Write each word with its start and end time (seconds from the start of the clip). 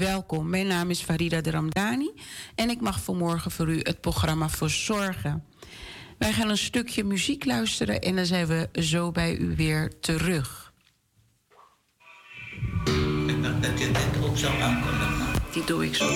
Welkom, 0.00 0.50
mijn 0.50 0.66
naam 0.66 0.90
is 0.90 1.00
Farida 1.00 1.40
de 1.40 1.50
Ramdani 1.50 2.10
en 2.54 2.70
ik 2.70 2.80
mag 2.80 3.02
vanmorgen 3.02 3.50
voor 3.50 3.68
u 3.68 3.78
het 3.82 4.00
programma 4.00 4.48
Verzorgen. 4.48 5.44
Wij 6.18 6.32
gaan 6.32 6.48
een 6.48 6.58
stukje 6.58 7.04
muziek 7.04 7.44
luisteren 7.44 8.00
en 8.00 8.16
dan 8.16 8.26
zijn 8.26 8.46
we 8.46 8.68
zo 8.72 9.10
bij 9.10 9.36
u 9.36 9.56
weer 9.56 10.00
terug. 10.00 10.72
Ik 13.26 13.42
dacht 13.42 13.62
dat 13.62 13.80
je 13.80 13.90
dit 13.92 14.24
ook 14.24 14.36
zou 14.36 14.60
aankondigen. 14.60 15.42
Die 15.52 15.64
doe 15.64 15.84
ik 15.84 15.94
zo. 15.94 16.08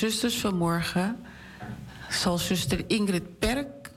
Zusters, 0.00 0.36
vanmorgen 0.36 1.26
zal 2.10 2.38
zuster 2.38 2.84
Ingrid 2.86 3.38
Perk 3.38 3.90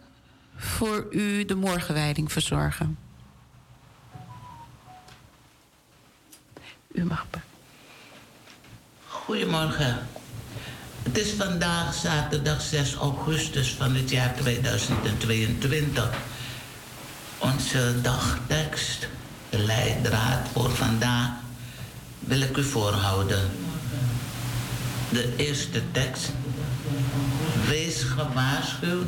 voor 0.56 1.08
u 1.12 1.46
de 1.46 1.56
morgenwijding 1.56 2.32
verzorgen. 2.32 2.98
U 6.92 7.04
mag. 7.04 7.26
Goedemorgen. 9.08 10.08
Het 11.04 11.18
is 11.18 11.32
vandaag 11.32 11.94
zaterdag 11.94 12.62
6 12.62 12.94
augustus 12.94 13.74
van 13.74 13.96
het 13.96 14.10
jaar 14.10 14.36
2022. 14.36 16.18
Onze 17.38 18.02
dagtekst, 18.02 19.08
de 19.50 19.60
leidraad 19.60 20.48
voor 20.54 20.70
vandaag, 20.70 21.30
wil 22.20 22.42
ik 22.42 22.58
u 22.58 22.64
voorhouden 22.64 23.52
de 25.14 25.34
eerste 25.36 25.82
tekst. 25.92 26.32
Wees 27.68 28.04
gewaarschuwd 28.04 29.08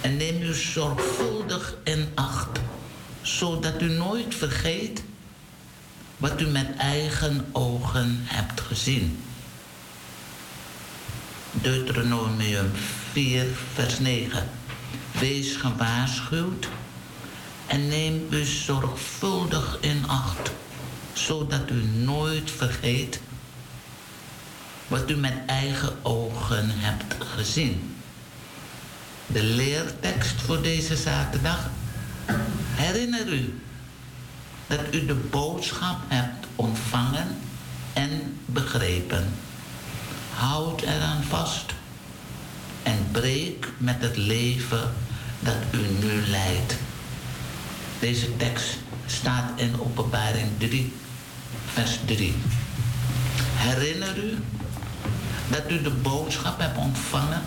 en 0.00 0.16
neem 0.16 0.42
u 0.42 0.54
zorgvuldig 0.54 1.76
in 1.84 2.08
acht, 2.14 2.60
zodat 3.22 3.82
u 3.82 3.88
nooit 3.90 4.34
vergeet 4.34 5.02
wat 6.16 6.40
u 6.40 6.46
met 6.46 6.76
eigen 6.76 7.46
ogen 7.52 8.16
hebt 8.22 8.60
gezien. 8.60 9.22
Deuteronomium 11.52 12.70
4, 13.12 13.46
vers 13.74 13.98
9. 13.98 14.48
Wees 15.18 15.56
gewaarschuwd 15.56 16.68
en 17.66 17.88
neem 17.88 18.26
u 18.30 18.44
zorgvuldig 18.44 19.78
in 19.80 20.04
acht, 20.06 20.50
zodat 21.12 21.70
u 21.70 21.84
nooit 21.84 22.50
vergeet 22.50 23.20
wat 24.94 25.10
u 25.10 25.16
met 25.16 25.34
eigen 25.46 26.04
ogen 26.04 26.70
hebt 26.70 27.14
gezien. 27.18 27.94
De 29.26 29.42
leertekst 29.42 30.40
voor 30.40 30.62
deze 30.62 30.96
zaterdag. 30.96 31.70
Herinner 32.74 33.32
u 33.32 33.60
dat 34.66 34.80
u 34.90 35.06
de 35.06 35.14
boodschap 35.14 35.98
hebt 36.08 36.46
ontvangen 36.56 37.36
en 37.92 38.38
begrepen. 38.44 39.32
Houd 40.34 40.82
eraan 40.82 41.22
vast 41.22 41.74
en 42.82 43.08
breek 43.12 43.68
met 43.78 43.96
het 43.98 44.16
leven 44.16 44.92
dat 45.40 45.58
u 45.70 46.06
nu 46.06 46.26
leidt. 46.26 46.76
Deze 47.98 48.36
tekst 48.36 48.76
staat 49.06 49.50
in 49.56 49.80
Openbaring 49.80 50.48
3, 50.58 50.92
vers 51.72 51.98
3. 52.06 52.34
Herinner 53.56 54.24
u 54.24 54.38
dat 55.48 55.70
u 55.70 55.82
de 55.82 55.90
boodschap 55.90 56.58
hebt 56.58 56.78
ontvangen 56.78 57.42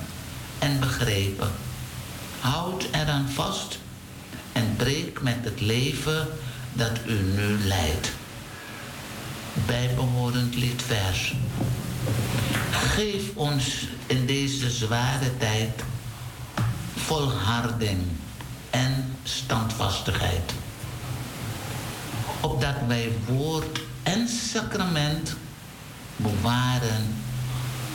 en 0.59 0.79
begrepen. 0.79 1.51
Houd 2.39 2.87
eraan 2.91 3.29
vast 3.29 3.79
en 4.51 4.75
breek 4.77 5.21
met 5.21 5.37
het 5.41 5.61
leven 5.61 6.27
dat 6.73 6.91
u 7.07 7.13
nu 7.13 7.57
leidt. 7.57 8.11
Bijbehorend 9.65 10.55
liedvers. 10.55 11.35
Geef 12.71 13.23
ons 13.33 13.87
in 14.05 14.25
deze 14.25 14.69
zware 14.69 15.37
tijd 15.37 15.83
volharding 16.95 18.01
en 18.69 19.15
standvastigheid. 19.23 20.53
Opdat 22.41 22.75
wij 22.87 23.11
woord 23.27 23.79
en 24.03 24.27
sacrament 24.27 25.35
bewaren 26.15 27.15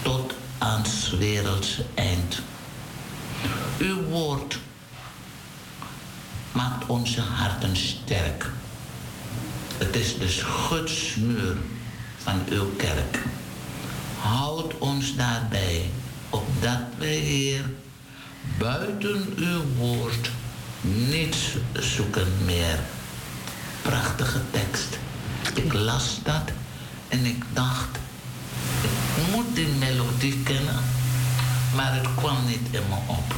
tot 0.02 0.32
aan 0.58 0.82
het 0.82 1.18
wereldse 1.18 1.84
eind. 1.94 2.40
Uw 3.78 4.02
woord 4.02 4.58
maakt 6.52 6.86
onze 6.86 7.20
harten 7.20 7.76
sterk. 7.76 8.50
Het 9.78 9.96
is 9.96 10.18
de 10.18 10.28
schutsmuur 10.28 11.56
van 12.16 12.42
uw 12.48 12.76
kerk. 12.76 13.18
Houd 14.20 14.78
ons 14.78 15.16
daarbij, 15.16 15.90
opdat 16.30 16.80
wij, 16.98 17.16
Heer, 17.16 17.70
buiten 18.58 19.32
uw 19.36 19.62
woord 19.76 20.30
niets 20.80 21.56
zoeken 21.72 22.26
meer. 22.44 22.78
Prachtige 23.82 24.40
tekst. 24.50 24.98
Ik 25.54 25.72
las 25.72 26.18
dat 26.22 26.50
en 27.08 27.24
ik 27.24 27.44
dacht, 27.52 27.98
moet 29.32 29.54
die 29.54 29.66
melodie 29.66 30.42
kennen, 30.42 30.80
maar 31.74 31.94
het 31.94 32.08
kwam 32.16 32.36
niet 32.46 32.66
in 32.70 32.82
me 32.88 32.96
op. 33.06 33.34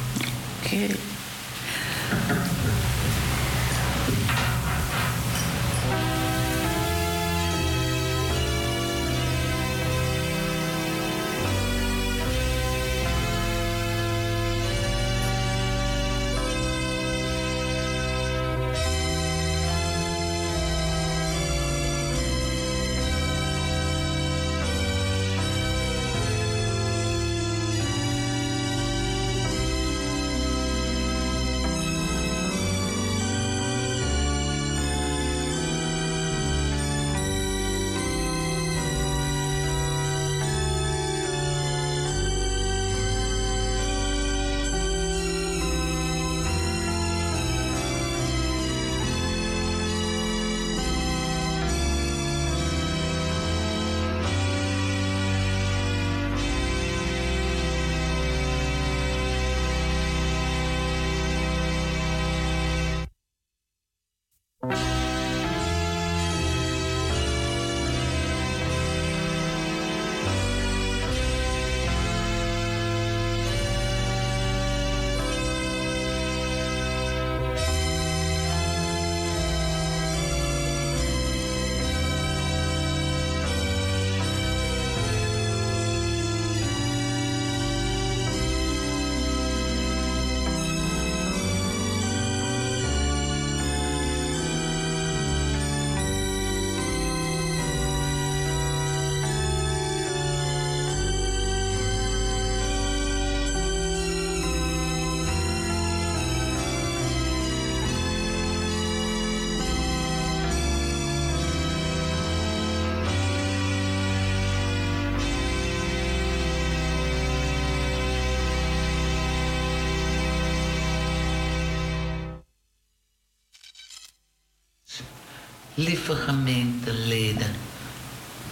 lieve 125.95 126.15
gemeenteleden, 126.15 127.51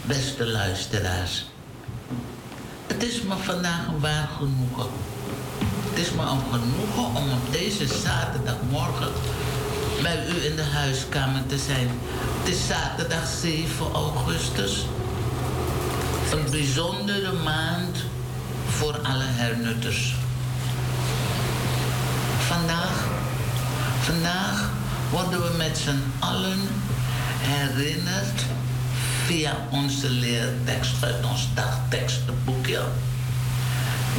beste 0.02 0.46
luisteraars. 0.46 1.44
Het 2.86 3.02
is 3.02 3.22
me 3.22 3.34
vandaag 3.36 3.86
een 3.86 4.00
waar 4.00 4.28
genoegen. 4.36 4.90
Het 5.88 5.98
is 5.98 6.10
me 6.10 6.22
een 6.22 6.40
genoegen 6.52 7.20
om 7.20 7.30
op 7.30 7.52
deze 7.52 7.86
zaterdagmorgen 7.86 9.12
bij 10.02 10.26
u 10.28 10.44
in 10.44 10.56
de 10.56 10.62
huiskamer 10.62 11.46
te 11.46 11.58
zijn. 11.58 11.88
Het 12.38 12.54
is 12.54 12.66
zaterdag 12.66 13.26
7 13.40 13.92
augustus. 13.92 14.86
Een 16.32 16.50
bijzondere 16.50 17.32
maand 17.32 17.96
voor 18.68 18.98
alle 19.02 19.26
hernutters. 19.26 20.14
Vandaag, 22.38 23.06
vandaag 24.00 24.70
worden 25.10 25.42
we 25.42 25.56
met 25.56 25.78
z'n 25.78 26.02
allen 26.18 26.68
herinnerd 27.42 28.44
via 29.26 29.56
onze 29.70 30.10
leertekst 30.10 31.04
uit 31.04 31.24
ons 31.24 31.48
dagtekstenboekje 31.54 32.80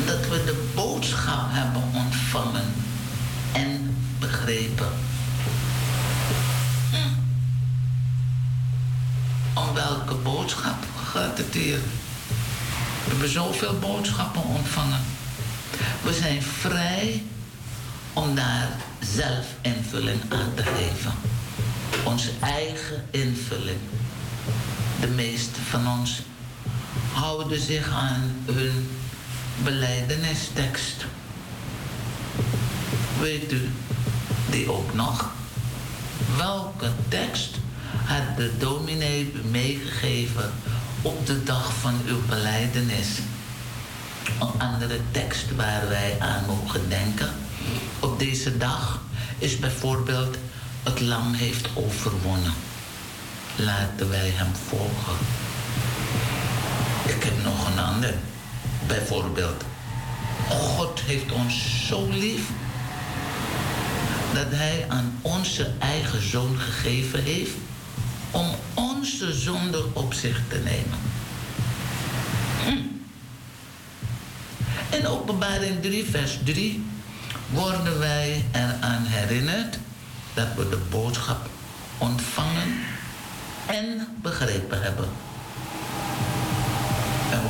dat 0.06 0.28
we 0.28 0.44
de 0.46 0.72
boodschap 0.76 1.46
hebben 1.50 1.84
ontvangen 1.94 2.74
en 3.52 3.96
begrepen. 4.20 4.88
Hm. 6.92 7.20
Om 9.60 9.74
welke 9.74 10.16
boodschap 10.16 10.86
gaat 11.14 11.38
het 11.38 11.54
hier? 11.54 11.80
We 13.04 13.10
hebben 13.10 13.30
zoveel 13.30 13.80
boodschappen 13.80 14.44
ontvangen. 14.44 15.02
We 16.04 16.14
zijn 16.14 16.42
vrij 16.42 17.24
om 18.14 18.36
daar 18.36 18.70
zelf 19.00 19.46
invulling 19.62 20.22
aan 20.30 20.54
te 20.56 20.64
geven. 20.64 21.33
Onze 22.04 22.30
eigen 22.40 23.04
invulling. 23.12 23.80
De 25.00 25.08
meeste 25.08 25.62
van 25.70 25.88
ons 25.88 26.22
houden 27.14 27.60
zich 27.60 27.90
aan 27.90 28.36
hun 28.46 28.90
beleidenistekst. 29.64 31.06
Weet 33.20 33.52
u 33.52 33.70
die 34.50 34.72
ook 34.72 34.94
nog? 34.94 35.32
Welke 36.38 36.92
tekst 37.08 37.56
had 38.06 38.38
de 38.38 38.52
dominee 38.58 39.34
meegegeven 39.52 40.54
op 41.02 41.26
de 41.26 41.44
dag 41.44 41.74
van 41.74 42.02
uw 42.06 42.26
beleidenis? 42.30 43.08
Een 44.40 44.62
andere 44.62 45.00
tekst 45.12 45.56
waar 45.56 45.88
wij 45.88 46.16
aan 46.20 46.46
mogen 46.46 46.90
denken 46.90 47.34
op 48.04 48.20
deze 48.20 48.58
dag 48.58 49.02
is 49.38 49.60
bijvoorbeeld 49.60 50.38
het 50.84 51.00
lam 51.00 51.34
heeft 51.34 51.68
overwonnen. 51.74 52.54
Laten 53.56 54.10
wij 54.10 54.30
hem 54.34 54.56
volgen. 54.68 55.18
Ik 57.16 57.24
heb 57.24 57.44
nog 57.44 57.68
een 57.72 57.80
ander. 57.80 58.14
Bijvoorbeeld, 58.88 59.64
God 60.50 61.02
heeft 61.02 61.32
ons 61.32 61.86
zo 61.88 62.08
lief 62.10 62.42
dat 64.34 64.48
Hij 64.50 64.86
aan 64.90 65.20
onze 65.22 65.72
eigen 65.80 66.30
zoon 66.30 66.58
gegeven 66.58 67.24
heeft 67.24 67.54
om 68.32 68.48
onze 68.74 69.34
zonde 69.34 69.86
op 69.94 70.14
zich 70.14 70.42
te 70.48 70.58
nemen. 70.58 71.00
Hm. 72.64 72.92
In 74.96 75.08
openbaring 75.08 75.82
3, 75.82 76.06
vers 76.06 76.38
3 76.44 76.86
worden 77.50 78.00
wij 78.00 78.46
eraan 78.52 79.06
herinnerd 79.06 79.78
dat 80.34 80.48
we 80.56 80.70
de 80.70 80.80
boodschap 80.90 81.50
ontvangen 81.98 82.80
en 83.66 84.08
begrepen 84.22 84.82
hebben. 84.82 85.06
En 87.32 87.42
we 87.42 87.50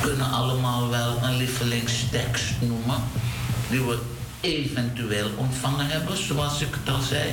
kunnen 0.00 0.30
allemaal 0.30 0.88
wel 0.88 1.22
een 1.22 1.36
lievelingstekst 1.36 2.52
noemen 2.60 3.02
die 3.68 3.80
we 3.80 3.98
eventueel 4.40 5.30
ontvangen 5.36 5.86
hebben, 5.86 6.16
zoals 6.16 6.60
ik 6.60 6.74
het 6.84 6.94
al 6.94 7.00
zei. 7.00 7.30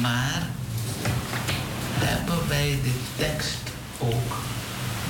Maar 0.00 0.46
hebben 1.98 2.48
wij 2.48 2.78
de 2.82 2.94
tekst 3.16 3.60
ook 3.98 4.36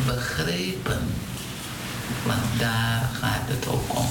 begrepen? 0.07 1.01
Want 2.27 2.59
daar 2.59 3.11
gaat 3.21 3.49
het 3.49 3.69
ook 3.69 3.99
om. 3.99 4.09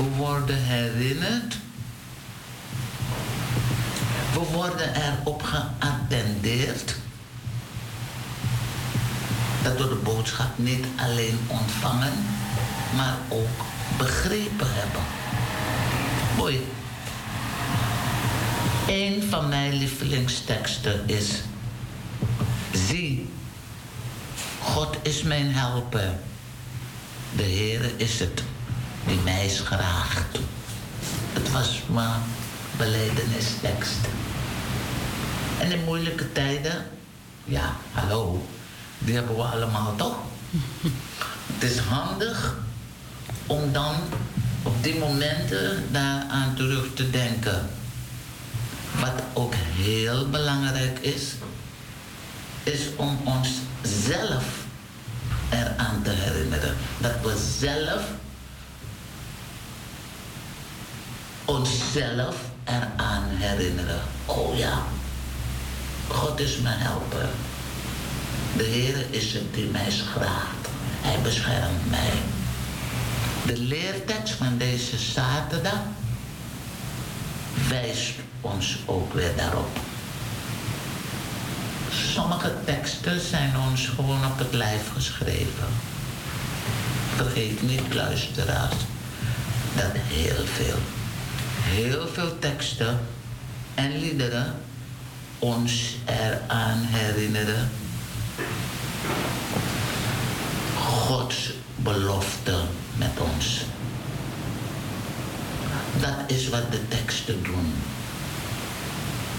We 0.00 0.06
worden 0.16 0.62
herinnerd. 0.62 1.56
We 4.32 4.40
worden 4.52 4.94
erop 4.94 5.42
geattendeerd 5.42 6.96
dat 9.62 9.72
we 9.72 9.88
de 9.88 10.00
boodschap 10.04 10.58
niet 10.58 10.84
alleen 10.96 11.38
ontvangen, 11.46 12.12
maar 12.96 13.16
ook 13.28 13.64
begrepen 13.98 14.66
hebben. 14.70 15.02
Mooi. 16.36 16.66
Een 18.86 19.22
van 19.22 19.48
mijn 19.48 19.72
lievelingsteksten 19.72 21.08
is: 21.08 21.42
Zie, 22.72 23.28
God 24.60 24.96
is 25.02 25.22
mijn 25.22 25.54
helper. 25.54 26.18
De 27.36 27.42
Heere 27.42 27.96
is 27.96 28.20
het 28.20 28.42
die 29.06 29.20
mij 29.24 29.48
schraagt. 29.48 30.38
Het 31.32 31.50
was 31.52 31.80
maar 31.86 32.18
beleidenistekst. 32.76 33.98
En 35.58 35.72
in 35.72 35.84
moeilijke 35.84 36.32
tijden, 36.32 36.86
ja, 37.44 37.76
hallo, 37.92 38.46
die 38.98 39.14
hebben 39.14 39.36
we 39.36 39.42
allemaal 39.42 39.96
toch? 39.96 40.16
Het 41.52 41.70
is 41.70 41.78
handig 41.78 42.54
om 43.46 43.72
dan 43.72 43.94
op 44.62 44.82
die 44.82 44.98
momenten 44.98 45.84
daaraan 45.92 46.54
terug 46.54 46.94
te 46.94 47.10
denken. 47.10 47.68
Wat 49.00 49.22
ook 49.32 49.54
heel 49.54 50.28
belangrijk 50.28 50.98
is, 50.98 51.22
is 52.62 52.80
om 52.96 53.20
ons 53.24 53.48
zelf 53.82 54.44
eraan 55.48 56.02
te 56.02 56.10
herinneren. 56.10 56.76
Dat 56.98 57.12
we 57.22 57.56
zelf 57.58 58.02
onszelf 61.50 62.36
eraan 62.64 63.24
herinneren. 63.28 64.00
Oh 64.26 64.58
ja, 64.58 64.82
God 66.08 66.40
is 66.40 66.58
mijn 66.58 66.78
helper. 66.78 67.28
De 68.56 68.62
Heer 68.62 69.06
is 69.10 69.32
het 69.32 69.54
die 69.54 69.70
mij 69.70 69.90
schraagt. 69.90 70.68
Hij 71.00 71.22
beschermt 71.22 71.90
mij. 71.90 72.12
De 73.46 73.58
leertekst 73.58 74.34
van 74.34 74.58
deze 74.58 74.98
zaterdag 74.98 75.80
wijst 77.68 78.12
ons 78.40 78.78
ook 78.86 79.14
weer 79.14 79.36
daarop. 79.36 79.78
Sommige 82.14 82.52
teksten 82.64 83.20
zijn 83.20 83.52
ons 83.70 83.86
gewoon 83.86 84.26
op 84.26 84.38
het 84.38 84.52
lijf 84.52 84.92
geschreven. 84.94 85.68
Vergeet 87.16 87.62
niet, 87.62 87.94
luisteraars, 87.94 88.76
dat 89.76 89.92
heel 89.94 90.44
veel, 90.44 90.78
heel 91.62 92.08
veel 92.08 92.38
teksten 92.38 93.00
en 93.74 93.98
liederen 93.98 94.54
ons 95.38 95.96
eraan 96.04 96.78
herinneren 96.82 97.70
Gods 100.76 101.52
belofte 101.76 102.60
met 102.96 103.20
ons. 103.34 103.60
Dat 106.00 106.16
is 106.26 106.48
wat 106.48 106.72
de 106.72 106.88
teksten 106.88 107.42
doen. 107.42 107.74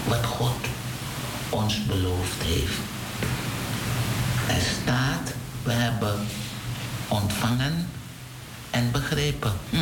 Wat 0.08 0.26
God 0.26 0.66
ons 1.50 1.86
beloofd 1.86 2.42
heeft. 2.44 2.80
Er 4.48 4.62
staat, 4.82 5.34
we 5.64 5.72
hebben 5.72 6.28
ontvangen 7.08 7.88
en 8.70 8.92
begrepen. 8.92 9.54
Hm. 9.70 9.78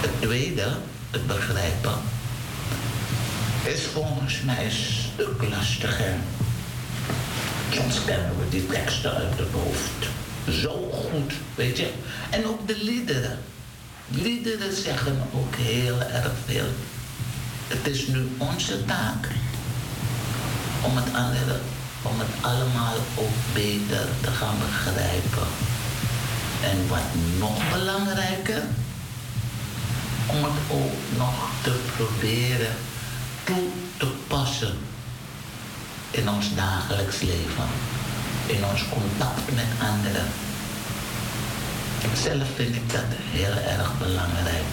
Het 0.00 0.10
tweede, 0.20 0.66
het 1.10 1.26
begrijpen, 1.26 1.98
is 3.64 3.82
volgens 3.92 4.40
mij 4.42 4.64
een 4.64 4.70
stuk 4.70 5.48
lastiger. 5.50 6.14
Soms 7.70 8.04
kennen 8.04 8.38
we 8.38 8.48
die 8.48 8.66
teksten 8.66 9.14
uit 9.14 9.38
het 9.38 9.50
hoofd. 9.52 10.14
Zo 10.60 10.90
goed, 10.90 11.32
weet 11.54 11.76
je. 11.76 11.90
En 12.30 12.46
ook 12.46 12.66
de 12.66 12.76
liederen. 12.82 13.38
Liederen 14.08 14.76
zeggen 14.76 15.22
ook 15.34 15.54
heel 15.56 16.00
erg 16.00 16.32
veel. 16.44 16.66
Het 17.68 17.86
is 17.86 18.06
nu 18.06 18.28
onze 18.38 18.84
taak 18.84 19.28
om 20.82 20.96
het, 20.96 21.14
andere, 21.14 21.58
om 22.02 22.18
het 22.18 22.28
allemaal 22.40 22.96
ook 23.14 23.54
beter 23.54 24.06
te 24.20 24.30
gaan 24.30 24.56
begrijpen. 24.58 25.48
En 26.62 26.88
wat 26.88 27.08
nog 27.38 27.70
belangrijker, 27.72 28.62
om 30.26 30.44
het 30.44 30.60
ook 30.68 31.18
nog 31.18 31.50
te 31.62 31.80
proberen 31.96 32.74
toe 33.44 33.68
te 33.96 34.06
passen 34.26 34.76
in 36.10 36.28
ons 36.28 36.54
dagelijks 36.54 37.20
leven, 37.20 37.68
in 38.46 38.64
ons 38.64 38.84
contact 38.88 39.54
met 39.54 39.70
anderen. 39.80 40.26
Zelf 42.22 42.48
vind 42.54 42.74
ik 42.74 42.92
dat 42.92 43.04
heel 43.08 43.56
erg 43.78 43.98
belangrijk. 43.98 44.72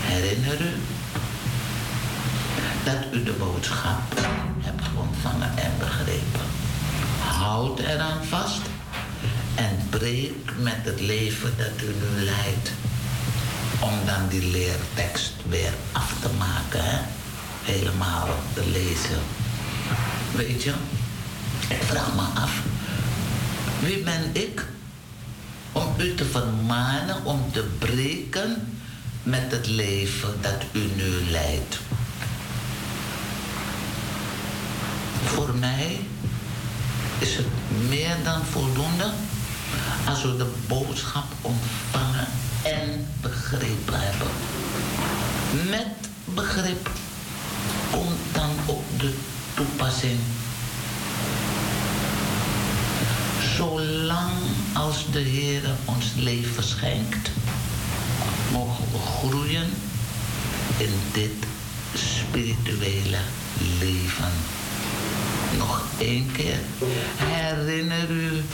Herinner 0.00 0.60
u 0.60 0.72
dat 2.84 3.12
u 3.12 3.22
de 3.22 3.32
boodschap 3.32 4.00
hebt 4.58 4.82
ontvangen 4.98 5.56
en 5.56 5.72
begrepen. 5.78 6.46
Houd 7.18 7.78
eraan 7.78 8.24
vast 8.24 8.60
en 9.54 9.86
breek 9.90 10.52
met 10.58 10.78
het 10.82 11.00
leven 11.00 11.54
dat 11.56 11.82
u 11.82 11.86
nu 11.86 12.24
leidt. 12.24 12.70
Om 13.80 14.06
dan 14.06 14.28
die 14.28 14.50
leertekst 14.50 15.32
weer 15.48 15.72
af 15.92 16.14
te 16.20 16.28
maken, 16.38 17.06
helemaal 17.62 18.28
te 18.54 18.66
lezen. 18.66 19.18
Weet 20.34 20.62
je, 20.62 20.72
ik 21.68 21.82
vraag 21.82 22.14
me 22.14 22.40
af, 22.40 22.62
wie 23.80 24.02
ben 24.02 24.30
ik 24.32 24.66
om 25.72 25.94
u 25.98 26.14
te 26.14 26.24
vermanen 26.24 27.24
om 27.24 27.52
te 27.52 27.62
breken 27.78 28.78
met 29.22 29.50
het 29.50 29.66
leven 29.66 30.34
dat 30.40 30.62
u 30.72 30.90
nu 30.96 31.30
leidt? 31.30 31.78
Voor 35.24 35.54
mij 35.54 36.00
is 37.18 37.36
het 37.36 37.46
meer 37.88 38.16
dan 38.24 38.44
voldoende 38.44 39.12
als 40.08 40.22
we 40.22 40.36
de 40.36 40.52
boodschap 40.66 41.24
ontvangen 41.40 42.03
en 42.03 42.03
begrepen 43.50 44.00
hebben. 44.00 44.28
Met 45.70 46.08
begrip 46.24 46.90
komt 47.90 48.20
dan 48.32 48.50
ook 48.66 48.98
de 48.98 49.14
toepassing. 49.54 50.18
Zolang 53.56 54.32
als 54.74 55.06
de 55.12 55.18
Heer 55.18 55.62
ons 55.84 56.12
leven 56.16 56.64
schenkt, 56.64 57.30
mogen 58.52 58.84
we 58.92 58.98
groeien 58.98 59.70
in 60.76 60.92
dit 61.12 61.46
spirituele 61.94 63.18
leven. 63.78 64.32
Nog 65.58 65.84
één 65.98 66.32
keer. 66.32 66.58
Herinner 67.16 68.10
u 68.10 68.44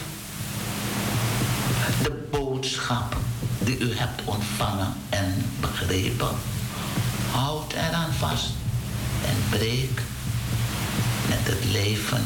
de 2.03 2.27
boodschap 2.31 3.17
die 3.65 3.79
u 3.79 3.95
hebt 3.95 4.25
ontvangen 4.25 4.95
en 5.09 5.35
begrepen. 5.61 6.37
Houd 7.31 7.73
eraan 7.73 8.13
vast 8.13 8.51
en 9.27 9.59
breek 9.59 10.01
met 11.29 11.39
het 11.43 11.65
leven 11.73 12.23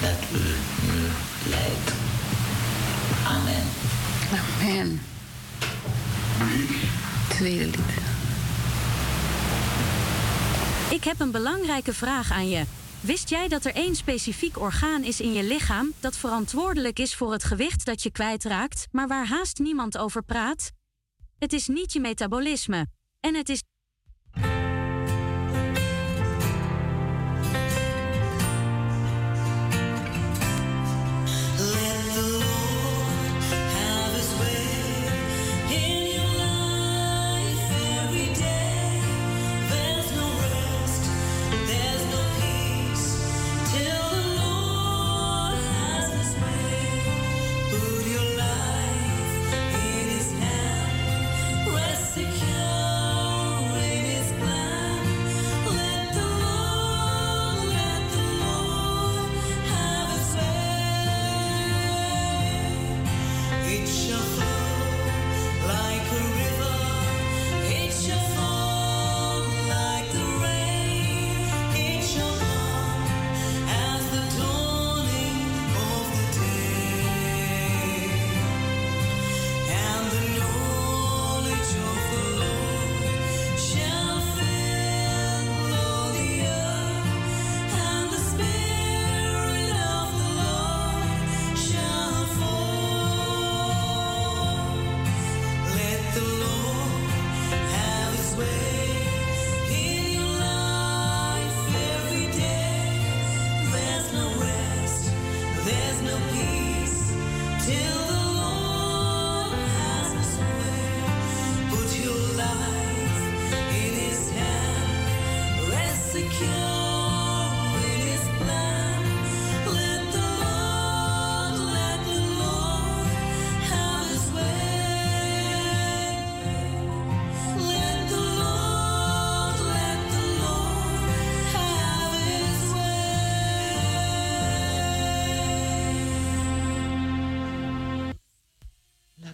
dat 0.00 0.40
u 0.40 0.44
nu 0.92 1.08
leidt. 1.48 1.92
Amen. 3.26 3.64
Amen. 4.60 5.00
Tweede 7.28 7.64
lied. 7.64 7.78
Ik 10.90 11.04
heb 11.04 11.20
een 11.20 11.30
belangrijke 11.30 11.94
vraag 11.94 12.32
aan 12.32 12.48
je. 12.48 12.64
Wist 13.00 13.28
jij 13.28 13.48
dat 13.48 13.64
er 13.64 13.74
één 13.74 13.96
specifiek 13.96 14.58
orgaan 14.58 15.04
is 15.04 15.20
in 15.20 15.32
je 15.32 15.42
lichaam 15.42 15.92
dat 16.00 16.16
verantwoordelijk 16.16 16.98
is 16.98 17.14
voor 17.14 17.32
het 17.32 17.44
gewicht 17.44 17.84
dat 17.84 18.02
je 18.02 18.10
kwijtraakt, 18.10 18.88
maar 18.90 19.08
waar 19.08 19.26
haast 19.26 19.58
niemand 19.58 19.98
over 19.98 20.22
praat? 20.22 20.70
Het 21.38 21.52
is 21.52 21.66
niet 21.66 21.92
je 21.92 22.00
metabolisme. 22.00 22.86
En 23.20 23.34
het 23.34 23.48
is 23.48 23.62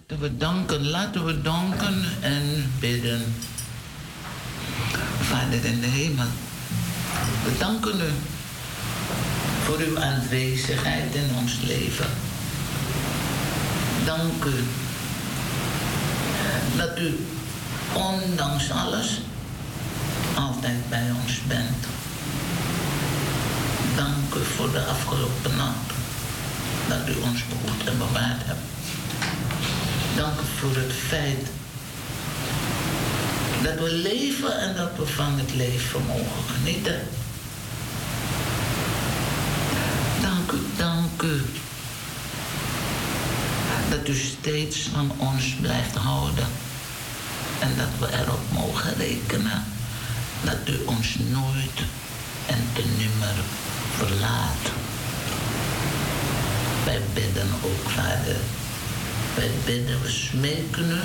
we 0.06 0.36
danken, 0.36 0.88
laten 0.88 1.24
we 1.24 1.42
danken 1.42 2.04
en 2.20 2.72
bidden. 2.78 3.34
Vader 5.20 5.64
in 5.64 5.80
de 5.80 5.86
hemel, 5.86 6.26
we 7.44 7.58
danken 7.58 8.00
u 8.00 8.10
voor 9.64 9.78
uw 9.78 9.98
aanwezigheid 10.00 11.14
in 11.14 11.30
ons 11.36 11.60
leven. 11.60 12.06
Dank 14.04 14.44
u 14.44 14.64
dat 16.76 16.98
u 16.98 17.26
ondanks 17.92 18.70
alles 18.70 19.20
altijd 20.34 20.88
bij 20.88 21.10
ons 21.22 21.40
bent. 21.48 21.86
Dank 23.96 24.34
u 24.34 24.44
voor 24.44 24.72
de 24.72 24.84
afgelopen 24.84 25.56
nacht 25.56 25.92
dat 26.88 27.08
u 27.08 27.20
ons 27.20 27.40
behoed 27.48 27.88
en 27.88 27.98
bewaard 27.98 28.44
hebt. 28.44 28.76
Dank 30.16 30.40
u 30.40 30.44
voor 30.58 30.76
het 30.76 30.92
feit 30.92 31.46
dat 33.62 33.78
we 33.84 33.92
leven 33.92 34.60
en 34.60 34.74
dat 34.74 34.90
we 34.96 35.06
van 35.06 35.38
het 35.38 35.54
leven 35.54 36.02
mogen 36.06 36.54
genieten. 36.54 37.00
Dank 40.22 40.52
u, 40.52 40.58
dank 40.76 41.22
u. 41.22 41.42
Dat 43.90 44.08
u 44.08 44.14
steeds 44.14 44.88
van 44.92 45.12
ons 45.16 45.56
blijft 45.60 45.94
houden. 45.94 46.46
En 47.58 47.70
dat 47.76 48.08
we 48.08 48.16
erop 48.16 48.52
mogen 48.52 48.96
rekenen 48.96 49.64
dat 50.44 50.74
u 50.74 50.84
ons 50.84 51.16
nooit 51.18 51.78
en 52.46 52.68
te 52.72 52.82
nimmer 52.98 53.34
verlaat. 53.96 54.72
Wij 56.84 57.00
bidden 57.14 57.48
ook, 57.64 57.90
Vader 57.90 58.36
wij 59.36 59.50
bidden, 59.64 60.02
we 60.02 60.10
smeken 60.10 61.00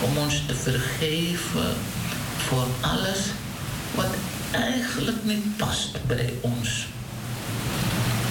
om 0.00 0.16
ons 0.16 0.42
te 0.46 0.54
vergeven 0.54 1.74
voor 2.36 2.66
alles 2.80 3.18
wat 3.94 4.14
eigenlijk 4.50 5.24
niet 5.24 5.56
past 5.56 6.06
bij 6.06 6.32
ons. 6.40 6.86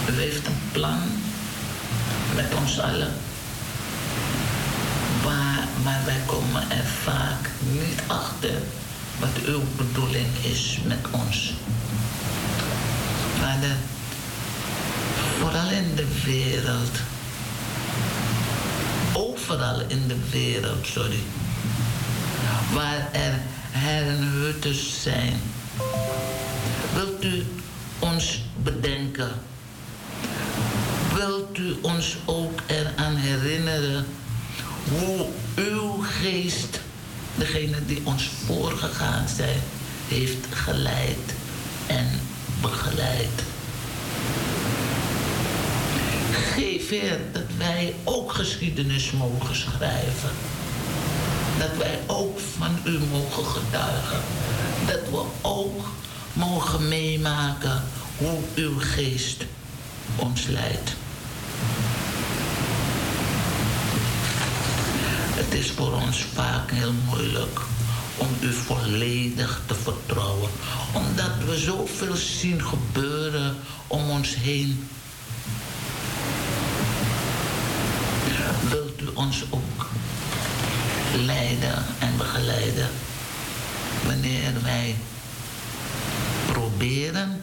U 0.09 0.19
heeft 0.19 0.47
een 0.47 0.61
plan 0.71 0.99
met 2.35 2.45
ons 2.61 2.79
allen. 2.79 3.13
Maar, 5.23 5.67
maar 5.83 6.01
wij 6.05 6.21
komen 6.25 6.71
er 6.71 6.85
vaak 7.03 7.49
niet 7.71 7.99
achter 8.07 8.61
wat 9.19 9.43
uw 9.45 9.61
bedoeling 9.77 10.27
is 10.41 10.79
met 10.83 10.99
ons. 11.11 11.53
Vader, 13.39 13.75
vooral 15.39 15.69
in 15.69 15.95
de 15.95 16.07
wereld, 16.25 16.97
overal 19.49 19.79
in 19.87 20.07
de 20.07 20.15
wereld, 20.31 20.85
sorry, 20.87 21.19
waar 22.73 23.09
er 23.11 23.39
herrenhutters 23.71 25.01
zijn, 25.01 25.39
wilt 26.93 27.23
u 27.23 27.45
ons 27.99 28.41
bedenken? 28.63 29.31
Wilt 31.13 31.57
u 31.57 31.75
ons 31.81 32.17
ook 32.25 32.59
eraan 32.65 33.15
herinneren 33.15 34.05
hoe 34.89 35.27
uw 35.55 36.03
geest, 36.21 36.81
degene 37.35 37.85
die 37.85 38.01
ons 38.03 38.29
voorgegaan 38.45 39.27
zijn, 39.35 39.59
heeft 40.07 40.45
geleid 40.49 41.33
en 41.87 42.07
begeleid? 42.61 43.43
Geef 46.53 46.74
Dat 47.31 47.43
wij 47.57 47.93
ook 48.03 48.33
geschiedenis 48.33 49.11
mogen 49.11 49.55
schrijven. 49.55 50.29
Dat 51.59 51.77
wij 51.77 51.99
ook 52.07 52.39
van 52.57 52.77
u 52.85 52.99
mogen 53.11 53.45
getuigen. 53.45 54.21
Dat 54.87 55.09
we 55.11 55.23
ook 55.41 55.87
mogen 56.33 56.87
meemaken 56.87 57.83
hoe 58.17 58.39
uw 58.55 58.79
geest 58.79 59.45
ons 60.15 60.45
leidt. 60.45 60.93
Het 65.35 65.53
is 65.53 65.71
voor 65.71 65.93
ons 65.93 66.25
vaak 66.33 66.71
heel 66.71 66.93
moeilijk 67.09 67.59
om 68.17 68.27
u 68.41 68.53
volledig 68.53 69.61
te 69.65 69.75
vertrouwen, 69.75 70.49
omdat 70.93 71.31
we 71.45 71.57
zoveel 71.57 72.15
zien 72.15 72.61
gebeuren 72.61 73.55
om 73.87 74.09
ons 74.09 74.35
heen. 74.35 74.87
Ons 79.15 79.43
ook 79.49 79.89
leiden 81.15 81.85
en 81.99 82.17
begeleiden 82.17 82.89
wanneer 84.05 84.53
wij 84.63 84.95
proberen 86.51 87.41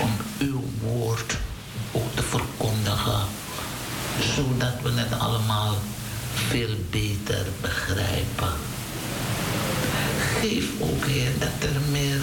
om 0.00 0.10
uw 0.38 0.62
woord 0.80 1.36
ook 1.92 2.14
te 2.14 2.22
verkondigen, 2.22 3.20
zodat 4.34 4.82
we 4.82 5.00
het 5.00 5.20
allemaal 5.20 5.74
veel 6.34 6.76
beter 6.90 7.46
begrijpen. 7.60 8.52
Geef 10.40 10.64
ook, 10.78 11.04
Heer, 11.04 11.38
dat 11.38 11.70
er 11.70 11.80
meer 11.90 12.20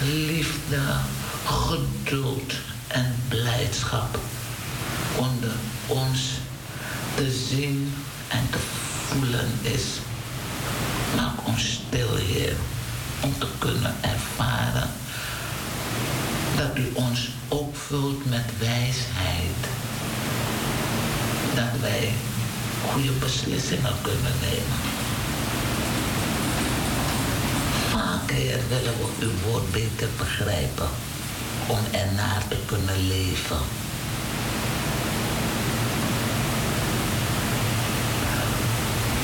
liefde, 0.00 0.80
geduld 1.44 2.52
en 2.86 3.14
blijdschap 3.28 4.18
onder 5.16 5.52
ons 5.86 6.20
te 7.18 7.30
zien 7.48 7.94
en 8.28 8.50
te 8.50 8.58
voelen 9.06 9.50
is. 9.62 9.84
Maak 11.16 11.46
ons 11.46 11.72
stil, 11.72 12.14
Heer, 12.14 12.56
om 13.20 13.38
te 13.38 13.46
kunnen 13.58 13.94
ervaren 14.00 14.90
dat 16.56 16.78
u 16.78 16.90
ons 16.94 17.28
opvult 17.48 18.30
met 18.30 18.44
wijsheid. 18.58 19.60
Dat 21.54 21.80
wij 21.80 22.12
goede 22.86 23.12
beslissingen 23.12 23.94
kunnen 24.02 24.34
nemen. 24.40 24.80
Vaak, 27.90 28.30
Heer, 28.30 28.58
willen 28.68 28.94
we 28.98 29.24
uw 29.24 29.50
woord 29.50 29.72
beter 29.72 30.08
begrijpen 30.16 30.88
om 31.66 31.78
ernaar 31.90 32.42
te 32.48 32.56
kunnen 32.66 33.06
leven. 33.06 33.86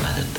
Maar 0.02 0.16
het 0.16 0.38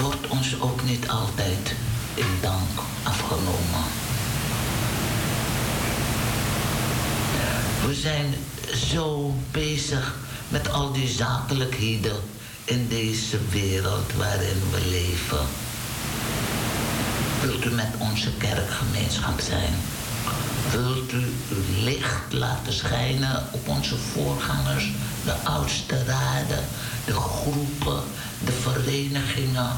wordt 0.00 0.25
ons 0.36 0.60
ook 0.60 0.84
niet 0.84 1.08
altijd 1.08 1.74
in 2.14 2.38
dank 2.40 2.80
afgenomen. 3.02 3.84
We 7.86 7.94
zijn 7.94 8.34
zo 8.90 9.34
bezig 9.50 10.14
met 10.48 10.70
al 10.72 10.92
die 10.92 11.08
zakelijkheden 11.08 12.16
in 12.64 12.88
deze 12.88 13.38
wereld 13.50 14.12
waarin 14.12 14.62
we 14.70 14.88
leven. 14.90 15.46
Wilt 17.40 17.64
u 17.64 17.70
met 17.70 17.94
onze 17.98 18.30
kerkgemeenschap 18.32 19.40
zijn? 19.40 19.74
Wilt 20.70 21.12
u 21.12 21.24
licht 21.82 22.32
laten 22.32 22.72
schijnen 22.72 23.46
op 23.52 23.68
onze 23.68 23.96
voorgangers, 23.96 24.90
de 25.24 25.32
oudste 25.32 26.04
raden, 26.04 26.64
de 27.04 27.12
groepen, 27.12 28.02
de 28.44 28.52
verenigingen, 28.52 29.70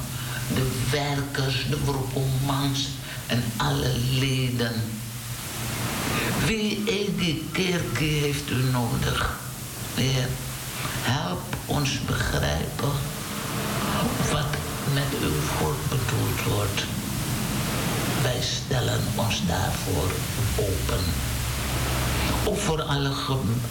de 0.54 0.86
werkers, 0.90 1.66
de 1.70 1.78
groepemans 1.86 2.88
en 3.26 3.42
alle 3.56 3.92
leden? 4.18 4.72
Wie 6.46 6.76
in 6.84 7.16
die 7.16 7.48
kerk 7.52 7.98
heeft 7.98 8.50
u 8.50 8.62
nodig? 8.72 9.36
Heer, 9.94 10.28
help 11.02 11.56
ons 11.66 12.00
begrijpen 12.06 12.92
wat 14.30 14.56
met 14.94 15.20
uw 15.22 15.60
woord 15.60 15.88
bedoeld 15.88 16.56
wordt. 16.56 16.84
Wij 18.22 18.40
stellen 18.40 19.00
ons 19.14 19.46
daarvoor 19.46 20.10
open. 20.56 21.04
Ook 22.44 22.58
voor 22.58 22.82
alle, 22.82 23.12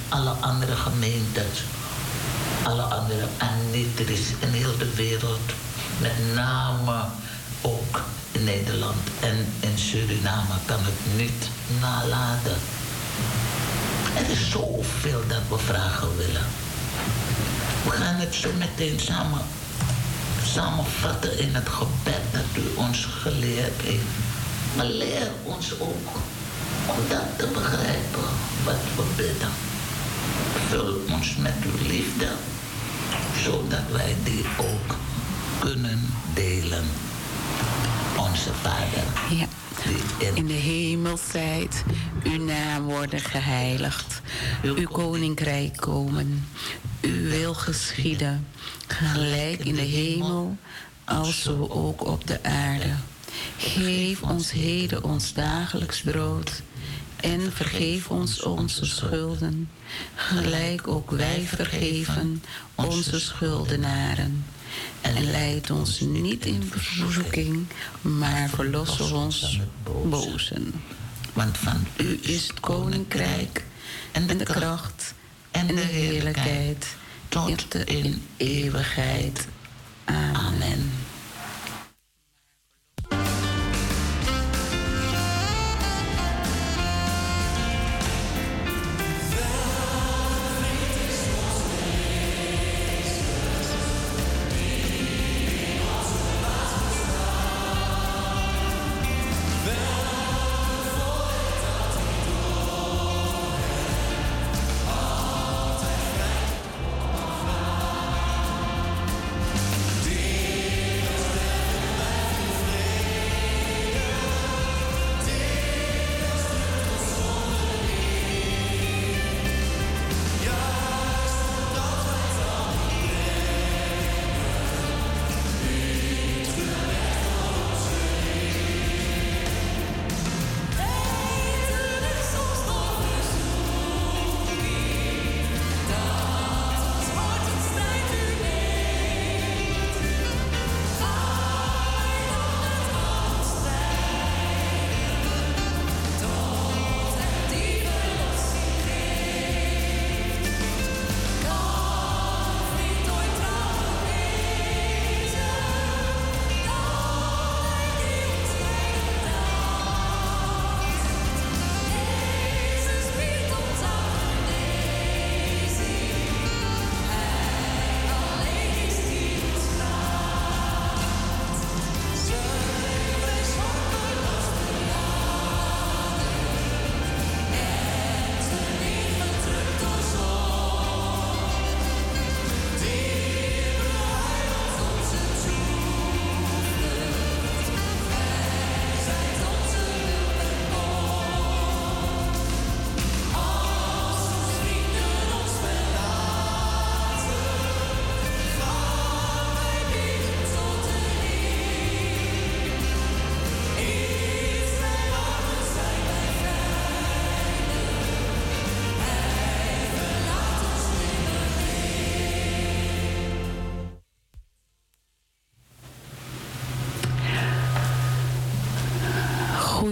alle 0.10 0.30
andere 0.30 0.76
gemeentes, 0.76 1.64
alle 2.64 2.82
andere 2.82 3.28
anitris 3.38 4.30
in 4.40 4.50
heel 4.50 4.78
de 4.78 4.96
wereld. 4.96 5.52
Met 6.02 6.36
name 6.36 7.06
ook 7.62 8.04
Nederland 8.32 9.08
en 9.20 9.46
in 9.60 9.78
Suriname 9.78 10.54
kan 10.66 10.80
het 10.80 11.16
niet 11.16 11.50
nalaten. 11.82 12.58
Er 14.16 14.30
is 14.30 14.50
zoveel 14.50 15.22
dat 15.28 15.42
we 15.50 15.58
vragen 15.58 16.18
willen. 16.18 16.46
We 17.84 17.90
gaan 17.90 18.16
het 18.16 18.36
zo 18.36 18.50
meteen 18.58 19.00
samen, 19.00 19.42
samenvatten 20.46 21.40
in 21.40 21.56
het 21.56 21.70
gebed 21.70 22.24
dat 22.32 22.64
u 22.64 22.76
ons 22.76 23.06
geleerd 23.06 23.82
heeft. 23.82 24.14
Maar 24.76 24.86
leer 24.86 25.32
ons 25.44 25.80
ook 25.80 26.10
om 26.86 26.98
dat 27.10 27.38
te 27.38 27.48
begrijpen 27.54 28.30
wat 28.64 28.84
we 28.96 29.04
bidden. 29.16 29.52
Vul 30.70 31.02
ons 31.16 31.36
met 31.36 31.56
uw 31.64 31.88
liefde, 31.88 32.28
zodat 33.44 33.88
wij 33.92 34.16
die 34.24 34.46
ook 34.58 34.96
kunnen 35.60 36.00
delen. 36.34 36.86
Onze 38.18 38.54
Vader. 38.54 39.38
Ja. 39.38 39.46
In 40.34 40.48
de 40.48 40.54
hemel 40.54 41.18
zijt, 41.32 41.84
uw 42.24 42.44
naam 42.44 42.84
worden 42.84 43.20
geheiligd, 43.20 44.22
uw 44.64 44.88
koninkrijk 44.88 45.78
komen, 45.78 46.48
uw 47.02 47.30
wil 47.30 47.54
geschieden, 47.54 48.48
gelijk 48.88 49.66
in 49.66 49.76
de 49.76 49.82
hemel, 49.82 50.58
als 51.06 51.42
zo 51.42 51.68
ook 51.70 52.06
op 52.06 52.28
de 52.28 52.44
aarde. 52.44 52.94
Geef 53.58 54.22
ons 54.22 54.52
heden 54.52 55.04
ons 55.04 55.34
dagelijks 55.34 56.02
brood 56.02 56.62
en 57.16 57.52
vergeef 57.54 58.10
ons 58.10 58.42
onze 58.42 58.86
schulden, 58.86 59.70
gelijk 60.16 60.88
ook 60.88 61.12
wij 61.12 61.42
vergeven 61.48 62.44
onze 62.76 63.20
schuldenaren. 63.20 64.46
En 65.02 65.32
leid 65.32 65.72
ons 65.72 66.00
niet 66.00 66.46
in 66.46 66.72
verzoeking, 66.72 67.66
maar 68.02 68.50
verlos 68.50 69.00
ons 69.00 69.60
bozen. 70.10 70.74
Want 71.34 71.58
van 71.58 71.88
u 71.98 72.20
is 72.22 72.48
het 72.48 72.60
koninkrijk 72.60 73.66
en 74.12 74.28
de 74.28 74.44
kracht 74.44 75.14
en 75.52 75.68
de 75.68 75.82
heerlijkheid 75.82 76.96
tot 77.30 77.76
in 77.86 78.24
eeuwigheid. 78.38 79.48
Amen. 80.06 80.92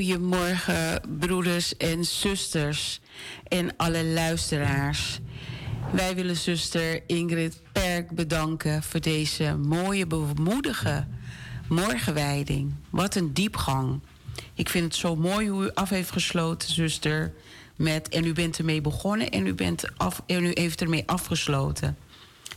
Goedemorgen, 0.05 1.01
broeders 1.19 1.77
en 1.77 2.05
zusters 2.05 2.99
en 3.47 3.75
alle 3.77 4.03
luisteraars. 4.05 5.19
Wij 5.91 6.15
willen 6.15 6.35
zuster 6.35 7.03
Ingrid 7.07 7.61
Perk 7.71 8.11
bedanken 8.11 8.83
voor 8.83 8.99
deze 8.99 9.57
mooie, 9.57 10.07
bemoedige 10.07 11.07
morgenwijding. 11.69 12.73
Wat 12.89 13.15
een 13.15 13.33
diepgang. 13.33 13.99
Ik 14.53 14.69
vind 14.69 14.83
het 14.83 14.95
zo 14.95 15.15
mooi 15.15 15.49
hoe 15.49 15.65
u 15.65 15.69
af 15.73 15.89
heeft 15.89 16.11
gesloten, 16.11 16.73
zuster. 16.73 17.33
Met, 17.75 18.09
en 18.09 18.25
u 18.25 18.33
bent 18.33 18.57
ermee 18.57 18.81
begonnen 18.81 19.29
en 19.29 19.47
u, 19.47 19.53
bent 19.53 19.97
af, 19.97 20.21
en 20.25 20.45
u 20.45 20.51
heeft 20.53 20.81
ermee 20.81 21.03
afgesloten. 21.05 21.97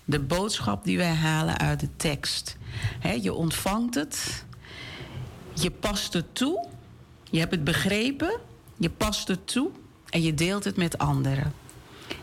De 0.04 0.20
boodschap 0.20 0.84
die 0.84 0.96
wij 0.96 1.14
halen 1.14 1.58
uit 1.58 1.80
de 1.80 1.96
tekst. 1.96 2.56
je 3.20 3.32
ontvangt 3.32 3.94
het, 3.94 4.44
je 5.54 5.70
past 5.70 6.12
het 6.12 6.34
toe, 6.34 6.76
je 7.30 7.38
hebt 7.38 7.50
het 7.50 7.64
begrepen, 7.64 8.40
je 8.76 8.90
past 8.90 9.28
het 9.28 9.46
toe 9.46 9.70
en 10.10 10.22
je 10.22 10.34
deelt 10.34 10.64
het 10.64 10.76
met 10.76 10.98
anderen. 10.98 11.52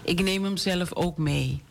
Ik 0.02 0.24
neem 0.24 0.44
hem 0.44 0.58
zelf 0.58 0.94
ook 0.94 1.18
mee. 1.18 1.64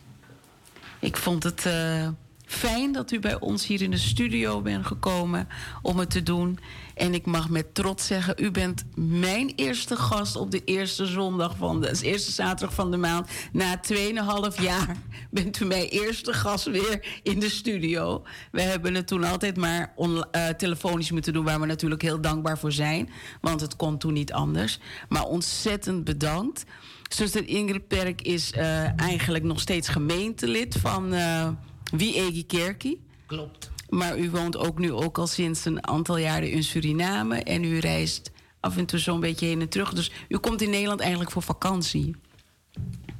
Ik 0.99 1.17
vond 1.17 1.43
het 1.43 1.65
uh, 1.67 2.07
fijn 2.45 2.91
dat 2.91 3.11
u 3.11 3.19
bij 3.19 3.39
ons 3.39 3.67
hier 3.67 3.81
in 3.81 3.91
de 3.91 3.97
studio 3.97 4.61
bent 4.61 4.85
gekomen 4.85 5.47
om 5.81 5.99
het 5.99 6.09
te 6.09 6.23
doen. 6.23 6.59
En 6.95 7.13
ik 7.13 7.25
mag 7.25 7.49
met 7.49 7.73
trots 7.73 8.07
zeggen, 8.07 8.33
u 8.37 8.51
bent 8.51 8.83
mijn 8.95 9.53
eerste 9.55 9.95
gast 9.95 10.35
op 10.35 10.51
de 10.51 10.63
eerste 10.63 11.05
zondag 11.05 11.57
van 11.57 11.81
de, 11.81 11.99
eerste 12.01 12.31
zaterdag 12.31 12.75
van 12.75 12.91
de 12.91 12.97
maand. 12.97 13.29
Na 13.51 13.81
2,5 13.93 14.61
jaar 14.61 14.97
bent 15.29 15.59
u 15.59 15.65
mijn 15.65 15.87
eerste 15.87 16.33
gast 16.33 16.65
weer 16.65 17.19
in 17.23 17.39
de 17.39 17.49
studio. 17.49 18.23
We 18.51 18.61
hebben 18.61 18.95
het 18.95 19.07
toen 19.07 19.23
altijd 19.23 19.57
maar 19.57 19.93
uh, 19.97 20.47
telefonisch 20.47 21.11
moeten 21.11 21.33
doen, 21.33 21.45
waar 21.45 21.59
we 21.59 21.65
natuurlijk 21.65 22.01
heel 22.01 22.21
dankbaar 22.21 22.57
voor 22.57 22.71
zijn. 22.71 23.09
Want 23.41 23.61
het 23.61 23.75
kon 23.75 23.97
toen 23.97 24.13
niet 24.13 24.33
anders. 24.33 24.79
Maar 25.09 25.23
ontzettend 25.23 26.03
bedankt. 26.03 26.63
Zuster 27.09 27.47
Ingrid 27.47 27.87
Perk 27.87 28.21
is 28.21 28.51
uh, 28.51 28.99
eigenlijk 28.99 29.43
nog 29.43 29.59
steeds 29.59 29.87
gemeentelid 29.87 30.75
van 30.79 31.13
uh, 31.13 31.47
Wie 31.91 32.15
Egi 32.15 32.45
Kerkie. 32.45 33.01
Klopt. 33.25 33.73
Maar 33.95 34.17
u 34.17 34.29
woont 34.29 34.57
ook 34.57 34.79
nu 34.79 34.91
ook 34.91 35.17
al 35.17 35.27
sinds 35.27 35.65
een 35.65 35.87
aantal 35.87 36.17
jaren 36.17 36.51
in 36.51 36.63
Suriname. 36.63 37.43
En 37.43 37.63
u 37.63 37.79
reist 37.79 38.31
af 38.59 38.77
en 38.77 38.85
toe 38.85 38.99
zo'n 38.99 39.19
beetje 39.19 39.45
heen 39.45 39.61
en 39.61 39.69
terug. 39.69 39.93
Dus 39.93 40.11
u 40.27 40.37
komt 40.37 40.61
in 40.61 40.69
Nederland 40.69 40.99
eigenlijk 40.99 41.31
voor 41.31 41.41
vakantie. 41.41 42.15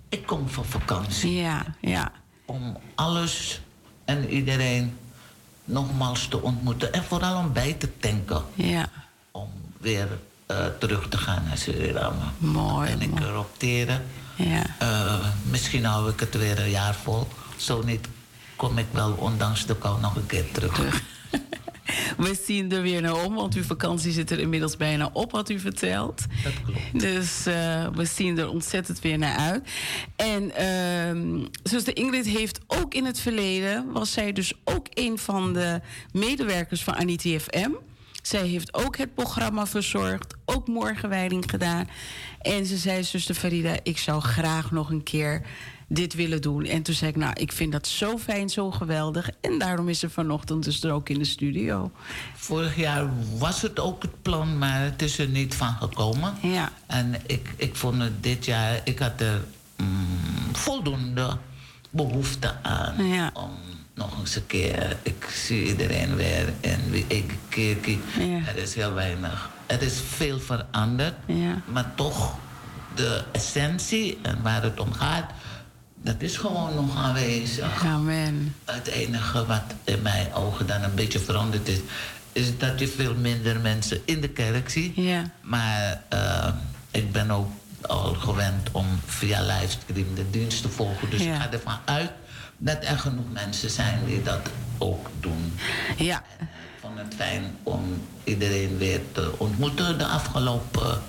Ik 0.10 0.26
kom 0.26 0.50
voor 0.50 0.66
vakantie. 0.66 1.34
Ja, 1.34 1.76
ja. 1.82 2.12
Om 2.46 2.78
alles 2.96 3.62
en 4.06 4.30
iedereen 4.30 4.98
nogmaals 5.66 6.28
te 6.28 6.42
ontmoeten. 6.42 6.94
En 6.94 7.04
vooral 7.04 7.38
om 7.38 7.54
bij 7.54 7.74
te 7.74 7.90
tanken. 8.00 8.44
Ja. 8.54 8.90
Om 9.32 9.50
weer 9.78 10.08
uh, 10.52 10.66
terug 10.80 11.10
te 11.10 11.18
gaan 11.18 11.44
naar 11.48 11.58
Suriname. 11.58 12.24
Mooi. 12.38 12.92
En 12.92 13.02
ik 13.02 13.12
opteren. 13.38 14.06
Ja. 14.36 14.64
Uh, 14.82 15.28
misschien 15.50 15.86
hou 15.86 16.10
ik 16.10 16.20
het 16.20 16.38
weer 16.38 16.60
een 16.60 16.70
jaar 16.70 16.96
vol. 16.96 17.28
Zo 17.58 17.84
niet 17.84 18.08
kom 18.56 18.78
ik 18.78 18.86
wel 18.92 19.12
ondanks 19.12 19.66
de 19.66 19.76
kou 19.76 20.02
nog 20.02 20.16
een 20.16 20.26
keer 20.26 20.52
terug. 20.52 20.80
We 22.18 22.40
zien 22.46 22.72
er 22.72 22.82
weer 22.82 23.02
naar 23.02 23.24
om, 23.24 23.36
want 23.36 23.56
uw 23.56 23.64
vakantie 23.64 24.12
zit 24.12 24.32
er 24.32 24.40
inmiddels 24.40 24.78
bijna 24.78 25.10
op, 25.14 25.32
had 25.32 25.50
u 25.50 25.60
verteld. 25.60 26.26
Dat 26.44 26.54
klopt. 26.66 27.00
Dus 27.00 27.48
uh, 27.48 27.88
we 27.94 28.06
zien 28.06 28.38
er 28.38 28.50
ontzettend 28.50 29.00
weer 29.00 29.18
naar 29.18 29.38
uit. 29.38 29.70
En 30.16 30.44
uh, 30.44 31.84
de 31.84 31.94
Ingrid 31.94 32.26
heeft 32.26 32.60
ook 32.68 32.94
in 32.94 33.06
het 33.06 33.20
verleden, 33.20 33.92
was 33.92 34.12
zij 34.12 34.32
dus 34.34 34.54
ook 34.64 34.88
een 34.94 35.18
van 35.18 35.54
de 35.54 35.82
medewerkers 36.12 36.84
van 36.84 36.96
Aniti 36.96 37.40
FM. 37.40 37.72
Zij 38.22 38.48
heeft 38.48 38.74
ook 38.74 38.98
het 38.98 39.14
programma 39.14 39.68
verzorgd, 39.68 40.36
ook 40.46 40.68
morgenwijding 40.68 41.50
gedaan. 41.50 41.90
En 42.42 42.66
ze 42.66 42.78
zei, 42.78 43.04
zuster 43.04 43.36
Farida, 43.36 43.78
ik 43.84 43.98
zou 43.98 44.22
graag 44.22 44.72
nog 44.72 44.90
een 44.90 45.04
keer 45.04 45.42
dit 45.88 46.14
willen 46.14 46.42
doen. 46.42 46.66
En 46.66 46.82
toen 46.82 46.96
zei 46.96 47.10
ik, 47.10 47.16
nou, 47.16 47.34
ik 47.34 47.52
vind 47.52 47.72
dat 47.72 47.88
zo 47.88 48.18
fijn, 48.18 48.50
zo 48.50 48.72
geweldig. 48.72 49.30
En 49.42 49.60
daarom 49.60 49.90
is 49.90 50.00
ze 50.00 50.10
vanochtend 50.10 50.64
dus 50.64 50.84
er 50.84 50.92
ook 50.92 51.10
in 51.10 51.20
de 51.20 51.26
studio. 51.26 51.92
Vorig 52.36 52.76
jaar 52.76 53.10
was 53.38 53.62
het 53.62 53.80
ook 53.80 54.02
het 54.02 54.22
plan, 54.22 54.58
maar 54.58 54.82
het 54.82 55.02
is 55.02 55.18
er 55.18 55.28
niet 55.28 55.56
van 55.56 55.74
gekomen. 55.74 56.34
Ja. 56.42 56.72
En 56.86 57.16
ik, 57.26 57.54
ik 57.56 57.76
vond 57.76 58.02
het 58.02 58.24
dit 58.24 58.46
jaar, 58.46 58.82
ik 58.84 59.00
had 59.00 59.22
er 59.22 59.44
mm, 59.78 60.56
voldoende 60.56 61.38
behoefte 61.90 62.56
aan 62.62 63.08
ja. 63.08 63.32
om 63.34 63.52
nog 63.94 64.20
eens 64.20 64.36
een 64.36 64.46
keer. 64.46 64.98
Ik 65.04 65.30
zie 65.34 65.68
iedereen 65.68 66.16
weer 66.16 66.54
en 66.62 66.90
wie 66.90 67.06
ik 67.08 67.34
keer. 67.50 67.78
Ja. 68.20 68.48
Er 68.48 68.58
is 68.58 68.76
heel 68.76 68.94
weinig. 68.94 69.50
Er 69.66 69.82
is 69.82 70.02
veel 70.08 70.40
veranderd, 70.40 71.14
ja. 71.26 71.62
maar 71.66 71.92
toch 71.96 72.38
de 72.96 73.24
essentie 73.32 74.18
en 74.22 74.42
waar 74.42 74.64
het 74.64 74.80
om 74.80 74.94
gaat, 74.94 75.32
dat 76.06 76.22
is 76.22 76.38
gewoon 76.38 76.76
nog 76.76 76.98
aanwezig. 76.98 77.86
Amen. 77.86 78.56
Het 78.66 78.88
enige 78.88 79.46
wat 79.46 79.64
in 79.84 80.02
mijn 80.02 80.34
ogen 80.34 80.68
dan 80.68 80.84
een 80.84 80.96
beetje 80.96 81.20
veranderd 81.20 81.68
is, 81.68 81.80
is 82.32 82.58
dat 82.58 82.80
je 82.80 82.88
veel 82.88 83.16
minder 83.16 83.60
mensen 83.60 84.02
in 84.06 84.22
de 84.22 84.30
kerk 84.30 84.70
ziet. 84.70 84.96
Ja. 84.96 85.24
Maar 85.42 86.02
uh, 86.14 86.48
ik 86.92 87.12
ben 87.12 87.32
ook 87.32 87.50
al 87.82 88.14
gewend 88.14 88.70
om 88.72 88.86
via 89.06 89.42
livestream 89.42 90.16
de 90.16 90.30
dienst 90.30 90.62
te 90.62 90.70
volgen. 90.70 91.10
Dus 91.10 91.22
Ja. 91.24 91.34
ik 91.36 91.42
ga 91.42 91.52
ervan 91.52 91.78
uit 91.86 92.12
dat 92.58 92.78
er 92.82 93.00
genoeg 93.00 93.32
mensen 93.32 93.70
zijn 93.70 94.00
die 94.06 94.24
dat 94.24 94.50
ook 94.78 95.10
doen. 95.20 95.54
Ja. 95.98 96.24
Ik 96.40 96.48
vond 96.82 96.98
het 96.98 97.14
fijn 97.16 97.44
om 97.64 98.02
iedereen 98.24 98.78
weer 98.78 99.00
te 99.12 99.34
ontmoeten 99.38 99.98
de 99.98 100.06
afgelopen 100.06 101.02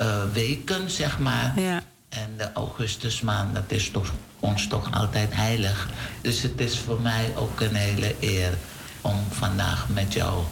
uh, 0.00 0.22
weken, 0.32 0.90
zeg 0.90 1.18
maar. 1.18 1.60
Ja. 1.60 1.82
En 2.12 2.36
de 2.36 2.52
augustusmaand, 2.52 3.54
dat 3.54 3.64
is 3.66 3.90
toch, 3.90 4.12
ons 4.40 4.66
toch 4.66 4.92
altijd 4.92 5.34
heilig. 5.34 5.88
Dus 6.20 6.42
het 6.42 6.60
is 6.60 6.78
voor 6.78 7.00
mij 7.00 7.32
ook 7.36 7.60
een 7.60 7.74
hele 7.74 8.14
eer 8.20 8.58
om 9.00 9.16
vandaag 9.30 9.88
met 9.88 10.12
jou 10.12 10.42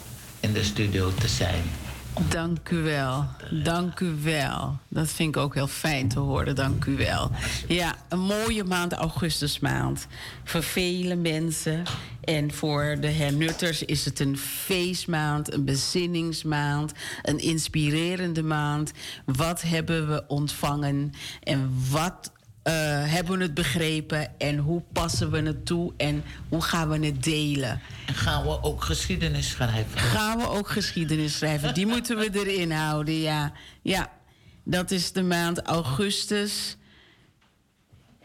in 0.41 0.53
de 0.53 0.65
studio 0.65 1.15
te 1.15 1.29
zijn. 1.29 1.63
Dank 2.29 2.71
u 2.71 2.83
wel. 2.83 3.27
Dank 3.51 4.01
u 4.01 4.15
wel. 4.23 4.79
Dat 4.89 5.09
vind 5.09 5.37
ik 5.37 5.43
ook 5.43 5.55
heel 5.55 5.67
fijn 5.67 6.09
te 6.09 6.19
horen. 6.19 6.55
Dank 6.55 6.85
u 6.85 6.97
wel. 6.97 7.31
Ja, 7.69 7.95
een 8.09 8.21
mooie 8.21 8.65
maand, 8.65 8.93
augustusmaand. 8.93 10.07
Voor 10.45 10.63
vele 10.63 11.15
mensen. 11.15 11.83
En 12.25 12.53
voor 12.53 12.97
de 13.01 13.11
hernutters 13.11 13.85
is 13.85 14.05
het 14.05 14.21
een 14.21 14.39
feestmaand, 14.39 15.53
een 15.53 15.65
bezinningsmaand, 15.65 16.93
een 17.23 17.39
inspirerende 17.39 18.43
maand. 18.43 18.93
Wat 19.25 19.63
hebben 19.63 20.09
we 20.09 20.25
ontvangen 20.27 21.13
en 21.43 21.73
wat 21.91 22.33
uh, 22.65 22.73
hebben 23.13 23.39
we 23.39 23.43
het 23.43 23.55
begrepen 23.55 24.39
en 24.39 24.57
hoe 24.59 24.83
passen 24.93 25.31
we 25.31 25.43
het 25.43 25.67
toe 25.67 25.93
en 25.97 26.25
hoe 26.49 26.63
gaan 26.63 26.89
we 26.89 27.07
het 27.07 27.23
delen? 27.23 27.81
En 28.07 28.15
gaan 28.15 28.43
we 28.43 28.63
ook 28.63 28.83
geschiedenis 28.85 29.49
schrijven? 29.49 29.99
Gaan 29.99 30.39
we 30.39 30.49
ook 30.49 30.69
geschiedenis 30.69 31.37
schrijven? 31.37 31.75
Die 31.75 31.87
moeten 31.87 32.17
we 32.17 32.31
erin 32.33 32.71
houden, 32.71 33.15
ja. 33.15 33.53
Ja, 33.83 34.11
dat 34.65 34.91
is 34.91 35.13
de 35.13 35.23
maand 35.23 35.63
augustus. 35.63 36.77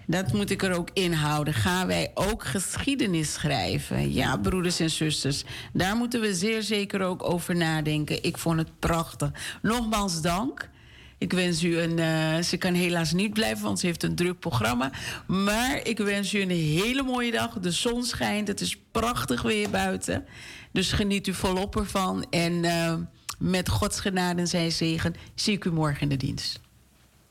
Dat 0.07 0.33
moet 0.33 0.49
ik 0.49 0.63
er 0.63 0.73
ook 0.73 0.89
in 0.93 1.13
houden. 1.13 1.53
Gaan 1.53 1.87
wij 1.87 2.11
ook 2.13 2.43
geschiedenis 2.43 3.33
schrijven? 3.33 4.13
Ja, 4.13 4.37
broeders 4.37 4.79
en 4.79 4.89
zusters. 4.89 5.43
Daar 5.73 5.95
moeten 5.95 6.21
we 6.21 6.33
zeer 6.33 6.61
zeker 6.61 7.01
ook 7.01 7.23
over 7.23 7.55
nadenken. 7.55 8.23
Ik 8.23 8.37
vond 8.37 8.57
het 8.57 8.79
prachtig. 8.79 9.31
Nogmaals 9.61 10.21
dank. 10.21 10.69
Ik 11.17 11.34
wens 11.34 11.63
u 11.63 11.78
een. 11.78 11.97
Uh, 11.97 12.43
ze 12.43 12.58
kan 12.58 12.73
helaas 12.73 13.13
niet 13.13 13.34
blijven, 13.34 13.63
want 13.63 13.80
ze 13.80 13.86
heeft 13.86 14.04
een 14.04 14.15
druk 14.15 14.39
programma. 14.39 14.91
Maar 15.28 15.80
ik 15.84 15.97
wens 15.97 16.34
u 16.34 16.41
een 16.41 16.49
hele 16.49 17.04
mooie 17.04 17.32
dag. 17.32 17.60
De 17.60 17.71
zon 17.71 18.04
schijnt. 18.04 18.47
Het 18.47 18.62
is 18.62 18.78
prachtig 18.91 19.41
weer 19.41 19.69
buiten. 19.69 20.25
Dus 20.71 20.91
geniet 20.91 21.28
u 21.28 21.34
volop 21.34 21.75
ervan. 21.75 22.25
En 22.30 22.63
uh, 22.63 22.93
met 23.39 23.69
Gods 23.69 23.99
genade 23.99 24.41
en 24.41 24.47
zijn 24.47 24.71
zegen 24.71 25.15
zie 25.36 25.54
ik 25.54 25.65
u 25.65 25.71
morgen 25.71 26.01
in 26.01 26.10
de 26.10 26.17
dienst. 26.17 26.60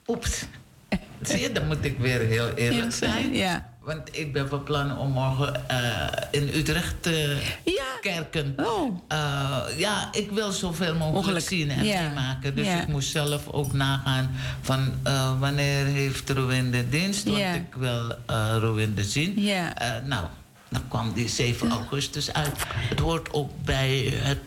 Oeps. 0.06 0.44
Zie 1.22 1.40
je, 1.40 1.52
dan 1.52 1.66
moet 1.66 1.84
ik 1.84 1.98
weer 1.98 2.20
heel 2.20 2.54
eerlijk 2.54 2.92
zijn. 2.92 3.34
Ja. 3.34 3.73
Want 3.84 4.08
ik 4.18 4.32
ben 4.32 4.48
van 4.48 4.62
plan 4.62 4.98
om 4.98 5.10
morgen 5.10 5.62
uh, 5.70 6.06
in 6.30 6.50
Utrecht 6.54 6.94
te 7.02 7.38
ja. 7.64 7.84
kerken. 8.00 8.54
Oh. 8.56 8.98
Uh, 9.12 9.58
ja, 9.76 10.08
ik 10.12 10.30
wil 10.30 10.52
zoveel 10.52 10.94
mogelijk 10.94 11.46
zien 11.48 11.70
en 11.70 11.84
Ja. 11.84 12.00
meemaken. 12.02 12.54
Dus 12.56 12.66
Ja. 12.66 12.80
ik 12.80 12.86
moest 12.88 13.10
zelf 13.10 13.48
ook 13.48 13.72
nagaan 13.72 14.30
van 14.60 14.92
uh, 15.06 15.40
wanneer 15.40 15.84
heeft 15.84 16.30
Rowinde 16.30 16.88
dienst. 16.88 17.24
Want 17.24 17.38
ik 17.38 17.74
wil 17.76 18.14
uh, 18.30 18.56
Rowinde 18.60 19.04
zien. 19.04 19.40
Ja. 19.40 19.72
Nou, 20.04 20.26
dan 20.68 20.88
kwam 20.88 21.12
die 21.12 21.28
7 21.28 21.70
augustus 21.70 22.32
uit. 22.32 22.52
Het 22.88 22.98
hoort 23.00 23.32
ook 23.32 23.50
bij 23.64 24.12
het 24.14 24.38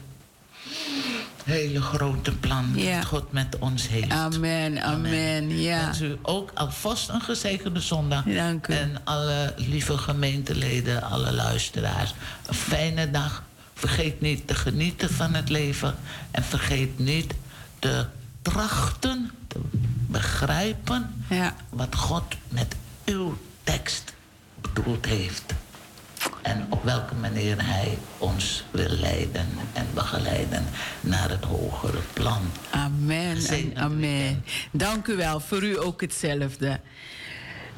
hele 1.44 1.82
grote 1.82 2.32
plan 2.32 2.72
Ja. 2.76 2.96
dat 2.96 3.06
God 3.06 3.32
met 3.32 3.56
ons 3.60 3.88
heeft. 3.88 4.12
Amen, 4.12 4.84
amen. 4.84 5.60
Ja. 5.60 5.80
Wens 5.86 6.02
u 6.02 6.18
ook 6.22 6.52
alvast 6.54 7.10
een 7.10 7.22
gezegende 7.22 7.80
zondag. 7.80 8.24
Dank 8.24 8.68
u. 8.68 8.74
En 8.74 9.02
alle 9.04 9.54
lieve 9.58 9.98
gemeenteleden, 9.98 11.04
alle 11.04 11.34
luisteraars, 11.34 12.14
een 12.46 12.54
fijne 12.56 13.12
dag. 13.12 13.44
Vergeet 13.74 14.22
niet 14.22 14.48
te 14.48 14.56
genieten 14.56 15.10
van 15.10 15.34
het 15.34 15.50
leven. 15.50 15.96
En 16.32 16.44
vergeet 16.44 17.00
niet 17.00 17.34
te 17.80 18.06
trachten 18.42 19.32
te 19.48 19.60
begrijpen 20.08 21.24
ja. 21.30 21.56
wat 21.70 21.96
God 21.96 22.24
met 22.50 22.76
uw 23.06 23.38
tekst 23.64 24.14
bedoeld 24.62 25.06
heeft. 25.06 25.54
En 26.48 26.66
op 26.70 26.84
welke 26.84 27.16
manier 27.16 27.66
Hij 27.66 27.98
ons 28.18 28.64
wil 28.72 28.90
leiden 28.90 29.48
en 29.74 29.88
begeleiden 29.94 30.66
naar 31.02 31.30
het 31.30 31.44
hogere 31.44 32.00
plan. 32.14 32.42
Amen. 32.70 33.38
amen. 33.76 34.44
Dank 34.72 35.08
u 35.08 35.16
wel. 35.16 35.40
Voor 35.40 35.64
u 35.64 35.80
ook 35.80 36.02
hetzelfde. 36.02 36.80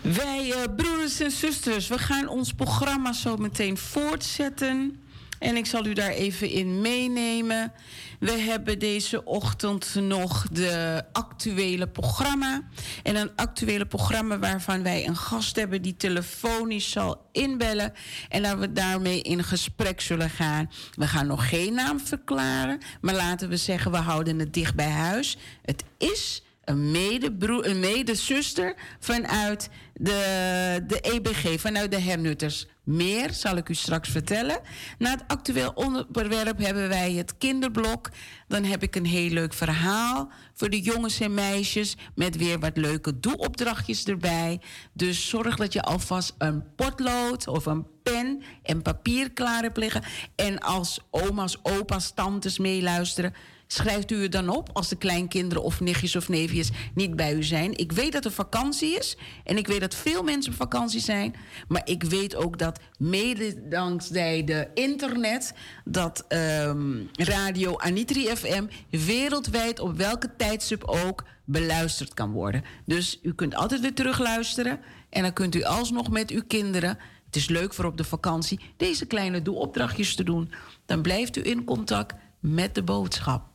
Wij, 0.01 0.47
uh, 0.47 0.55
broeders 0.75 1.19
en 1.19 1.31
zusters, 1.31 1.87
we 1.87 1.97
gaan 1.97 2.27
ons 2.27 2.53
programma 2.53 3.13
zo 3.13 3.37
meteen 3.37 3.77
voortzetten. 3.77 4.99
En 5.39 5.55
ik 5.55 5.65
zal 5.65 5.85
u 5.85 5.93
daar 5.93 6.09
even 6.09 6.49
in 6.49 6.81
meenemen. 6.81 7.71
We 8.19 8.31
hebben 8.31 8.79
deze 8.79 9.23
ochtend 9.25 9.95
nog 9.95 10.47
de 10.51 11.03
actuele 11.11 11.87
programma. 11.87 12.61
En 13.03 13.15
een 13.15 13.35
actuele 13.35 13.85
programma 13.85 14.39
waarvan 14.39 14.83
wij 14.83 15.07
een 15.07 15.17
gast 15.17 15.55
hebben 15.55 15.81
die 15.81 15.97
telefonisch 15.97 16.91
zal 16.91 17.29
inbellen. 17.31 17.93
En 18.29 18.43
dat 18.43 18.59
we 18.59 18.73
daarmee 18.73 19.21
in 19.21 19.43
gesprek 19.43 20.01
zullen 20.01 20.29
gaan. 20.29 20.71
We 20.93 21.07
gaan 21.07 21.27
nog 21.27 21.49
geen 21.49 21.73
naam 21.73 21.99
verklaren. 21.99 22.79
Maar 23.01 23.15
laten 23.15 23.49
we 23.49 23.57
zeggen, 23.57 23.91
we 23.91 23.97
houden 23.97 24.39
het 24.39 24.53
dicht 24.53 24.75
bij 24.75 24.89
huis. 24.89 25.37
Het 25.61 25.83
is 25.97 26.43
een 26.69 26.91
medebroer, 26.91 27.65
een 27.65 27.79
medezuster 27.79 28.75
vanuit 28.99 29.69
de, 29.93 30.83
de 30.87 30.99
EBG, 30.99 31.59
vanuit 31.59 31.91
de 31.91 31.99
hernutters. 31.99 32.67
Meer 32.83 33.33
zal 33.33 33.55
ik 33.55 33.69
u 33.69 33.73
straks 33.73 34.09
vertellen. 34.09 34.59
Na 34.97 35.11
het 35.11 35.23
actueel 35.27 35.71
onderwerp 35.75 36.59
hebben 36.59 36.89
wij 36.89 37.13
het 37.13 37.37
kinderblok. 37.37 38.09
Dan 38.47 38.63
heb 38.63 38.83
ik 38.83 38.95
een 38.95 39.05
heel 39.05 39.29
leuk 39.29 39.53
verhaal 39.53 40.31
voor 40.53 40.69
de 40.69 40.81
jongens 40.81 41.19
en 41.19 41.33
meisjes 41.33 41.97
met 42.15 42.37
weer 42.37 42.59
wat 42.59 42.77
leuke 42.77 43.19
doelopdrachtjes 43.19 44.03
erbij. 44.03 44.61
Dus 44.93 45.29
zorg 45.29 45.55
dat 45.55 45.73
je 45.73 45.81
alvast 45.81 46.35
een 46.37 46.75
potlood 46.75 47.47
of 47.47 47.65
een 47.65 47.87
pen 48.03 48.41
en 48.63 48.81
papier 48.81 49.31
klaar 49.31 49.61
hebt 49.61 49.77
liggen. 49.77 50.03
En 50.35 50.59
als 50.59 50.99
oma's, 51.09 51.57
opa's, 51.63 52.11
tantes 52.15 52.57
meeluisteren 52.57 53.33
Schrijft 53.71 54.11
u 54.11 54.21
het 54.21 54.31
dan 54.31 54.49
op 54.49 54.69
als 54.73 54.89
de 54.89 54.95
kleinkinderen 54.95 55.63
of 55.63 55.79
nichtjes 55.79 56.15
of 56.15 56.29
neefjes 56.29 56.69
niet 56.93 57.15
bij 57.15 57.33
u 57.33 57.43
zijn? 57.43 57.77
Ik 57.77 57.91
weet 57.91 58.11
dat 58.11 58.25
er 58.25 58.31
vakantie 58.31 58.97
is 58.97 59.17
en 59.43 59.57
ik 59.57 59.67
weet 59.67 59.79
dat 59.79 59.95
veel 59.95 60.23
mensen 60.23 60.51
op 60.51 60.57
vakantie 60.57 60.99
zijn. 60.99 61.35
Maar 61.67 61.81
ik 61.85 62.03
weet 62.03 62.35
ook 62.35 62.57
dat 62.57 62.79
mede 62.97 63.67
dankzij 63.67 64.43
de 64.43 64.67
internet, 64.73 65.53
dat 65.85 66.25
um, 66.27 67.09
radio 67.13 67.77
Anitri 67.77 68.35
FM 68.35 68.65
wereldwijd 68.89 69.79
op 69.79 69.97
welke 69.97 70.35
tijdstip 70.37 70.83
ook 70.83 71.23
beluisterd 71.45 72.13
kan 72.13 72.31
worden. 72.31 72.63
Dus 72.85 73.19
u 73.21 73.33
kunt 73.33 73.55
altijd 73.55 73.81
weer 73.81 73.93
terugluisteren 73.93 74.79
en 75.09 75.21
dan 75.21 75.33
kunt 75.33 75.55
u 75.55 75.63
alsnog 75.63 76.09
met 76.09 76.29
uw 76.29 76.43
kinderen. 76.47 76.97
Het 77.25 77.35
is 77.35 77.49
leuk 77.49 77.73
voor 77.73 77.85
op 77.85 77.97
de 77.97 78.03
vakantie 78.03 78.59
deze 78.77 79.05
kleine 79.05 79.41
doelopdrachtjes 79.41 80.15
te 80.15 80.23
doen. 80.23 80.51
Dan 80.85 81.01
blijft 81.01 81.37
u 81.37 81.45
in 81.45 81.63
contact 81.63 82.13
met 82.39 82.75
de 82.75 82.83
boodschap. 82.83 83.48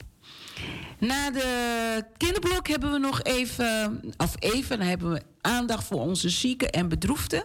Na 0.99 1.31
de 1.31 2.05
kinderblok 2.17 2.69
hebben 2.69 2.93
we 2.93 2.99
nog 2.99 3.23
even, 3.23 4.01
of 4.17 4.35
even, 4.38 4.79
dan 4.79 4.87
hebben 4.87 5.12
we 5.12 5.23
aandacht 5.40 5.85
voor 5.85 6.01
onze 6.01 6.29
zieken 6.29 6.71
en 6.71 6.88
bedroefden. 6.88 7.45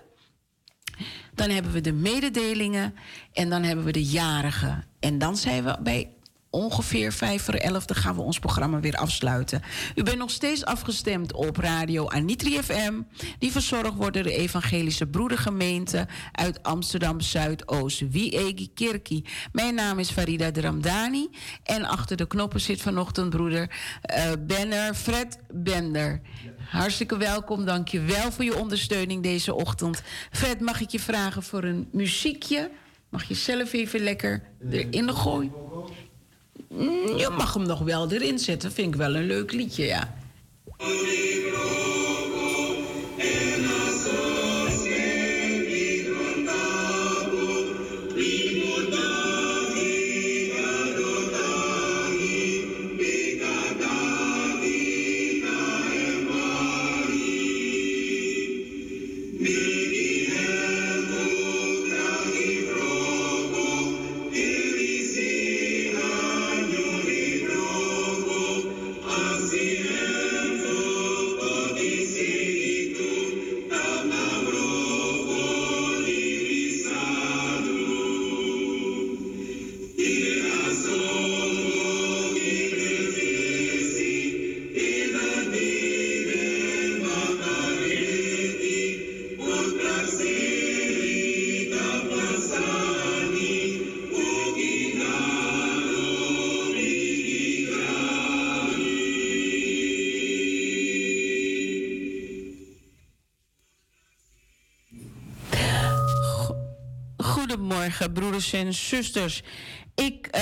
Dan 1.34 1.50
hebben 1.50 1.72
we 1.72 1.82
de 1.82 1.93
mededelingen 1.93 2.95
en 3.34 3.50
dan 3.50 3.63
hebben 3.63 3.86
we 3.86 3.91
de 3.91 4.06
jarigen. 4.06 4.86
En 5.00 5.17
dan 5.17 5.38
zijn 5.38 5.63
we 5.63 5.78
bij 5.82 6.10
ongeveer 6.49 7.13
vijf 7.13 7.43
voor 7.43 7.53
elf, 7.53 7.85
dan 7.85 7.97
gaan 7.97 8.15
we 8.15 8.21
ons 8.21 8.39
programma 8.39 8.79
weer 8.79 8.95
afsluiten. 8.95 9.62
U 9.95 10.03
bent 10.03 10.17
nog 10.17 10.31
steeds 10.31 10.65
afgestemd 10.65 11.33
op 11.33 11.57
radio 11.57 12.07
Anitri 12.07 12.62
FM, 12.63 13.01
die 13.39 13.51
verzorgd 13.51 13.95
wordt 13.95 14.13
door 14.13 14.23
de 14.23 14.35
Evangelische 14.35 15.07
Broedergemeente 15.07 16.07
uit 16.31 16.63
Amsterdam 16.63 17.21
Zuidoost, 17.21 18.09
Wiegi 18.09 18.73
Kirki. 18.73 19.25
Mijn 19.51 19.75
naam 19.75 19.99
is 19.99 20.09
Farida 20.09 20.51
Dramdani 20.51 21.29
en 21.63 21.85
achter 21.85 22.17
de 22.17 22.27
knoppen 22.27 22.62
zit 22.62 22.81
vanochtend 22.81 23.29
broeder 23.29 23.69
uh, 24.15 24.31
Benner, 24.39 24.93
Fred 24.93 25.39
Bender. 25.51 26.21
Hartstikke 26.69 27.17
welkom, 27.17 27.65
dank 27.65 27.88
je 27.88 28.01
wel 28.01 28.31
voor 28.31 28.43
je 28.43 28.57
ondersteuning 28.57 29.23
deze 29.23 29.53
ochtend. 29.53 30.01
Fred, 30.31 30.59
mag 30.59 30.81
ik 30.81 30.89
je 30.89 30.99
vragen 30.99 31.43
voor 31.43 31.63
een 31.63 31.88
muziekje? 31.91 32.71
Mag 33.09 33.23
je 33.23 33.33
zelf 33.33 33.73
even 33.73 33.99
lekker 33.99 34.43
erin 34.69 35.13
gooien? 35.13 35.51
Mm, 36.69 37.17
je 37.17 37.29
mag 37.38 37.53
hem 37.53 37.65
nog 37.65 37.79
wel 37.79 38.12
erin 38.12 38.39
zetten. 38.39 38.71
Vind 38.71 38.93
ik 38.93 38.99
wel 38.99 39.15
een 39.15 39.25
leuk 39.25 39.51
liedje, 39.51 39.86
ja. 39.86 40.13
En 108.54 108.73
zusters. 108.73 109.43
Ik 109.95 110.36
uh, 110.36 110.41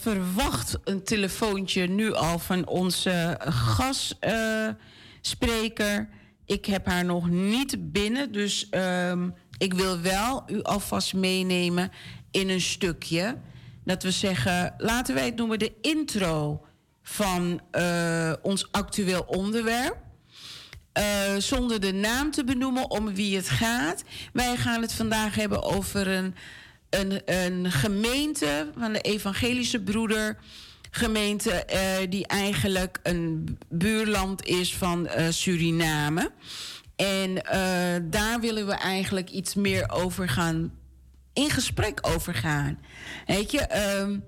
verwacht 0.00 0.78
een 0.84 1.04
telefoontje 1.04 1.86
nu 1.86 2.12
al 2.12 2.38
van 2.38 2.66
onze 2.66 3.40
gastspreker. 3.40 6.08
Ik 6.46 6.64
heb 6.64 6.86
haar 6.86 7.04
nog 7.04 7.30
niet 7.30 7.92
binnen, 7.92 8.32
dus 8.32 8.66
uh, 8.70 9.12
ik 9.58 9.74
wil 9.74 10.00
wel 10.00 10.42
u 10.46 10.62
alvast 10.62 11.14
meenemen 11.14 11.90
in 12.30 12.48
een 12.48 12.60
stukje. 12.60 13.36
Dat 13.84 14.02
we 14.02 14.10
zeggen, 14.10 14.74
laten 14.78 15.14
wij 15.14 15.24
het 15.24 15.36
noemen 15.36 15.58
de 15.58 15.72
intro 15.80 16.64
van 17.02 17.60
uh, 17.72 18.32
ons 18.42 18.68
actueel 18.70 19.22
onderwerp. 19.22 20.06
Uh, 20.98 21.36
zonder 21.38 21.80
de 21.80 21.92
naam 21.92 22.30
te 22.30 22.44
benoemen 22.44 22.90
om 22.90 23.14
wie 23.14 23.36
het 23.36 23.48
gaat. 23.48 24.04
Wij 24.32 24.56
gaan 24.56 24.82
het 24.82 24.92
vandaag 24.92 25.34
hebben 25.34 25.62
over 25.62 26.08
een 26.08 26.34
een, 26.90 27.22
een 27.24 27.72
gemeente 27.72 28.70
van 28.78 28.92
de 28.92 29.00
evangelische 29.00 29.80
broeder. 29.80 30.38
Gemeente 30.90 31.66
uh, 31.72 32.10
die 32.10 32.26
eigenlijk 32.26 32.98
een 33.02 33.58
buurland 33.68 34.44
is 34.44 34.76
van 34.76 35.06
uh, 35.06 35.28
Suriname. 35.28 36.30
En 36.96 37.30
uh, 37.30 38.10
daar 38.10 38.40
willen 38.40 38.66
we 38.66 38.72
eigenlijk 38.72 39.30
iets 39.30 39.54
meer 39.54 39.90
over 39.90 40.28
gaan, 40.28 40.72
in 41.32 41.50
gesprek 41.50 41.98
over 42.02 42.34
gaan. 42.34 42.78
Weet 43.26 43.50
je, 43.50 43.60
ehm, 43.60 44.18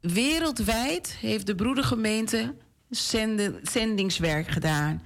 wereldwijd 0.00 1.16
heeft 1.20 1.46
de 1.46 1.54
broedergemeente 1.54 2.54
zendingswerk 3.62 4.48
gedaan. 4.48 5.02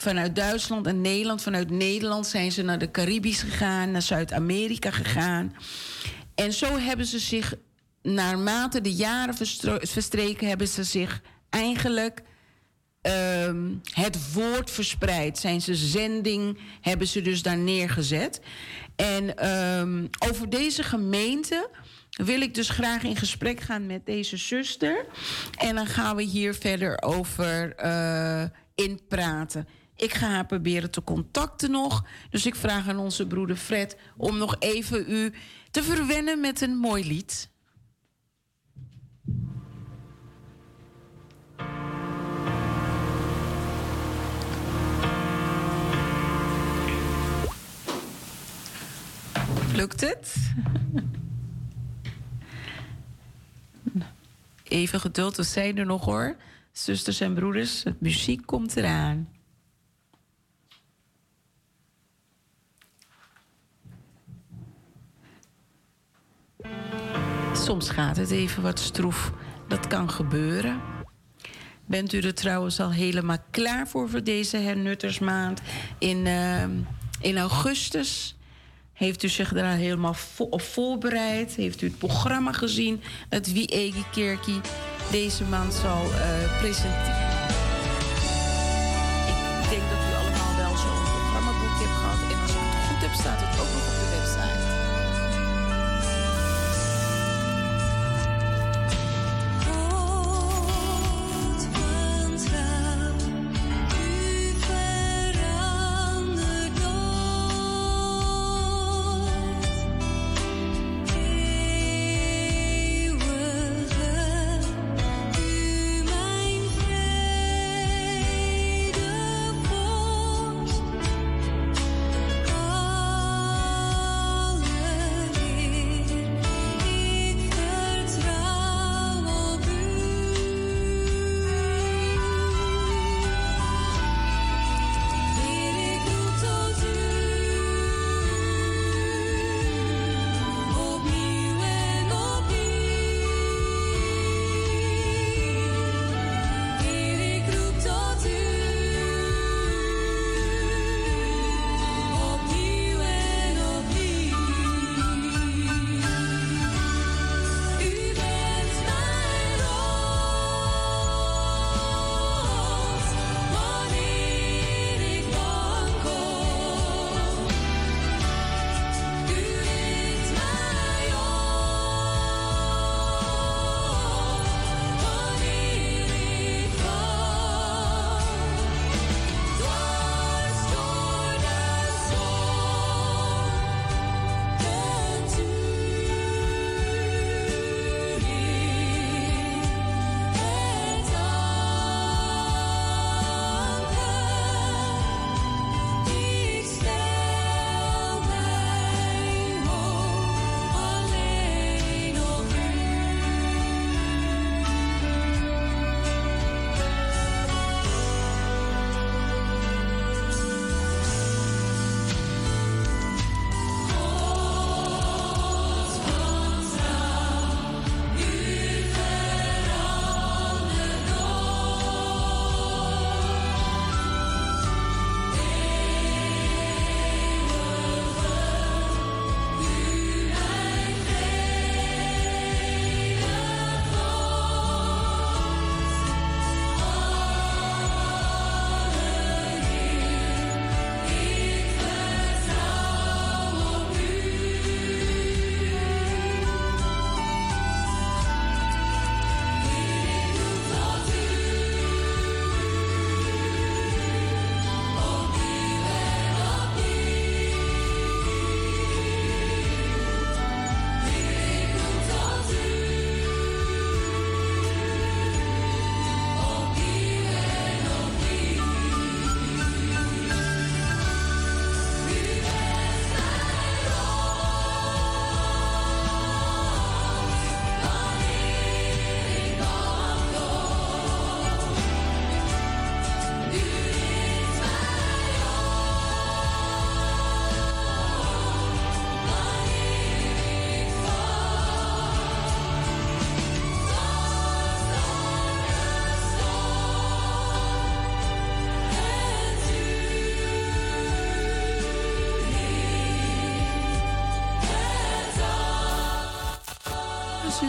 Vanuit 0.00 0.36
Duitsland 0.36 0.86
en 0.86 1.00
Nederland. 1.00 1.42
Vanuit 1.42 1.70
Nederland 1.70 2.26
zijn 2.26 2.52
ze 2.52 2.62
naar 2.62 2.78
de 2.78 2.90
Caribisch 2.90 3.42
gegaan, 3.42 3.90
naar 3.90 4.02
Zuid-Amerika 4.02 4.90
gegaan. 4.90 5.54
En 6.34 6.52
zo 6.52 6.78
hebben 6.78 7.06
ze 7.06 7.18
zich, 7.18 7.54
naarmate 8.02 8.80
de 8.80 8.92
jaren 8.92 9.34
verstreken, 9.80 10.48
hebben 10.48 10.68
ze 10.68 10.84
zich 10.84 11.20
eigenlijk 11.50 12.22
um, 13.02 13.80
het 13.92 14.32
woord 14.32 14.70
verspreid. 14.70 15.38
Zijn 15.38 15.60
ze 15.60 15.74
zending, 15.74 16.58
hebben 16.80 17.06
ze 17.06 17.22
dus 17.22 17.42
daar 17.42 17.58
neergezet. 17.58 18.40
En 18.96 19.48
um, 19.48 20.10
over 20.28 20.50
deze 20.50 20.82
gemeente 20.82 21.70
wil 22.10 22.40
ik 22.40 22.54
dus 22.54 22.68
graag 22.68 23.02
in 23.02 23.16
gesprek 23.16 23.60
gaan 23.60 23.86
met 23.86 24.06
deze 24.06 24.36
zuster. 24.36 25.06
En 25.56 25.74
dan 25.74 25.86
gaan 25.86 26.16
we 26.16 26.22
hier 26.22 26.54
verder 26.54 27.02
over 27.02 27.74
uh, 27.84 28.44
inpraten. 28.74 29.68
Ik 29.98 30.14
ga 30.14 30.28
haar 30.28 30.46
proberen 30.46 30.90
te 30.90 31.04
contacten 31.04 31.70
nog. 31.70 32.04
Dus 32.30 32.46
ik 32.46 32.54
vraag 32.54 32.88
aan 32.88 32.98
onze 32.98 33.26
broeder 33.26 33.56
Fred 33.56 33.96
om 34.16 34.38
nog 34.38 34.56
even 34.58 35.04
u 35.12 35.32
te 35.70 35.82
verwennen 35.82 36.40
met 36.40 36.60
een 36.60 36.76
mooi 36.76 37.06
lied. 37.06 37.50
Lukt 49.74 50.00
het? 50.00 50.34
Even 54.62 55.00
geduld, 55.00 55.36
we 55.36 55.42
zijn 55.42 55.78
er 55.78 55.86
nog 55.86 56.04
hoor. 56.04 56.36
Zusters 56.72 57.20
en 57.20 57.34
broeders, 57.34 57.84
het 57.84 58.00
muziek 58.00 58.46
komt 58.46 58.76
eraan. 58.76 59.28
Soms 67.68 67.90
gaat 67.90 68.16
het 68.16 68.30
even 68.30 68.62
wat 68.62 68.78
stroef. 68.78 69.32
Dat 69.66 69.86
kan 69.86 70.10
gebeuren. 70.10 70.80
Bent 71.86 72.12
u 72.12 72.20
er 72.20 72.34
trouwens 72.34 72.80
al 72.80 72.90
helemaal 72.90 73.36
klaar 73.50 73.88
voor 73.88 74.08
voor 74.08 74.22
deze 74.22 74.56
hernuttersmaand 74.56 75.60
in, 75.98 76.26
uh, 76.26 76.62
in 77.20 77.38
augustus? 77.38 78.36
Heeft 78.92 79.22
u 79.22 79.28
zich 79.28 79.52
daar 79.52 79.76
helemaal 79.76 80.14
op 80.38 80.62
voorbereid? 80.62 81.54
Heeft 81.54 81.82
u 81.82 81.86
het 81.86 81.98
programma 81.98 82.52
gezien 82.52 83.00
dat 83.28 83.46
Wie 83.46 83.66
Egi 83.66 84.04
Kerkie 84.12 84.60
deze 85.10 85.44
maand 85.44 85.74
zal 85.74 86.04
uh, 86.04 86.58
presenteren? 86.60 87.27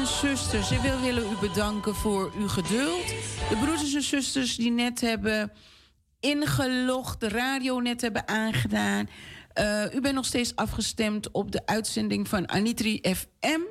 Zusters, 0.10 0.72
ik 0.72 0.80
wil 0.80 1.01
willen 1.01 1.32
u 1.32 1.47
bedanken 1.47 1.95
voor 1.95 2.32
uw 2.38 2.47
geduld. 2.47 3.07
De 3.49 3.57
broeders 3.62 3.95
en 3.95 4.01
zusters 4.01 4.55
die 4.55 4.72
net 4.72 5.01
hebben 5.01 5.51
ingelogd, 6.20 7.20
de 7.20 7.30
radio 7.30 7.80
net 7.80 8.01
hebben 8.01 8.28
aangedaan. 8.28 9.10
Uh, 9.60 9.93
u 9.93 10.01
bent 10.01 10.16
nog 10.16 10.26
steeds 10.26 10.55
afgestemd 10.55 11.32
op 11.32 11.51
de 11.51 11.66
uitzending 11.66 12.28
van 12.28 12.49
Anitri 12.49 13.01
FM 13.01 13.62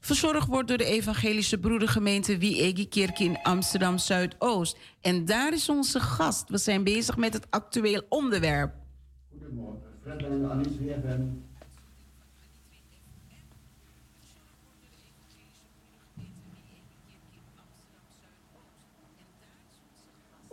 verzorgd 0.00 0.48
wordt 0.48 0.68
door 0.68 0.78
de 0.78 0.84
Evangelische 0.84 1.58
Broedergemeente 1.58 2.38
Wie 2.38 2.88
Kerk 2.88 3.18
in 3.18 3.42
Amsterdam 3.42 3.98
Zuidoost. 3.98 4.78
En 5.00 5.24
daar 5.24 5.52
is 5.52 5.68
onze 5.68 6.00
gast. 6.00 6.48
We 6.48 6.58
zijn 6.58 6.84
bezig 6.84 7.16
met 7.16 7.32
het 7.32 7.46
actueel 7.50 8.02
onderwerp. 8.08 8.74
Goedemorgen, 9.30 9.80
Fred 10.02 10.22
en 10.22 10.50
Alice 10.50 10.84
weer 10.84 11.00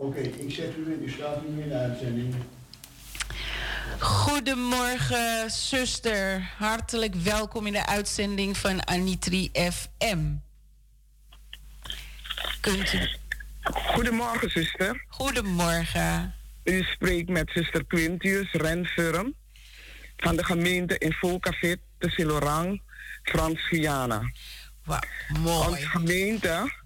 Oké, 0.02 0.20
ik 0.20 0.50
zet 0.50 0.76
u 0.76 0.92
in, 0.92 1.02
u 1.02 1.10
staat 1.10 1.48
nu 1.48 1.62
in 1.62 1.68
de 1.68 1.74
uitzending. 1.74 2.34
Goedemorgen, 3.98 5.50
zuster. 5.50 6.52
Hartelijk 6.58 7.14
welkom 7.14 7.66
in 7.66 7.72
de 7.72 7.86
uitzending 7.86 8.56
van 8.56 8.86
Anitri 8.86 9.50
FM. 9.52 10.18
Kunt 12.60 12.92
u... 12.92 12.98
Goedemorgen, 13.62 14.50
zuster. 14.50 15.04
Goedemorgen. 15.08 16.34
U 16.64 16.82
spreekt 16.82 17.28
met 17.28 17.50
zuster 17.54 17.84
Quintius 17.84 18.52
Renfurm 18.52 19.34
van 20.16 20.36
de 20.36 20.44
gemeente 20.44 20.98
in 20.98 21.12
Volkafit, 21.12 21.78
de 21.98 22.10
Silorang, 22.10 22.82
Frans-Guyana. 23.22 24.32
Wat 24.84 25.06
mooi. 25.42 25.68
Onze 25.68 25.86
gemeente 25.86 26.81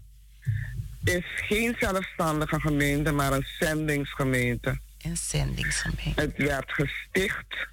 is 1.08 1.24
geen 1.24 1.76
zelfstandige 1.78 2.60
gemeente, 2.60 3.12
maar 3.12 3.32
een 3.32 3.46
zendingsgemeente. 3.58 4.78
Een 5.02 5.16
zendingsgemeente. 5.16 6.20
Het 6.20 6.36
werd 6.36 6.72
gesticht 6.72 7.68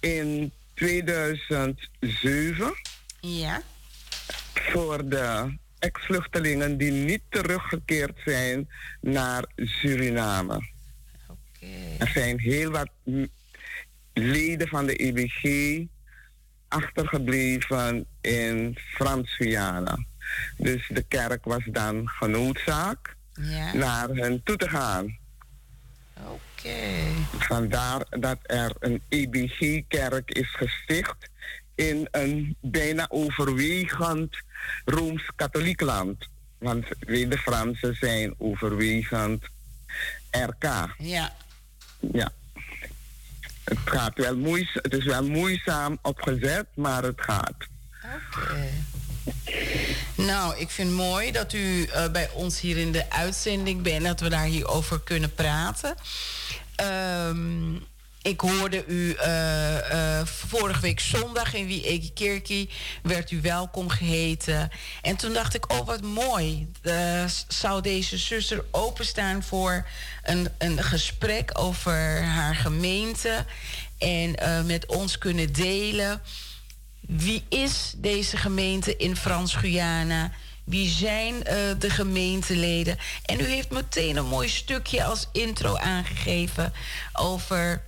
in 0.00 0.52
2007. 0.74 2.72
Ja. 3.20 3.62
Voor 4.54 5.08
de 5.08 5.56
ex-vluchtelingen 5.78 6.76
die 6.76 6.90
niet 6.92 7.22
teruggekeerd 7.28 8.18
zijn 8.24 8.68
naar 9.00 9.44
Suriname. 9.56 10.68
Oké. 11.28 11.66
Er 11.98 12.08
zijn 12.08 12.38
heel 12.38 12.70
wat 12.70 12.90
leden 14.12 14.68
van 14.68 14.86
de 14.86 14.94
EBG 14.94 15.44
achtergebleven 16.68 18.06
in 18.20 18.78
Frans-Guyana. 18.94 20.08
Dus 20.56 20.88
de 20.88 21.02
kerk 21.02 21.44
was 21.44 21.62
dan 21.64 22.08
genoodzaakt 22.08 23.10
ja. 23.32 23.74
naar 23.74 24.08
hen 24.08 24.42
toe 24.42 24.56
te 24.56 24.68
gaan. 24.68 25.18
Oké. 26.14 26.78
Vandaar 27.38 28.06
dat 28.10 28.38
er 28.42 28.72
een 28.78 29.02
EBG-kerk 29.08 30.30
is 30.30 30.54
gesticht 30.54 31.30
in 31.74 32.08
een 32.10 32.56
bijna 32.60 33.06
overwegend 33.08 34.36
Rooms-Katholiek 34.84 35.80
land. 35.80 36.28
Want 36.58 36.86
de 36.98 37.38
Fransen 37.38 37.94
zijn 37.94 38.34
overwegend 38.38 39.44
RK. 40.30 40.94
Ja. 40.98 41.32
Ja. 42.12 42.32
Het 43.64 43.78
gaat 43.84 44.18
wel 44.18 44.56
het 44.72 44.94
is 44.94 45.04
wel 45.04 45.24
moeizaam 45.24 45.98
opgezet, 46.02 46.66
maar 46.74 47.02
het 47.02 47.20
gaat. 47.20 47.56
Oké. 48.02 48.68
Nou, 50.14 50.58
ik 50.58 50.70
vind 50.70 50.88
het 50.88 50.96
mooi 50.96 51.32
dat 51.32 51.52
u 51.52 51.86
uh, 51.86 52.08
bij 52.08 52.30
ons 52.30 52.60
hier 52.60 52.76
in 52.76 52.92
de 52.92 53.10
uitzending 53.10 53.82
bent, 53.82 54.04
dat 54.04 54.20
we 54.20 54.28
daar 54.28 54.44
hierover 54.44 55.00
kunnen 55.00 55.34
praten. 55.34 55.94
Um, 57.28 57.88
ik 58.22 58.40
hoorde 58.40 58.84
u 58.86 59.16
uh, 59.16 59.74
uh, 59.92 60.24
vorige 60.24 60.80
week 60.80 61.00
zondag 61.00 61.54
in 61.54 61.66
Wie 61.66 62.70
werd 63.02 63.30
u 63.30 63.40
welkom 63.40 63.88
geheten. 63.88 64.70
En 65.02 65.16
toen 65.16 65.32
dacht 65.32 65.54
ik, 65.54 65.72
oh 65.72 65.86
wat 65.86 66.02
mooi. 66.02 66.70
Zou 67.48 67.82
deze 67.82 68.18
zuster 68.18 68.64
openstaan 68.70 69.42
voor 69.42 69.86
een, 70.22 70.48
een 70.58 70.82
gesprek 70.82 71.50
over 71.58 72.22
haar 72.22 72.54
gemeente. 72.54 73.44
En 73.98 74.34
met 74.66 74.86
ons 74.86 75.18
kunnen 75.18 75.52
delen. 75.52 76.22
Wie 77.16 77.44
is 77.48 77.92
deze 77.96 78.36
gemeente 78.36 78.96
in 78.96 79.16
Frans-Guyana? 79.16 80.30
Wie 80.64 80.88
zijn 80.88 81.38
de 81.78 81.90
gemeenteleden? 81.90 82.98
En 83.24 83.40
u 83.40 83.44
heeft 83.44 83.70
meteen 83.70 84.16
een 84.16 84.26
mooi 84.26 84.48
stukje 84.48 85.04
als 85.04 85.28
intro 85.32 85.76
aangegeven 85.76 86.72
over 87.12 87.82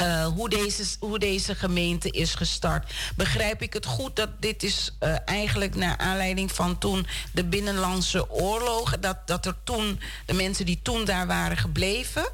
uh, 0.00 0.26
hoe, 0.26 0.48
deze, 0.48 0.84
hoe 1.00 1.18
deze 1.18 1.54
gemeente 1.54 2.10
is 2.10 2.34
gestart. 2.34 2.92
Begrijp 3.16 3.62
ik 3.62 3.72
het 3.72 3.86
goed 3.86 4.16
dat 4.16 4.28
dit 4.40 4.62
is 4.62 4.96
uh, 5.00 5.16
eigenlijk 5.24 5.74
naar 5.74 5.96
aanleiding 5.96 6.52
van 6.52 6.78
toen 6.78 7.06
de 7.32 7.44
binnenlandse 7.44 8.30
oorlogen, 8.30 9.00
dat, 9.00 9.26
dat 9.26 9.46
er 9.46 9.56
toen 9.64 10.00
de 10.26 10.32
mensen 10.32 10.66
die 10.66 10.80
toen 10.82 11.04
daar 11.04 11.26
waren 11.26 11.56
gebleven, 11.56 12.28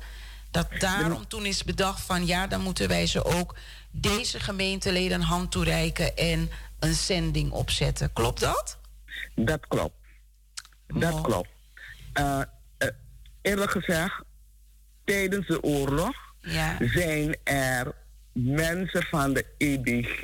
dat 0.50 0.66
daarom 0.78 1.28
toen 1.28 1.46
is 1.46 1.64
bedacht 1.64 2.00
van 2.00 2.26
ja, 2.26 2.46
dan 2.46 2.60
moeten 2.60 2.88
wij 2.88 3.06
ze 3.06 3.24
ook 3.24 3.54
deze 3.92 4.40
gemeenteleden 4.40 5.20
een 5.20 5.26
hand 5.26 5.50
toereiken 5.50 6.16
en 6.16 6.50
een 6.78 6.94
zending 6.94 7.50
opzetten. 7.50 8.12
Klopt 8.12 8.40
dat? 8.40 8.78
Dat 9.34 9.66
klopt. 9.68 9.94
Dat 10.86 11.20
klopt. 11.20 11.48
Uh, 12.20 12.40
eerlijk 13.42 13.70
gezegd, 13.70 14.22
tijdens 15.04 15.46
de 15.46 15.62
oorlog 15.62 16.16
ja. 16.40 16.76
zijn 16.80 17.36
er 17.44 17.94
mensen 18.32 19.02
van 19.02 19.32
de 19.32 19.46
EBG 19.58 20.22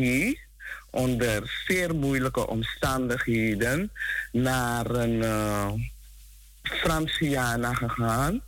onder 0.91 1.62
zeer 1.66 1.95
moeilijke 1.95 2.47
omstandigheden 2.47 3.93
naar 4.33 4.91
een 4.91 5.23
uh, 5.23 5.73
Franciana 6.62 7.75
gegaan 7.75 8.43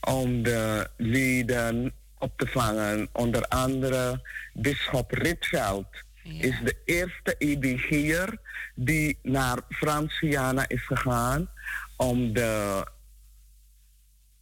om 0.00 0.42
de 0.42 0.90
leden 0.96 1.92
op 2.20 2.32
te 2.36 2.46
vangen. 2.46 3.08
Onder 3.12 3.44
andere 3.48 4.20
Bisschop 4.52 5.10
Ritveld 5.10 5.86
is 6.22 6.60
de 6.64 6.76
eerste 6.84 7.34
EBG'er 7.38 8.38
die 8.74 9.18
naar 9.22 9.58
Franciana 9.68 10.68
is 10.68 10.86
gegaan 10.86 11.50
om 11.96 12.32
de 12.32 12.86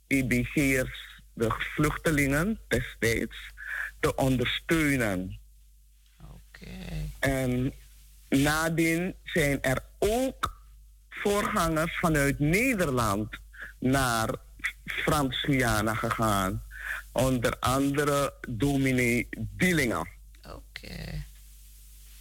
EBG'ers 0.07 1.23
de 1.39 1.55
vluchtelingen 1.59 2.61
destijds 2.69 3.37
te 4.01 4.15
ondersteunen. 4.15 5.39
Oké. 6.21 6.67
En 7.19 7.73
nadien 8.29 9.15
zijn 9.25 9.63
er 9.63 9.79
ook 9.99 10.63
voorgangers 11.09 11.99
vanuit 11.99 12.39
Nederland 12.39 13.29
naar 13.79 14.35
Frans-Guyana 14.85 15.95
gegaan. 15.95 16.63
Onder 17.13 17.57
andere 17.59 18.35
dominee 18.49 19.29
Dillingen. 19.39 20.09
Oké. 20.43 21.25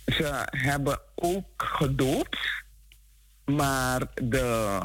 Ze 0.05 0.47
hebben 0.49 0.99
ook 1.15 1.53
gedoopt, 1.57 2.39
maar 3.45 4.01
de 4.13 4.79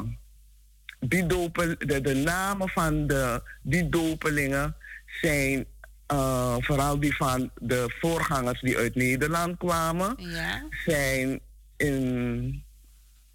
die 0.99 1.25
dopel, 1.25 1.75
de, 1.77 2.01
de 2.01 2.15
namen 2.15 2.69
van 2.69 3.07
de, 3.07 3.41
die 3.61 3.89
dopelingen 3.89 4.75
zijn 5.21 5.65
uh, 6.13 6.55
vooral 6.59 6.99
die 6.99 7.15
van 7.15 7.51
de 7.55 7.95
voorgangers 7.99 8.61
die 8.61 8.77
uit 8.77 8.95
Nederland 8.95 9.57
kwamen, 9.57 10.15
ja. 10.17 10.67
zijn, 10.85 11.39
in, 11.77 12.63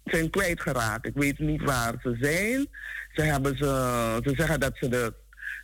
zijn 0.05 0.29
kwijtgeraakt. 0.29 1.05
Ik 1.05 1.13
weet 1.15 1.39
niet 1.39 1.61
waar 1.61 1.93
ze 2.03 2.17
zijn. 2.21 2.67
Ze, 3.13 3.21
hebben 3.21 3.57
ze, 3.57 4.19
ze 4.23 4.33
zeggen 4.35 4.59
dat 4.59 4.77
ze 4.77 4.87
de, 4.87 5.13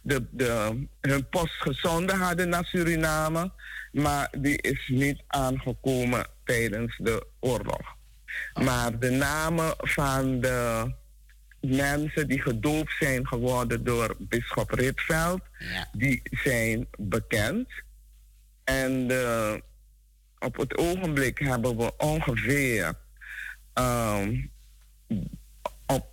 de, 0.06 0.26
de, 0.32 0.86
hun 1.02 1.30
post 1.30 1.54
gezonden 1.54 2.18
hadden 2.18 2.50
naar 2.50 2.66
Suriname, 2.66 3.52
maar 3.92 4.30
die 4.38 4.62
is 4.62 4.88
niet 4.88 5.24
aangekomen 5.28 6.28
tijdens 6.44 6.98
de 6.98 7.28
oorlog. 7.40 7.96
Maar 8.64 9.00
de 9.00 9.10
namen 9.10 9.74
van 9.78 10.40
de 10.40 10.92
mensen 11.60 12.28
die 12.28 12.42
gedoopt 12.42 12.92
zijn 13.00 13.28
geworden 13.28 13.84
door 13.84 14.16
bischop 14.20 14.72
Ritveld, 14.72 15.42
die 15.92 16.22
zijn 16.32 16.88
bekend. 16.98 17.70
En 18.64 19.12
uh, 19.12 19.54
op 20.40 20.58
het 20.58 20.78
ogenblik 20.78 21.40
hebben 21.40 21.78
we 21.78 21.98
ongeveer 21.98 22.94
um, 23.74 24.52
op 25.86 26.08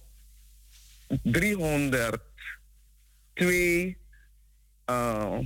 302 3.34 3.96
uh, 4.86 5.38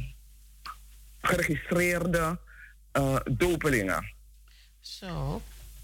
geregistreerde 1.21 2.39
uh, 2.99 3.17
dopelingen. 3.31 4.15
Zo. 4.81 5.43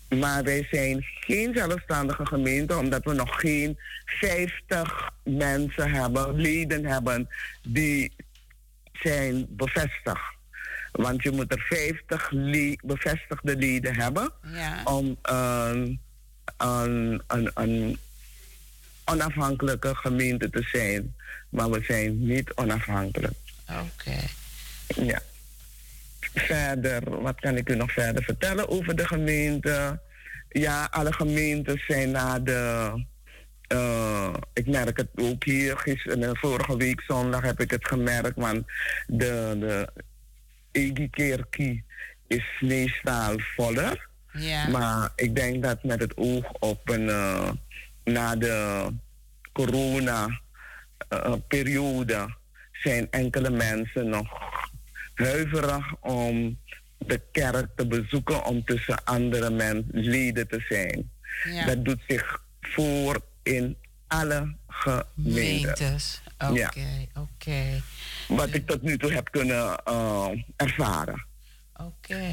Maar 0.08 0.44
wij 0.44 0.66
zijn 0.70 1.02
geen 1.02 1.54
zelfstandige 1.54 2.26
gemeente, 2.26 2.76
omdat 2.76 3.04
we 3.04 3.12
nog 3.12 3.40
geen 3.40 3.78
50 4.04 5.10
mensen 5.24 5.90
hebben, 5.90 6.34
leden 6.34 6.84
hebben, 6.84 7.28
die 7.62 8.12
zijn 8.92 9.46
bevestigd. 9.48 10.34
Want 10.92 11.22
je 11.22 11.30
moet 11.30 11.52
er 11.52 11.60
50 11.68 12.32
bevestigde 12.82 13.56
leden 13.56 13.94
hebben 13.94 14.32
ja. 14.42 14.80
om 14.84 15.16
een, 15.22 16.00
een, 16.56 17.22
een, 17.26 17.50
een 17.54 17.98
onafhankelijke 19.12 19.94
gemeente 19.94 20.50
te 20.50 20.62
zijn. 20.62 21.14
Maar 21.48 21.70
we 21.70 21.84
zijn 21.84 22.26
niet 22.26 22.52
onafhankelijk. 22.54 23.34
Oké. 23.68 24.18
Ja. 24.86 25.20
Verder, 26.34 27.20
wat 27.20 27.40
kan 27.40 27.56
ik 27.56 27.68
u 27.68 27.76
nog 27.76 27.92
verder 27.92 28.22
vertellen 28.24 28.68
over 28.68 28.96
de 28.96 29.06
gemeente? 29.06 30.00
Ja, 30.48 30.88
alle 30.90 31.12
gemeentes 31.12 31.86
zijn 31.86 32.10
na 32.10 32.38
de. 32.38 32.92
Uh, 33.68 34.34
ik 34.52 34.66
merk 34.66 34.96
het 34.96 35.08
ook 35.14 35.44
hier, 35.44 35.78
gisteren, 35.78 36.36
vorige 36.36 36.76
week 36.76 37.00
zondag 37.00 37.42
heb 37.42 37.60
ik 37.60 37.70
het 37.70 37.88
gemerkt, 37.88 38.36
want 38.36 38.66
de, 39.06 39.56
de 39.60 39.88
Egikerkie 40.72 41.84
is 42.26 42.44
meestal 42.60 43.38
voller. 43.38 44.08
Ja. 44.32 44.68
Maar 44.68 45.12
ik 45.16 45.36
denk 45.36 45.62
dat 45.62 45.84
met 45.84 46.00
het 46.00 46.16
oog 46.16 46.52
op 46.52 46.88
een, 46.88 47.06
uh, 47.08 47.50
na 48.04 48.36
de 48.36 48.86
corona-periode 49.52 52.14
uh, 52.14 52.24
zijn 52.72 53.06
enkele 53.10 53.50
mensen 53.50 54.08
nog 54.08 54.28
huiverig 55.14 55.94
om 56.00 56.58
de 56.98 57.20
kerk 57.32 57.66
te 57.76 57.86
bezoeken 57.86 58.44
om 58.44 58.64
tussen 58.64 59.04
andere 59.04 59.50
mensen 59.50 59.88
leden 59.90 60.48
te 60.48 60.64
zijn. 60.68 61.10
Ja. 61.52 61.66
Dat 61.66 61.84
doet 61.84 62.00
zich 62.08 62.42
voor 62.60 63.20
in 63.42 63.76
alle 64.06 64.54
gemeentes. 64.68 66.22
Oké, 66.38 66.52
Ja. 66.52 66.72
oké. 67.14 67.82
Wat 68.28 68.54
ik 68.54 68.66
tot 68.66 68.82
nu 68.82 68.98
toe 68.98 69.12
heb 69.12 69.30
kunnen 69.30 69.80
uh, 69.88 70.26
ervaren. 70.56 71.24
Oké. 71.76 72.30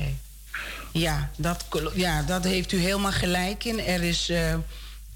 Ja, 0.93 1.29
dat, 1.37 1.65
ja, 1.93 2.21
dat 2.21 2.43
heeft 2.43 2.71
u 2.71 2.77
helemaal 2.77 3.11
gelijk 3.11 3.63
in. 3.63 3.79
Er 3.79 4.03
is 4.03 4.29
eh, 4.29 4.57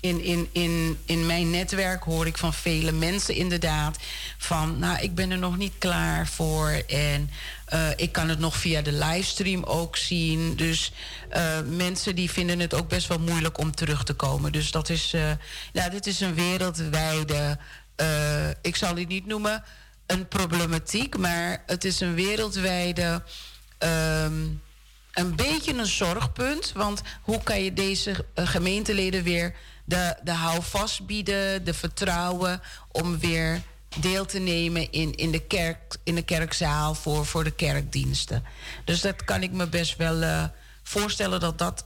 in, 0.03 0.23
in, 0.23 0.49
in, 0.51 0.97
in 1.05 1.25
mijn 1.25 1.49
netwerk 1.49 2.03
hoor 2.03 2.27
ik 2.27 2.37
van 2.37 2.53
vele 2.53 2.91
mensen 2.91 3.35
inderdaad 3.35 3.97
van, 4.37 4.79
nou, 4.79 5.01
ik 5.01 5.15
ben 5.15 5.31
er 5.31 5.37
nog 5.37 5.57
niet 5.57 5.73
klaar 5.77 6.27
voor 6.27 6.69
en 6.87 7.29
eh, 7.65 7.89
ik 7.95 8.11
kan 8.11 8.29
het 8.29 8.39
nog 8.39 8.57
via 8.57 8.81
de 8.81 8.91
livestream 8.91 9.63
ook 9.63 9.97
zien. 9.97 10.55
Dus 10.55 10.91
eh, 11.29 11.59
mensen 11.61 12.15
die 12.15 12.31
vinden 12.31 12.59
het 12.59 12.73
ook 12.73 12.87
best 12.87 13.07
wel 13.07 13.19
moeilijk 13.19 13.57
om 13.57 13.75
terug 13.75 14.03
te 14.03 14.13
komen. 14.13 14.51
Dus 14.51 14.71
dat 14.71 14.89
is, 14.89 15.13
eh, 15.13 15.31
ja, 15.73 15.89
dit 15.89 16.07
is 16.07 16.19
een 16.19 16.35
wereldwijde, 16.35 17.57
ik 18.61 18.75
zal 18.75 18.95
het 18.95 19.07
niet 19.07 19.25
noemen 19.25 19.63
een 20.05 20.27
problematiek, 20.27 21.17
maar 21.17 21.63
het 21.65 21.83
is 21.83 21.99
een 21.99 22.15
wereldwijde. 22.15 23.23
ehm, 23.77 24.47
een 25.13 25.35
beetje 25.35 25.73
een 25.73 25.85
zorgpunt. 25.85 26.71
Want 26.75 27.01
hoe 27.21 27.43
kan 27.43 27.63
je 27.63 27.73
deze 27.73 28.25
gemeenteleden 28.35 29.23
weer 29.23 29.55
de, 29.85 30.15
de 30.23 30.31
houvast 30.31 31.05
bieden, 31.05 31.63
de 31.63 31.73
vertrouwen 31.73 32.61
om 32.91 33.19
weer 33.19 33.61
deel 33.99 34.25
te 34.25 34.39
nemen 34.39 34.91
in, 34.91 35.15
in, 35.15 35.31
de, 35.31 35.39
kerk, 35.39 35.95
in 36.03 36.15
de 36.15 36.21
kerkzaal 36.21 36.95
voor, 36.95 37.25
voor 37.25 37.43
de 37.43 37.51
kerkdiensten. 37.51 38.43
Dus 38.85 39.01
dat 39.01 39.23
kan 39.23 39.43
ik 39.43 39.51
me 39.51 39.67
best 39.67 39.95
wel 39.97 40.21
eh, 40.21 40.43
voorstellen 40.83 41.39
dat 41.39 41.57
dat 41.57 41.85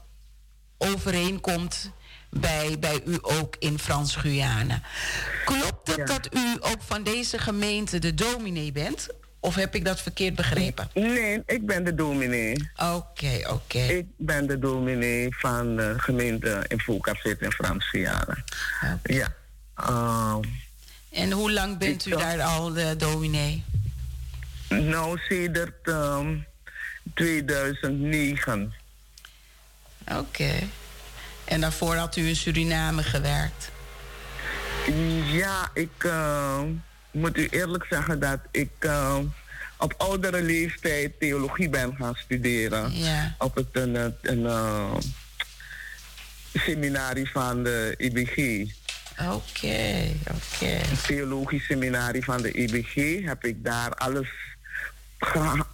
overeenkomt 0.77 1.91
bij, 2.29 2.79
bij 2.79 3.01
u 3.05 3.17
ook 3.21 3.55
in 3.59 3.79
Frans-Guyana. 3.79 4.81
Klopt 5.45 5.87
het 5.87 5.95
Ja. 5.97 6.05
dat 6.05 6.35
u 6.35 6.57
ook 6.59 6.81
van 6.85 7.03
deze 7.03 7.37
gemeente 7.37 7.99
de 7.99 8.13
dominee 8.13 8.71
bent? 8.71 9.07
Of 9.39 9.55
heb 9.55 9.75
ik 9.75 9.85
dat 9.85 10.01
verkeerd 10.01 10.35
begrepen? 10.35 10.89
Nee, 10.93 11.41
ik 11.45 11.65
ben 11.65 11.83
de 11.83 11.95
dominee. 11.95 12.69
Oké, 12.77 13.41
oké. 13.49 13.79
Ik 13.79 14.05
ben 14.17 14.47
de 14.47 14.59
dominee 14.59 15.35
van 15.37 15.75
de 15.75 15.93
gemeente 15.97 16.65
in 16.67 16.79
Volkafzit 16.79 17.41
in 17.41 17.51
Frans-Guyana. 17.51 18.37
Oké. 18.93 19.13
Ja. 19.13 19.33
Ehm, 19.75 20.41
En 21.11 21.31
hoe 21.31 21.51
lang 21.51 21.77
bent 21.77 22.05
u 22.05 22.09
daar 22.09 22.41
al 22.41 22.73
de 22.73 22.95
dominee? 22.97 23.63
nou, 24.69 25.19
sedert 25.29 25.87
ehm, 25.87 26.35
2009. 27.13 28.73
Oké. 30.15 30.51
En 31.45 31.61
daarvoor 31.61 31.95
had 31.95 32.15
u 32.15 32.27
in 32.27 32.35
Suriname 32.35 33.03
gewerkt? 33.03 33.71
Ja, 35.31 35.69
ik 35.73 36.03
eh, 36.03 36.59
moet 37.17 37.37
u 37.37 37.47
eerlijk 37.51 37.85
zeggen 37.89 38.19
dat 38.19 38.39
ik 38.51 38.69
eh, 38.79 39.17
op 39.77 39.93
oudere 39.97 40.41
leeftijd 40.41 41.19
theologie 41.19 41.69
ben 41.69 41.95
gaan 41.95 42.15
studeren. 42.15 42.91
Ja. 42.93 43.35
Op 43.37 43.55
het 43.55 43.67
een, 43.71 43.95
een, 43.95 44.15
een 44.21 44.45
eh, 44.45 44.95
seminarie 46.53 47.29
van 47.29 47.63
de 47.63 47.93
IBG. 47.97 48.65
Oké, 49.19 50.07
oké. 50.31 50.65
Een 50.65 51.01
theologisch 51.07 51.65
seminarie 51.65 52.23
van 52.23 52.41
de 52.41 52.51
IBG 52.51 53.25
heb 53.25 53.45
ik 53.45 53.63
daar 53.63 53.95
alles 53.95 54.27
geha- 55.19 55.67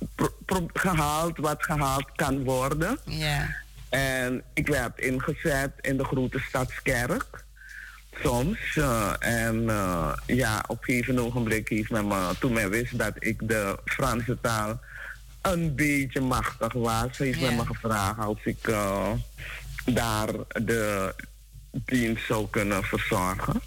gehaald 0.74 1.38
wat 1.38 1.64
gehaald 1.64 2.06
kan 2.16 2.44
worden. 2.44 3.00
Ja. 3.06 3.56
En 3.90 4.44
ik 4.54 4.68
werd 4.68 5.00
ingezet 5.00 5.72
in 5.82 5.98
de 5.98 6.04
grote 6.04 6.40
stadskerk. 6.48 7.43
Soms. 8.22 8.78
eh, 8.78 9.14
en 9.20 9.70
eh, 9.70 10.14
ja, 10.26 10.64
op 10.68 10.78
een 10.78 10.84
gegeven 10.84 11.20
ogenblik 11.20 11.70
heeft 11.70 11.90
men 11.90 12.08
me, 12.08 12.34
toen 12.40 12.54
men 12.54 12.70
wist 12.70 12.98
dat 12.98 13.14
ik 13.20 13.48
de 13.48 13.80
Franse 13.86 14.38
taal 14.42 14.80
een 15.42 15.76
beetje 15.76 16.22
machtig 16.22 16.74
was, 16.74 17.18
heeft 17.18 17.42
men 17.42 17.56
me 17.56 17.66
gevraagd 17.66 18.20
als 18.20 18.40
ik 18.44 18.68
eh, 18.68 19.12
daar 19.86 20.28
de 20.48 21.16
dienst 21.86 22.26
zou 22.26 22.48
kunnen 22.50 22.84
verzorgen. 22.84 23.62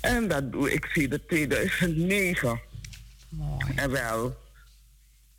En 0.00 0.28
dat 0.28 0.52
doe 0.52 0.72
ik 0.72 0.88
sinds 0.92 1.16
2009. 1.26 2.60
Mooi. 3.28 3.64
En 3.76 3.90
wel, 3.90 4.36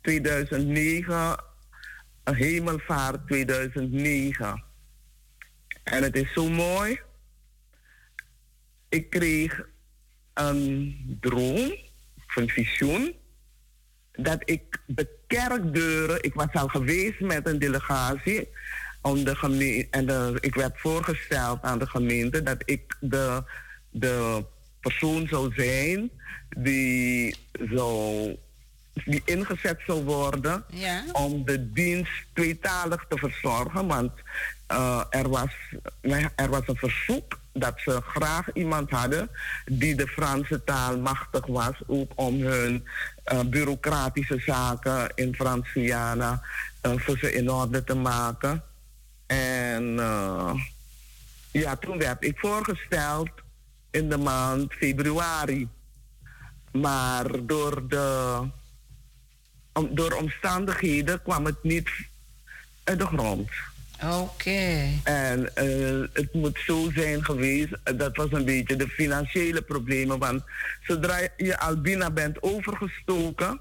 2009, 0.02 1.36
een 2.24 2.34
hemelvaart 2.34 3.26
2009. 3.26 4.62
En 5.84 6.02
het 6.02 6.16
is 6.16 6.32
zo 6.32 6.48
mooi. 6.48 7.00
Ik 8.94 9.10
kreeg 9.10 9.62
een 10.34 11.18
droom, 11.20 11.74
een 12.34 12.48
visioen, 12.48 13.14
dat 14.12 14.42
ik 14.44 14.78
de 14.86 15.08
kerkdeuren, 15.26 16.22
ik 16.22 16.34
was 16.34 16.52
al 16.52 16.68
geweest 16.68 17.20
met 17.20 17.46
een 17.46 17.58
delegatie, 17.58 18.48
om 19.02 19.24
de 19.24 19.36
gemeente, 19.36 19.86
en 19.90 20.06
de, 20.06 20.38
ik 20.40 20.54
werd 20.54 20.80
voorgesteld 20.80 21.62
aan 21.62 21.78
de 21.78 21.86
gemeente 21.86 22.42
dat 22.42 22.62
ik 22.64 22.96
de, 23.00 23.42
de 23.90 24.44
persoon 24.80 25.26
zou 25.28 25.52
zijn 25.54 26.10
die, 26.56 27.36
zou, 27.70 28.36
die 29.04 29.22
ingezet 29.24 29.80
zou 29.86 30.04
worden 30.04 30.64
Ja. 30.68 31.04
om 31.12 31.44
de 31.44 31.72
dienst 31.72 32.26
tweetalig 32.32 33.04
te 33.08 33.18
verzorgen. 33.18 33.86
Want 33.86 34.12
eh, 34.66 35.02
er, 35.10 35.28
was, 35.28 35.52
er 36.36 36.48
was 36.50 36.62
een 36.66 36.76
verzoek 36.76 37.42
dat 37.54 37.74
ze 37.76 38.00
graag 38.06 38.52
iemand 38.52 38.90
hadden 38.90 39.30
die 39.64 39.94
de 39.94 40.06
Franse 40.06 40.64
taal 40.64 40.98
machtig 40.98 41.46
was, 41.46 41.74
ook 41.86 42.12
om 42.14 42.40
hun 42.40 42.86
eh, 43.24 43.40
bureaucratische 43.40 44.42
zaken 44.46 45.12
in 45.14 45.34
Frans-Guyana 45.34 46.42
eh, 46.80 46.92
voor 46.96 47.18
ze 47.18 47.32
in 47.32 47.50
orde 47.50 47.84
te 47.84 47.94
maken. 47.94 48.62
En 49.26 49.98
eh, 49.98 50.54
ja, 51.50 51.76
toen 51.76 51.98
werd 51.98 52.24
ik 52.24 52.38
voorgesteld 52.38 53.30
in 53.90 54.08
de 54.08 54.18
maand 54.18 54.72
februari. 54.72 55.68
Maar 56.72 57.46
door 57.46 57.88
de 57.88 58.38
door 59.90 60.12
omstandigheden 60.12 61.22
kwam 61.22 61.44
het 61.44 61.62
niet 61.62 61.90
uit 62.84 62.98
de 62.98 63.06
grond. 63.06 63.50
Oké. 64.12 64.88
En 65.04 65.56
eh, 65.56 66.08
het 66.12 66.34
moet 66.34 66.58
zo 66.66 66.90
zijn 66.94 67.24
geweest, 67.24 67.72
eh, 67.84 67.98
dat 67.98 68.16
was 68.16 68.32
een 68.32 68.44
beetje 68.44 68.76
de 68.76 68.88
financiële 68.88 69.62
problemen. 69.62 70.18
Want 70.18 70.42
zodra 70.86 71.18
je 71.36 71.58
al 71.58 71.80
binnen 71.80 72.14
bent 72.14 72.42
overgestoken, 72.42 73.60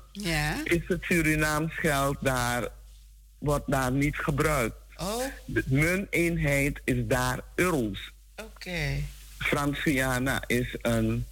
is 0.63 0.81
het 0.87 1.03
Surinaams 1.03 1.73
geld 1.75 2.17
daar, 2.21 2.67
wordt 3.37 3.71
daar 3.71 3.91
niet 3.91 4.15
gebruikt. 4.15 4.75
Oh, 4.97 5.23
De 5.45 5.63
munteenheid 5.65 6.81
is 6.83 6.97
daar 7.07 7.39
euro's. 7.55 8.11
oké. 8.35 8.79
Frans-Guyana 9.37 10.43
is 10.47 10.75
een, 10.81 11.25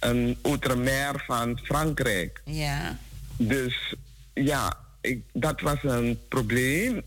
een 0.00 0.38
outre-mer 0.42 1.22
van 1.26 1.58
Frankrijk. 1.62 2.40
Ja. 2.44 2.98
Dus 3.36 3.94
ja, 4.34 4.76
ik, 5.00 5.22
dat 5.32 5.60
was 5.60 5.78
een 5.82 6.18
probleem. 6.28 7.02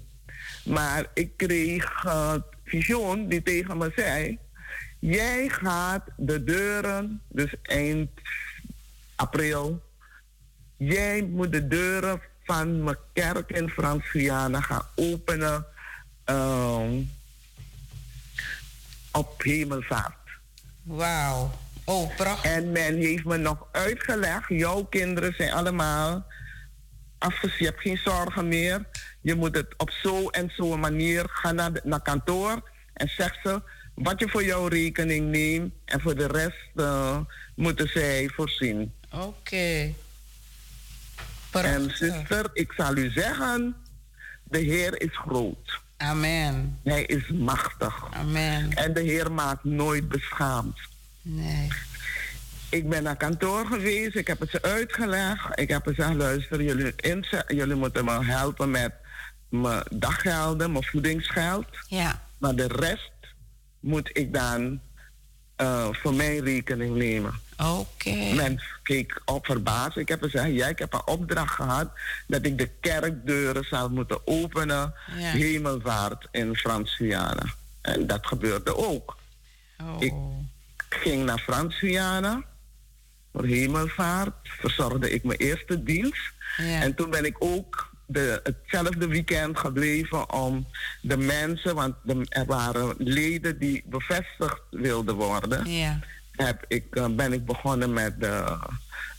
Maar 0.64 1.06
ik 1.14 1.38
kreeg 1.38 2.04
uh, 2.06 2.36
visioen 2.64 3.28
die 3.28 3.44
tegen 3.44 3.78
me 3.78 3.92
zei: 3.96 4.38
Jij 5.00 5.50
gaat 5.50 6.04
de 6.18 6.44
deuren, 6.44 7.22
dus 7.28 7.56
eind 7.62 8.10
april, 9.16 9.84
jij 10.78 11.22
moet 11.22 11.52
de 11.52 11.68
deuren 11.68 12.22
van 12.44 12.84
mijn 12.84 12.98
kerk 13.14 13.52
in 13.52 13.70
Frans-Guyana 13.70 14.62
ga 14.62 14.86
openen 14.96 15.66
ehm, 16.24 17.02
op 19.12 19.42
hemelvaart. 19.42 20.18
Wauw. 20.84 21.52
Oh, 21.84 22.16
prachtig. 22.16 22.52
En 22.52 22.72
men 22.72 22.96
heeft 22.96 23.26
me 23.26 23.38
nog 23.38 23.68
uitgelegd, 23.72 24.48
jouw 24.48 24.84
kinderen 24.84 25.34
zijn 25.38 25.52
allemaal 25.52 26.26
afgezien. 27.18 27.58
Je 27.58 27.66
hebt 27.66 27.82
geen 27.82 27.98
zorgen 27.98 28.48
meer. 28.48 28.86
Je 29.30 29.36
moet 29.36 29.56
het 29.56 29.74
op 29.78 29.90
zo 29.90 30.28
en 30.30 30.52
zo'n 30.56 30.80
manier 30.80 31.26
gaan 31.30 31.56
naar, 31.56 31.74
de, 31.74 31.82
naar 31.84 32.02
kantoor 32.02 32.70
en 32.94 33.10
zeg 33.10 33.40
ze 33.44 33.62
wat 33.94 34.20
je 34.20 34.30
voor 34.30 34.44
jouw 34.44 34.68
rekening 34.68 35.30
neemt 35.30 35.74
en 35.86 36.02
voor 36.02 36.16
de 36.16 36.28
rest 36.28 36.70
uh, 36.76 37.18
moeten 37.56 37.90
zij 37.90 38.30
voorzien. 38.34 38.94
Oké. 39.12 39.94
En 41.52 41.92
zuster, 41.96 42.50
ik 42.54 42.74
zal 42.78 42.98
u 42.98 43.12
zeggen, 43.12 43.76
de 44.44 44.58
Heer 44.58 45.02
is 45.02 45.18
groot. 45.18 45.82
Amen. 45.98 46.80
Hij 46.84 47.04
is 47.04 47.28
machtig. 47.28 48.14
Amen. 48.14 48.74
En 48.74 48.94
de 48.94 49.02
Heer 49.02 49.32
maakt 49.32 49.64
nooit 49.64 50.10
beschaamd. 50.10 50.80
Nee. 51.22 51.68
Ik 52.70 52.90
ben 52.90 53.04
naar 53.04 53.16
kantoor 53.16 53.66
geweest, 53.66 54.16
ik 54.16 54.28
heb 54.28 54.40
het 54.40 54.50
ze 54.50 54.62
uitgelegd. 54.62 55.60
Ik 55.60 55.70
heb 55.70 55.86
gezegd, 55.86 56.14
luister, 56.14 56.64
jullie, 56.64 56.94
jullie 57.48 57.76
moeten 57.76 58.06
me 58.06 58.26
helpen 58.26 58.72
met 58.72 58.94
mijn 59.50 59.84
daggelden, 59.90 60.72
mijn 60.72 60.84
voedingsgeld. 60.84 61.66
Ja. 61.88 62.24
Maar 62.38 62.56
de 62.56 62.68
rest 62.68 63.12
moet 63.80 64.10
ik 64.14 64.34
dan 64.34 64.80
uh, 65.62 65.88
voor 65.92 66.14
mijn 66.14 66.44
rekening 66.44 66.96
nemen. 66.96 67.34
Oké. 67.58 67.70
Okay. 67.70 68.34
Men 68.34 68.62
keek 68.84 69.22
op 69.26 69.46
verbaasd. 69.46 69.98
Ik 69.98 70.08
heb 70.08 70.22
gezegd, 70.22 70.54
ja, 70.54 70.68
ik 70.68 70.80
heb 70.80 70.94
een 70.94 71.08
opdracht 71.08 71.54
gehad 71.54 71.92
dat 72.28 72.46
ik 72.46 72.58
de 72.58 72.70
kerkdeuren 72.80 73.64
zou 73.64 73.92
moeten 73.92 74.28
openen. 74.28 74.94
Ja. 75.08 75.32
Hemelvaart 75.32 76.28
in 76.32 76.56
Frans-Guyana. 76.56 77.46
En 77.82 78.08
dat 78.08 78.28
gebeurde 78.28 78.76
ook. 78.76 79.18
Oh. 79.82 80.02
Ik 80.02 80.14
ging 80.90 81.26
naar 81.26 81.40
Frans-Guyana 81.40 82.44
voor 83.34 83.46
hemelvaart. 83.46 84.36
Verzorgde 84.44 85.12
ik 85.12 85.24
mijn 85.24 85.40
eerste 85.40 85.84
dienst. 85.84 86.32
Ja. 86.58 86.82
En 86.82 86.96
toen 86.96 87.10
ben 87.10 87.26
ik 87.26 87.36
ook 87.40 87.90
de, 88.06 88.40
hetzelfde 88.44 89.08
weekend 89.08 89.58
gebleven 89.58 90.34
om 90.34 90.68
de 91.02 91.18
mensen, 91.18 91.76
want 91.76 91.96
de, 92.04 92.26
er 92.30 92.46
waren 92.46 92.96
leden 92.98 93.60
die 93.60 93.84
bevestigd 93.86 94.62
wilden 94.70 95.16
worden. 95.16 95.70
Ja. 95.72 96.00
Heb 96.32 96.66
ik, 96.68 96.86
uh, 96.92 97.06
ben 97.06 97.34
ik 97.34 97.46
begonnen 97.46 97.94
met 97.94 98.20
de, 98.20 98.58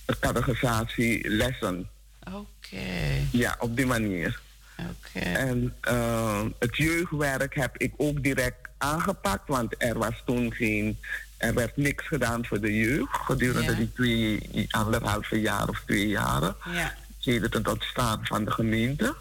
de 0.07 0.17
categorisatie 0.21 1.29
lessen. 1.29 1.89
Oké. 2.33 3.27
Ja, 3.33 3.57
op 3.59 3.77
die 3.77 3.87
manier. 3.87 4.41
Oké. 4.79 5.25
En 5.25 5.75
uh, 5.91 6.43
het 6.59 6.77
jeugdwerk 6.77 7.55
heb 7.55 7.77
ik 7.77 7.93
ook 7.97 8.23
direct 8.23 8.69
aangepakt, 8.79 9.49
want 9.49 9.75
er 9.79 9.99
was 9.99 10.23
toen 10.25 10.53
geen, 10.53 10.99
er 11.41 11.55
werd 11.55 11.77
niks 11.77 12.07
gedaan 12.07 12.47
voor 12.47 12.61
de 12.61 12.77
jeugd 12.77 13.17
gedurende 13.17 13.71
Ja. 13.71 13.77
die 13.77 13.93
twee, 13.93 14.67
anderhalve 14.71 15.41
jaar 15.41 15.69
of 15.69 15.83
twee 15.87 16.09
jaren 16.09 16.57
Ja. 16.73 16.95
sedert 17.19 17.55
het 17.55 17.69
ontstaan 17.69 18.21
van 18.27 18.45
de 18.45 18.51
gemeente. 18.51 19.15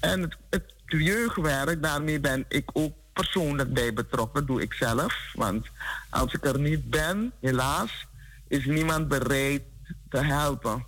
En 0.00 0.20
het, 0.22 0.36
het 0.50 0.72
jeugdwerk, 0.86 1.82
daarmee 1.82 2.20
ben 2.20 2.44
ik 2.48 2.70
ook 2.72 2.94
persoonlijk 3.12 3.72
bij 3.72 3.92
betrokken, 3.92 4.46
doe 4.46 4.62
ik 4.62 4.72
zelf. 4.72 5.16
Want 5.34 5.66
als 6.10 6.32
ik 6.34 6.44
er 6.44 6.58
niet 6.60 6.90
ben, 6.90 7.32
helaas, 7.40 8.06
is 8.48 8.64
niemand 8.64 9.08
bereid 9.08 9.62
te 10.08 10.18
helpen. 10.24 10.84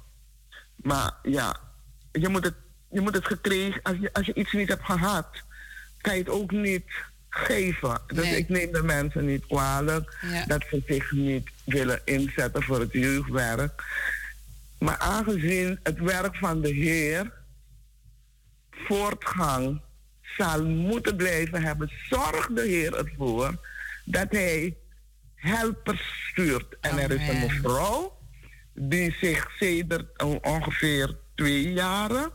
Maar 0.76 1.12
ja, 1.22 1.56
je 2.12 2.28
moet 2.28 2.44
het, 2.44 2.54
je 2.90 3.00
moet 3.00 3.14
het 3.14 3.26
gekregen, 3.26 3.80
als 3.82 3.96
je, 4.00 4.12
als 4.12 4.26
je 4.26 4.34
iets 4.34 4.52
niet 4.52 4.68
hebt 4.68 4.84
gehad, 4.84 5.26
kan 6.00 6.12
je 6.14 6.18
het 6.20 6.28
ook 6.28 6.50
niet 6.50 6.84
geven. 7.36 8.00
Dus 8.06 8.24
Nee. 8.24 8.36
ik 8.36 8.48
neem 8.48 8.72
de 8.72 8.82
mensen 8.82 9.24
niet 9.26 9.46
kwalijk 9.46 10.18
Ja. 10.32 10.44
dat 10.46 10.64
ze 10.70 10.82
zich 10.86 11.12
niet 11.12 11.50
willen 11.64 12.00
inzetten 12.04 12.62
voor 12.62 12.80
het 12.80 12.92
jeugdwerk. 12.92 13.82
Maar 14.78 14.98
aangezien 14.98 15.78
het 15.82 15.98
werk 15.98 16.36
van 16.36 16.60
de 16.60 16.68
Heer 16.74 17.32
voortgang 18.70 19.80
zal 20.36 20.64
moeten 20.64 21.16
blijven 21.16 21.62
hebben, 21.62 21.90
zorgt 22.08 22.56
de 22.56 22.62
Heer 22.62 22.94
ervoor 22.96 23.58
dat 24.04 24.26
Hij 24.30 24.76
helpers 25.34 26.28
stuurt. 26.30 26.76
En 26.80 26.98
er 26.98 27.10
is 27.20 27.28
een 27.28 27.40
mevrouw 27.40 28.18
die 28.74 29.16
zich 29.20 29.50
sedert 29.58 30.22
on- 30.22 30.44
ongeveer 30.44 31.16
twee 31.34 31.72
jaren 31.72 32.30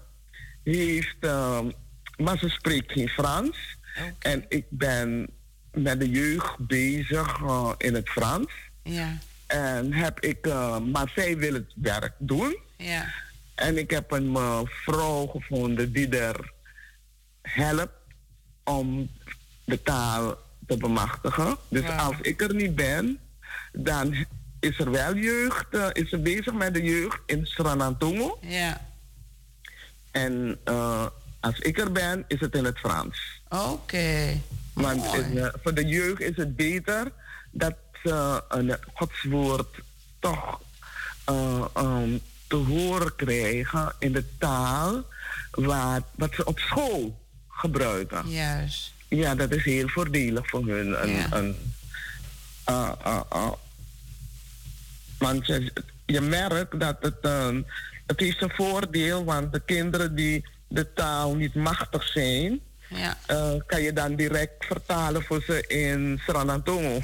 heeft, 0.64 1.16
ehm, 1.20 1.70
maar 2.18 2.38
ze 2.38 2.50
spreekt 2.50 2.92
geen 2.92 3.10
Frans. 3.10 3.58
En 4.20 4.46
ik 4.48 4.66
ben 4.70 5.30
met 5.72 6.00
de 6.00 6.10
jeugd 6.10 6.58
bezig 6.58 7.42
eh, 7.42 7.72
in 7.78 7.94
het 7.94 8.10
Frans. 8.10 8.52
Ja. 8.84 9.18
En 9.48 9.94
heb 9.94 10.20
ik, 10.20 10.48
eh, 10.48 10.80
maar 10.80 11.12
zij 11.16 11.38
wil 11.38 11.54
het 11.54 11.74
werk 11.76 12.14
doen. 12.18 12.58
Ja. 12.78 13.14
En 13.56 13.78
ik 13.78 13.90
heb 13.90 14.12
een 14.12 14.36
eh, 14.36 14.60
vrouw 14.66 15.28
gevonden 15.28 15.92
die 15.92 16.18
er 16.18 16.52
helpt 17.42 17.94
om 18.64 19.10
de 19.66 19.82
taal 19.82 20.38
te 20.68 20.78
bemachtigen. 20.78 21.58
Dus 21.68 21.90
als 21.90 22.16
ik 22.22 22.42
er 22.42 22.56
niet 22.56 22.76
ben, 22.76 23.20
dan 23.74 24.26
is 24.60 24.80
er 24.80 24.92
wel 24.92 25.16
jeugd, 25.16 25.68
is 25.94 26.10
ze 26.10 26.18
bezig 26.18 26.54
met 26.54 26.74
de 26.74 26.84
jeugd 26.84 27.20
in 27.26 27.46
Sranantongo. 27.46 28.38
Ja. 28.42 28.90
En 30.12 30.60
eh, 30.64 31.06
als 31.42 31.60
ik 31.60 31.80
er 31.80 31.92
ben, 31.92 32.26
is 32.28 32.40
het 32.40 32.56
in 32.56 32.66
het 32.66 32.80
Frans. 32.80 33.42
Oké. 33.50 34.40
Want 34.74 35.14
in, 35.14 35.38
eh, 35.38 35.48
voor 35.64 35.74
de 35.74 35.86
jeugd 35.86 36.22
is 36.22 36.36
het 36.36 36.56
beter 36.56 37.12
dat 37.52 37.76
ze 38.04 38.44
een 38.50 38.78
godswoord 38.94 39.80
toch 40.20 40.62
eh, 41.26 41.66
ehm, 41.74 42.18
te 42.48 42.56
horen 42.56 43.16
krijgen 43.16 43.94
in 44.00 44.12
de 44.12 44.24
taal 44.38 45.06
wat, 45.52 46.04
wat 46.16 46.34
ze 46.34 46.46
op 46.46 46.60
school 46.60 47.20
gebruiken. 47.48 48.30
Juist. 48.30 48.94
Ja, 49.08 49.36
dat 49.36 49.52
is 49.52 49.64
heel 49.64 49.88
voordelig 49.88 50.50
voor 50.50 50.68
hun. 50.68 51.04
Een, 51.04 51.10
Ja. 51.10 51.32
een, 51.32 51.56
ah. 52.64 53.52
Want 55.18 55.46
je, 55.46 55.74
je 56.06 56.22
merkt 56.22 56.80
dat 56.80 56.98
het, 57.00 57.18
ehm, 57.22 57.62
het 58.06 58.20
heeft 58.20 58.42
een 58.42 58.52
voordeel, 58.56 59.24
want 59.24 59.54
de 59.54 59.60
kinderen 59.60 60.16
die 60.16 60.46
de 60.72 60.94
taal 60.94 61.36
niet 61.36 61.56
machtig 61.56 62.04
zijn, 62.08 62.60
Ja. 62.90 63.18
eh, 63.28 63.54
kan 63.66 63.82
je 63.82 63.94
dan 63.94 64.16
direct 64.16 64.66
vertalen 64.66 65.24
voor 65.24 65.42
ze 65.44 65.68
in 65.68 66.22
Sranantongo. 66.26 67.02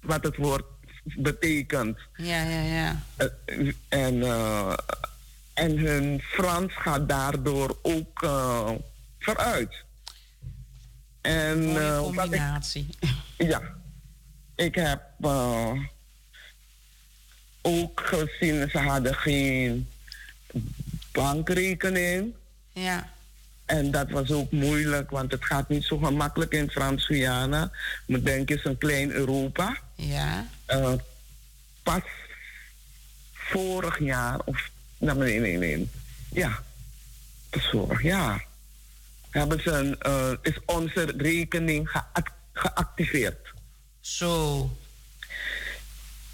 Wat 0.00 0.22
het 0.24 0.36
woord 0.36 0.64
betekent. 1.02 1.98
Ja, 2.16 2.42
ja, 2.42 2.60
ja. 2.60 3.02
Eh, 3.16 3.26
en, 3.88 4.22
eh, 4.22 4.72
en 5.54 5.78
hun 5.78 6.20
Frans 6.22 6.72
gaat 6.74 7.08
daardoor 7.08 7.78
ook 7.82 8.18
vooruit. 9.18 9.74
En 11.20 11.72
wat 11.74 11.98
ik, 11.98 12.02
combinatie. 12.02 12.88
ja, 13.52 13.60
ik 14.54 14.74
heb 14.74 15.02
ook 17.62 18.00
gezien, 18.04 18.70
ze 18.70 18.78
hadden 18.78 19.14
geen 19.14 19.88
bankrekening. 21.12 22.34
Ja. 22.82 23.08
En 23.64 23.90
dat 23.90 24.10
was 24.10 24.30
ook 24.30 24.50
moeilijk, 24.52 25.10
want 25.10 25.32
het 25.32 25.44
gaat 25.44 25.68
niet 25.68 25.84
zo 25.84 25.98
gemakkelijk 25.98 26.52
in 26.52 26.70
Frans-Guyana. 26.70 27.70
Moet 28.06 28.24
denken, 28.24 28.54
het 28.56 28.64
is 28.64 28.70
een 28.70 28.78
klein 28.78 29.10
Europa. 29.10 29.76
Ja. 29.94 30.46
Eh, 30.66 30.92
pas 31.82 32.02
vorig 33.32 33.98
jaar, 33.98 34.40
of 34.44 34.70
nou, 34.98 35.18
nee, 35.18 35.40
nee, 35.40 35.56
nee. 35.56 35.88
Ja, 36.30 36.62
pas 37.50 37.68
vorig 37.70 38.02
jaar. 38.02 38.44
Hebben 39.30 39.62
ze 39.62 39.70
een, 39.70 40.00
eh, 40.00 40.32
is 40.42 40.58
onze 40.66 41.14
rekening 41.16 41.88
geac- 41.90 42.32
geactiveerd. 42.52 43.52
Zo. 44.00 44.70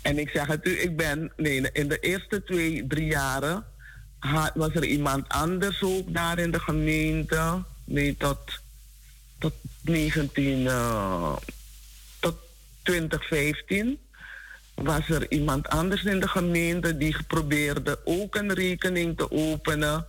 En 0.03 0.19
ik 0.19 0.29
zeg 0.29 0.47
het 0.47 0.67
u, 0.67 0.81
ik 0.81 0.97
ben, 0.97 1.33
nee, 1.37 1.73
in 1.73 1.89
de 1.89 1.99
eerste 1.99 2.45
twee, 2.45 2.87
drie 2.87 3.07
jaren 3.07 3.65
was 4.55 4.75
er 4.75 4.85
iemand 4.85 5.29
anders 5.29 5.83
ook 5.83 6.15
daar 6.15 6.39
in 6.39 6.51
de 6.51 6.61
gemeente. 6.61 7.63
Nee, 7.85 8.17
tot, 8.17 8.39
tot 9.39 9.53
19, 9.81 10.67
eh, 10.67 11.37
tot 12.21 12.35
2015 12.83 13.99
was 14.75 15.09
er 15.09 15.31
iemand 15.31 15.69
anders 15.69 16.05
in 16.05 16.21
de 16.21 16.29
gemeente 16.29 16.97
die 16.97 17.17
probeerde 17.27 17.99
ook 18.05 18.35
een 18.35 18.53
rekening 18.53 19.17
te 19.17 19.31
openen. 19.31 20.07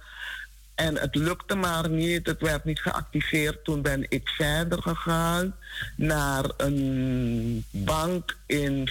En 0.76 0.98
het 0.98 1.16
lukte 1.16 1.56
maar 1.56 1.90
niet, 1.90 2.28
het 2.28 2.42
werd 2.42 2.66
niet 2.66 2.80
geactiveerd. 2.80 3.64
Toen 3.64 3.82
ben 3.82 4.06
ik 4.10 4.30
verder 4.30 4.82
gegaan 4.82 5.56
naar 5.96 6.46
een 6.58 7.66
bank 7.72 8.38
in, 8.46 8.90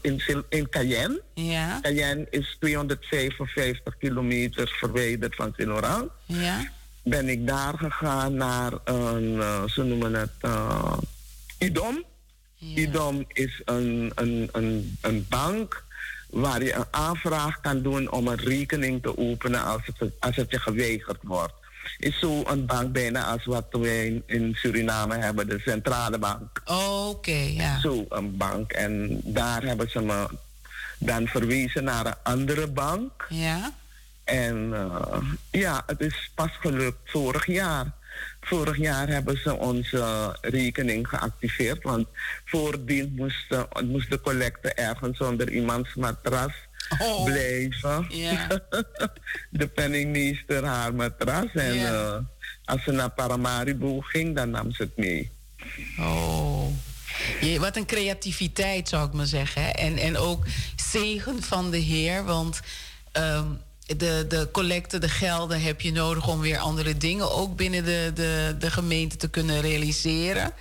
in, 0.00 0.22
in 0.48 0.68
Cayenne. 0.68 1.22
Ja. 1.34 1.78
Cayenne 1.82 2.26
is 2.30 2.56
255 2.60 3.96
kilometer 3.96 4.68
verwijderd 4.78 5.34
van 5.34 5.52
Siloran. 5.56 6.10
Ja. 6.24 6.70
Ben 7.02 7.28
ik 7.28 7.46
daar 7.46 7.74
gegaan 7.78 8.34
naar 8.34 8.72
een, 8.84 9.24
uh, 9.24 9.64
ze 9.66 9.82
noemen 9.82 10.14
het 10.14 10.34
uh, 10.42 10.96
IDOM. 11.58 12.04
Ja. 12.54 12.76
IDOM 12.76 13.24
is 13.28 13.62
een, 13.64 14.12
een, 14.14 14.48
een, 14.52 14.98
een 15.00 15.26
bank 15.28 15.84
waar 16.30 16.62
je 16.62 16.74
een 16.74 16.86
aanvraag 16.90 17.60
kan 17.60 17.82
doen 17.82 18.10
om 18.10 18.28
een 18.28 18.36
rekening 18.36 19.02
te 19.02 19.18
openen 19.18 19.64
als 19.64 19.82
het, 19.84 20.10
als 20.20 20.36
het 20.36 20.50
je 20.50 20.60
geweigerd 20.60 21.18
wordt. 21.22 21.52
Is 21.98 22.18
zo 22.18 22.42
een 22.46 22.66
bank 22.66 22.92
bijna 22.92 23.24
als 23.24 23.44
wat 23.44 23.66
wij 23.70 24.22
in 24.26 24.54
Suriname 24.54 25.16
hebben, 25.16 25.48
de 25.48 25.58
centrale 25.58 26.18
bank. 26.18 26.62
Oh, 26.64 27.08
oké, 27.08 27.46
ja. 27.50 27.80
Zo 27.80 28.06
een 28.08 28.36
bank. 28.36 28.72
En 28.72 29.20
daar 29.24 29.62
hebben 29.62 29.90
ze 29.90 30.00
me 30.00 30.28
dan 30.98 31.26
verwezen 31.26 31.84
naar 31.84 32.06
een 32.06 32.14
andere 32.22 32.66
bank. 32.66 33.26
Ja. 33.28 33.72
En 34.24 34.70
uh, 34.72 35.16
ja, 35.50 35.82
het 35.86 36.00
is 36.00 36.30
pas 36.34 36.50
gelukt 36.60 37.10
vorig 37.10 37.46
jaar. 37.46 37.92
Vorig 38.40 38.76
jaar 38.76 39.08
hebben 39.08 39.40
ze 39.40 39.56
onze 39.56 40.36
rekening 40.40 41.08
geactiveerd. 41.08 41.82
Want 41.82 42.06
voordien 42.44 43.12
moest, 43.16 43.46
moest 43.84 44.10
de 44.10 44.20
collecte 44.20 44.72
ergens 44.72 45.20
onder 45.20 45.52
iemands 45.52 45.94
matras 45.94 46.52
oh. 46.98 47.24
blijven. 47.24 48.06
De 49.50 49.66
penningmeester 49.66 50.64
haar 50.64 50.94
matras. 50.94 51.52
En 51.54 51.76
uh, 51.76 52.16
als 52.64 52.84
ze 52.84 52.90
naar 52.90 53.10
Paramaribo 53.10 54.00
ging, 54.00 54.36
dan 54.36 54.50
nam 54.50 54.72
ze 54.72 54.82
het 54.82 54.96
mee. 54.96 55.30
Oh. 55.98 56.66
Je, 57.40 57.60
wat 57.60 57.76
een 57.76 57.86
creativiteit 57.86 58.88
zou 58.88 59.06
ik 59.06 59.12
maar 59.12 59.26
zeggen. 59.26 59.74
En, 59.74 59.96
en 59.96 60.16
ook 60.16 60.46
zegen 60.76 61.42
van 61.42 61.70
de 61.70 61.78
Heer. 61.78 62.24
Want 62.24 62.60
ehm, 63.12 63.46
de, 63.96 64.24
de 64.28 64.48
collecte, 64.52 64.98
de 64.98 65.08
gelden 65.08 65.62
heb 65.62 65.80
je 65.80 65.92
nodig 65.92 66.28
om 66.28 66.40
weer 66.40 66.58
andere 66.58 66.96
dingen 66.96 67.32
ook 67.32 67.56
binnen 67.56 67.84
de, 67.84 68.10
de, 68.14 68.56
de 68.58 68.70
gemeente 68.70 69.16
te 69.16 69.28
kunnen 69.28 69.60
realiseren. 69.60 70.52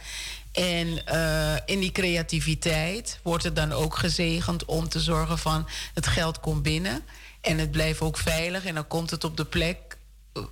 En 0.51 1.05
eh, 1.05 1.55
in 1.65 1.79
die 1.79 1.91
creativiteit 1.91 3.19
wordt 3.23 3.43
het 3.43 3.55
dan 3.55 3.71
ook 3.71 3.95
gezegend 3.97 4.65
om 4.65 4.89
te 4.89 4.99
zorgen 4.99 5.37
van 5.37 5.67
het 5.93 6.07
geld 6.07 6.39
komt 6.39 6.63
binnen. 6.63 7.01
En 7.41 7.57
het 7.57 7.71
blijft 7.71 8.01
ook 8.01 8.17
veilig 8.17 8.65
en 8.65 8.75
dan 8.75 8.87
komt 8.87 9.09
het 9.09 9.23
op 9.23 9.37
de 9.37 9.45
plek. 9.45 9.77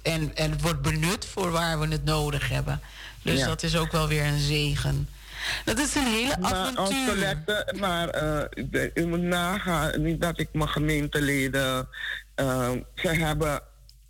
En, 0.03 0.35
en 0.35 0.51
het 0.51 0.61
wordt 0.61 0.81
benut 0.81 1.25
voor 1.25 1.51
waar 1.51 1.79
we 1.79 1.87
het 1.87 2.03
nodig 2.03 2.49
hebben. 2.49 2.81
Dus 3.21 3.39
Ja. 3.39 3.47
dat 3.47 3.63
is 3.63 3.75
ook 3.75 3.91
wel 3.91 4.07
weer 4.07 4.25
een 4.25 4.39
zegen. 4.39 5.09
Dat 5.65 5.79
is 5.79 5.95
een 5.95 6.07
hele 6.07 6.37
Maar 6.39 6.53
avontuur. 6.53 7.07
collecte, 7.07 7.73
maar 7.79 8.09
eh, 8.09 8.87
u 8.93 9.05
moet 9.07 9.21
nagaan, 9.21 10.01
niet 10.03 10.21
dat 10.21 10.39
ik 10.39 10.47
mijn 10.51 10.69
gemeenteleden, 10.69 11.87
eh, 12.37 12.71
ze 12.95 13.07
hebben 13.07 13.61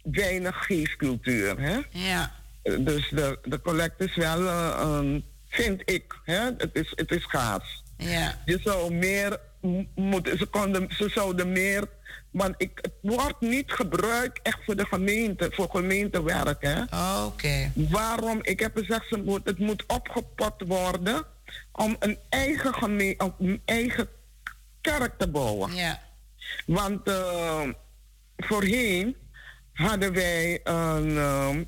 weinig 0.03 0.65
geestcultuur. 0.65 1.59
Hè? 1.59 1.78
Ja, 1.89 2.32
Dus 2.80 3.09
de, 3.09 3.39
de 3.43 3.61
collecte 3.61 4.03
is 4.03 4.15
wel, 4.15 4.47
eh, 4.47 4.80
een- 4.82 5.25
vind 5.49 5.82
ik, 5.86 6.19
hè? 6.23 6.39
Het, 6.57 6.69
is, 6.73 6.91
het 6.95 7.11
is 7.11 7.25
gaaf. 7.25 7.63
ja, 7.97 8.41
Je 8.45 8.59
zou 8.63 8.93
meer 8.93 9.39
moeten, 9.95 10.38
ze, 10.38 10.45
konden, 10.45 10.88
ze 10.89 11.09
zouden 11.09 11.51
meer, 11.51 11.88
want 12.32 12.55
ik, 12.57 12.71
het 12.82 12.91
wordt 13.01 13.41
niet 13.41 13.71
gebruikt 13.71 14.39
echt 14.43 14.59
voor 14.65 14.75
de 14.75 14.86
gemeente, 14.86 15.49
voor 15.53 15.69
gemeentewerk. 15.69 16.61
Hè? 16.61 16.82
oké. 17.25 17.71
Waarom? 17.75 18.39
Ik 18.41 18.59
heb 18.59 18.78
gezegd, 18.78 19.07
ze 19.09 19.17
moet, 19.25 19.41
het 19.45 19.59
moet 19.59 19.84
opgepot 19.88 20.53
worden 20.67 21.23
om 21.71 21.95
een 21.99 22.17
eigen, 22.30 22.73
geme- 22.73 23.15
om 23.17 23.36
een 23.39 23.61
eigen 23.65 24.07
kerk 24.82 25.13
te 25.17 25.28
bouwen. 25.28 25.75
Ja, 25.75 25.99
Want 26.65 27.07
eh, 27.07 27.61
voorheen 28.38 29.15
hadden 29.73 30.13
wij 30.13 30.59
een, 30.63 31.67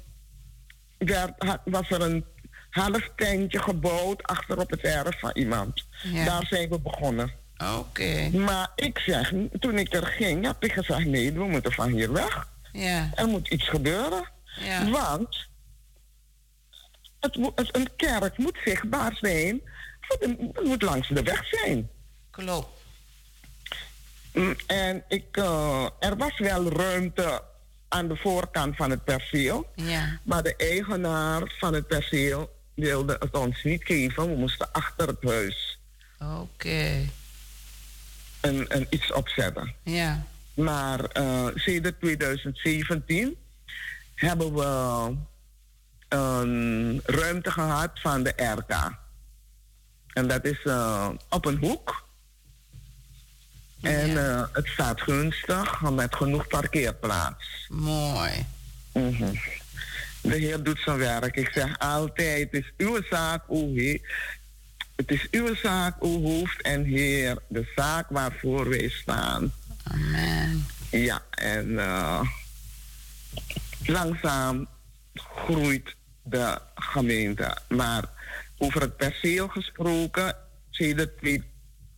werd, 0.97 1.31
had- 1.43 1.61
was 1.65 1.89
er 1.89 2.01
een 2.01 2.25
half 2.69 3.09
tentje 3.15 3.59
gebouwd 3.59 4.23
achter 4.23 4.57
op 4.59 4.69
het 4.69 4.81
erf 4.81 5.19
van 5.19 5.31
iemand. 5.33 5.85
Ja. 6.03 6.25
Daar 6.25 6.45
zijn 6.45 6.69
we 6.69 6.79
begonnen. 6.79 7.31
oké. 7.77 8.29
Maar 8.29 8.71
ik 8.75 8.99
zeg, 8.99 9.33
toen 9.59 9.77
ik 9.77 9.93
er 9.93 10.05
ging, 10.05 10.45
heb 10.45 10.63
ik 10.63 10.71
gezegd, 10.73 11.05
nee, 11.05 11.33
we 11.33 11.43
moeten 11.43 11.71
van 11.71 11.91
hier 11.91 12.11
weg. 12.13 12.47
Ja, 12.71 13.09
Er 13.15 13.27
moet 13.27 13.47
iets 13.47 13.67
gebeuren. 13.69 14.29
ja, 14.59 14.89
Want 14.89 15.47
het, 17.19 17.35
het- 17.55 17.75
een 17.75 17.89
kerk 17.95 18.37
moet 18.37 18.57
zichtbaar 18.65 19.17
zijn. 19.21 19.61
Het 19.99 20.63
moet 20.63 20.81
langs 20.81 21.07
de 21.07 21.23
weg 21.23 21.45
zijn. 21.47 21.89
klopt. 22.31 22.78
Mm, 24.33 24.55
En 24.67 25.03
ik, 25.07 25.37
eh, 25.37 25.85
er 25.99 26.17
was 26.17 26.37
wel 26.39 26.69
ruimte 26.69 27.41
aan 27.87 28.07
de 28.07 28.15
voorkant 28.15 28.75
van 28.75 28.89
het 28.89 29.03
perceel. 29.03 29.69
Ja, 29.75 30.19
Maar 30.23 30.43
de 30.43 30.55
eigenaar 30.55 31.55
van 31.59 31.73
het 31.73 31.87
perceel 31.87 32.57
wilde 32.73 33.15
het 33.19 33.37
ons 33.37 33.63
niet 33.63 33.83
geven. 33.83 34.29
We 34.29 34.35
moesten 34.35 34.71
achter 34.71 35.07
het 35.07 35.23
huis 35.23 35.79
oké. 36.19 36.99
een, 38.41 38.65
een 38.67 38.87
iets 38.89 39.11
opzetten. 39.13 39.73
Ja, 39.83 40.23
Maar 40.53 41.03
eh 41.03 41.47
sinds 41.55 41.89
2017 41.99 43.37
hebben 44.15 44.53
we 44.53 45.15
een 46.09 47.01
ruimte 47.05 47.51
gehad 47.51 47.91
van 47.93 48.23
de 48.23 48.33
RK. 48.35 48.97
En 50.13 50.27
dat 50.27 50.45
is 50.45 50.63
eh, 50.63 51.09
op 51.29 51.45
een 51.45 51.57
hoek. 51.57 52.07
En 53.81 54.17
eh, 54.17 54.43
het 54.51 54.67
staat 54.67 55.01
gunstig 55.01 55.81
met 55.81 56.15
genoeg 56.15 56.47
parkeerplaats. 56.47 57.67
mooi. 57.69 58.45
Mhm. 58.93 59.33
De 60.21 60.35
Heer 60.35 60.63
doet 60.63 60.79
zijn 60.79 60.97
werk. 60.97 61.35
Ik 61.35 61.49
zeg 61.53 61.79
altijd: 61.79 62.51
het 62.51 62.63
is 62.63 62.73
uw 62.77 62.99
zaak, 63.09 63.43
o 63.47 63.73
Heer. 63.73 63.99
Het 64.95 65.11
is 65.11 65.27
uw 65.31 65.55
zaak, 65.55 65.95
o 65.99 66.21
hoofd 66.21 66.61
en 66.61 66.83
Heer. 66.83 67.37
De 67.47 67.71
zaak 67.75 68.05
waarvoor 68.09 68.69
wij 68.69 68.89
staan. 68.89 69.53
Amen. 69.83 70.65
Ja, 70.91 71.21
en 71.29 71.79
eh, 71.79 72.21
langzaam 73.85 74.67
groeit 75.13 75.95
de 76.23 76.59
gemeente. 76.75 77.57
Maar 77.67 78.03
over 78.57 78.81
het 78.81 78.97
perceel 78.97 79.47
gesproken, 79.47 80.35
sinds 80.69 81.03
twee- 81.17 81.43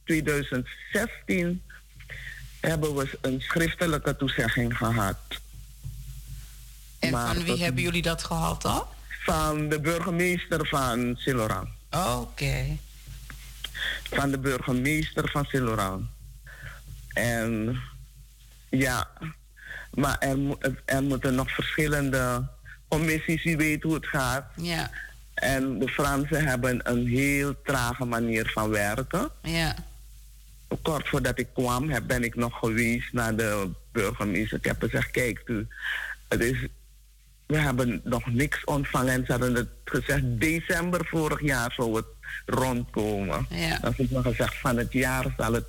2016 0.04 1.62
hebben 2.62 2.96
we 2.96 3.18
een 3.22 3.42
schriftelijke 3.42 4.16
toezegging 4.16 4.78
gehad. 4.78 5.18
En 7.00 7.12
Maar 7.12 7.36
van 7.36 7.44
wie 7.44 7.64
hebben 7.64 7.84
jullie 7.84 8.02
dat 8.02 8.24
gehad 8.24 8.62
dan? 8.62 8.84
Van 9.24 9.70
de 9.70 9.80
burgemeester 9.80 10.68
van 10.68 11.16
Siloran. 11.18 11.70
Oké. 11.92 12.78
Van 14.04 14.32
de 14.32 14.38
burgemeester 14.40 15.30
van 15.30 15.46
Siloran. 15.46 16.10
En 17.08 17.82
ja, 18.70 19.08
maar 19.92 20.18
er, 20.20 20.38
er 20.86 21.04
moeten 21.04 21.36
nog 21.36 21.52
verschillende 21.52 22.48
commissies, 22.88 23.46
u 23.46 23.56
weet 23.58 23.84
hoe 23.84 23.94
het 23.94 24.08
gaat. 24.08 24.46
Ja, 24.56 24.90
En 25.34 25.80
de 25.80 25.88
Fransen 25.88 26.46
hebben 26.46 26.90
een 26.92 27.08
heel 27.08 27.62
trage 27.64 28.06
manier 28.06 28.50
van 28.54 28.70
werken. 28.70 29.30
ja, 29.42 29.76
Kort 30.82 31.10
voordat 31.10 31.40
ik 31.40 31.48
kwam, 31.54 31.90
heb, 31.90 32.04
ben 32.08 32.24
ik 32.24 32.36
nog 32.36 32.60
geweest 32.60 33.14
naar 33.14 33.36
de 33.36 33.70
burgemeester. 33.92 34.58
Ik 34.58 34.66
heb 34.66 34.82
gezegd, 34.82 35.12
kijk 35.12 35.42
u, 35.46 35.68
het 36.28 36.42
is, 36.42 36.68
we 37.46 37.58
hebben 37.58 38.02
nog 38.04 38.26
niks 38.34 38.64
ontvangen. 38.64 39.14
En 39.14 39.26
ze 39.26 39.32
hadden 39.32 39.56
het 39.56 39.70
gezegd, 39.86 40.22
december 40.24 41.06
vorig 41.06 41.42
jaar 41.42 41.72
zou 41.72 41.96
het 41.96 42.06
rondkomen. 42.46 43.46
Ja. 43.50 43.78
Dan 43.80 43.94
heb 43.96 44.10
ik 44.10 44.18
gezegd, 44.22 44.56
van 44.60 44.78
het 44.78 44.94
jaar 44.94 45.34
zal 45.38 45.54
het 45.54 45.66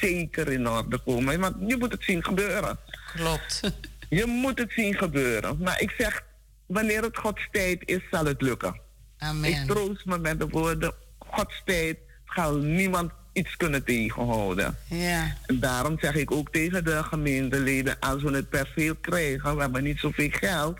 zeker 0.00 0.52
in 0.52 0.68
orde 0.68 0.98
komen. 0.98 1.40
Want 1.40 1.56
je 1.66 1.76
moet 1.76 1.92
het 1.92 2.02
zien 2.02 2.24
gebeuren. 2.24 2.78
klopt. 3.14 3.60
Je 4.08 4.26
moet 4.26 4.58
het 4.58 4.72
zien 4.72 4.94
gebeuren. 4.94 5.56
Maar 5.58 5.80
ik 5.80 5.94
zeg, 5.98 6.24
wanneer 6.66 7.02
het 7.02 7.16
Gods 7.16 7.48
tijd 7.50 7.82
is, 7.84 8.00
zal 8.10 8.24
het 8.24 8.40
lukken. 8.42 8.74
Ik 8.74 8.80
Amen. 9.18 9.66
troost 9.66 10.04
me 10.04 10.18
met 10.18 10.38
de 10.38 10.48
woorden, 10.48 10.94
Gods 11.18 11.62
tijd 11.64 11.98
zal 12.34 12.56
niemand 12.56 13.12
iets 13.32 13.56
kunnen 13.56 13.84
tegenhouden. 13.84 14.76
Ja, 14.88 15.36
En 15.46 15.60
daarom 15.60 15.98
zeg 16.00 16.14
ik 16.14 16.30
ook 16.30 16.52
tegen 16.52 16.84
de 16.84 17.02
gemeenteleden, 17.02 17.96
als 18.00 18.22
we 18.22 18.30
het 18.34 18.48
perceel 18.48 18.94
krijgen, 19.00 19.54
we 19.56 19.60
hebben 19.62 19.82
niet 19.82 19.98
zoveel 19.98 20.28
geld 20.30 20.78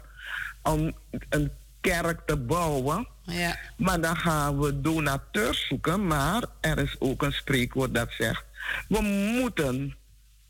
om 0.62 0.92
een 1.28 1.50
kerk 1.80 2.20
te 2.26 2.36
bouwen. 2.36 3.08
ja, 3.22 3.56
Maar 3.76 4.00
dan 4.00 4.16
gaan 4.16 4.58
we 4.60 4.80
donateurs 4.80 5.66
zoeken. 5.68 6.06
Maar 6.06 6.42
er 6.60 6.78
is 6.78 6.96
ook 6.98 7.22
een 7.22 7.32
spreekwoord 7.32 7.94
dat 7.94 8.12
zegt: 8.18 8.44
we 8.88 9.00
moeten 9.40 9.96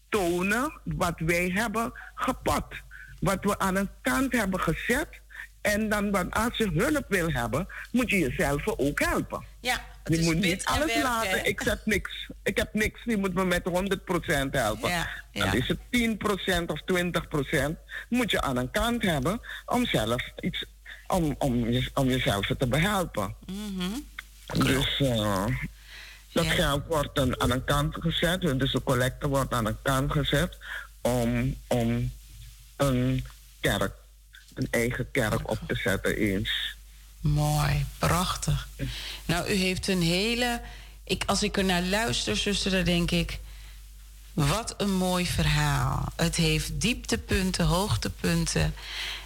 tonen 0.08 0.72
wat 0.84 1.14
wij 1.16 1.50
hebben 1.54 1.92
gepot. 2.14 2.64
wat 3.20 3.38
we 3.44 3.58
aan 3.58 3.76
een 3.76 3.88
kant 4.02 4.32
hebben 4.32 4.60
gezet. 4.60 5.08
En 5.60 5.88
dan, 5.88 6.30
als 6.30 6.56
je 6.56 6.70
hulp 6.74 7.04
wil 7.08 7.30
hebben, 7.32 7.66
moet 7.92 8.10
je 8.10 8.18
jezelf 8.18 8.66
ook 8.66 9.00
helpen. 9.00 9.44
Ja, 9.60 9.80
je 10.04 10.20
moet 10.20 10.38
niet 10.38 10.64
alles 10.64 11.02
laten. 11.02 11.46
Ik 11.46 11.60
zet 11.60 11.86
niks. 11.86 12.28
Ik 12.42 12.56
heb 12.56 12.74
niks. 12.74 13.00
Je 13.04 13.16
moet 13.16 13.34
me 13.34 13.44
met 13.44 13.62
100% 13.64 14.50
helpen. 14.50 14.88
Ja, 14.88 15.08
ja. 15.32 15.44
Dan 15.44 15.54
is 15.54 15.68
het 15.68 15.78
10% 15.90 16.66
of 16.66 16.80
20%. 16.80 17.76
Moet 18.08 18.30
je 18.30 18.40
aan 18.40 18.56
een 18.56 18.70
kant 18.70 19.02
hebben 19.02 19.40
om 19.66 19.86
zelf 19.86 20.22
iets 20.40 20.64
om, 21.06 21.34
om, 21.38 21.80
om 21.94 22.08
jezelf 22.08 22.46
te 22.58 22.66
behelpen. 22.66 23.34
Mm 23.46 24.06
Dus 24.46 25.00
uh, 25.00 25.46
dat 26.32 26.46
geld 26.46 26.86
wordt 26.86 27.14
dan 27.14 27.40
aan 27.40 27.50
een 27.50 27.64
kant 27.64 27.94
gezet. 28.00 28.40
Dus 28.40 28.72
de 28.72 28.82
collecte 28.82 29.28
wordt 29.28 29.52
aan 29.52 29.66
een 29.66 29.82
kant 29.82 30.12
gezet 30.12 30.56
om, 31.00 31.56
om 31.66 32.12
een 32.76 33.24
kerk, 33.60 33.92
een 34.54 34.68
eigen 34.70 35.10
kerk 35.10 35.50
op 35.50 35.58
te 35.66 35.74
zetten 35.74 36.16
eens. 36.16 36.76
Mooi, 37.22 37.86
prachtig. 37.98 38.68
Nou, 39.24 39.50
u 39.50 39.54
heeft 39.54 39.88
een 39.88 40.02
hele. 40.02 40.60
Ik, 41.04 41.22
als 41.26 41.42
ik 41.42 41.56
er 41.56 41.64
naar 41.64 41.82
luister, 41.82 42.36
zuster, 42.36 42.70
dan 42.70 42.84
denk 42.84 43.10
ik. 43.10 43.40
Wat 44.32 44.74
een 44.76 44.94
mooi 44.96 45.26
verhaal. 45.26 46.04
Het 46.16 46.36
heeft 46.36 46.80
dieptepunten, 46.80 47.64
hoogtepunten. 47.64 48.74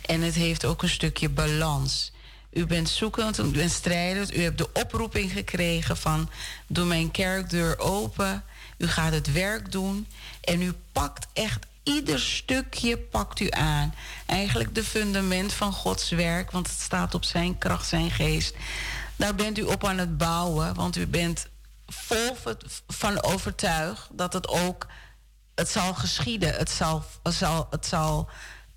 En 0.03 0.21
het 0.21 0.35
heeft 0.35 0.65
ook 0.65 0.83
een 0.83 0.89
stukje 0.89 1.29
balans. 1.29 2.13
U 2.51 2.67
bent 2.67 2.89
zoekend, 2.89 3.39
u 3.39 3.43
bent 3.43 3.71
strijdend. 3.71 4.37
U 4.37 4.43
hebt 4.43 4.59
de 4.59 4.73
oproeping 4.73 5.33
gekregen 5.33 5.97
van... 5.97 6.31
doe 6.67 6.85
mijn 6.85 7.11
kerkdeur 7.11 7.79
open. 7.79 8.45
U 8.77 8.87
gaat 8.89 9.13
het 9.13 9.33
werk 9.33 9.73
doen. 9.73 10.07
En 10.41 10.63
u 10.63 10.73
pakt 10.93 11.27
echt 11.33 11.67
ieder 11.87 12.21
stukje 12.21 12.99
pakt 12.99 13.41
u 13.41 13.51
aan. 13.51 13.95
Eigenlijk 14.27 14.75
de 14.75 14.85
fundament 14.85 15.53
van 15.53 15.73
Gods 15.73 16.11
werk, 16.11 16.51
want 16.51 16.67
het 16.67 16.81
staat 16.81 17.15
op 17.15 17.25
zijn 17.25 17.59
kracht, 17.59 17.89
zijn 17.89 18.11
geest. 18.11 18.55
Daar 19.17 19.35
bent 19.35 19.59
u 19.59 19.63
op 19.63 19.85
aan 19.85 19.99
het 19.99 20.19
bouwen, 20.19 20.75
want 20.75 20.97
u 20.97 21.07
bent 21.07 21.49
vol 21.87 22.37
van 22.87 23.23
overtuigd 23.23 24.09
dat 24.13 24.33
het 24.33 24.49
ook 24.49 24.87
het 25.55 25.69
zal 25.69 25.95
geschieden. 25.95 26.55
Het 26.55 26.71
zal, 26.71 27.05
het 27.23 27.35
zal, 27.35 27.67
het 27.71 27.87
zal 27.87 28.29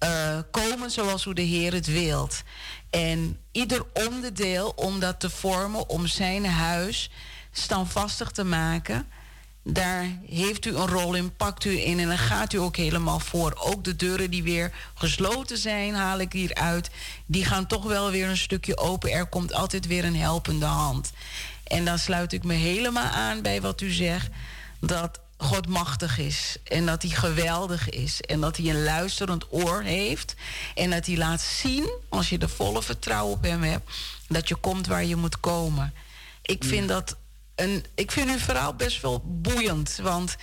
uh, 0.03 0.39
komen 0.51 0.91
zoals 0.91 1.23
hoe 1.23 1.33
de 1.33 1.41
Heer 1.41 1.73
het 1.73 1.87
wilt. 1.87 2.43
En 2.89 3.39
ieder 3.51 3.85
onderdeel 3.93 4.73
om 4.75 4.99
dat 4.99 5.19
te 5.19 5.29
vormen, 5.29 5.89
om 5.89 6.07
zijn 6.07 6.45
huis 6.45 7.11
standvastig 7.51 8.31
te 8.31 8.43
maken 8.43 9.07
daar 9.73 10.05
heeft 10.29 10.65
u 10.65 10.75
een 10.75 10.87
rol 10.87 11.13
in, 11.13 11.35
pakt 11.35 11.65
u 11.65 11.79
in 11.79 11.99
en 11.99 12.07
dan 12.07 12.17
gaat 12.17 12.53
u 12.53 12.57
ook 12.57 12.75
helemaal 12.75 13.19
voor. 13.19 13.53
Ook 13.59 13.83
de 13.83 13.95
deuren 13.95 14.29
die 14.29 14.43
weer 14.43 14.71
gesloten 14.93 15.57
zijn, 15.57 15.95
haal 15.95 16.19
ik 16.19 16.33
hier 16.33 16.53
uit. 16.53 16.89
Die 17.25 17.45
gaan 17.45 17.67
toch 17.67 17.83
wel 17.83 18.11
weer 18.11 18.29
een 18.29 18.37
stukje 18.37 18.77
open. 18.77 19.11
Er 19.11 19.25
komt 19.25 19.53
altijd 19.53 19.87
weer 19.87 20.05
een 20.05 20.15
helpende 20.15 20.65
hand. 20.65 21.11
En 21.63 21.85
dan 21.85 21.99
sluit 21.99 22.33
ik 22.33 22.43
me 22.43 22.53
helemaal 22.53 23.09
aan 23.09 23.41
bij 23.41 23.61
wat 23.61 23.81
u 23.81 23.91
zegt. 23.91 24.29
Dat 24.79 25.19
God 25.37 25.67
machtig 25.67 26.17
is. 26.17 26.57
En 26.63 26.85
dat 26.85 27.01
hij 27.01 27.11
geweldig 27.11 27.89
is. 27.89 28.21
En 28.21 28.39
dat 28.39 28.57
hij 28.57 28.69
een 28.69 28.83
luisterend 28.83 29.45
oor 29.49 29.81
heeft. 29.81 30.35
En 30.75 30.89
dat 30.89 31.05
hij 31.05 31.17
laat 31.17 31.41
zien, 31.41 31.89
als 32.09 32.29
je 32.29 32.37
de 32.37 32.49
volle 32.49 32.83
vertrouwen 32.83 33.33
op 33.33 33.43
hem 33.43 33.63
hebt, 33.63 33.91
dat 34.27 34.47
je 34.47 34.55
komt 34.55 34.87
waar 34.87 35.05
je 35.05 35.15
moet 35.15 35.39
komen. 35.39 35.93
Ik 36.41 36.63
vind 36.63 36.87
dat 36.87 37.15
ik 37.95 38.11
vind 38.11 38.29
uw 38.29 38.37
verhaal 38.37 38.73
best 38.73 39.01
wel 39.01 39.21
boeiend. 39.25 39.99
Want 40.01 40.35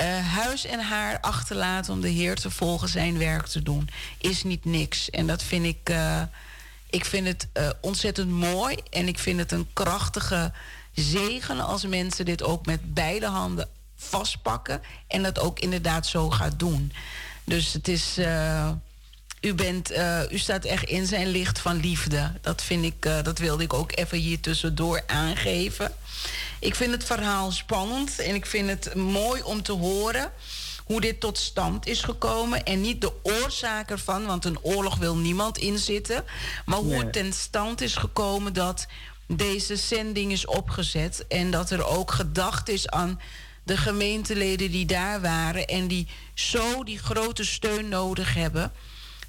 uh, 0.00 0.26
huis 0.26 0.64
en 0.64 0.80
haar 0.80 1.20
achterlaten 1.20 1.92
om 1.92 2.00
de 2.00 2.08
Heer 2.08 2.36
te 2.36 2.50
volgen, 2.50 2.88
zijn 2.88 3.18
werk 3.18 3.46
te 3.46 3.62
doen, 3.62 3.88
is 4.18 4.42
niet 4.42 4.64
niks. 4.64 5.10
En 5.10 5.26
dat 5.26 5.42
vind 5.42 5.64
ik. 5.64 5.90
Uh, 5.90 6.22
ik 6.90 7.04
vind 7.04 7.26
het 7.26 7.48
uh, 7.54 7.68
ontzettend 7.80 8.30
mooi. 8.30 8.76
En 8.90 9.08
ik 9.08 9.18
vind 9.18 9.38
het 9.38 9.52
een 9.52 9.68
krachtige 9.72 10.52
zegen 10.94 11.60
als 11.60 11.86
mensen 11.86 12.24
dit 12.24 12.42
ook 12.42 12.66
met 12.66 12.94
beide 12.94 13.26
handen 13.26 13.68
vastpakken. 13.96 14.82
En 15.06 15.22
dat 15.22 15.38
ook 15.38 15.58
inderdaad 15.58 16.06
zo 16.06 16.30
gaat 16.30 16.58
doen. 16.58 16.92
Dus 17.44 17.72
het 17.72 17.88
is. 17.88 18.18
u, 19.40 19.54
bent, 19.54 19.92
u 20.30 20.38
staat 20.38 20.64
echt 20.64 20.84
in 20.84 21.06
zijn 21.06 21.26
licht 21.26 21.58
van 21.58 21.80
liefde. 21.80 22.32
Dat 22.40 22.62
vind 22.62 22.84
ik, 22.84 23.02
dat 23.22 23.38
wilde 23.38 23.62
ik 23.62 23.72
ook 23.72 23.96
even 23.96 24.18
hier 24.18 24.40
tussendoor 24.40 25.02
aangeven. 25.06 25.92
Ik 26.60 26.74
vind 26.74 26.90
het 26.90 27.04
verhaal 27.04 27.50
spannend 27.50 28.18
en 28.18 28.34
ik 28.34 28.46
vind 28.46 28.68
het 28.68 28.94
mooi 28.94 29.42
om 29.42 29.62
te 29.62 29.72
horen 29.72 30.32
hoe 30.84 31.00
dit 31.00 31.20
tot 31.20 31.38
stand 31.38 31.86
is 31.86 32.02
gekomen. 32.02 32.64
En 32.64 32.80
niet 32.80 33.00
de 33.00 33.12
oorzaak 33.22 33.90
ervan, 33.90 34.26
want 34.26 34.44
een 34.44 34.58
oorlog 34.62 34.96
wil 34.96 35.16
niemand 35.16 35.58
inzitten. 35.58 36.24
Maar 36.66 36.78
hoe 36.78 36.94
het 36.94 37.12
ten 37.12 37.32
stand 37.32 37.80
is 37.80 37.94
gekomen 37.94 38.52
dat 38.52 38.86
deze 39.26 39.76
zending 39.76 40.32
is 40.32 40.46
opgezet. 40.46 41.26
En 41.28 41.50
dat 41.50 41.70
er 41.70 41.86
ook 41.86 42.10
gedacht 42.10 42.68
is 42.68 42.88
aan 42.88 43.20
de 43.62 43.76
gemeenteleden 43.76 44.70
die 44.70 44.86
daar 44.86 45.20
waren. 45.20 45.66
En 45.66 45.88
die 45.88 46.08
zo 46.34 46.84
die 46.84 46.98
grote 46.98 47.44
steun 47.44 47.88
nodig 47.88 48.34
hebben 48.34 48.72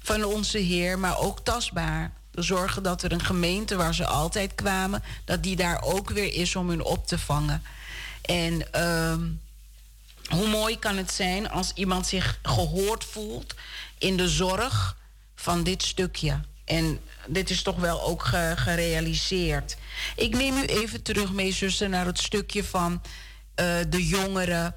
van 0.02 0.24
onze 0.24 0.58
Heer, 0.58 0.98
maar 0.98 1.18
ook 1.18 1.40
tastbaar 1.40 2.12
zorgen 2.34 2.82
dat 2.82 3.02
er 3.02 3.12
een 3.12 3.24
gemeente 3.24 3.76
waar 3.76 3.94
ze 3.94 4.06
altijd 4.06 4.54
kwamen, 4.54 5.02
dat 5.24 5.42
die 5.42 5.56
daar 5.56 5.82
ook 5.82 6.10
weer 6.10 6.34
is 6.34 6.56
om 6.56 6.68
hun 6.68 6.84
op 6.84 7.06
te 7.06 7.18
vangen. 7.18 7.62
En 8.22 8.72
ehm, 8.72 9.28
hoe 10.28 10.48
mooi 10.48 10.78
kan 10.78 10.96
het 10.96 11.12
zijn 11.12 11.50
als 11.50 11.72
iemand 11.74 12.06
zich 12.06 12.38
gehoord 12.42 13.04
voelt 13.04 13.54
in 13.98 14.16
de 14.16 14.28
zorg 14.28 14.96
van 15.34 15.62
dit 15.62 15.82
stukje. 15.82 16.40
En 16.64 17.00
dit 17.26 17.50
is 17.50 17.62
toch 17.62 17.76
wel 17.76 18.02
ook 18.02 18.22
gerealiseerd. 18.54 19.76
Ik 20.16 20.36
neem 20.36 20.56
u 20.56 20.64
even 20.64 21.02
terug 21.02 21.32
mee, 21.32 21.52
zuster, 21.52 21.88
naar 21.88 22.06
het 22.06 22.18
stukje 22.18 22.64
van 22.64 22.92
uh, 22.92 23.66
de 23.88 24.06
jongeren 24.06 24.74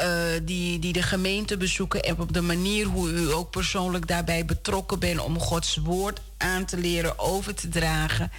uh, 0.00 0.08
die, 0.42 0.78
die 0.78 0.92
de 0.92 1.02
gemeente 1.02 1.56
bezoeken 1.56 2.02
en 2.02 2.18
op 2.18 2.32
de 2.32 2.40
manier 2.40 2.86
hoe 2.86 3.10
u 3.10 3.32
ook 3.32 3.50
persoonlijk 3.50 4.08
daarbij 4.08 4.44
betrokken 4.44 4.98
bent 4.98 5.20
om 5.20 5.38
Gods 5.38 5.76
woord 5.76 6.20
aan 6.36 6.64
te 6.64 6.76
leren 6.76 7.18
over 7.18 7.54
te 7.54 7.68
dragen. 7.68 8.32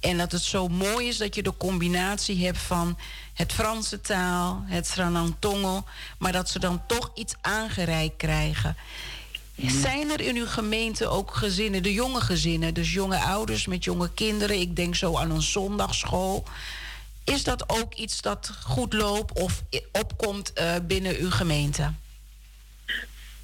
En 0.00 0.18
dat 0.18 0.32
het 0.32 0.42
zo 0.42 0.68
mooi 0.68 1.08
is 1.08 1.16
dat 1.16 1.34
je 1.34 1.42
de 1.42 1.56
combinatie 1.56 2.44
hebt 2.44 2.58
van 2.58 2.98
het 3.34 3.52
Franse 3.52 4.00
taal, 4.00 4.62
het 4.66 4.86
Sranantongel, 4.86 5.84
maar 6.18 6.32
dat 6.32 6.48
ze 6.48 6.58
dan 6.58 6.82
toch 6.86 7.10
iets 7.14 7.34
aangereikt 7.40 8.16
krijgen. 8.16 8.76
Zijn 9.56 10.10
er 10.10 10.20
in 10.20 10.36
uw 10.36 10.46
gemeente 10.46 11.06
ook 11.06 11.34
gezinnen, 11.34 11.82
de 11.82 11.92
jonge 11.92 12.20
gezinnen, 12.20 12.74
dus 12.74 12.92
jonge 12.92 13.18
ouders 13.18 13.66
met 13.66 13.84
jonge 13.84 14.10
kinderen? 14.14 14.60
Ik 14.60 14.76
denk 14.76 14.94
zo 14.94 15.16
aan 15.16 15.30
een 15.30 15.42
zondagschool. 15.42 16.44
Is 17.24 17.44
dat 17.44 17.68
ook 17.68 17.94
iets 17.94 18.22
dat 18.22 18.52
goed 18.64 18.92
loopt 18.92 19.38
of 19.38 19.62
opkomt 19.92 20.52
uh, 20.54 20.74
binnen 20.82 21.16
uw 21.16 21.30
gemeente? 21.30 21.92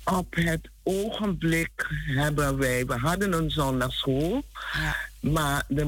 Op 0.05 0.35
het 0.35 0.69
ogenblik 0.87 1.87
hebben 2.07 2.59
wij, 2.59 2.87
we 2.87 2.95
hadden 2.95 3.33
een 3.33 3.51
zondagschool, 3.51 4.45
ja. 4.73 4.97
maar 5.21 5.65
de 5.69 5.85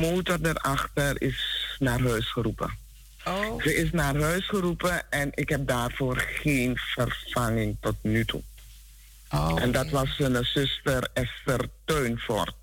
motor 0.00 0.38
erachter 0.42 1.22
is 1.22 1.76
naar 1.78 2.00
huis 2.00 2.32
geroepen. 2.32 2.78
Oh. 3.24 3.62
Ze 3.62 3.74
is 3.74 3.90
naar 3.90 4.16
huis 4.20 4.48
geroepen 4.48 5.10
en 5.10 5.30
ik 5.34 5.48
heb 5.48 5.66
daarvoor 5.66 6.16
geen 6.16 6.76
vervanging 6.76 7.76
tot 7.80 7.96
nu 8.00 8.24
toe. 8.24 8.42
Oh, 9.30 9.62
en 9.62 9.72
dat 9.72 9.90
was 9.90 10.18
een 10.18 10.44
zuster 10.44 11.08
Esther 11.12 11.68
Tuinvoort. 11.84 12.54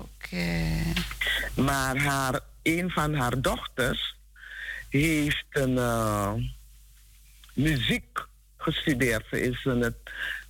Oké. 0.00 0.82
Maar 1.54 1.96
haar 1.96 2.40
een 2.62 2.90
van 2.90 3.14
haar 3.14 3.40
dochters 3.40 4.16
heeft 4.88 5.46
een 5.50 5.72
uh, 5.72 6.32
muziek 7.52 8.26
gestudeerd. 8.56 9.26
Ze 9.30 9.40
is 9.40 9.64
in 9.64 9.94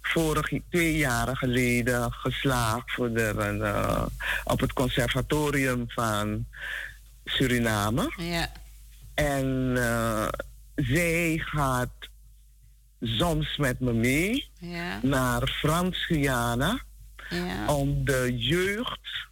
vorige 0.07 0.63
twee 0.71 0.97
jaren 0.97 1.37
geleden 1.37 2.13
geslaagd 2.13 2.93
voor 2.93 3.13
de, 3.13 3.59
uh, 3.61 4.07
op 4.45 4.61
het 4.61 4.73
conservatorium 4.73 5.85
van 5.89 6.47
Suriname. 7.25 8.13
Ja. 8.17 8.53
En 9.15 9.73
uh, 9.77 10.29
zij 10.75 11.43
gaat 11.45 12.09
soms 13.01 13.57
met 13.57 13.81
me 13.81 13.93
mee 13.93 14.49
ja. 14.59 14.99
naar 15.03 15.49
Frans-Guyana 15.49 16.81
ja. 17.29 17.75
om 17.75 18.05
de 18.05 18.37
jeugd 18.39 19.29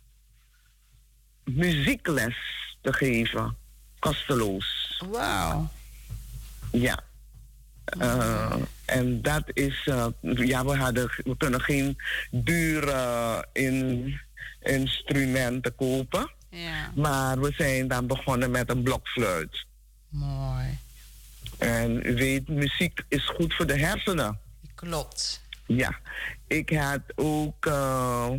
muziekles 1.44 2.36
te 2.80 2.92
geven. 2.92 3.56
Kosteloos. 3.98 5.02
Wauw. 5.10 5.68
Ja. 6.72 6.98
Uh, 8.00 8.54
en 8.84 9.22
dat 9.22 9.42
is, 9.52 9.86
uh, 9.86 10.06
ja, 10.20 10.64
we, 10.64 10.76
hadden, 10.76 11.10
we 11.24 11.36
kunnen 11.36 11.60
geen 11.60 11.96
dure 12.30 13.46
in, 13.52 14.20
instrumenten 14.62 15.74
kopen. 15.74 16.30
Ja. 16.50 16.90
Maar 16.94 17.40
we 17.40 17.52
zijn 17.56 17.88
dan 17.88 18.06
begonnen 18.06 18.50
met 18.50 18.70
een 18.70 18.82
blokfluit. 18.82 19.66
Mooi. 20.08 20.78
En 21.58 22.06
u 22.06 22.14
weet, 22.14 22.48
muziek 22.48 23.04
is 23.08 23.28
goed 23.28 23.54
voor 23.54 23.66
de 23.66 23.78
hersenen. 23.78 24.38
Klopt. 24.74 25.42
Ja, 25.66 25.98
ik 26.46 26.70
had 26.70 27.00
ook 27.14 27.66
uh, 27.66 28.30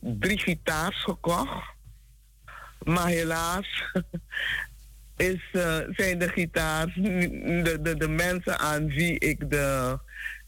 drie 0.00 0.38
gitaars 0.38 1.02
gekocht. 1.02 1.72
Maar 2.84 3.06
helaas 3.06 3.66
is, 5.16 5.42
uh, 5.52 5.76
zijn 5.90 6.18
de 6.18 6.28
gitaars, 6.28 6.94
de, 6.94 7.78
de, 7.82 7.96
de 7.96 8.08
mensen 8.08 8.58
aan 8.58 8.86
wie 8.86 9.18
ik 9.18 9.50
de, 9.50 9.98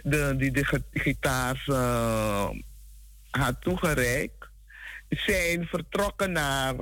de, 0.03 0.35
die 0.37 0.51
de 0.51 0.83
gitaars 0.93 1.67
uh, 1.67 2.49
had 3.31 3.61
toegereikt, 3.61 4.49
zijn 5.09 5.67
vertrokken 5.67 6.33
naar 6.33 6.75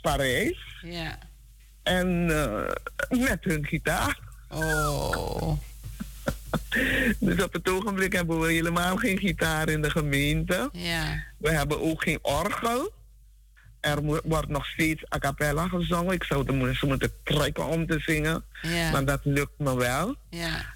Parijs. 0.00 0.80
Ja. 0.82 1.18
En 1.82 2.28
uh, 2.28 2.68
met 3.08 3.44
hun 3.44 3.66
gitaar. 3.66 4.18
Oh. 4.48 5.58
dus 7.20 7.42
op 7.42 7.52
het 7.52 7.68
ogenblik 7.68 8.12
hebben 8.12 8.40
we 8.40 8.52
helemaal 8.52 8.96
geen 8.96 9.18
gitaar 9.18 9.68
in 9.68 9.82
de 9.82 9.90
gemeente. 9.90 10.68
Ja. 10.72 11.24
We 11.38 11.50
hebben 11.50 11.80
ook 11.80 12.02
geen 12.02 12.18
orgel. 12.22 12.92
Er 13.82 14.02
wordt 14.24 14.48
nog 14.48 14.66
steeds 14.66 15.02
a 15.14 15.18
cappella 15.18 15.68
gezongen. 15.68 16.14
Ik 16.14 16.24
zou 16.24 16.44
de 16.44 16.52
mensen 16.52 16.88
moeten 16.88 17.12
trekken 17.24 17.66
om 17.66 17.86
te 17.86 17.98
zingen. 17.98 18.44
Ja. 18.62 18.90
Maar 18.90 19.04
dat 19.04 19.20
lukt 19.24 19.58
me 19.58 19.76
wel. 19.76 20.16
Ja. 20.30 20.74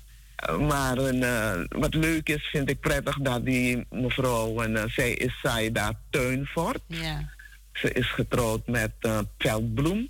Maar 0.59 0.99
uh, 0.99 1.65
wat 1.69 1.95
leuk 1.95 2.29
is, 2.29 2.43
vind 2.43 2.71
ik 2.71 2.81
prettig 2.81 3.19
dat 3.19 3.45
die 3.45 3.87
mevrouw, 3.91 4.63
en, 4.63 4.71
uh, 4.71 4.83
zij 4.87 5.13
is 5.13 5.39
Saida 5.43 6.01
Tuinvoort. 6.11 6.81
Ja. 6.87 7.33
Ze 7.73 7.93
is 7.93 8.11
getrouwd 8.11 8.67
met 8.67 8.93
uh, 9.01 9.19
Veldbloem. 9.39 10.09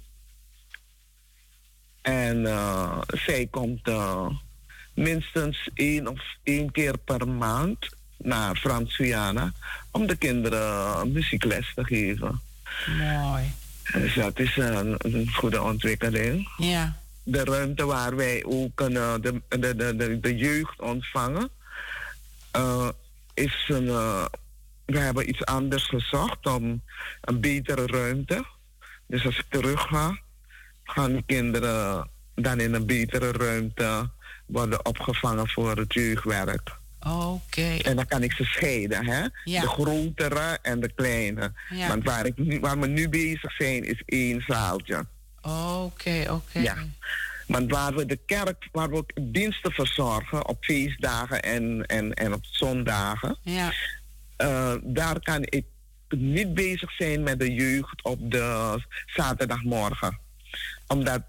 En 2.03 2.47
zij 3.07 3.47
komt 3.51 3.91
minstens 4.95 5.69
één 5.75 6.07
of 6.09 6.21
één 6.43 6.73
keer 6.73 6.99
per 6.99 7.29
maand 7.29 7.89
naar 8.17 8.57
Frans-Guyana 8.57 9.53
om 9.91 10.07
de 10.07 10.17
kinderen 10.17 11.13
muziekles 11.13 11.73
te 11.75 11.85
geven. 11.85 12.41
Mooi. 12.99 13.53
Dus 13.93 14.15
dat 14.15 14.39
is 14.39 14.57
een, 14.57 14.95
een 14.99 15.31
goede 15.33 15.63
ontwikkeling. 15.63 16.49
Ja. 16.57 16.97
De 17.23 17.45
ruimte 17.45 17.85
waar 17.85 18.17
wij 18.17 18.45
ook 18.45 18.71
kunnen 18.75 19.23
de, 19.23 19.43
de, 19.49 19.77
de, 19.77 20.21
de, 20.21 20.37
jeugd 20.37 20.81
ontvangen, 20.81 21.51
uh, 22.57 22.89
is 23.35 23.65
een. 23.69 23.85
Uh, 23.85 24.25
we 24.85 24.99
hebben 24.99 25.29
iets 25.29 25.45
anders 25.45 25.89
gezocht 25.89 26.47
om 26.47 26.83
een 27.21 27.41
betere 27.41 27.87
ruimte. 27.87 28.45
Dus 29.07 29.27
als 29.27 29.39
ik 29.39 29.45
terug 29.49 29.81
ga, 29.81 30.19
gaan 30.85 31.13
de 31.13 31.23
kinderen 31.27 32.09
dan 32.35 32.61
in 32.61 32.75
een 32.75 32.87
betere 32.87 33.33
ruimte 33.33 34.11
worden 34.47 34.87
opgevangen 34.87 35.49
voor 35.49 35.77
het 35.77 35.95
jeugdwerk. 35.95 36.77
Oké. 37.07 37.77
En 37.83 37.97
dan 37.97 38.07
kan 38.07 38.23
ik 38.23 38.33
ze 38.33 38.45
scheiden, 38.45 39.07
hè? 39.07 39.25
Ja. 39.45 39.61
De 39.61 39.69
grotere 39.69 40.59
en 40.63 40.81
de 40.81 40.93
kleine. 40.95 41.53
Ja. 41.71 41.89
Want 41.89 42.05
waar, 42.05 42.27
ik 42.27 42.59
waar 42.61 42.81
we 42.81 42.87
nu 42.87 43.09
bezig 43.09 43.53
zijn, 43.53 43.85
is 43.85 44.03
één 44.07 44.45
zaaltje. 44.47 45.07
Oké, 45.43 46.25
oké. 46.31 46.59
Ja. 46.59 46.77
Want 47.47 47.71
waar 47.71 47.95
we 47.95 48.07
de 48.07 48.19
kerk, 48.27 48.69
waar 48.73 48.91
we 48.91 48.97
ook 48.97 49.11
diensten 49.21 49.73
verzorgen 49.73 50.49
op 50.49 50.57
feestdagen 50.65 51.43
en, 51.43 51.87
en, 51.87 52.15
en 52.15 52.33
op 52.33 52.45
zondagen, 52.51 53.39
Ja. 53.43 53.73
uh, 54.39 54.75
daar 54.83 55.21
kan 55.21 55.43
ik 55.43 55.65
niet 56.09 56.55
bezig 56.55 56.93
zijn 56.93 57.23
met 57.23 57.39
de 57.41 57.55
jeugd 57.55 58.03
op 58.03 58.31
de 58.31 58.79
zaterdagmorgen. 59.07 60.19
Omdat 60.87 61.23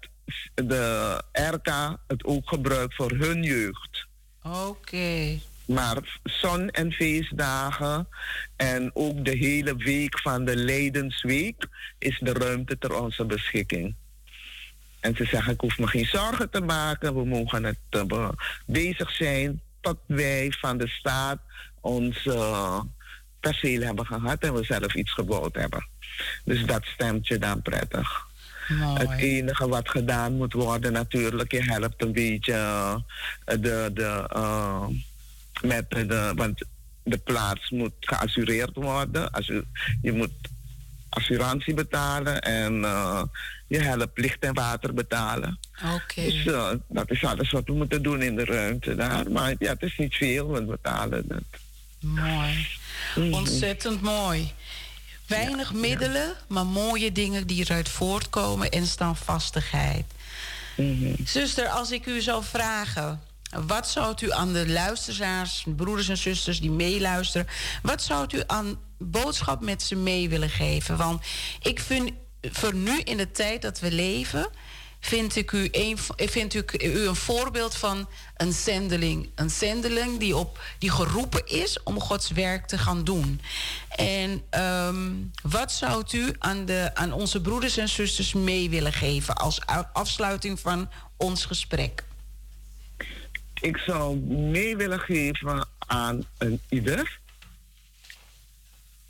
de 0.54 1.14
RK 1.32 1.96
het 2.06 2.24
ook 2.24 2.48
gebruikt 2.48 2.94
voor 2.94 3.10
hun 3.10 3.42
jeugd. 3.42 4.06
Oké. 4.42 5.38
Maar 5.68 6.20
zon- 6.22 6.70
en 6.70 6.92
feestdagen 6.92 8.08
en 8.56 8.90
ook 8.94 9.24
de 9.24 9.36
hele 9.36 9.76
week 9.76 10.18
van 10.18 10.44
de 10.44 10.56
Leidensweek 10.56 11.66
is 11.98 12.18
de 12.18 12.32
ruimte 12.32 12.78
ter 12.78 13.02
onze 13.02 13.24
beschikking. 13.24 13.94
En 15.00 15.16
ze 15.16 15.24
zeggen, 15.24 15.52
ik 15.52 15.60
hoef 15.60 15.78
me 15.78 15.86
geen 15.86 16.06
zorgen 16.06 16.50
te 16.50 16.60
maken, 16.60 17.14
we 17.14 17.24
mogen 17.24 17.64
het 17.64 17.78
uh, 17.90 18.28
bezig 18.66 19.10
zijn 19.10 19.60
tot 19.80 19.98
wij 20.06 20.52
van 20.58 20.78
de 20.78 20.88
staat 20.88 21.38
ons 21.80 22.24
uh, 22.24 22.80
perceel 23.40 23.80
hebben 23.80 24.06
gehad 24.06 24.42
en 24.42 24.54
we 24.54 24.64
zelf 24.64 24.94
iets 24.94 25.12
gebouwd 25.12 25.54
hebben. 25.54 25.88
Dus 26.44 26.64
dat 26.64 26.84
stemt 26.84 27.26
je 27.26 27.38
dan 27.38 27.62
prettig. 27.62 28.26
Mooi. 28.68 28.98
Het 28.98 29.20
enige 29.20 29.68
wat 29.68 29.88
gedaan 29.88 30.36
moet 30.36 30.52
worden 30.52 30.92
natuurlijk, 30.92 31.52
je 31.52 31.62
helpt 31.62 32.02
een 32.02 32.12
beetje 32.12 32.52
uh, 32.52 32.94
de, 33.44 33.90
de, 33.94 34.30
uh, 34.36 34.86
met 35.62 35.90
de, 35.90 36.32
want 36.34 36.64
de 37.02 37.18
plaats 37.18 37.70
moet 37.70 37.92
geassureerd 38.00 38.74
worden. 38.74 39.30
Als 39.30 39.46
je, 39.46 39.64
je 40.02 40.12
moet 40.12 40.30
assurantie 41.08 41.74
betalen 41.74 42.40
en 42.40 42.74
uh, 42.74 43.22
je 43.66 43.78
helpt 43.78 44.18
licht 44.18 44.38
en 44.40 44.54
water 44.54 44.94
betalen. 44.94 45.58
Oké. 45.94 46.22
Dus 46.22 46.44
dat 46.88 47.10
is 47.10 47.24
alles 47.24 47.50
wat 47.50 47.64
we 47.64 47.72
moeten 47.72 48.02
doen 48.02 48.22
in 48.22 48.36
de 48.36 48.44
ruimte 48.44 48.94
daar. 48.94 49.30
Maar 49.30 49.54
ja, 49.58 49.72
het 49.72 49.82
is 49.82 49.96
niet 49.96 50.14
veel, 50.14 50.52
we 50.52 50.62
betalen 50.62 51.24
het. 51.28 51.60
Mooi. 52.00 52.66
Mhm. 53.14 53.32
Ontzettend 53.32 54.02
mooi. 54.02 54.52
Weinig 55.26 55.72
middelen, 55.72 56.34
maar 56.46 56.66
mooie 56.66 57.12
dingen 57.12 57.46
die 57.46 57.64
eruit 57.64 57.88
voortkomen 57.88 58.70
en 58.70 58.86
standvastigheid. 58.86 60.04
Mhm. 60.76 61.14
Zuster, 61.24 61.68
als 61.68 61.90
ik 61.90 62.06
u 62.06 62.20
zou 62.20 62.44
vragen, 62.44 63.20
wat 63.66 63.88
zou 63.88 64.14
u 64.22 64.32
aan 64.32 64.52
de 64.52 64.68
luisteraars, 64.68 65.64
broeders 65.76 66.08
en 66.08 66.16
zusters 66.16 66.60
die 66.60 66.70
meeluisteren, 66.70 67.46
wat 67.82 68.02
zou 68.02 68.26
u 68.34 68.42
aan 68.46 68.78
boodschap 68.98 69.60
met 69.60 69.82
ze 69.82 69.96
mee 69.96 70.28
willen 70.28 70.50
geven? 70.50 70.96
Want 70.96 71.22
ik 71.62 71.80
vind 71.80 72.10
voor 72.42 72.74
nu 72.74 73.00
in 73.00 73.16
de 73.16 73.30
tijd 73.30 73.62
dat 73.62 73.80
we 73.80 73.92
leven, 73.92 74.50
vind 75.00 75.36
ik 75.36 75.52
u 75.52 75.68
een, 75.72 75.98
vind 76.16 76.54
u 76.54 76.64
een 76.82 77.16
voorbeeld 77.16 77.74
van 77.74 78.08
een 78.36 78.52
zendeling. 78.52 79.30
Een 79.34 79.50
zendeling 79.50 80.18
die, 80.18 80.36
op, 80.36 80.60
die 80.78 80.90
geroepen 80.90 81.46
is 81.46 81.82
om 81.82 82.00
Gods 82.00 82.30
werk 82.30 82.66
te 82.66 82.78
gaan 82.78 83.04
doen. 83.04 83.40
En 83.88 84.42
um, 84.62 85.30
wat 85.42 85.72
zou 85.72 86.04
u 86.12 86.34
aan, 86.38 86.64
de, 86.64 86.90
aan 86.94 87.12
onze 87.12 87.40
broeders 87.40 87.76
en 87.76 87.88
zusters 87.88 88.32
mee 88.32 88.70
willen 88.70 88.92
geven 88.92 89.36
als 89.36 89.60
afsluiting 89.92 90.60
van 90.60 90.88
ons 91.16 91.44
gesprek? 91.44 92.06
Ik 93.60 93.76
zou 93.76 94.16
mee 94.26 94.76
willen 94.76 95.00
geven 95.00 95.68
aan 95.78 96.24
een 96.38 96.60
ieder 96.68 97.20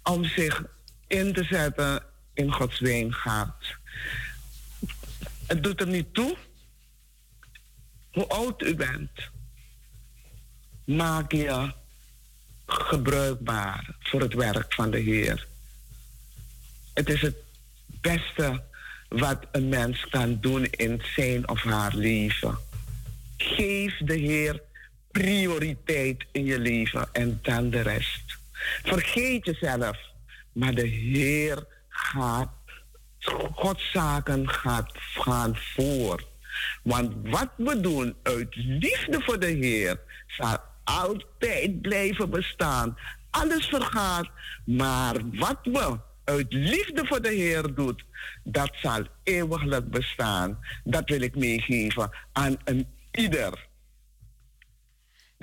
om 0.02 0.24
zich 0.24 0.64
in 1.06 1.32
te 1.32 1.44
zetten 1.44 2.02
in 2.34 2.52
Gods 2.52 2.80
wijngaard. 2.80 3.76
Het 5.46 5.62
doet 5.62 5.80
er 5.80 5.86
niet 5.86 6.14
toe 6.14 6.36
hoe 8.12 8.28
oud 8.28 8.62
u 8.62 8.74
bent. 8.74 9.10
Maak 10.84 11.32
je 11.32 11.72
gebruikbaar 12.66 13.96
voor 14.00 14.20
het 14.20 14.34
werk 14.34 14.74
van 14.74 14.90
de 14.90 14.98
Heer. 14.98 15.46
Het 16.94 17.08
is 17.08 17.20
het 17.20 17.36
beste 17.86 18.62
wat 19.08 19.46
een 19.52 19.68
mens 19.68 20.06
kan 20.08 20.40
doen 20.40 20.64
in 20.64 21.02
zijn 21.14 21.48
of 21.48 21.62
haar 21.62 21.94
leven. 21.94 22.58
Geef 23.38 23.96
de 23.98 24.14
Heer 24.14 24.62
prioriteit 25.10 26.24
in 26.32 26.44
je 26.44 26.58
leven 26.58 27.08
en 27.12 27.38
dan 27.42 27.70
de 27.70 27.80
rest. 27.80 28.38
Vergeet 28.82 29.44
jezelf, 29.44 29.98
maar 30.52 30.74
de 30.74 30.86
Heer 30.86 31.66
gaat 31.88 32.50
Gods 33.54 33.90
zaken 33.90 34.48
gaat, 34.48 34.92
gaan 34.94 35.56
voor. 35.56 36.24
Want 36.82 37.14
wat 37.22 37.50
we 37.56 37.80
doen 37.80 38.16
uit 38.22 38.54
liefde 38.56 39.20
voor 39.20 39.38
de 39.38 39.46
Heer 39.46 40.00
zal 40.26 40.58
altijd 40.84 41.80
blijven 41.80 42.30
bestaan. 42.30 42.98
Alles 43.30 43.66
vergaat, 43.66 44.28
maar 44.64 45.14
wat 45.32 45.58
we 45.62 45.98
uit 46.24 46.52
liefde 46.52 47.06
voor 47.06 47.22
de 47.22 47.32
Heer 47.32 47.74
doet, 47.74 48.04
dat 48.44 48.70
zal 48.72 49.06
eeuwiglijk 49.22 49.90
bestaan. 49.90 50.58
Dat 50.84 51.08
wil 51.08 51.20
ik 51.20 51.36
meegeven 51.36 52.10
aan 52.32 52.56
een 52.64 52.86
ieder. 53.18 53.66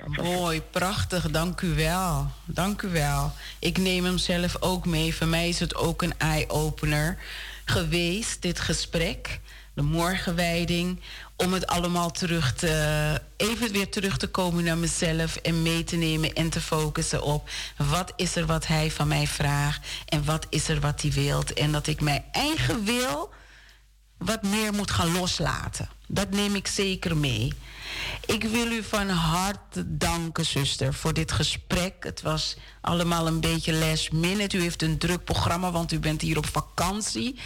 Mooi, 0.04 0.62
prachtig, 0.62 1.30
dank 1.30 1.60
u 1.60 1.74
wel. 1.74 2.30
Dank 2.44 2.82
u 2.82 2.88
wel. 2.88 3.32
Ik 3.58 3.78
neem 3.78 4.04
hem 4.04 4.18
zelf 4.18 4.56
ook 4.60 4.86
mee. 4.86 5.14
Voor 5.14 5.26
mij 5.26 5.48
is 5.48 5.60
het 5.60 5.74
ook 5.74 6.02
een 6.02 6.18
eye-opener 6.18 7.18
geweest, 7.64 8.42
dit 8.42 8.60
gesprek. 8.60 9.40
De 9.74 9.82
morgenwijding. 9.82 11.00
Om 11.36 11.52
het 11.52 11.66
allemaal 11.66 12.10
terug 12.10 12.54
te. 12.54 13.20
even 13.36 13.72
weer 13.72 13.88
terug 13.88 14.16
te 14.16 14.26
komen 14.26 14.64
naar 14.64 14.78
mezelf. 14.78 15.36
En 15.36 15.62
mee 15.62 15.84
te 15.84 15.96
nemen 15.96 16.32
en 16.32 16.50
te 16.50 16.60
focussen 16.60 17.22
op. 17.22 17.48
wat 17.76 18.12
is 18.16 18.36
er 18.36 18.46
wat 18.46 18.66
hij 18.66 18.90
van 18.90 19.08
mij 19.08 19.26
vraagt. 19.26 19.86
En 20.06 20.24
wat 20.24 20.46
is 20.48 20.68
er 20.68 20.80
wat 20.80 21.02
hij 21.02 21.10
wilt. 21.10 21.52
En 21.52 21.72
dat 21.72 21.86
ik 21.86 22.00
mijn 22.00 22.24
eigen 22.32 22.84
wil 22.84 23.34
wat 24.18 24.42
meer 24.42 24.72
moet 24.72 24.90
gaan 24.90 25.12
loslaten. 25.12 25.88
Dat 26.06 26.30
neem 26.30 26.54
ik 26.54 26.66
zeker 26.66 27.16
mee. 27.16 27.52
Ik 28.26 28.44
wil 28.44 28.70
u 28.70 28.82
van 28.82 29.08
harte 29.08 29.96
danken, 29.96 30.46
zuster, 30.46 30.94
voor 30.94 31.12
dit 31.12 31.32
gesprek. 31.32 31.94
Het 31.98 32.22
was 32.22 32.56
allemaal 32.80 33.26
een 33.26 33.40
beetje 33.40 33.72
last 33.72 34.12
minute. 34.12 34.56
U 34.56 34.60
heeft 34.60 34.82
een 34.82 34.98
druk 34.98 35.24
programma, 35.24 35.70
want 35.70 35.92
u 35.92 35.98
bent 35.98 36.20
hier 36.20 36.36
op 36.36 36.46
vakantie. 36.46 37.38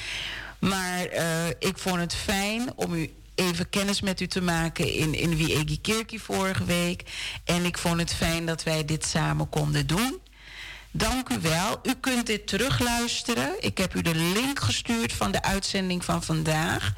Maar 0.58 1.12
uh, 1.12 1.48
ik 1.48 1.78
vond 1.78 1.96
het 1.96 2.14
fijn 2.14 2.72
om 2.74 2.94
u 2.94 3.14
even 3.34 3.68
kennis 3.68 4.00
met 4.00 4.20
u 4.20 4.26
te 4.26 4.42
maken 4.42 4.92
in, 4.94 5.14
in 5.14 5.36
Wiegi 5.36 5.80
Kerkie 5.80 6.22
vorige 6.22 6.64
week. 6.64 7.02
En 7.44 7.64
ik 7.64 7.78
vond 7.78 8.00
het 8.00 8.14
fijn 8.14 8.46
dat 8.46 8.62
wij 8.62 8.84
dit 8.84 9.04
samen 9.04 9.48
konden 9.48 9.86
doen. 9.86 10.18
Dank 10.92 11.28
u 11.28 11.40
wel. 11.40 11.80
U 11.82 11.94
kunt 12.00 12.26
dit 12.26 12.46
terugluisteren. 12.46 13.54
Ik 13.60 13.78
heb 13.78 13.94
u 13.94 14.02
de 14.02 14.14
link 14.14 14.60
gestuurd 14.60 15.12
van 15.12 15.30
de 15.30 15.42
uitzending 15.42 16.04
van 16.04 16.22
vandaag. 16.22 16.92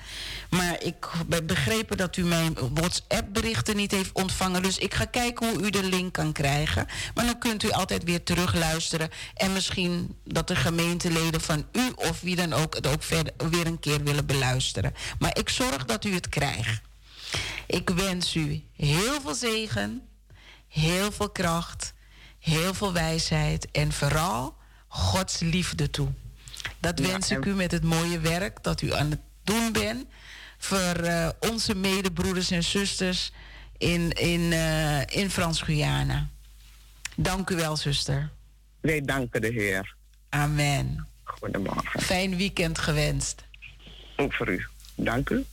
Maar 0.50 0.82
ik 0.82 1.08
heb 1.28 1.46
begrepen 1.46 1.96
dat 1.96 2.16
u 2.16 2.24
mijn 2.24 2.56
WhatsApp-berichten 2.74 3.76
niet 3.76 3.90
heeft 3.90 4.12
ontvangen. 4.12 4.62
Dus 4.62 4.78
ik 4.78 4.94
ga 4.94 5.04
kijken 5.04 5.48
hoe 5.48 5.62
u 5.62 5.70
de 5.70 5.82
link 5.82 6.12
kan 6.12 6.32
krijgen. 6.32 6.86
Maar 7.14 7.24
dan 7.24 7.38
kunt 7.38 7.62
u 7.62 7.70
altijd 7.70 8.04
weer 8.04 8.22
terugluisteren. 8.22 9.10
En 9.34 9.52
misschien 9.52 10.16
dat 10.24 10.48
de 10.48 10.56
gemeenteleden 10.56 11.40
van 11.40 11.66
u 11.72 11.92
of 11.94 12.20
wie 12.20 12.36
dan 12.36 12.52
ook 12.52 12.74
het 12.74 12.86
ook 12.86 13.02
verder, 13.02 13.32
weer 13.50 13.66
een 13.66 13.80
keer 13.80 14.02
willen 14.02 14.26
beluisteren. 14.26 14.94
Maar 15.18 15.38
ik 15.38 15.48
zorg 15.48 15.84
dat 15.84 16.04
u 16.04 16.14
het 16.14 16.28
krijgt. 16.28 16.80
Ik 17.66 17.90
wens 17.90 18.34
u 18.34 18.62
heel 18.76 19.20
veel 19.20 19.34
zegen, 19.34 20.08
heel 20.68 21.12
veel 21.12 21.30
kracht, 21.30 21.92
heel 22.42 22.74
veel 22.74 22.92
wijsheid 22.92 23.70
en 23.70 23.92
vooral 23.92 24.56
Gods 24.88 25.40
liefde 25.40 25.90
toe. 25.90 26.08
Dat 26.80 26.98
wens 26.98 27.30
ik 27.30 27.44
u 27.44 27.54
met 27.54 27.70
het 27.70 27.84
mooie 27.84 28.20
werk 28.20 28.62
dat 28.62 28.82
u 28.82 28.92
aan 28.92 29.10
het 29.10 29.20
doen 29.44 29.72
bent 29.72 30.06
voor 30.58 31.00
uh, 31.00 31.28
onze 31.40 31.74
medebroeders 31.74 32.50
en 32.50 32.64
zusters 32.64 33.32
in, 33.78 34.10
in, 34.12 34.40
uh, 34.40 35.00
in 35.06 35.30
Frans-Guyana. 35.30 36.28
Dank 37.16 37.50
u 37.50 37.56
wel, 37.56 37.76
zuster. 37.76 38.30
Wij 38.80 39.00
danken 39.00 39.40
de 39.40 39.48
Heer. 39.48 39.94
Amen. 40.28 41.08
Goedemorgen. 41.24 42.00
Fijn 42.00 42.36
weekend 42.36 42.78
gewenst. 42.78 43.44
Ook 44.16 44.32
voor 44.32 44.48
u. 44.48 44.66
Dank 44.94 45.30
u. 45.30 45.44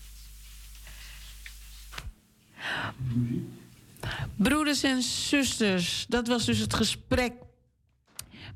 Broeders 4.36 4.84
en 4.84 5.02
zusters, 5.02 6.06
dat 6.08 6.28
was 6.28 6.46
dus 6.46 6.58
het 6.58 6.74
gesprek 6.74 7.34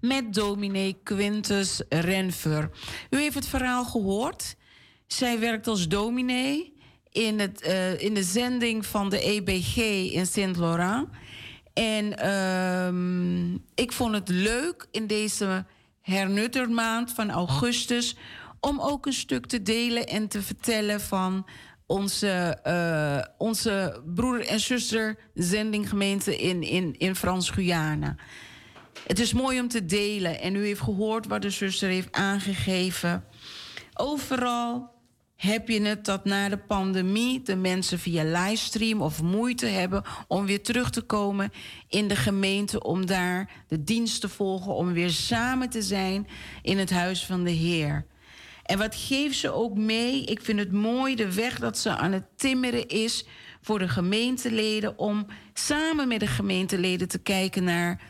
met 0.02 0.34
dominee 0.34 0.98
Quintus 1.03 1.82
Renfer. 1.90 2.70
U 3.10 3.18
heeft 3.18 3.36
het 3.36 3.48
verhaal 3.48 3.86
gehoord. 3.86 4.56
Zij 5.07 5.40
werkt 5.40 5.68
als 5.68 5.88
dominee 5.88 6.74
in, 7.10 7.40
het, 7.40 7.65
uh, 7.68 8.02
in 8.02 8.14
de 8.14 8.24
zending 8.24 8.86
van 8.86 9.10
de 9.10 9.20
EBG 9.20 9.78
in 10.14 10.26
Saint-Laurent. 10.26 11.10
En 11.74 12.30
um, 12.30 13.64
ik 13.76 13.91
vond 13.91 14.14
het 14.14 14.30
leuk 14.30 14.88
in 14.91 15.07
deze 15.07 15.65
hernuttermaand 16.02 17.11
van 17.11 17.32
augustus 17.32 18.15
om 18.60 18.80
ook 18.80 19.06
een 19.06 19.14
stuk 19.14 19.45
te 19.45 19.61
delen 19.61 20.07
en 20.07 20.28
te 20.28 20.41
vertellen 20.41 21.02
van 21.02 21.45
onze, 21.88 22.60
uh, 22.68 23.34
onze 23.38 24.01
broeder- 24.05 24.47
en 24.47 24.60
zuster 24.60 25.18
zendinggemeente 25.34 26.38
in, 26.38 26.64
in, 26.64 26.95
in 26.97 27.15
Frans-Guyana. 27.15 28.15
Het 29.07 29.19
is 29.19 29.34
mooi 29.34 29.60
om 29.60 29.68
te 29.68 29.85
delen 29.85 30.41
en 30.41 30.55
u 30.55 30.65
heeft 30.65 30.81
gehoord 30.81 31.27
wat 31.27 31.41
de 31.41 31.49
zuster 31.49 31.89
heeft 31.89 32.11
aangegeven. 32.11 33.23
Overal 33.93 34.91
heb 35.35 35.68
je 35.68 35.81
het 35.81 36.05
dat 36.05 36.26
na 36.26 36.49
de 36.49 36.57
pandemie 36.57 37.41
de 37.41 37.55
mensen 37.55 37.99
via 37.99 38.23
livestream 38.23 39.01
of 39.01 39.22
moeite 39.22 39.65
hebben 39.65 40.03
om 40.27 40.45
weer 40.45 40.64
terug 40.64 40.89
te 40.89 41.01
komen 41.01 41.51
in 41.88 42.07
de 42.07 42.15
gemeente, 42.15 42.84
om 42.84 43.05
daar 43.05 43.49
de 43.68 43.84
dienst 43.84 44.22
te 44.22 44.30
volgen, 44.30 44.76
om 44.76 44.93
weer 44.93 45.10
samen 45.10 45.69
te 45.69 45.81
zijn 45.81 46.27
in 46.61 46.77
het 46.77 46.89
huis 46.89 47.26
van 47.26 47.43
de 47.43 47.51
Heer. 47.51 48.05
En 48.74 48.80
wat 48.80 48.95
geeft 48.95 49.38
ze 49.38 49.52
ook 49.52 49.78
mee? 49.78 50.24
Ik 50.24 50.41
vind 50.41 50.60
het 50.60 50.72
mooi 50.72 51.16
de 51.16 51.34
weg 51.34 51.60
dat 51.60 51.78
ze 51.78 51.90
aan 51.90 52.12
het 52.12 52.26
timmeren 52.36 52.88
is 52.88 53.26
voor 53.62 53.80
de 53.80 53.88
gemeenteleden 53.88 54.98
om 54.98 55.26
samen 55.54 56.08
met 56.08 56.20
de 56.20 56.28
gemeenteleden 56.28 57.08
te 57.08 57.20
kijken 57.20 57.64
naar 57.64 58.02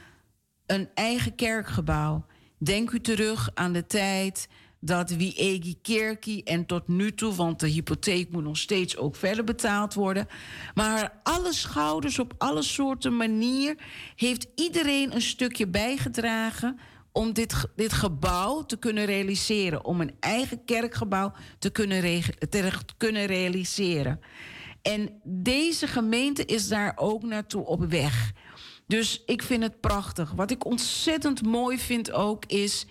een 0.66 0.90
eigen 0.94 1.36
kerkgebouw. 1.36 2.26
Denk 2.58 2.92
u 2.92 3.00
terug 3.00 3.50
aan 3.54 3.74
de 3.74 3.86
tijd 3.86 4.48
dat 4.80 5.10
wie 5.10 5.34
Egi 5.34 5.82
Kerkie 5.82 6.44
en 6.44 6.66
tot 6.66 6.88
nu 6.88 7.14
toe, 7.14 7.34
want 7.34 7.60
de 7.60 7.68
hypotheek 7.68 8.32
moet 8.32 8.44
nog 8.44 8.58
steeds 8.58 8.98
ook 8.98 9.16
verder 9.16 9.44
betaald 9.44 9.94
worden. 9.94 10.28
Maar 10.74 11.20
alle 11.24 11.54
schouders 11.54 12.20
op 12.20 12.34
alle 12.38 12.62
soorten 12.62 13.16
manier 13.16 13.78
heeft 14.16 14.48
iedereen 14.56 15.16
een 15.16 15.22
stukje 15.22 15.68
bijgedragen 15.68 16.80
om 17.14 17.34
dit, 17.34 17.66
dit 17.76 17.94
gebouw 17.94 18.66
te 18.66 18.78
kunnen 18.78 19.06
realiseren. 19.06 19.86
Om 19.86 20.02
een 20.02 20.16
eigen 20.20 20.66
kerkgebouw 20.66 21.34
te 21.60 21.70
kunnen, 21.70 22.22
te 22.50 22.72
kunnen 22.98 23.26
realiseren. 23.26 24.20
En 24.82 25.22
deze 25.24 25.88
gemeente 25.88 26.46
is 26.46 26.68
daar 26.68 26.94
ook 26.96 27.24
naartoe 27.24 27.66
op 27.66 27.86
weg. 27.86 28.32
Dus 28.88 29.24
ik 29.26 29.44
vind 29.44 29.64
het 29.64 29.80
prachtig. 29.80 30.32
Wat 30.32 30.52
ik 30.52 30.66
ontzettend 30.66 31.46
mooi 31.46 31.78
vind 31.78 32.12
ook 32.12 32.46
is 32.46 32.86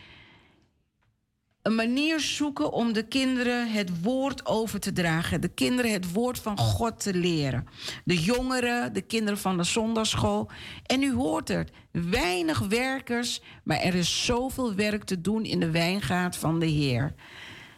een 1.62 1.74
manier 1.74 2.20
zoeken 2.20 2.72
om 2.72 2.92
de 2.92 3.02
kinderen 3.02 3.72
het 3.72 4.02
woord 4.02 4.46
over 4.46 4.80
te 4.80 4.92
dragen. 4.92 5.40
De 5.40 5.48
kinderen 5.48 5.92
het 5.92 6.12
woord 6.12 6.38
van 6.38 6.58
God 6.58 7.00
te 7.00 7.14
leren. 7.14 7.66
De 8.04 8.22
jongeren, 8.22 8.92
de 8.92 9.00
kinderen 9.00 9.38
van 9.38 9.56
de 9.56 9.64
zondagschool. 9.64 10.50
En 10.86 11.02
u 11.02 11.12
hoort 11.14 11.48
het, 11.48 11.70
weinig 11.90 12.58
werkers, 12.58 13.42
maar 13.64 13.78
er 13.78 13.94
is 13.94 14.24
zoveel 14.24 14.74
werk 14.74 15.04
te 15.04 15.20
doen 15.20 15.44
in 15.44 15.60
de 15.60 15.70
wijngaard 15.70 16.36
van 16.36 16.58
de 16.58 16.66
Heer. 16.66 17.14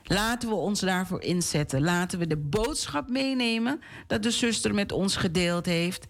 Laten 0.05 0.49
we 0.49 0.55
ons 0.55 0.81
daarvoor 0.81 1.23
inzetten. 1.23 1.83
Laten 1.83 2.19
we 2.19 2.27
de 2.27 2.37
boodschap 2.37 3.09
meenemen 3.09 3.81
dat 4.07 4.23
de 4.23 4.31
zuster 4.31 4.75
met 4.75 4.93
ons 4.93 5.17
gedeeld 5.17 5.67
heeft. 5.67 6.07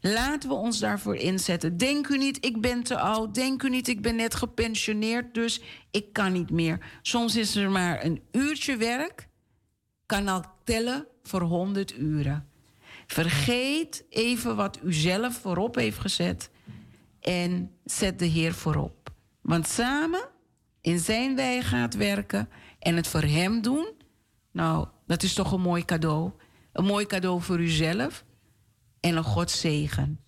Laten 0.00 0.48
we 0.48 0.54
ons 0.54 0.78
daarvoor 0.78 1.16
inzetten. 1.16 1.76
Denk 1.76 2.08
u 2.08 2.18
niet, 2.18 2.44
ik 2.44 2.60
ben 2.60 2.82
te 2.82 2.98
oud. 2.98 3.34
Denk 3.34 3.62
u 3.62 3.68
niet, 3.68 3.88
ik 3.88 4.02
ben 4.02 4.16
net 4.16 4.34
gepensioneerd, 4.34 5.34
dus 5.34 5.60
ik 5.90 6.12
kan 6.12 6.32
niet 6.32 6.50
meer. 6.50 6.98
Soms 7.02 7.36
is 7.36 7.56
er 7.56 7.70
maar 7.70 8.04
een 8.04 8.22
uurtje 8.32 8.76
werk, 8.76 9.28
kan 10.06 10.28
al 10.28 10.44
tellen 10.64 11.06
voor 11.22 11.40
100 11.40 11.98
uren. 11.98 12.48
Vergeet 13.06 14.04
even 14.10 14.56
wat 14.56 14.78
u 14.82 14.92
zelf 14.92 15.34
voorop 15.34 15.74
heeft 15.74 15.98
gezet 15.98 16.50
en 17.20 17.70
zet 17.84 18.18
de 18.18 18.26
Heer 18.26 18.54
voorop. 18.54 19.10
Want 19.40 19.68
samen 19.68 20.28
in 20.80 20.98
zijn 20.98 21.36
wij 21.36 21.62
gaat 21.62 21.94
werken 21.94 22.48
en 22.78 22.96
het 22.96 23.08
voor 23.08 23.22
Hem 23.22 23.62
doen, 23.62 23.88
nou, 24.52 24.86
dat 25.06 25.22
is 25.22 25.34
toch 25.34 25.52
een 25.52 25.60
mooi 25.60 25.84
cadeau. 25.84 26.30
Een 26.72 26.84
mooi 26.84 27.06
cadeau 27.06 27.42
voor 27.42 27.60
uzelf 27.60 28.24
en 29.00 29.16
een 29.16 29.24
Godzegen. 29.24 30.20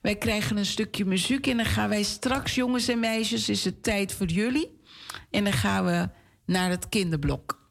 Wij 0.00 0.16
krijgen 0.16 0.56
een 0.56 0.66
stukje 0.66 1.04
muziek 1.04 1.46
en 1.46 1.56
dan 1.56 1.66
gaan 1.66 1.88
wij 1.88 2.02
straks, 2.02 2.54
jongens 2.54 2.88
en 2.88 3.00
meisjes, 3.00 3.48
is 3.48 3.64
het 3.64 3.82
tijd 3.82 4.12
voor 4.12 4.26
jullie. 4.26 4.80
En 5.30 5.44
dan 5.44 5.52
gaan 5.52 5.84
we 5.84 6.08
naar 6.46 6.70
het 6.70 6.88
kinderblok. 6.88 7.63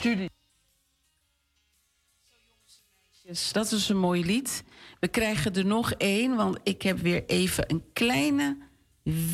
Studie. 0.00 0.30
Dat 3.52 3.72
is 3.72 3.88
een 3.88 3.98
mooi 3.98 4.24
lied. 4.24 4.64
We 5.00 5.08
krijgen 5.08 5.54
er 5.54 5.66
nog 5.66 5.92
één, 5.92 6.36
want 6.36 6.58
ik 6.62 6.82
heb 6.82 6.98
weer 6.98 7.24
even 7.26 7.64
een 7.70 7.84
kleine 7.92 8.56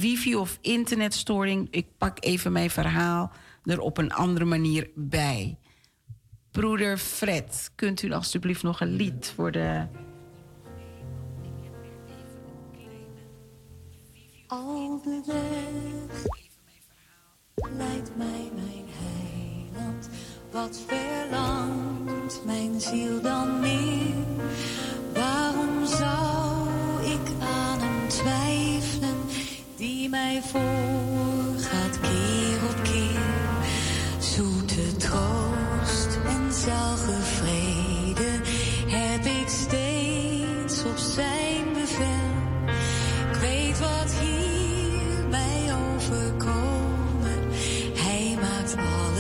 wifi- 0.01 0.37
of 0.37 0.59
internetstoring. 0.61 1.69
Ik 1.71 1.87
pak 1.99 2.25
even 2.25 2.53
mijn 2.53 2.71
verhaal 2.71 3.33
er 3.65 3.81
op 3.81 3.99
een 3.99 4.13
andere 4.13 4.45
manier 4.45 4.91
bij. 4.95 5.59
Broeder 6.51 6.99
Fred, 6.99 7.71
kunt 7.75 8.03
u 8.03 8.13
alstublieft 8.13 8.63
nog 8.63 8.81
een 8.81 8.93
lied 8.93 9.33
voor 9.35 9.53
de. 9.53 9.87
Al 14.47 15.01
de 15.03 15.23
weg 15.27 16.25
leidt 17.77 18.17
mij 18.17 18.51
mijn 18.55 18.85
heiland. 18.89 20.09
Wat 20.57 20.79
verlangt 20.87 22.41
mijn 22.45 22.81
ziel 22.81 23.21
dan 23.21 23.61
meer? 23.61 24.15
Waarom 25.15 25.87
zou 25.87 26.69
ik 27.05 27.31
aan 27.41 27.79
hem 27.81 28.09
twijfelen 28.09 29.17
die 29.77 30.09
mij 30.09 30.43
voorgaat 30.43 32.01
keer 32.01 32.59
op 32.69 32.83
keer? 32.83 33.21
Zoete 34.19 34.97
troost 34.97 36.19
en 36.27 36.53
zalige 36.53 37.23
vrede 37.23 38.31
heb 38.87 39.25
ik 39.25 39.49
steeds 39.49 40.85
op 40.85 40.97
zijn 40.97 41.73
bevel. 41.73 42.35
Ik 43.31 43.37
weet 43.41 43.79
wat 43.79 44.13
hier 44.21 45.29
mij 45.29 45.75
overkomen. 45.75 47.41
Hij 47.95 48.39
maakt 48.41 48.77
alle 48.77 49.16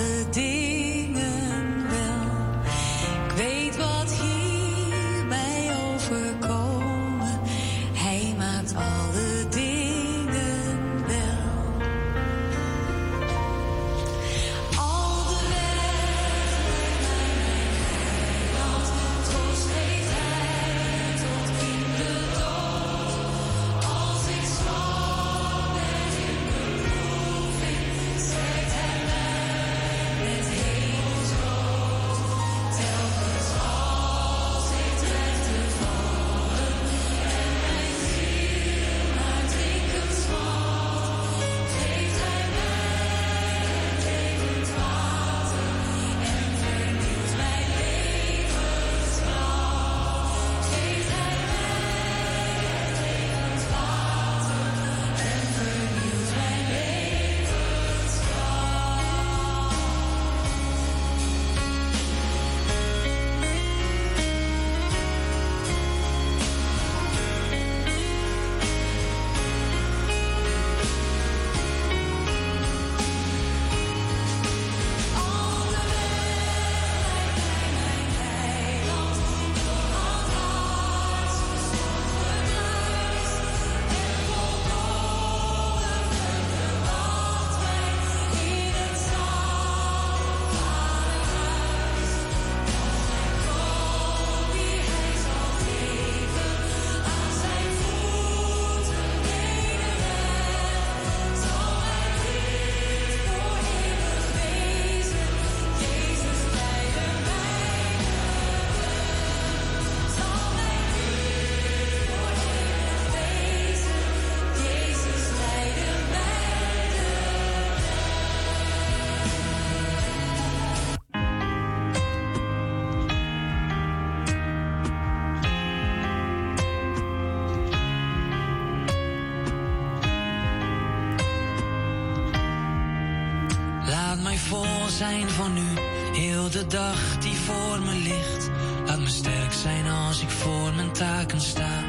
zijn 135.09 135.29
van 135.29 135.57
u, 135.57 135.79
heel 136.19 136.51
de 136.51 136.67
dag 136.67 137.19
die 137.19 137.35
voor 137.35 137.81
me 137.81 137.95
ligt. 137.95 138.51
Laat 138.87 138.99
me 138.99 139.07
sterk 139.07 139.53
zijn 139.53 139.87
als 139.87 140.23
ik 140.23 140.29
voor 140.29 140.75
mijn 140.75 140.93
taken 140.93 141.41
sta. 141.41 141.83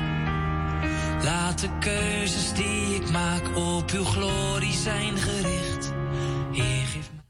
Laat 1.23 1.59
de 1.59 1.77
keuzes 1.79 2.53
die 2.53 2.95
ik 2.95 3.09
maak 3.09 3.57
op 3.57 3.91
uw 3.91 4.03
glorie 4.03 4.73
zijn 4.73 5.17
gericht. 5.17 5.93
Heer, 6.51 6.85
geef 6.85 7.11
me... 7.13 7.21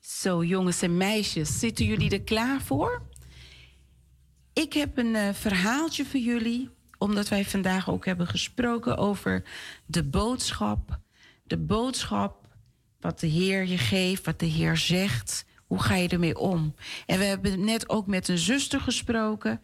Zo, 0.00 0.44
jongens 0.44 0.82
en 0.82 0.96
meisjes, 0.96 1.58
zitten 1.58 1.84
jullie 1.84 2.10
er 2.10 2.22
klaar 2.22 2.60
voor? 2.60 3.02
Ik 4.52 4.72
heb 4.72 4.98
een 4.98 5.14
eh, 5.14 5.34
verhaaltje 5.34 6.04
voor 6.04 6.20
jullie, 6.20 6.70
omdat 6.98 7.28
wij 7.28 7.44
vandaag 7.44 7.90
ook 7.90 8.04
hebben 8.04 8.26
gesproken 8.26 8.96
over 8.96 9.42
de 9.86 10.04
boodschap. 10.04 10.98
De 11.42 11.58
boodschap, 11.58 12.45
wat 13.06 13.20
de 13.20 13.26
Heer 13.26 13.66
je 13.66 13.78
geeft, 13.78 14.24
wat 14.24 14.38
de 14.38 14.46
Heer 14.46 14.76
zegt. 14.76 15.44
Hoe 15.66 15.82
ga 15.82 15.94
je 15.94 16.08
ermee 16.08 16.38
om? 16.38 16.74
En 17.06 17.18
we 17.18 17.24
hebben 17.24 17.64
net 17.64 17.88
ook 17.88 18.06
met 18.06 18.28
een 18.28 18.38
zuster 18.38 18.80
gesproken. 18.80 19.60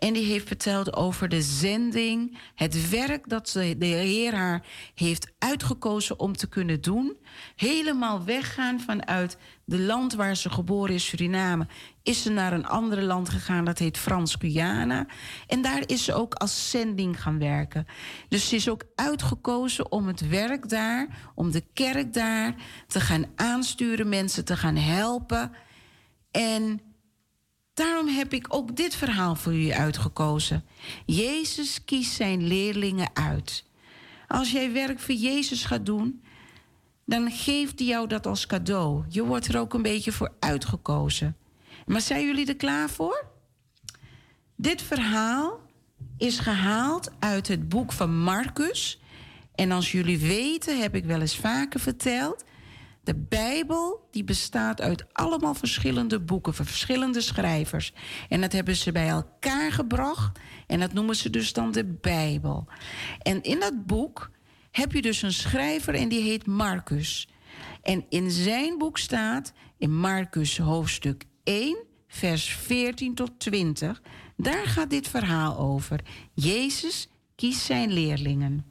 En 0.00 0.12
die 0.12 0.24
heeft 0.24 0.46
verteld 0.46 0.96
over 0.96 1.28
de 1.28 1.42
zending, 1.42 2.38
het 2.54 2.90
werk 2.90 3.28
dat 3.28 3.48
ze- 3.48 3.74
de 3.78 3.86
Heer 3.86 4.34
haar 4.34 4.66
heeft 4.94 5.32
uitgekozen 5.38 6.18
om 6.20 6.36
te 6.36 6.48
kunnen 6.48 6.80
doen. 6.80 7.16
Helemaal 7.56 8.24
weggaan 8.24 8.80
vanuit 8.80 9.36
de 9.64 9.78
land 9.78 10.14
waar 10.14 10.36
ze 10.36 10.50
geboren 10.50 10.94
is, 10.94 11.06
Suriname. 11.06 11.66
Is 12.02 12.22
ze 12.22 12.30
naar 12.30 12.52
een 12.52 12.66
ander 12.66 13.02
land 13.02 13.28
gegaan, 13.28 13.64
dat 13.64 13.78
heet 13.78 13.98
Frans-Guyana. 13.98 15.06
En 15.46 15.62
daar 15.62 15.82
is 15.86 16.04
ze 16.04 16.14
ook 16.14 16.34
als 16.34 16.70
zending 16.70 17.22
gaan 17.22 17.38
werken. 17.38 17.86
Dus 18.28 18.48
ze 18.48 18.56
is 18.56 18.68
ook 18.68 18.84
uitgekozen 18.94 19.92
om 19.92 20.06
het 20.06 20.28
werk 20.28 20.68
daar, 20.68 21.30
om 21.34 21.50
de 21.50 21.64
kerk 21.74 22.12
daar 22.12 22.54
te 22.86 23.00
gaan 23.00 23.24
aansturen, 23.36 24.08
mensen 24.08 24.44
te 24.44 24.56
gaan 24.56 24.76
helpen. 24.76 25.52
En 26.30 26.80
Daarom 27.80 28.08
heb 28.08 28.32
ik 28.32 28.46
ook 28.48 28.76
dit 28.76 28.94
verhaal 28.94 29.34
voor 29.34 29.54
u 29.54 29.70
uitgekozen. 29.70 30.64
Jezus 31.06 31.84
kiest 31.84 32.12
zijn 32.12 32.46
leerlingen 32.46 33.10
uit. 33.12 33.64
Als 34.28 34.50
jij 34.50 34.72
werk 34.72 34.98
voor 34.98 35.14
Jezus 35.14 35.64
gaat 35.64 35.86
doen, 35.86 36.22
dan 37.04 37.30
geeft 37.30 37.78
hij 37.78 37.88
jou 37.88 38.06
dat 38.06 38.26
als 38.26 38.46
cadeau. 38.46 39.04
Je 39.08 39.24
wordt 39.24 39.46
er 39.46 39.60
ook 39.60 39.74
een 39.74 39.82
beetje 39.82 40.12
voor 40.12 40.32
uitgekozen. 40.40 41.36
Maar 41.86 42.00
zijn 42.00 42.26
jullie 42.26 42.46
er 42.46 42.56
klaar 42.56 42.90
voor? 42.90 43.26
Dit 44.56 44.82
verhaal 44.82 45.60
is 46.16 46.38
gehaald 46.38 47.10
uit 47.18 47.48
het 47.48 47.68
boek 47.68 47.92
van 47.92 48.18
Marcus. 48.18 49.00
En 49.54 49.72
als 49.72 49.92
jullie 49.92 50.18
weten, 50.18 50.80
heb 50.80 50.94
ik 50.94 51.04
wel 51.04 51.20
eens 51.20 51.36
vaker 51.36 51.80
verteld. 51.80 52.44
De 53.02 53.14
Bijbel 53.14 54.08
die 54.10 54.24
bestaat 54.24 54.80
uit 54.80 55.04
allemaal 55.12 55.54
verschillende 55.54 56.20
boeken 56.20 56.54
van 56.54 56.64
verschillende 56.64 57.20
schrijvers. 57.20 57.92
En 58.28 58.40
dat 58.40 58.52
hebben 58.52 58.76
ze 58.76 58.92
bij 58.92 59.08
elkaar 59.08 59.72
gebracht. 59.72 60.38
En 60.66 60.80
dat 60.80 60.92
noemen 60.92 61.16
ze 61.16 61.30
dus 61.30 61.52
dan 61.52 61.72
de 61.72 61.84
Bijbel. 61.84 62.66
En 63.22 63.42
in 63.42 63.60
dat 63.60 63.86
boek 63.86 64.30
heb 64.70 64.92
je 64.92 65.02
dus 65.02 65.22
een 65.22 65.32
schrijver 65.32 65.94
en 65.94 66.08
die 66.08 66.22
heet 66.22 66.46
Marcus. 66.46 67.28
En 67.82 68.04
in 68.08 68.30
zijn 68.30 68.78
boek 68.78 68.98
staat 68.98 69.52
in 69.78 69.96
Marcus 69.96 70.58
hoofdstuk 70.58 71.24
1, 71.44 71.84
vers 72.08 72.44
14 72.44 73.14
tot 73.14 73.30
20. 73.38 74.02
Daar 74.36 74.66
gaat 74.66 74.90
dit 74.90 75.08
verhaal 75.08 75.58
over. 75.58 76.00
Jezus 76.34 77.08
kiest 77.34 77.60
zijn 77.60 77.92
leerlingen. 77.92 78.64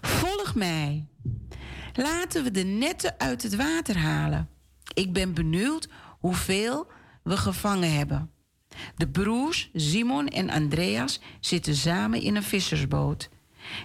Volg 0.00 0.54
mij. 0.54 1.06
Laten 1.96 2.44
we 2.44 2.50
de 2.50 2.64
netten 2.64 3.14
uit 3.18 3.42
het 3.42 3.56
water 3.56 3.98
halen. 3.98 4.48
Ik 4.94 5.12
ben 5.12 5.34
benieuwd 5.34 5.88
hoeveel 6.18 6.86
we 7.22 7.36
gevangen 7.36 7.96
hebben. 7.96 8.30
De 8.96 9.08
broers 9.08 9.70
Simon 9.74 10.28
en 10.28 10.50
Andreas 10.50 11.20
zitten 11.40 11.74
samen 11.74 12.20
in 12.20 12.36
een 12.36 12.42
vissersboot. 12.42 13.28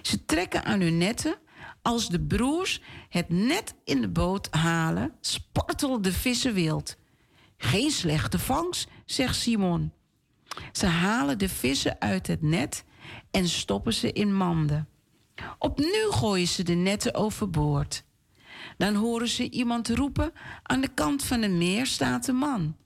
Ze 0.02 0.24
trekken 0.24 0.64
aan 0.64 0.80
hun 0.80 0.98
netten. 0.98 1.38
Als 1.82 2.08
de 2.08 2.20
broers 2.20 2.80
het 3.08 3.28
net 3.28 3.74
in 3.84 4.00
de 4.00 4.08
boot 4.08 4.48
halen, 4.50 5.12
spartelen 5.20 6.02
de 6.02 6.12
vissen 6.12 6.54
wild. 6.54 6.96
Geen 7.56 7.90
slechte 7.90 8.38
vangst, 8.38 8.88
zegt 9.04 9.36
Simon. 9.36 9.92
Ze 10.72 10.86
halen 10.86 11.38
de 11.38 11.48
vissen 11.48 12.00
uit 12.00 12.26
het 12.26 12.42
net 12.42 12.84
en 13.30 13.48
stoppen 13.48 13.94
ze 13.94 14.12
in 14.12 14.36
manden. 14.36 14.88
Opnieuw 15.58 16.10
gooien 16.10 16.48
ze 16.48 16.62
de 16.62 16.74
netten 16.74 17.14
overboord. 17.14 18.04
Dan 18.76 18.94
horen 18.94 19.28
ze 19.28 19.50
iemand 19.50 19.88
roepen: 19.88 20.32
Aan 20.62 20.80
de 20.80 20.88
kant 20.88 21.24
van 21.24 21.42
het 21.42 21.50
meer 21.50 21.86
staat 21.86 22.26
een 22.26 22.36
man. 22.36 22.76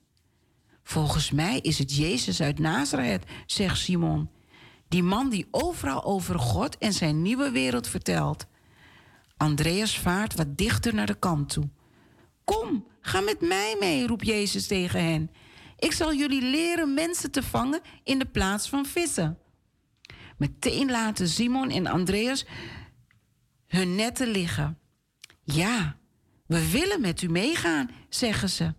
Volgens 0.83 1.31
mij 1.31 1.59
is 1.59 1.79
het 1.79 1.97
Jezus 1.97 2.41
uit 2.43 2.59
Nazareth, 2.59 3.25
zegt 3.47 3.79
Simon. 3.79 4.31
Die 4.89 5.03
man 5.03 5.29
die 5.29 5.49
overal 5.51 6.05
over 6.05 6.39
God 6.39 6.79
en 6.79 6.93
zijn 6.93 7.23
nieuwe 7.23 7.51
wereld 7.51 7.89
vertelt. 7.89 8.47
Andreas 9.37 9.99
vaart 9.99 10.35
wat 10.35 10.57
dichter 10.59 10.95
naar 10.95 11.07
de 11.07 11.19
kant 11.19 11.49
toe. 11.49 11.69
Kom, 12.45 12.87
ga 13.01 13.21
met 13.21 13.41
mij 13.41 13.77
mee, 13.81 14.07
roept 14.07 14.27
Jezus 14.27 14.67
tegen 14.67 15.05
hen. 15.05 15.31
Ik 15.79 15.93
zal 15.93 16.15
jullie 16.15 16.43
leren 16.43 16.95
mensen 16.95 17.31
te 17.31 17.43
vangen 17.43 17.81
in 18.05 18.19
de 18.19 18.27
plaats 18.27 18.69
van 18.69 18.87
vissen. 18.87 19.39
Meteen 20.37 20.91
laten 20.91 21.29
Simon 21.29 21.71
en 21.71 21.87
Andreas 21.87 22.47
hun 23.67 23.95
netten 23.95 24.29
liggen. 24.29 24.79
Ja, 25.43 25.97
we 26.47 26.71
willen 26.71 27.01
met 27.01 27.23
u 27.23 27.29
meegaan, 27.29 27.91
zeggen 28.09 28.49
ze. 28.49 28.75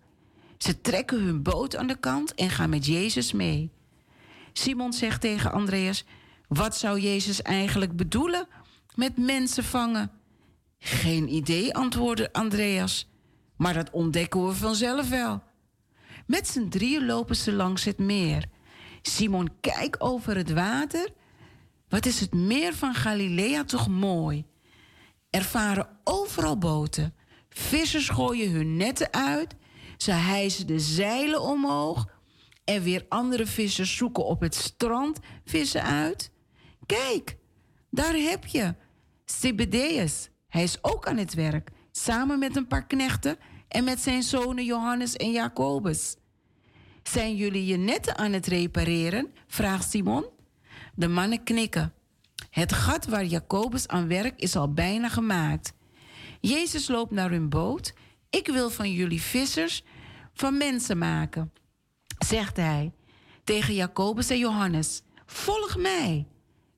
Ze 0.58 0.80
trekken 0.80 1.22
hun 1.22 1.42
boot 1.42 1.76
aan 1.76 1.86
de 1.86 1.98
kant 1.98 2.34
en 2.34 2.50
gaan 2.50 2.70
met 2.70 2.86
Jezus 2.86 3.32
mee. 3.32 3.72
Simon 4.52 4.92
zegt 4.92 5.20
tegen 5.20 5.52
Andreas: 5.52 6.04
Wat 6.48 6.76
zou 6.76 7.00
Jezus 7.00 7.42
eigenlijk 7.42 7.96
bedoelen 7.96 8.48
met 8.94 9.16
mensen 9.16 9.64
vangen? 9.64 10.10
Geen 10.78 11.34
idee, 11.34 11.74
antwoordde 11.74 12.32
Andreas. 12.32 13.08
Maar 13.56 13.74
dat 13.74 13.90
ontdekken 13.90 14.46
we 14.46 14.52
vanzelf 14.52 15.08
wel. 15.08 15.42
Met 16.26 16.48
z'n 16.48 16.68
drieën 16.68 17.06
lopen 17.06 17.36
ze 17.36 17.52
langs 17.52 17.84
het 17.84 17.98
meer. 17.98 18.44
Simon 19.02 19.50
kijkt 19.60 20.00
over 20.00 20.36
het 20.36 20.52
water. 20.52 21.12
Wat 21.88 22.06
is 22.06 22.20
het 22.20 22.34
meer 22.34 22.74
van 22.74 22.94
Galilea 22.94 23.64
toch 23.64 23.88
mooi? 23.88 24.44
Er 25.30 25.42
varen 25.42 25.88
overal 26.04 26.58
boten. 26.58 27.14
Vissers 27.48 28.08
gooien 28.08 28.50
hun 28.50 28.76
netten 28.76 29.12
uit. 29.12 29.54
Ze 29.96 30.10
hijsen 30.12 30.66
de 30.66 30.78
zeilen 30.78 31.42
omhoog. 31.42 32.08
En 32.64 32.82
weer 32.82 33.04
andere 33.08 33.46
vissers 33.46 33.96
zoeken 33.96 34.24
op 34.24 34.40
het 34.40 34.54
strand 34.54 35.18
vissen 35.44 35.82
uit. 35.82 36.30
Kijk, 36.86 37.36
daar 37.90 38.14
heb 38.14 38.46
je 38.46 38.74
Zebedeus. 39.24 40.28
Hij 40.48 40.62
is 40.62 40.78
ook 40.80 41.06
aan 41.06 41.16
het 41.16 41.34
werk, 41.34 41.70
samen 41.90 42.38
met 42.38 42.56
een 42.56 42.66
paar 42.66 42.86
knechten 42.86 43.36
en 43.68 43.84
met 43.84 44.00
zijn 44.00 44.22
zonen 44.22 44.64
Johannes 44.64 45.16
en 45.16 45.30
Jacobus. 45.30 46.16
Zijn 47.02 47.36
jullie 47.36 47.66
je 47.66 47.76
netten 47.76 48.16
aan 48.16 48.32
het 48.32 48.46
repareren? 48.46 49.32
vraagt 49.46 49.90
Simon. 49.90 50.35
De 50.96 51.08
mannen 51.08 51.42
knikken. 51.42 51.92
Het 52.50 52.72
gat 52.72 53.06
waar 53.06 53.24
Jacobus 53.24 53.88
aan 53.88 54.08
werkt 54.08 54.40
is 54.40 54.56
al 54.56 54.72
bijna 54.72 55.08
gemaakt. 55.08 55.72
Jezus 56.40 56.88
loopt 56.88 57.10
naar 57.10 57.30
hun 57.30 57.48
boot. 57.48 57.94
Ik 58.30 58.46
wil 58.46 58.70
van 58.70 58.92
jullie 58.92 59.22
vissers 59.22 59.82
van 60.34 60.56
mensen 60.56 60.98
maken, 60.98 61.52
zegt 62.18 62.56
hij 62.56 62.92
tegen 63.44 63.74
Jacobus 63.74 64.30
en 64.30 64.38
Johannes. 64.38 65.02
Volg 65.26 65.76
mij. 65.76 66.26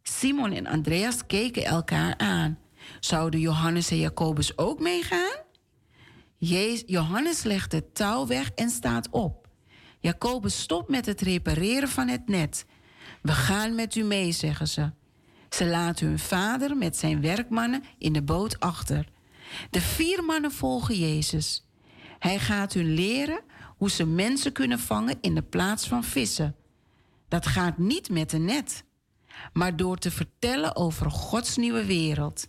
Simon 0.03 0.53
en 0.53 0.67
Andreas 0.67 1.27
keken 1.27 1.65
elkaar 1.65 2.17
aan. 2.17 2.59
Zouden 3.01 3.41
Johannes 3.41 3.91
en 3.91 3.99
Jacobus 3.99 4.59
ook 4.59 4.81
meegaan? 4.81 5.37
Johannes 6.87 7.43
legt 7.43 7.73
het 7.73 7.95
touw 7.95 8.27
weg 8.27 8.51
en 8.51 8.71
staat 8.71 9.09
op. 9.11 9.49
Jacobus 10.01 10.61
stopt 10.61 10.89
met 10.89 11.07
het 11.07 11.21
repareren 11.21 11.89
van 11.89 12.09
het 12.09 12.29
net. 12.29 12.67
We 13.29 13.35
gaan 13.35 13.75
met 13.75 13.95
u 13.95 14.03
mee, 14.03 14.33
zeggen 14.33 14.69
ze. 14.69 14.91
Ze 15.51 15.67
laten 15.67 16.07
hun 16.07 16.19
vader 16.19 16.77
met 16.77 16.97
zijn 16.97 17.21
werkmannen 17.21 17.85
in 17.99 18.13
de 18.13 18.23
boot 18.23 18.61
achter. 18.61 19.09
De 19.71 19.81
vier 19.81 20.25
mannen 20.25 20.53
volgen 20.53 20.99
Jezus. 20.99 21.69
Hij 22.19 22.39
gaat 22.39 22.73
hun 22.73 22.95
leren 22.95 23.41
hoe 23.77 23.91
ze 23.91 24.07
mensen 24.07 24.53
kunnen 24.53 24.79
vangen 24.79 25.19
in 25.21 25.35
de 25.35 25.43
plaats 25.43 25.89
van 25.89 26.05
vissen. 26.05 26.57
Dat 27.29 27.47
gaat 27.47 27.79
niet 27.79 28.11
met 28.11 28.33
een 28.33 28.45
net, 28.45 28.85
maar 29.53 29.77
door 29.77 29.97
te 29.97 30.11
vertellen 30.11 30.77
over 30.77 31.11
Gods 31.11 31.57
nieuwe 31.57 31.85
wereld. 31.85 32.49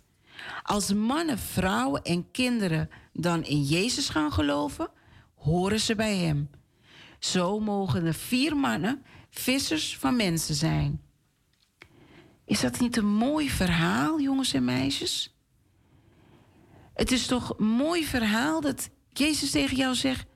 Als 0.62 0.92
mannen, 0.92 1.38
vrouwen 1.38 2.02
en 2.02 2.30
kinderen 2.30 2.90
dan 3.12 3.44
in 3.44 3.62
Jezus 3.62 4.08
gaan 4.08 4.32
geloven, 4.32 4.90
horen 5.34 5.80
ze 5.80 5.94
bij 5.94 6.16
Hem. 6.16 6.50
Zo 7.18 7.58
mogen 7.58 8.04
de 8.04 8.12
vier 8.12 8.56
mannen 8.56 9.02
vissers 9.30 9.98
van 9.98 10.16
mensen 10.16 10.54
zijn. 10.54 11.00
Is 12.44 12.60
dat 12.60 12.80
niet 12.80 12.96
een 12.96 13.14
mooi 13.14 13.50
verhaal, 13.50 14.20
jongens 14.20 14.52
en 14.52 14.64
meisjes? 14.64 15.34
Het 16.94 17.12
is 17.12 17.26
toch 17.26 17.58
een 17.58 17.66
mooi 17.66 18.04
verhaal 18.04 18.60
dat 18.60 18.90
Jezus 19.08 19.50
tegen 19.50 19.76
jou 19.76 19.94
zegt: 19.94 20.26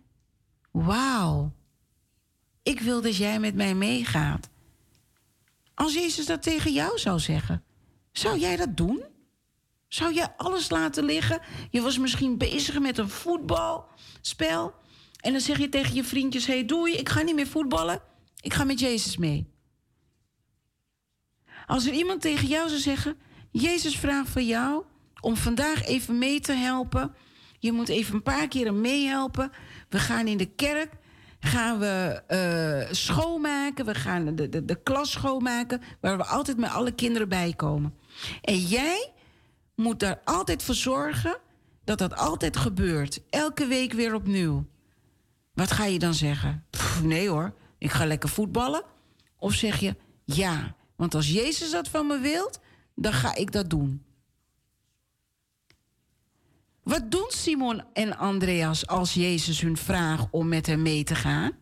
Wauw, 0.70 1.52
ik 2.62 2.80
wil 2.80 3.00
dat 3.02 3.16
jij 3.16 3.38
met 3.38 3.54
mij 3.54 3.74
meegaat. 3.74 4.50
Als 5.74 5.94
Jezus 5.94 6.26
dat 6.26 6.42
tegen 6.42 6.72
jou 6.72 6.98
zou 6.98 7.18
zeggen, 7.18 7.64
zou 8.12 8.38
jij 8.38 8.56
dat 8.56 8.76
doen? 8.76 9.04
Zou 9.88 10.14
jij 10.14 10.34
alles 10.36 10.70
laten 10.70 11.04
liggen? 11.04 11.40
Je 11.70 11.80
was 11.80 11.98
misschien 11.98 12.38
bezig 12.38 12.78
met 12.78 12.98
een 12.98 13.08
voetbalspel. 13.08 14.74
En 15.20 15.32
dan 15.32 15.40
zeg 15.40 15.58
je 15.58 15.68
tegen 15.68 15.94
je 15.94 16.04
vriendjes: 16.04 16.46
hey, 16.46 16.64
doei, 16.64 16.92
ik 16.92 17.08
ga 17.08 17.22
niet 17.22 17.34
meer 17.34 17.46
voetballen. 17.46 18.02
Ik 18.44 18.54
ga 18.54 18.64
met 18.64 18.80
Jezus 18.80 19.16
mee. 19.16 19.46
Als 21.66 21.86
er 21.86 21.92
iemand 21.92 22.20
tegen 22.20 22.48
jou 22.48 22.68
zou 22.68 22.80
zeggen: 22.80 23.16
Jezus 23.50 23.98
vraagt 23.98 24.28
van 24.28 24.46
jou 24.46 24.84
om 25.20 25.36
vandaag 25.36 25.84
even 25.84 26.18
mee 26.18 26.40
te 26.40 26.52
helpen. 26.52 27.14
Je 27.58 27.72
moet 27.72 27.88
even 27.88 28.14
een 28.14 28.22
paar 28.22 28.48
keren 28.48 28.80
meehelpen. 28.80 29.50
We 29.88 29.98
gaan 29.98 30.26
in 30.26 30.36
de 30.36 30.46
kerk, 30.46 30.92
gaan 31.40 31.78
we 31.78 32.22
eh, 32.26 32.94
schoonmaken. 32.94 33.84
We 33.84 33.94
gaan 33.94 34.34
de, 34.34 34.48
de, 34.48 34.64
de 34.64 34.82
klas 34.82 35.10
schoonmaken, 35.10 35.80
waar 36.00 36.16
we 36.16 36.24
altijd 36.24 36.56
met 36.56 36.70
alle 36.70 36.92
kinderen 36.92 37.28
bij 37.28 37.52
komen. 37.56 37.94
En 38.40 38.58
jij 38.58 39.12
moet 39.74 40.00
daar 40.00 40.20
altijd 40.24 40.62
voor 40.62 40.74
zorgen 40.74 41.38
dat 41.84 41.98
dat 41.98 42.16
altijd 42.16 42.56
gebeurt. 42.56 43.20
Elke 43.30 43.66
week 43.66 43.92
weer 43.92 44.14
opnieuw. 44.14 44.66
Wat 45.54 45.70
ga 45.70 45.84
je 45.84 45.98
dan 45.98 46.14
zeggen? 46.14 46.64
Nee 47.02 47.28
hoor, 47.28 47.54
ik 47.84 47.92
ga 47.92 48.06
lekker 48.06 48.28
voetballen. 48.28 48.82
Of 49.38 49.52
zeg 49.52 49.80
je, 49.80 49.96
ja, 50.24 50.76
want 50.96 51.14
als 51.14 51.30
Jezus 51.30 51.70
dat 51.70 51.88
van 51.88 52.06
me 52.06 52.18
wilt, 52.18 52.60
dan 52.94 53.12
ga 53.12 53.34
ik 53.34 53.52
dat 53.52 53.70
doen. 53.70 54.04
Wat 56.82 57.10
doen 57.10 57.26
Simon 57.28 57.82
en 57.92 58.16
Andreas 58.16 58.86
als 58.86 59.14
Jezus 59.14 59.60
hun 59.60 59.76
vraagt 59.76 60.26
om 60.30 60.48
met 60.48 60.66
hem 60.66 60.82
mee 60.82 61.04
te 61.04 61.14
gaan? 61.14 61.52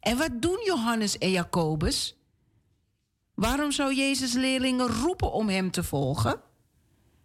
En 0.00 0.16
wat 0.16 0.42
doen 0.42 0.60
Johannes 0.64 1.18
en 1.18 1.30
Jacobus? 1.30 2.16
Waarom 3.34 3.72
zou 3.72 3.94
Jezus 3.94 4.32
leerlingen 4.32 4.88
roepen 4.88 5.32
om 5.32 5.48
hem 5.48 5.70
te 5.70 5.82
volgen? 5.82 6.40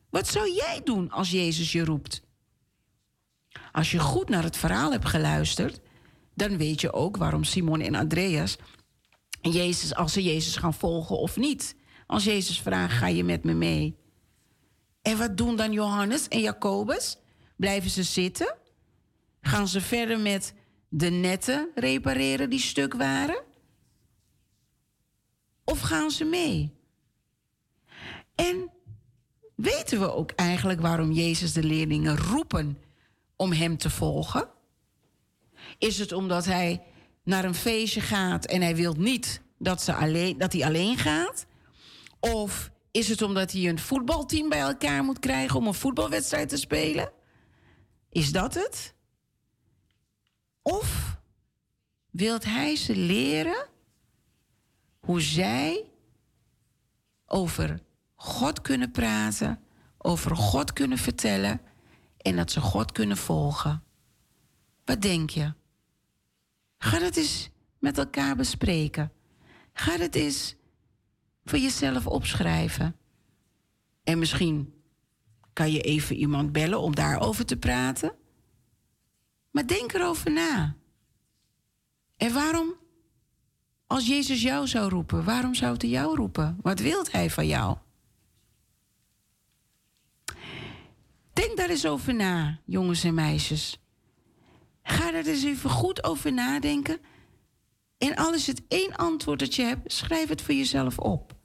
Wat 0.09 0.27
zou 0.27 0.51
jij 0.51 0.81
doen 0.83 1.11
als 1.11 1.31
Jezus 1.31 1.71
je 1.71 1.85
roept? 1.85 2.21
Als 3.71 3.91
je 3.91 3.99
goed 3.99 4.29
naar 4.29 4.43
het 4.43 4.57
verhaal 4.57 4.91
hebt 4.91 5.07
geluisterd, 5.07 5.81
dan 6.37 6.57
weet 6.57 6.81
je 6.81 6.93
ook 6.93 7.17
waarom 7.17 7.43
Simon 7.43 7.81
en 7.81 7.95
Andreas 7.95 8.57
Jezus, 9.41 9.95
als 9.95 10.13
ze 10.13 10.23
Jezus 10.23 10.55
gaan 10.55 10.73
volgen 10.73 11.17
of 11.17 11.37
niet. 11.37 11.75
Als 12.07 12.23
Jezus 12.23 12.61
vraagt, 12.61 12.93
ga 12.93 13.07
je 13.07 13.23
met 13.23 13.43
me 13.43 13.53
mee? 13.53 13.97
En 15.01 15.17
wat 15.17 15.37
doen 15.37 15.55
dan 15.55 15.71
Johannes 15.71 16.27
en 16.27 16.39
Jacobus? 16.39 17.17
Blijven 17.55 17.89
ze 17.89 18.03
zitten? 18.03 18.55
Gaan 19.41 19.67
ze 19.67 19.81
verder 19.81 20.19
met 20.19 20.53
de 20.89 21.09
netten 21.09 21.69
repareren 21.75 22.49
die 22.49 22.59
stuk 22.59 22.93
waren? 22.93 23.43
Of 25.63 25.79
gaan 25.79 26.11
ze 26.11 26.23
mee? 26.23 26.73
En 28.35 28.71
weten 29.55 29.99
we 29.99 30.13
ook 30.13 30.31
eigenlijk 30.31 30.81
waarom 30.81 31.11
Jezus 31.11 31.53
de 31.53 31.63
leerlingen 31.63 32.17
roepen 32.17 32.77
om 33.35 33.51
hem 33.51 33.77
te 33.77 33.89
volgen? 33.89 34.49
Is 35.77 35.99
het 35.99 36.11
omdat 36.11 36.45
hij 36.45 36.83
naar 37.23 37.45
een 37.45 37.55
feestje 37.55 38.01
gaat 38.01 38.45
en 38.45 38.61
hij 38.61 38.75
wil 38.75 38.93
niet 38.93 39.41
dat, 39.57 39.81
ze 39.81 39.93
alleen, 39.93 40.37
dat 40.37 40.53
hij 40.53 40.65
alleen 40.65 40.97
gaat? 40.97 41.45
Of 42.19 42.71
is 42.91 43.09
het 43.09 43.21
omdat 43.21 43.51
hij 43.51 43.69
een 43.69 43.79
voetbalteam 43.79 44.49
bij 44.49 44.59
elkaar 44.59 45.03
moet 45.03 45.19
krijgen 45.19 45.59
om 45.59 45.67
een 45.67 45.73
voetbalwedstrijd 45.73 46.49
te 46.49 46.57
spelen? 46.57 47.11
Is 48.09 48.31
dat 48.31 48.53
het? 48.53 48.93
Of 50.61 51.17
wilt 52.11 52.43
hij 52.43 52.75
ze 52.75 52.95
leren 52.95 53.67
hoe 54.99 55.21
zij 55.21 55.85
over 57.25 57.79
God 58.15 58.61
kunnen 58.61 58.91
praten, 58.91 59.63
over 59.97 60.35
God 60.35 60.73
kunnen 60.73 60.97
vertellen 60.97 61.61
en 62.17 62.35
dat 62.35 62.51
ze 62.51 62.61
God 62.61 62.91
kunnen 62.91 63.17
volgen? 63.17 63.83
Wat 64.85 65.01
denk 65.01 65.29
je? 65.29 65.53
Ga 66.77 66.99
dat 66.99 67.15
eens 67.15 67.49
met 67.79 67.97
elkaar 67.97 68.35
bespreken. 68.35 69.11
Ga 69.73 69.97
het 69.97 70.15
eens 70.15 70.55
voor 71.45 71.59
jezelf 71.59 72.07
opschrijven. 72.07 72.95
En 74.03 74.19
misschien 74.19 74.73
kan 75.53 75.71
je 75.71 75.81
even 75.81 76.15
iemand 76.15 76.51
bellen 76.51 76.79
om 76.79 76.95
daarover 76.95 77.45
te 77.45 77.57
praten. 77.57 78.15
Maar 79.51 79.67
denk 79.67 79.93
erover 79.93 80.31
na. 80.31 80.75
En 82.17 82.33
waarom, 82.33 82.73
als 83.87 84.07
Jezus 84.07 84.41
jou 84.41 84.67
zou 84.67 84.89
roepen, 84.89 85.23
waarom 85.23 85.53
zou 85.53 85.75
hij 85.77 85.89
jou 85.89 86.15
roepen? 86.15 86.57
Wat 86.61 86.79
wil 86.79 87.05
hij 87.11 87.29
van 87.29 87.47
jou? 87.47 87.77
Denk 91.33 91.57
daar 91.57 91.69
eens 91.69 91.85
over 91.85 92.13
na, 92.15 92.59
jongens 92.65 93.03
en 93.03 93.13
meisjes. 93.13 93.79
Ga 94.87 95.13
er 95.13 95.27
eens 95.27 95.43
even 95.43 95.69
goed 95.69 96.03
over 96.03 96.33
nadenken. 96.33 96.99
En 97.97 98.15
al 98.15 98.33
is 98.33 98.47
het 98.47 98.61
één 98.67 98.95
antwoord 98.95 99.39
dat 99.39 99.55
je 99.55 99.61
hebt, 99.61 99.93
schrijf 99.93 100.29
het 100.29 100.41
voor 100.41 100.53
jezelf 100.53 100.99
op. 100.99 101.35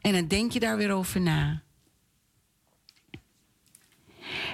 En 0.00 0.12
dan 0.12 0.28
denk 0.28 0.52
je 0.52 0.60
daar 0.60 0.76
weer 0.76 0.92
over 0.92 1.20
na. 1.20 1.62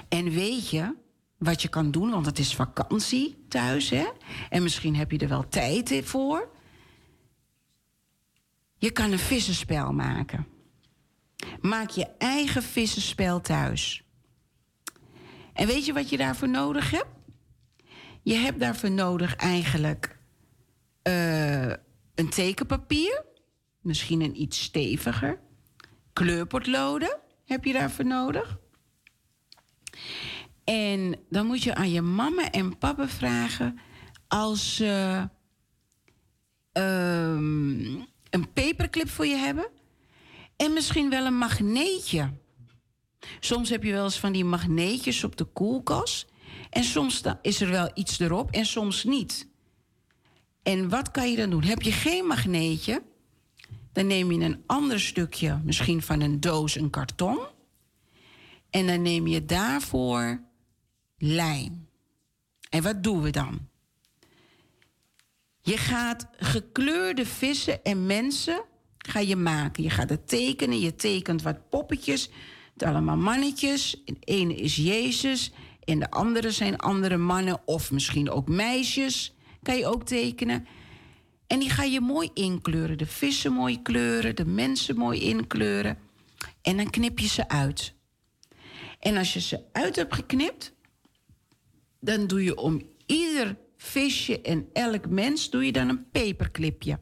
En 0.08 0.30
weet 0.30 0.70
je 0.70 0.94
wat 1.38 1.62
je 1.62 1.68
kan 1.68 1.90
doen, 1.90 2.10
want 2.10 2.26
het 2.26 2.38
is 2.38 2.54
vakantie 2.54 3.44
thuis, 3.48 3.90
hè? 3.90 4.06
En 4.48 4.62
misschien 4.62 4.96
heb 4.96 5.10
je 5.10 5.18
er 5.18 5.28
wel 5.28 5.48
tijd 5.48 6.00
voor. 6.04 6.50
Je 8.76 8.90
kan 8.90 9.12
een 9.12 9.18
vissenspel 9.18 9.92
maken. 9.92 10.46
Maak 11.60 11.90
je 11.90 12.06
eigen 12.18 12.62
vissenspel 12.62 13.40
thuis. 13.40 14.04
En 15.52 15.66
weet 15.66 15.86
je 15.86 15.92
wat 15.92 16.08
je 16.08 16.16
daarvoor 16.16 16.48
nodig 16.48 16.90
hebt? 16.90 17.19
Je 18.22 18.34
hebt 18.34 18.60
daarvoor 18.60 18.90
nodig 18.90 19.36
eigenlijk 19.36 20.18
eh, 21.02 21.68
een 22.14 22.28
tekenpapier, 22.30 23.24
misschien 23.80 24.20
een 24.20 24.40
iets 24.40 24.62
steviger. 24.62 25.40
Kleurpotloden 26.12 27.18
heb 27.44 27.64
je 27.64 27.72
daarvoor 27.72 28.06
nodig. 28.06 28.58
En 30.64 31.16
dan 31.28 31.46
moet 31.46 31.62
je 31.62 31.74
aan 31.74 31.90
je 31.90 32.02
mama 32.02 32.50
en 32.50 32.78
papa 32.78 33.08
vragen 33.08 33.78
als 34.28 34.74
ze 34.76 35.28
ehm, 36.72 37.94
een 38.30 38.52
paperclip 38.52 39.08
voor 39.08 39.26
je 39.26 39.36
hebben. 39.36 39.68
En 40.56 40.72
misschien 40.72 41.10
wel 41.10 41.26
een 41.26 41.38
magneetje. 41.38 42.32
Soms 43.40 43.70
heb 43.70 43.82
je 43.82 43.92
wel 43.92 44.04
eens 44.04 44.18
van 44.18 44.32
die 44.32 44.44
magneetjes 44.44 45.24
op 45.24 45.36
de 45.36 45.44
koelkast. 45.44 46.29
En 46.70 46.84
soms 46.84 47.22
is 47.42 47.60
er 47.60 47.70
wel 47.70 47.90
iets 47.94 48.18
erop 48.18 48.50
en 48.50 48.66
soms 48.66 49.04
niet. 49.04 49.48
En 50.62 50.88
wat 50.88 51.10
kan 51.10 51.30
je 51.30 51.36
dan 51.36 51.50
doen? 51.50 51.62
Heb 51.62 51.82
je 51.82 51.92
geen 51.92 52.26
magneetje? 52.26 53.02
Dan 53.92 54.06
neem 54.06 54.32
je 54.32 54.44
een 54.44 54.62
ander 54.66 55.00
stukje, 55.00 55.60
misschien 55.64 56.02
van 56.02 56.20
een 56.20 56.40
doos, 56.40 56.74
een 56.74 56.90
karton. 56.90 57.38
En 58.70 58.86
dan 58.86 59.02
neem 59.02 59.26
je 59.26 59.44
daarvoor 59.44 60.42
lijm. 61.18 61.88
En 62.70 62.82
wat 62.82 63.02
doen 63.02 63.22
we 63.22 63.30
dan? 63.30 63.68
Je 65.60 65.76
gaat 65.76 66.28
gekleurde 66.36 67.26
vissen 67.26 67.84
en 67.84 68.06
mensen 68.06 68.64
ga 68.98 69.20
je 69.20 69.36
maken. 69.36 69.82
Je 69.82 69.90
gaat 69.90 70.10
het 70.10 70.28
tekenen. 70.28 70.80
Je 70.80 70.94
tekent 70.94 71.42
wat 71.42 71.68
poppetjes. 71.68 72.30
Het 72.72 72.82
allemaal 72.82 73.16
mannetjes. 73.16 74.02
En 74.04 74.16
ene 74.20 74.54
is 74.54 74.76
Jezus. 74.76 75.52
En 75.84 75.98
de 75.98 76.10
andere 76.10 76.50
zijn 76.50 76.76
andere 76.76 77.16
mannen. 77.16 77.60
Of 77.64 77.90
misschien 77.90 78.30
ook 78.30 78.48
meisjes. 78.48 79.34
Kan 79.62 79.76
je 79.76 79.86
ook 79.86 80.04
tekenen. 80.04 80.66
En 81.46 81.58
die 81.58 81.70
ga 81.70 81.82
je 81.82 82.00
mooi 82.00 82.30
inkleuren. 82.34 82.98
De 82.98 83.06
vissen 83.06 83.52
mooi 83.52 83.82
kleuren. 83.82 84.36
De 84.36 84.46
mensen 84.46 84.96
mooi 84.96 85.20
inkleuren. 85.20 85.98
En 86.62 86.76
dan 86.76 86.90
knip 86.90 87.18
je 87.18 87.28
ze 87.28 87.48
uit. 87.48 87.94
En 88.98 89.16
als 89.16 89.32
je 89.32 89.40
ze 89.40 89.64
uit 89.72 89.96
hebt 89.96 90.14
geknipt, 90.14 90.72
dan 92.00 92.26
doe 92.26 92.44
je 92.44 92.56
om 92.56 92.82
ieder 93.06 93.56
visje 93.76 94.40
en 94.40 94.68
elk 94.72 95.08
mens 95.08 95.50
doe 95.50 95.64
je 95.64 95.72
dan 95.72 95.88
een 95.88 96.10
paperclipje. 96.10 97.00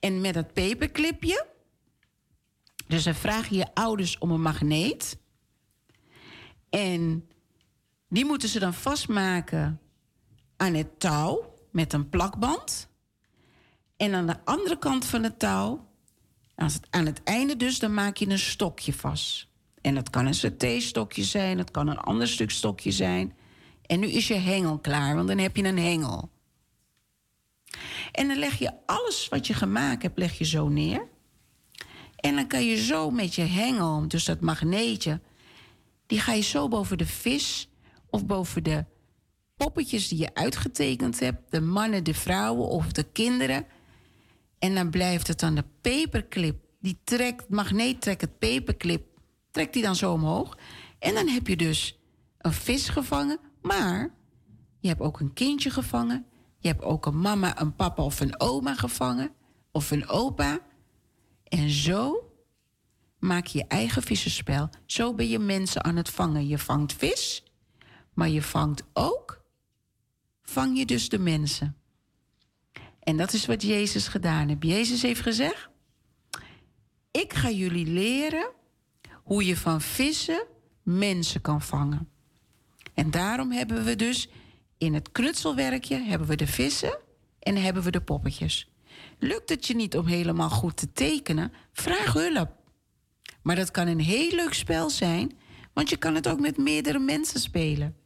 En 0.00 0.20
met 0.20 0.34
dat 0.34 0.52
paperclipje, 0.52 1.46
dus 2.86 3.04
dan 3.04 3.14
vraag 3.14 3.48
je 3.48 3.56
je 3.56 3.74
ouders 3.74 4.18
om 4.18 4.30
een 4.30 4.42
magneet. 4.42 5.18
En 6.70 7.28
die 8.08 8.24
moeten 8.24 8.48
ze 8.48 8.58
dan 8.58 8.74
vastmaken 8.74 9.80
aan 10.56 10.74
het 10.74 11.00
touw 11.00 11.54
met 11.70 11.92
een 11.92 12.08
plakband. 12.08 12.88
En 13.96 14.14
aan 14.14 14.26
de 14.26 14.44
andere 14.44 14.78
kant 14.78 15.04
van 15.04 15.22
het 15.22 15.38
touw, 15.38 15.86
aan 16.90 17.06
het 17.06 17.22
einde 17.22 17.56
dus, 17.56 17.78
dan 17.78 17.94
maak 17.94 18.16
je 18.16 18.28
een 18.28 18.38
stokje 18.38 18.92
vast. 18.92 19.48
En 19.80 19.94
dat 19.94 20.10
kan 20.10 20.26
een 20.26 20.34
saté-stokje 20.34 21.24
zijn, 21.24 21.58
het 21.58 21.70
kan 21.70 21.88
een 21.88 21.98
ander 21.98 22.28
stuk 22.28 22.50
stokje 22.50 22.90
zijn. 22.90 23.34
En 23.86 24.00
nu 24.00 24.06
is 24.06 24.28
je 24.28 24.34
hengel 24.34 24.78
klaar, 24.78 25.14
want 25.14 25.28
dan 25.28 25.38
heb 25.38 25.56
je 25.56 25.64
een 25.64 25.78
hengel. 25.78 26.30
En 28.12 28.28
dan 28.28 28.38
leg 28.38 28.58
je 28.58 28.72
alles 28.86 29.28
wat 29.28 29.46
je 29.46 29.54
gemaakt 29.54 30.02
hebt, 30.02 30.18
leg 30.18 30.38
je 30.38 30.44
zo 30.44 30.68
neer. 30.68 31.08
En 32.16 32.34
dan 32.34 32.46
kan 32.46 32.64
je 32.64 32.76
zo 32.76 33.10
met 33.10 33.34
je 33.34 33.42
hengel, 33.42 34.08
dus 34.08 34.24
dat 34.24 34.40
magneetje, 34.40 35.20
die 36.06 36.20
ga 36.20 36.32
je 36.32 36.42
zo 36.42 36.68
boven 36.68 36.98
de 36.98 37.06
vis 37.06 37.68
of 38.10 38.26
boven 38.26 38.62
de 38.62 38.84
poppetjes 39.56 40.08
die 40.08 40.18
je 40.18 40.34
uitgetekend 40.34 41.20
hebt, 41.20 41.50
de 41.50 41.60
mannen, 41.60 42.04
de 42.04 42.14
vrouwen 42.14 42.68
of 42.68 42.92
de 42.92 43.02
kinderen. 43.02 43.66
En 44.58 44.74
dan 44.74 44.90
blijft 44.90 45.26
het 45.26 45.40
dan 45.40 45.54
de 45.54 45.64
paperclip. 45.80 46.64
Die 46.80 47.00
trekt, 47.04 47.48
magneet 47.48 48.00
trekt 48.00 48.20
het 48.20 48.38
paperclip, 48.38 49.06
trekt 49.50 49.72
die 49.72 49.82
dan 49.82 49.96
zo 49.96 50.12
omhoog. 50.12 50.58
En 50.98 51.14
dan 51.14 51.28
heb 51.28 51.46
je 51.46 51.56
dus 51.56 51.98
een 52.38 52.52
vis 52.52 52.88
gevangen, 52.88 53.38
maar 53.62 54.14
je 54.80 54.88
hebt 54.88 55.00
ook 55.00 55.20
een 55.20 55.32
kindje 55.32 55.70
gevangen. 55.70 56.26
Je 56.58 56.68
hebt 56.68 56.82
ook 56.82 57.06
een 57.06 57.20
mama, 57.20 57.60
een 57.60 57.74
papa 57.74 58.02
of 58.02 58.20
een 58.20 58.40
oma 58.40 58.74
gevangen. 58.74 59.30
Of 59.72 59.90
een 59.90 60.08
opa. 60.08 60.58
En 61.44 61.70
zo 61.70 62.32
maak 63.18 63.46
je 63.46 63.58
je 63.58 63.66
eigen 63.66 64.02
vissenspel. 64.02 64.68
Zo 64.86 65.14
ben 65.14 65.28
je 65.28 65.38
mensen 65.38 65.84
aan 65.84 65.96
het 65.96 66.10
vangen. 66.10 66.46
Je 66.46 66.58
vangt 66.58 66.92
vis, 66.92 67.44
maar 68.16 68.28
je 68.28 68.42
vangt 68.42 68.82
ook, 68.92 69.44
vang 70.42 70.78
je 70.78 70.86
dus 70.86 71.08
de 71.08 71.18
mensen. 71.18 71.76
En 73.00 73.16
dat 73.16 73.32
is 73.32 73.46
wat 73.46 73.62
Jezus 73.62 74.08
gedaan 74.08 74.48
heeft. 74.48 74.64
Jezus 74.64 75.02
heeft 75.02 75.20
gezegd: 75.20 75.68
Ik 77.10 77.32
ga 77.32 77.50
jullie 77.50 77.86
leren 77.86 78.50
hoe 79.22 79.46
je 79.46 79.56
van 79.56 79.80
vissen 79.80 80.46
mensen 80.82 81.40
kan 81.40 81.62
vangen. 81.62 82.08
En 82.94 83.10
daarom 83.10 83.52
hebben 83.52 83.84
we 83.84 83.96
dus 83.96 84.28
in 84.78 84.94
het 84.94 85.12
knutselwerkje 85.12 85.96
hebben 85.96 86.28
we 86.28 86.36
de 86.36 86.46
vissen 86.46 86.98
en 87.38 87.56
hebben 87.56 87.82
we 87.82 87.90
de 87.90 88.00
poppetjes. 88.00 88.70
Lukt 89.18 89.48
het 89.48 89.66
je 89.66 89.74
niet 89.74 89.96
om 89.96 90.06
helemaal 90.06 90.50
goed 90.50 90.76
te 90.76 90.92
tekenen? 90.92 91.52
Vraag 91.72 92.12
hulp. 92.12 92.50
Maar 93.42 93.56
dat 93.56 93.70
kan 93.70 93.86
een 93.86 94.00
heel 94.00 94.30
leuk 94.30 94.54
spel 94.54 94.90
zijn, 94.90 95.38
want 95.72 95.90
je 95.90 95.96
kan 95.96 96.14
het 96.14 96.28
ook 96.28 96.40
met 96.40 96.56
meerdere 96.56 96.98
mensen 96.98 97.40
spelen. 97.40 97.96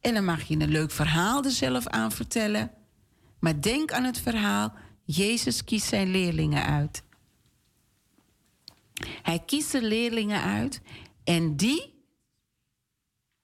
En 0.00 0.14
dan 0.14 0.24
mag 0.24 0.42
je 0.42 0.58
een 0.58 0.70
leuk 0.70 0.90
verhaal 0.90 1.44
er 1.44 1.50
zelf 1.50 1.86
aan 1.86 2.12
vertellen. 2.12 2.70
Maar 3.38 3.60
denk 3.60 3.92
aan 3.92 4.04
het 4.04 4.18
verhaal: 4.18 4.72
Jezus 5.04 5.64
kiest 5.64 5.86
zijn 5.86 6.10
leerlingen 6.10 6.64
uit. 6.64 7.02
Hij 9.22 9.38
kiest 9.46 9.72
de 9.72 9.82
leerlingen 9.82 10.42
uit 10.42 10.80
en 11.24 11.56
die 11.56 11.94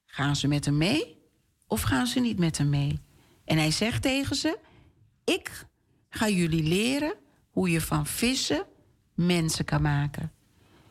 gaan 0.05 0.37
ze 0.37 0.49
met 0.49 0.65
hem 0.65 0.77
mee 0.77 1.17
of 1.67 1.83
gaan 1.83 2.07
ze 2.07 2.21
niet 2.21 2.39
met 2.39 2.59
hem 2.59 2.69
mee? 2.69 3.01
En 3.45 3.57
hij 3.57 3.71
zegt 3.71 4.03
tegen 4.03 4.37
ze: 4.37 4.59
Ik 5.25 5.67
ga 6.09 6.29
jullie 6.29 6.63
leren 6.63 7.15
hoe 7.51 7.71
je 7.71 7.81
van 7.81 8.07
vissen 8.07 8.67
mensen 9.15 9.65
kan 9.65 9.83
maken. 9.83 10.33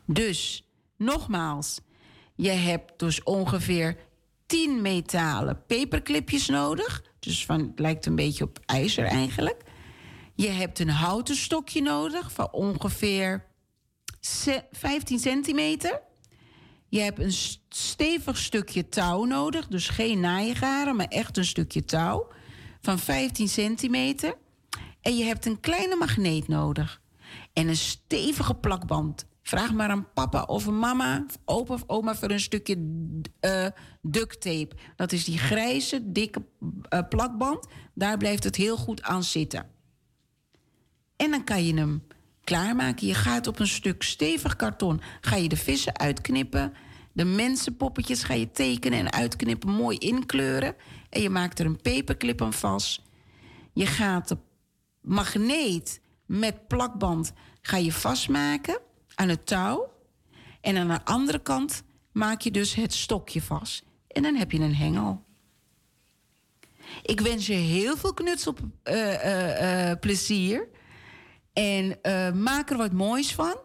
Dus, 0.06 0.68
nogmaals, 0.96 1.80
je 2.34 2.50
hebt 2.50 2.98
dus 2.98 3.22
ongeveer 3.22 3.96
10 4.46 4.82
metalen 4.82 5.64
paperclipjes 5.66 6.46
nodig. 6.46 7.02
Dus 7.20 7.44
van, 7.44 7.72
lijkt 7.76 8.06
een 8.06 8.16
beetje 8.16 8.44
op 8.44 8.58
ijzer 8.66 9.04
eigenlijk. 9.04 9.62
Je 10.34 10.48
hebt 10.48 10.78
een 10.78 10.88
houten 10.88 11.36
stokje 11.36 11.82
nodig 11.82 12.32
van 12.32 12.52
ongeveer 12.52 13.44
ce- 14.20 14.64
15 14.72 15.18
centimeter. 15.18 16.00
Je 16.88 17.00
hebt 17.00 17.18
een 17.18 17.32
stevig 17.68 18.36
stukje 18.36 18.88
touw 18.88 19.24
nodig. 19.24 19.66
Dus 19.68 19.88
geen 19.88 20.20
naaigaren, 20.20 20.96
maar 20.96 21.06
echt 21.08 21.36
een 21.36 21.44
stukje 21.44 21.84
touw 21.84 22.26
van 22.80 22.98
15 22.98 23.48
centimeter. 23.48 24.34
En 25.00 25.16
je 25.16 25.24
hebt 25.24 25.46
een 25.46 25.60
kleine 25.60 25.96
magneet 25.96 26.48
nodig. 26.48 27.00
En 27.52 27.68
een 27.68 27.76
stevige 27.76 28.54
plakband. 28.54 29.26
Vraag 29.46 29.72
maar 29.72 29.90
aan 29.90 30.12
papa 30.12 30.42
of 30.42 30.70
mama, 30.70 31.26
opa 31.44 31.74
of 31.74 31.84
oma 31.86 32.14
voor 32.14 32.30
een 32.30 32.40
stukje 32.40 32.76
eh 33.40 33.66
duct 34.02 34.40
tape. 34.40 34.76
Dat 34.96 35.12
is 35.12 35.24
die 35.24 35.38
grijze, 35.38 36.12
dikke 36.12 36.42
eh, 36.88 37.00
plakband. 37.08 37.66
Daar 37.94 38.16
blijft 38.16 38.44
het 38.44 38.56
heel 38.56 38.76
goed 38.76 39.02
aan 39.02 39.22
zitten. 39.22 39.66
En 41.16 41.30
dan 41.30 41.44
kan 41.44 41.64
je 41.64 41.74
hem 41.74 42.06
klaarmaken. 42.44 43.06
Je 43.06 43.14
gaat 43.14 43.46
op 43.46 43.58
een 43.58 43.66
stuk 43.66 44.02
stevig 44.02 44.56
karton 44.56 45.00
ga 45.20 45.36
je 45.36 45.48
de 45.48 45.56
vissen 45.56 45.98
uitknippen. 45.98 46.72
De 47.12 47.24
mensenpoppetjes 47.24 48.22
ga 48.22 48.34
je 48.34 48.50
tekenen 48.50 48.98
en 48.98 49.12
uitknippen, 49.12 49.70
mooi 49.70 49.98
inkleuren. 49.98 50.74
En 51.10 51.22
je 51.22 51.30
maakt 51.30 51.58
er 51.58 51.66
een 51.66 51.80
paperclip 51.82 52.42
aan 52.42 52.52
vast. 52.52 53.02
Je 53.72 53.86
gaat 53.86 54.28
de 54.28 54.38
magneet 55.00 56.00
met 56.24 56.68
plakband 56.68 57.32
ga 57.60 57.76
je 57.76 57.92
vastmaken 57.92 58.84
aan 59.16 59.28
het 59.28 59.46
touw. 59.46 59.92
En 60.60 60.76
aan 60.76 60.88
de 60.88 61.04
andere 61.04 61.38
kant 61.38 61.82
maak 62.12 62.40
je 62.40 62.50
dus 62.50 62.74
het 62.74 62.94
stokje 62.94 63.42
vast. 63.42 63.84
En 64.08 64.22
dan 64.22 64.34
heb 64.34 64.52
je 64.52 64.58
een 64.58 64.74
hengel. 64.74 65.24
Ik 67.02 67.20
wens 67.20 67.46
je 67.46 67.52
heel 67.52 67.96
veel 67.96 68.14
knutselplezier. 68.14 70.68
en 71.52 72.02
eh, 72.02 72.32
maak 72.32 72.70
er 72.70 72.76
wat 72.76 72.92
moois 72.92 73.34
van. 73.34 73.56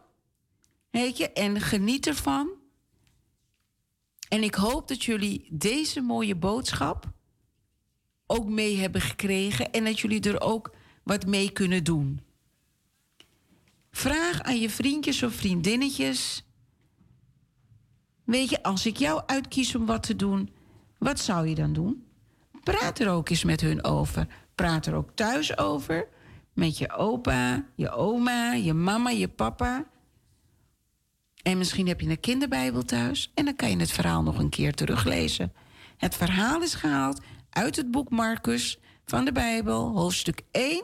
Weet 0.90 1.18
je, 1.18 1.32
en 1.32 1.62
geniet 1.62 2.08
ervan. 2.08 2.50
En 4.30 4.44
ik 4.44 4.56
hoop 4.56 4.88
dat 4.88 5.04
jullie 5.04 5.48
deze 5.52 6.02
mooie 6.02 6.36
boodschap 6.36 7.06
ook 8.26 8.50
mee 8.50 8.78
hebben 8.78 9.02
gekregen. 9.02 9.72
En 9.72 9.86
dat 9.86 10.00
jullie 10.00 10.22
er 10.22 10.42
ook 10.42 10.76
wat 11.04 11.26
mee 11.26 11.52
kunnen 11.52 11.84
doen. 11.84 12.31
Vraag 13.92 14.42
aan 14.42 14.60
je 14.60 14.70
vriendjes 14.70 15.24
of 15.24 15.34
vriendinnetjes. 15.34 16.46
Weet 18.24 18.50
je, 18.50 18.64
als 18.64 18.86
ik 18.86 18.98
jou 18.98 19.22
uitkies 19.26 19.76
om 19.76 19.86
wat 19.86 20.04
te 20.04 20.16
doen, 20.16 20.54
wat 20.98 21.20
zou 21.20 21.48
je 21.48 21.56
dan 21.56 21.74
doen? 21.74 22.06
Praat 22.64 23.00
er 23.00 23.10
ook 23.10 23.30
eens 23.30 23.44
met 23.44 23.62
hun 23.62 23.84
over. 23.84 24.28
Praat 24.56 24.86
er 24.86 24.94
ook 24.94 25.12
thuis 25.16 25.58
over. 25.58 26.08
Met 26.54 26.78
je 26.78 26.92
opa, 26.92 27.66
je 27.76 27.90
oma, 27.90 28.54
je 28.54 28.74
mama, 28.74 29.10
je 29.10 29.28
papa. 29.28 29.88
En 31.44 31.58
misschien 31.58 31.88
heb 31.88 32.02
je 32.02 32.10
een 32.10 32.20
kinderbijbel 32.20 32.84
thuis. 32.84 33.32
En 33.34 33.46
dan 33.46 33.56
kan 33.56 33.70
je 33.70 33.78
het 33.78 33.92
verhaal 33.92 34.24
nog 34.24 34.38
een 34.38 34.50
keer 34.50 34.74
teruglezen. 34.74 35.54
Het 35.98 36.16
verhaal 36.16 36.62
is 36.62 36.74
gehaald 36.74 37.22
uit 37.50 37.76
het 37.76 37.92
boek 37.92 38.10
Marcus 38.10 38.80
van 39.06 39.26
de 39.26 39.32
Bijbel, 39.32 39.96
hoofdstuk 39.96 40.42
1, 40.52 40.84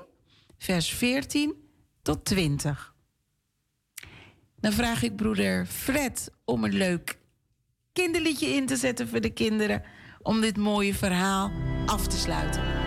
vers 0.58 0.94
14 0.94 1.54
tot 2.02 2.26
20. 2.26 2.96
Dan 4.60 4.72
vraag 4.72 5.04
ik 5.04 5.16
broeder 5.16 5.66
Fred 5.66 6.32
om 6.46 6.64
een 6.64 6.74
leuk 6.74 7.18
kinderliedje 7.94 8.48
in 8.48 8.66
te 8.66 8.76
zetten 8.76 9.08
voor 9.08 9.22
de 9.22 9.30
kinderen. 9.30 9.84
Om 10.22 10.42
dit 10.42 10.58
mooie 10.58 10.94
verhaal 10.94 11.52
af 11.86 12.08
te 12.08 12.18
sluiten. 12.18 12.87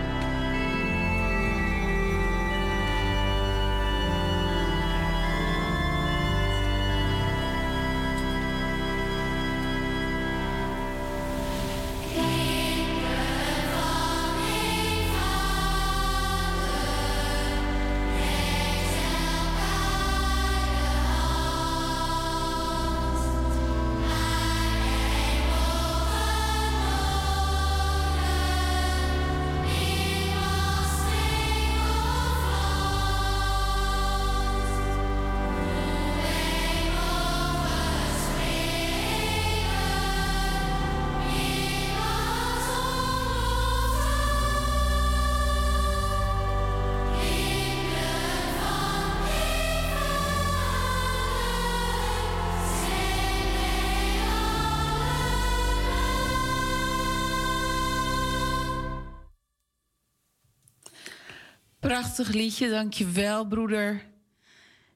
Prachtig 62.11 62.35
liedje, 62.35 62.69
dankjewel 62.69 63.47
broeder. 63.47 64.05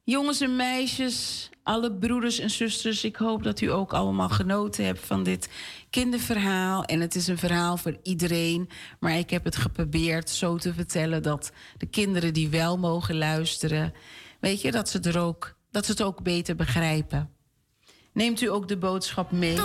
Jongens 0.04 0.42
en 0.42 0.56
meisjes, 0.56 1.50
alle 1.64 1.94
broeders 1.94 2.40
en 2.40 2.50
zusters, 2.50 3.04
ik 3.04 3.16
hoop 3.16 3.44
dat 3.44 3.62
u 3.62 3.72
ook 3.72 3.94
allemaal 3.94 4.30
genoten 4.30 4.86
hebt 4.86 5.06
van 5.06 5.24
dit 5.24 5.50
kinderverhaal. 5.90 6.86
En 6.86 7.00
het 7.00 7.16
is 7.16 7.28
een 7.28 7.38
verhaal 7.38 7.78
voor 7.78 7.98
iedereen, 8.04 8.70
maar 9.00 9.18
ik 9.18 9.30
heb 9.30 9.44
het 9.44 9.56
geprobeerd 9.56 10.30
zo 10.30 10.58
te 10.58 10.74
vertellen 10.74 11.24
dat 11.24 11.52
de 11.78 11.86
kinderen 11.86 12.34
die 12.34 12.50
wel 12.50 12.78
mogen 12.78 13.18
luisteren, 13.18 13.94
weet 14.40 14.62
je, 14.62 14.72
dat 14.72 14.90
ze, 14.90 15.00
er 15.00 15.20
ook, 15.20 15.56
dat 15.72 15.86
ze 15.86 15.92
het 15.92 16.02
ook 16.02 16.24
beter 16.24 16.56
begrijpen. 16.56 17.30
Neemt 18.14 18.42
u 18.42 18.50
ook 18.50 18.68
de 18.68 18.78
boodschap 18.78 19.32
mee? 19.32 19.58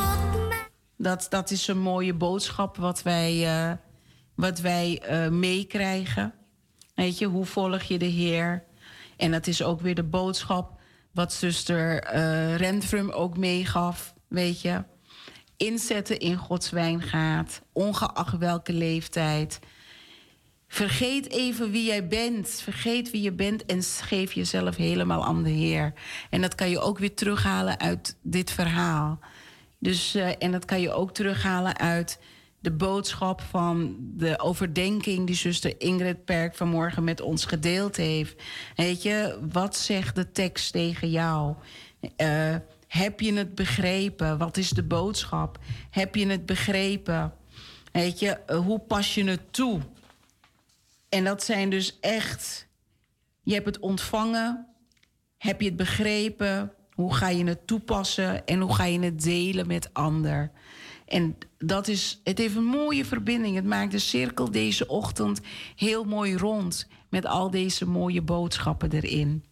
Dat, 0.97 1.27
dat 1.31 1.51
is 1.51 1.69
een 1.69 1.81
mooie 1.81 2.15
boodschap 2.15 2.77
wat 2.77 3.03
wij, 3.03 3.47
eh, 3.47 3.73
wat 4.35 4.61
wij 4.61 5.01
eh, 5.03 5.29
meekrijgen. 5.29 6.35
Weet 7.01 7.19
je, 7.19 7.27
hoe 7.27 7.45
volg 7.45 7.83
je 7.83 7.99
de 7.99 8.05
Heer? 8.05 8.65
En 9.17 9.31
dat 9.31 9.47
is 9.47 9.63
ook 9.63 9.81
weer 9.81 9.95
de 9.95 10.03
boodschap 10.03 10.81
wat 11.13 11.33
zuster 11.33 12.03
eh 12.03 12.57
Rentrum 12.57 13.11
ook 13.11 13.37
meegaf, 13.37 14.15
weet 14.29 14.61
je. 14.61 14.85
Inzetten 15.57 16.19
in 16.19 16.37
Gods 16.37 16.71
wijngaard, 16.71 17.63
ongeacht 17.73 18.39
welke 18.39 18.73
leeftijd. 18.73 19.59
Vergeet 20.69 21.31
even 21.31 21.71
wie 21.71 21.85
jij 21.85 22.09
bent. 22.09 22.49
Vergeet 22.49 23.11
wie 23.11 23.23
je 23.23 23.33
bent 23.33 23.67
en 23.67 23.83
geef 23.83 24.33
jezelf 24.33 24.77
helemaal 24.77 25.25
aan 25.25 25.43
de 25.43 25.51
Heer. 25.51 25.93
En 26.31 26.41
dat 26.41 26.55
kan 26.55 26.71
je 26.71 26.81
ook 26.81 26.99
weer 26.99 27.15
terughalen 27.15 27.81
uit 27.81 28.17
dit 28.23 28.51
verhaal. 28.51 29.19
Dus, 29.79 30.15
eh, 30.15 30.33
en 30.39 30.53
dat 30.53 30.65
kan 30.65 30.81
je 30.81 30.93
ook 30.93 31.15
terughalen 31.15 31.79
uit 31.79 32.19
de 32.61 32.71
boodschap 32.71 33.41
van 33.41 33.97
de 33.99 34.39
overdenking 34.39 35.27
die 35.27 35.37
zuster 35.37 35.81
Ingrid 35.81 36.25
Perk 36.25 36.55
vanmorgen 36.55 37.05
met 37.05 37.21
ons 37.21 37.45
gedeeld 37.45 37.97
heeft. 37.97 38.43
Weet 38.77 39.03
je, 39.03 39.39
wat 39.53 39.77
zegt 39.77 40.15
de 40.15 40.33
tekst 40.33 40.73
tegen 40.73 41.11
jou? 41.11 41.55
Eh, 42.17 42.57
heb 42.87 43.21
je 43.21 43.33
het 43.33 43.55
begrepen? 43.55 44.39
Wat 44.39 44.57
is 44.57 44.71
de 44.71 44.83
boodschap? 44.83 45.59
Heb 45.91 46.15
je 46.15 46.27
het 46.27 46.47
begrepen? 46.47 47.33
Weet 47.93 48.19
je, 48.19 48.31
eh, 48.31 48.59
hoe 48.59 48.79
pas 48.79 49.15
je 49.15 49.25
het 49.25 49.53
toe? 49.53 49.81
En 51.09 51.25
dat 51.25 51.43
zijn 51.45 51.71
dus 51.71 51.99
echt. 52.01 52.67
Je 53.43 53.55
hebt 53.55 53.67
het 53.67 53.79
ontvangen. 53.79 54.67
Heb 55.37 55.61
je 55.61 55.67
het 55.67 55.77
begrepen? 55.77 56.73
Hoe 56.93 57.15
ga 57.15 57.29
je 57.29 57.45
het 57.45 57.67
toepassen? 57.67 58.47
En 58.47 58.61
hoe 58.61 58.75
ga 58.75 58.85
je 58.85 59.01
het 59.01 59.23
delen 59.23 59.67
met 59.67 59.95
ander? 59.95 60.51
En 61.11 61.37
dat 61.59 61.89
is, 61.89 62.21
het 62.25 62.39
heeft 62.39 62.57
een 62.57 62.65
mooie 62.65 63.05
verbinding. 63.05 63.55
Het 63.55 63.65
maakt 63.65 63.91
de 63.91 63.99
cirkel 63.99 64.51
deze 64.51 64.87
ochtend 64.87 65.41
heel 65.77 66.05
mooi 66.05 66.37
rond. 66.37 66.89
Met 67.09 67.27
al 67.27 67.51
deze 67.51 67.87
mooie 67.87 68.23
boodschappen 68.23 68.91
erin. 68.93 69.45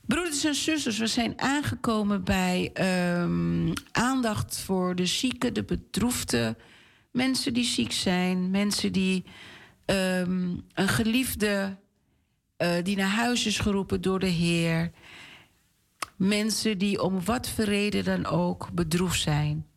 Broeders 0.00 0.44
en 0.44 0.54
zusters, 0.54 0.98
we 0.98 1.06
zijn 1.06 1.40
aangekomen 1.40 2.24
bij 2.24 2.70
ehm, 2.74 3.72
aandacht 3.92 4.58
voor 4.58 4.94
de 4.94 5.06
zieken, 5.06 5.54
de 5.54 5.64
bedroefden. 5.64 6.56
Mensen 7.10 7.54
die 7.54 7.64
ziek 7.64 7.92
zijn, 7.92 8.50
mensen 8.50 8.92
die 8.92 9.24
ehm, 9.84 10.56
een 10.74 10.88
geliefde 10.88 11.76
eh, 12.56 12.74
die 12.82 12.96
naar 12.96 13.08
huis 13.08 13.46
is 13.46 13.58
geroepen 13.58 14.00
door 14.00 14.18
de 14.18 14.26
Heer. 14.26 14.90
Mensen 16.16 16.78
die 16.78 17.02
om 17.02 17.24
wat 17.24 17.48
voor 17.48 17.64
reden 17.64 18.04
dan 18.04 18.26
ook 18.26 18.68
bedroefd 18.72 19.20
zijn. 19.20 19.67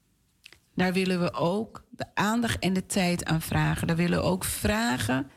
Daar 0.76 0.93
willen 0.93 1.22
we 1.22 1.34
ook 1.34 1.84
de 1.89 2.06
aandacht 2.14 2.60
en 2.60 2.73
de 2.73 2.85
tijd 2.85 3.26
aan 3.26 3.41
vragen. 3.41 3.88
Daar 3.88 3.95
willen 3.95 4.19
we 4.19 4.26
ook 4.26 4.43
vragen 4.43 5.31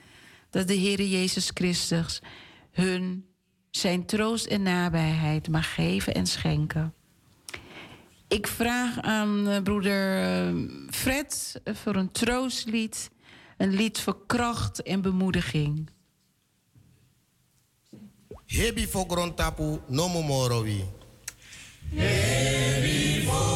dat 0.51 0.69
de 0.69 0.75
Heer 0.75 1.03
Jezus 1.03 1.51
Christus 1.55 2.23
hun 2.71 3.27
zijn 3.71 4.07
troost 4.07 4.47
en 4.47 4.63
nabijheid 4.63 5.49
mag 5.49 5.75
geven 5.75 6.15
en 6.15 6.27
schenken. 6.27 6.95
Ik 8.29 8.47
vraag 8.47 9.01
aan 9.01 9.49
eh, 9.49 9.63
broeder 9.63 10.23
eh, 10.23 10.55
Fred 10.91 11.61
voor 11.65 11.97
een 11.97 12.13
troostlied. 12.13 13.11
Een 13.57 13.75
lied 13.75 14.01
voor 14.01 14.27
kracht 14.27 14.83
en 14.83 15.03
bemoediging. 15.03 15.91
Hebi 18.47 18.87
for 18.87 19.05
grontapu 19.09 19.79
nomo 19.87 20.23
morowi. 20.23 20.85
Nomo 21.91 23.54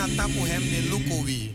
na 0.00 0.08
tapu 0.16 0.44
hem 0.48 0.62
de 0.62 0.80
lukowi. 0.90 1.54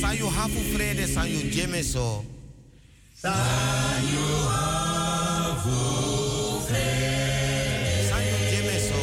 Sayo 0.00 0.28
hafu 0.30 0.60
frede 0.72 1.06
sayo 1.06 1.40
jemeso. 1.54 2.24
Sayo 3.22 4.26
jemeso. 8.50 9.00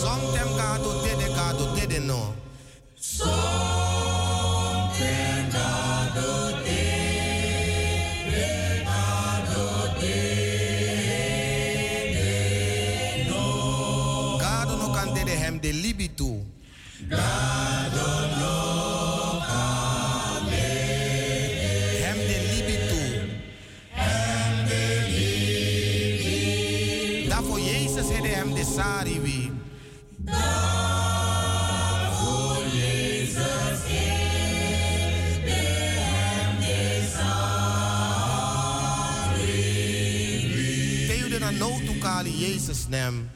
Somtem 0.00 0.48
gado 0.58 0.90
tede 1.02 1.28
gado 1.36 1.64
tede 1.76 1.98
no. 2.00 2.16
Gado 2.16 2.40
no 2.40 2.45
tede 15.26 15.38
hem 15.38 15.60
de 15.60 15.72
libitu. 15.72 16.46
Hem 22.02 22.18
de 22.26 22.38
libitu. 22.52 23.02
Daarvoor 27.28 27.60
Jezus 27.60 28.08
hede 28.08 28.28
hem 28.28 28.54
de 28.54 28.64
sari 28.64 29.20
wie. 29.20 29.50
Teu 41.06 41.28
de 41.28 41.38
na 41.38 41.50
no 41.50 41.80
tu 41.86 41.98
kali 41.98 42.30
Jezus 42.30 42.86
nem. 42.88 43.30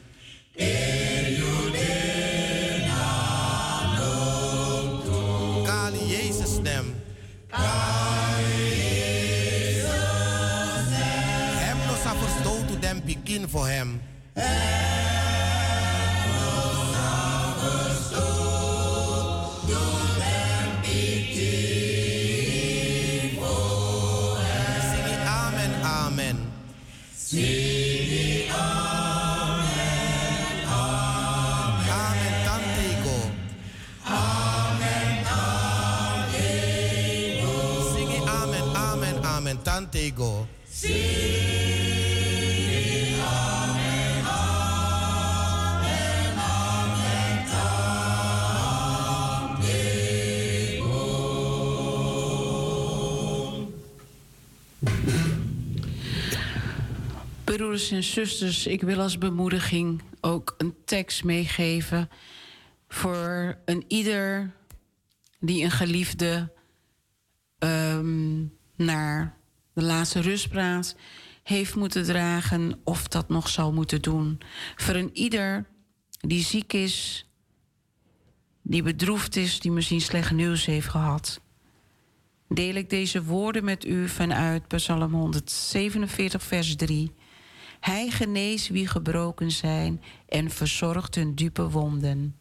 Broeders 57.43 57.91
en 57.91 58.03
zusters, 58.03 58.67
ik 58.67 58.81
wil 58.81 58.99
als 58.99 59.17
bemoediging 59.17 60.01
ook 60.21 60.55
een 60.57 60.75
tekst 60.85 61.23
meegeven 61.23 62.09
voor 62.87 63.57
een 63.65 63.83
ieder 63.87 64.51
die 65.39 65.63
een 65.63 65.71
geliefde 65.71 66.51
ehm, 67.59 68.45
naar 68.75 69.39
de 69.81 69.87
laatste 69.87 70.21
rustplaats 70.21 70.95
heeft 71.43 71.75
moeten 71.75 72.03
dragen 72.03 72.79
of 72.83 73.07
dat 73.07 73.29
nog 73.29 73.49
zal 73.49 73.73
moeten 73.73 74.01
doen. 74.01 74.39
Voor 74.75 74.95
een 74.95 75.09
ieder 75.13 75.65
die 76.19 76.43
ziek 76.43 76.73
is, 76.73 77.25
die 78.61 78.83
bedroefd 78.83 79.35
is, 79.35 79.59
die 79.59 79.71
misschien 79.71 80.01
slecht 80.01 80.31
nieuws 80.31 80.65
heeft 80.65 80.87
gehad. 80.87 81.41
Deel 82.47 82.75
ik 82.75 82.89
deze 82.89 83.23
woorden 83.23 83.63
met 83.63 83.85
u 83.85 84.09
vanuit 84.09 84.67
Psalm 84.67 85.13
147, 85.13 86.43
vers 86.43 86.75
3. 86.75 87.11
Hij 87.79 88.09
geneest 88.09 88.67
wie 88.67 88.87
gebroken 88.87 89.51
zijn 89.51 90.01
en 90.27 90.49
verzorgt 90.49 91.15
hun 91.15 91.35
diepe 91.35 91.69
wonden. 91.69 92.37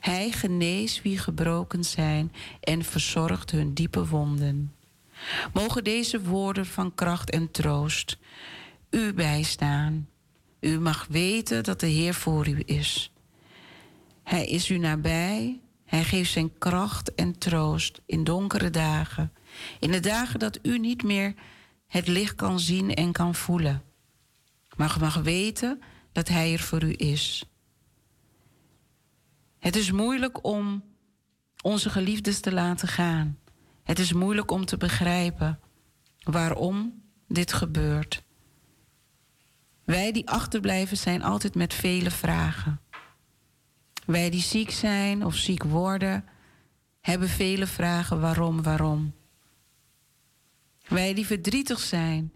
Hij 0.00 0.30
geneest 0.30 1.02
wie 1.02 1.18
gebroken 1.18 1.84
zijn 1.84 2.32
en 2.60 2.84
verzorgt 2.84 3.50
hun 3.50 3.74
diepe 3.74 4.06
wonden. 4.06 4.72
Mogen 5.52 5.84
deze 5.84 6.22
woorden 6.22 6.66
van 6.66 6.94
kracht 6.94 7.30
en 7.30 7.50
troost 7.50 8.18
u 8.90 9.12
bijstaan. 9.12 10.08
U 10.60 10.80
mag 10.80 11.06
weten 11.10 11.64
dat 11.64 11.80
de 11.80 11.86
Heer 11.86 12.14
voor 12.14 12.48
u 12.48 12.62
is. 12.64 13.12
Hij 14.22 14.46
is 14.46 14.70
u 14.70 14.78
nabij. 14.78 15.60
Hij 15.84 16.04
geeft 16.04 16.32
zijn 16.32 16.58
kracht 16.58 17.14
en 17.14 17.38
troost 17.38 18.00
in 18.06 18.24
donkere 18.24 18.70
dagen. 18.70 19.32
In 19.80 19.90
de 19.90 20.00
dagen 20.00 20.38
dat 20.38 20.58
u 20.62 20.78
niet 20.78 21.02
meer 21.02 21.34
het 21.86 22.08
licht 22.08 22.34
kan 22.34 22.60
zien 22.60 22.94
en 22.94 23.12
kan 23.12 23.34
voelen. 23.34 23.82
Maar 24.76 24.94
u 24.96 25.00
mag 25.00 25.14
weten 25.14 25.82
dat 26.12 26.28
Hij 26.28 26.52
er 26.52 26.58
voor 26.58 26.82
u 26.82 26.94
is. 26.96 27.44
Het 29.58 29.76
is 29.76 29.90
moeilijk 29.90 30.44
om 30.44 30.84
onze 31.62 31.90
geliefdes 31.90 32.40
te 32.40 32.52
laten 32.52 32.88
gaan. 32.88 33.38
Het 33.88 33.98
is 33.98 34.12
moeilijk 34.12 34.50
om 34.50 34.64
te 34.64 34.76
begrijpen 34.76 35.60
waarom 36.22 37.02
dit 37.28 37.52
gebeurt. 37.52 38.22
Wij 39.84 40.12
die 40.12 40.28
achterblijven 40.28 40.96
zijn 40.96 41.22
altijd 41.22 41.54
met 41.54 41.74
vele 41.74 42.10
vragen. 42.10 42.80
Wij 44.06 44.30
die 44.30 44.40
ziek 44.40 44.70
zijn 44.70 45.24
of 45.24 45.34
ziek 45.34 45.62
worden, 45.62 46.24
hebben 47.00 47.28
vele 47.28 47.66
vragen 47.66 48.20
waarom, 48.20 48.62
waarom. 48.62 49.14
Wij 50.88 51.14
die 51.14 51.26
verdrietig 51.26 51.80
zijn, 51.80 52.32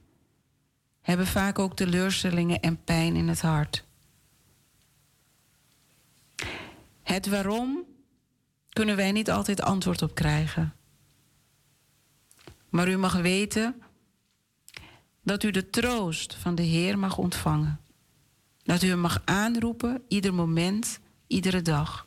hebben 1.01 1.27
vaak 1.27 1.59
ook 1.59 1.77
teleurstellingen 1.77 2.61
en 2.61 2.85
pijn 2.85 3.16
in 3.16 3.29
het 3.29 3.41
hart. 3.41 3.85
Het 7.03 7.27
waarom 7.27 7.85
kunnen 8.69 8.97
wij 8.97 9.12
niet 9.12 9.31
altijd 9.31 9.62
antwoord 9.62 10.03
op 10.03 10.15
krijgen. 10.15 10.77
Maar 12.73 12.89
u 12.89 12.97
mag 12.97 13.20
weten 13.20 13.82
dat 15.23 15.43
u 15.43 15.51
de 15.51 15.70
troost 15.70 16.35
van 16.35 16.55
de 16.55 16.62
Heer 16.62 16.99
mag 16.99 17.19
ontvangen. 17.19 17.81
Dat 18.62 18.82
u 18.82 18.89
hem 18.89 18.99
mag 18.99 19.23
aanroepen 19.24 20.05
ieder 20.09 20.35
moment, 20.35 21.01
iedere 21.27 21.62
dag. 21.62 22.07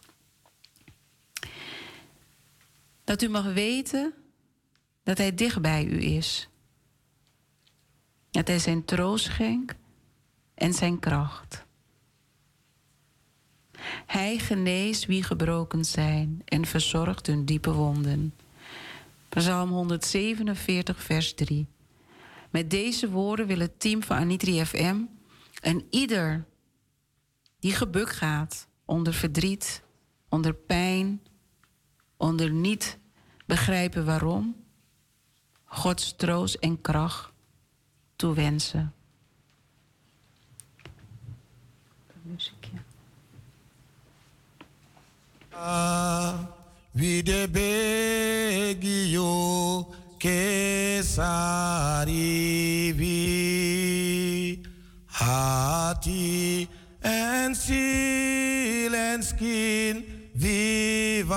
Dat 3.04 3.22
u 3.22 3.30
mag 3.30 3.54
weten 3.54 4.14
dat 5.04 5.18
Hij 5.18 5.36
dicht 5.36 5.62
bij 5.62 5.86
u 5.86 6.02
is. 6.02 6.50
Dat 8.32 8.48
Hij 8.48 8.60
zijn 8.60 8.86
troost 8.86 9.26
schenkt 9.26 9.76
en 10.54 10.74
zijn 10.74 11.00
kracht. 11.00 11.66
Hij 14.06 14.38
geneest 14.38 15.06
wie 15.06 15.24
gebroken 15.24 15.86
zijn 15.86 16.42
en 16.46 16.66
verzorgt 16.66 17.28
hun 17.28 17.46
diepe 17.46 17.72
wonden. 17.72 18.34
Psalm 19.36 19.70
147, 19.70 21.04
vers 21.04 21.34
3. 21.34 21.68
Met 22.50 22.70
deze 22.70 23.10
woorden 23.10 23.48
wil 23.48 23.60
het 23.60 23.80
team 23.80 24.04
van 24.04 24.18
Anitri 24.18 24.66
FM 24.66 25.02
en 25.62 25.88
ieder 25.90 26.46
die 27.60 27.74
gebukt 27.74 28.16
gaat 28.16 28.68
onder 28.86 29.14
verdriet, 29.14 29.84
onder 30.30 30.54
pijn, 30.54 31.22
onder 32.18 32.52
niet 32.52 32.98
begrijpen 33.46 34.06
waarom, 34.06 34.56
Gods 35.64 36.16
troost 36.16 36.56
en 36.56 36.82
kracht 36.82 37.32
toewensen. 38.16 38.94
Vide 46.96 47.48
begio 47.52 49.28
kesarivi 50.18 51.20
hati 55.06 56.70
and 57.04 57.54
seal 57.58 58.96
and 58.96 59.24
skin 59.26 60.04
vivanigi 60.38 61.36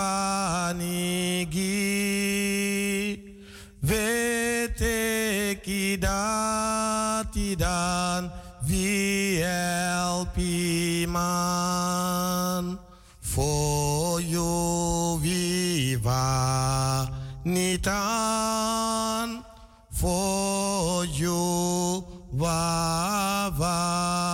vete 3.83 5.59
kidati 5.67 7.57
dan 7.59 8.31
vielpi 8.63 10.55
man 11.11 12.79
for 13.39 14.19
you 14.19 15.19
viva 15.23 17.07
nitan. 17.47 19.29
For 19.95 21.07
you 21.07 22.03
wavan 22.35 24.28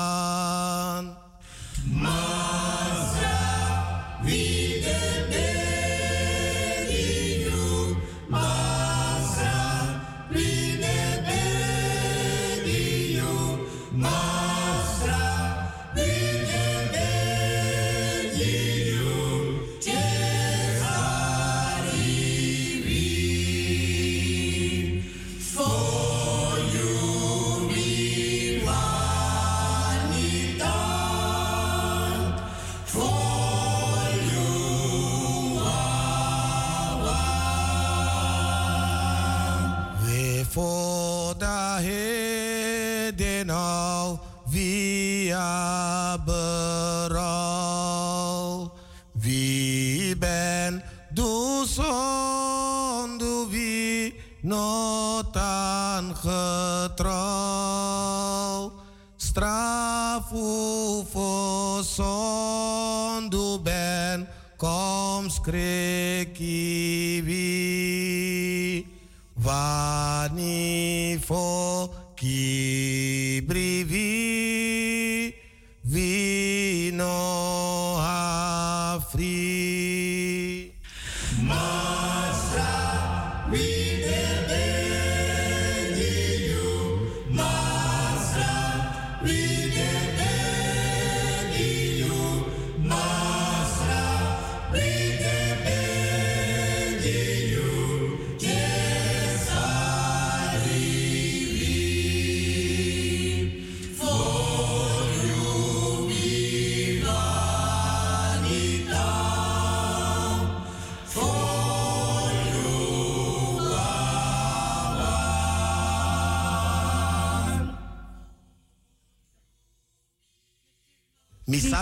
zonde 61.94 63.58
ben, 63.62 64.28
kom 64.56 65.30
skrekkie 65.30 67.22
wie. 67.22 68.86
Vani 69.34 71.18
fo 71.18 71.93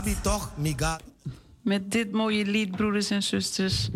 Toch, 0.01 0.52
miga. 0.56 1.01
Met 1.60 1.90
dit 1.90 2.12
mooie 2.12 2.44
lied, 2.44 2.70
broeders 2.70 3.10
en 3.10 3.23
zusters, 3.23 3.90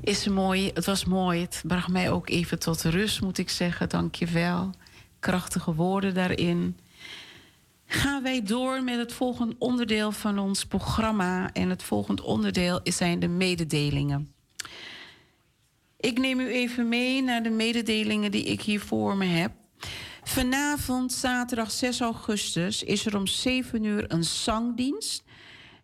is 0.00 0.28
mooi. 0.28 0.70
Het 0.74 0.84
was 0.84 1.04
mooi. 1.04 1.40
Het 1.40 1.62
bracht 1.66 1.88
mij 1.88 2.10
ook 2.10 2.28
even 2.28 2.58
tot 2.58 2.82
rust, 2.82 3.20
moet 3.20 3.38
ik 3.38 3.50
zeggen. 3.50 3.88
Dank 3.88 4.14
je 4.14 4.26
wel. 4.26 4.70
Krachtige 5.18 5.74
woorden 5.74 6.14
daarin. 6.14 6.78
Gaan 7.86 8.22
wij 8.22 8.42
door 8.42 8.82
met 8.82 8.98
het 8.98 9.12
volgende 9.12 9.54
onderdeel 9.58 10.12
van 10.12 10.38
ons 10.38 10.66
programma. 10.66 11.52
En 11.52 11.70
het 11.70 11.82
volgende 11.82 12.22
onderdeel 12.22 12.80
zijn 12.84 13.18
de 13.18 13.28
mededelingen. 13.28 14.32
Ik 15.96 16.18
neem 16.18 16.40
u 16.40 16.48
even 16.52 16.88
mee 16.88 17.22
naar 17.22 17.42
de 17.42 17.50
mededelingen 17.50 18.30
die 18.30 18.44
ik 18.44 18.60
hier 18.60 18.80
voor 18.80 19.16
me 19.16 19.24
heb. 19.24 19.52
Vanavond, 20.30 21.12
zaterdag 21.12 21.70
6 21.70 22.00
augustus, 22.00 22.82
is 22.82 23.06
er 23.06 23.16
om 23.16 23.26
7 23.26 23.84
uur 23.84 24.04
een 24.12 24.24
zangdienst. 24.24 25.24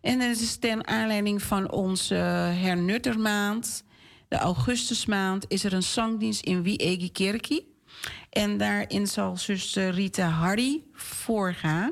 En 0.01 0.19
dat 0.19 0.39
is 0.39 0.57
ten 0.57 0.87
aanleiding 0.87 1.41
van 1.41 1.71
onze 1.71 2.15
hernuttermaand, 2.15 3.83
de 4.27 4.35
augustusmaand, 4.35 5.45
is 5.47 5.63
er 5.63 5.73
een 5.73 5.83
zangdienst 5.83 6.41
in 6.41 6.63
Wiegi 6.63 7.11
Kerkie. 7.11 7.73
En 8.29 8.57
daarin 8.57 9.07
zal 9.07 9.37
zuster 9.37 9.89
Rita 9.89 10.27
Hardy 10.27 10.81
voorgaan. 10.93 11.91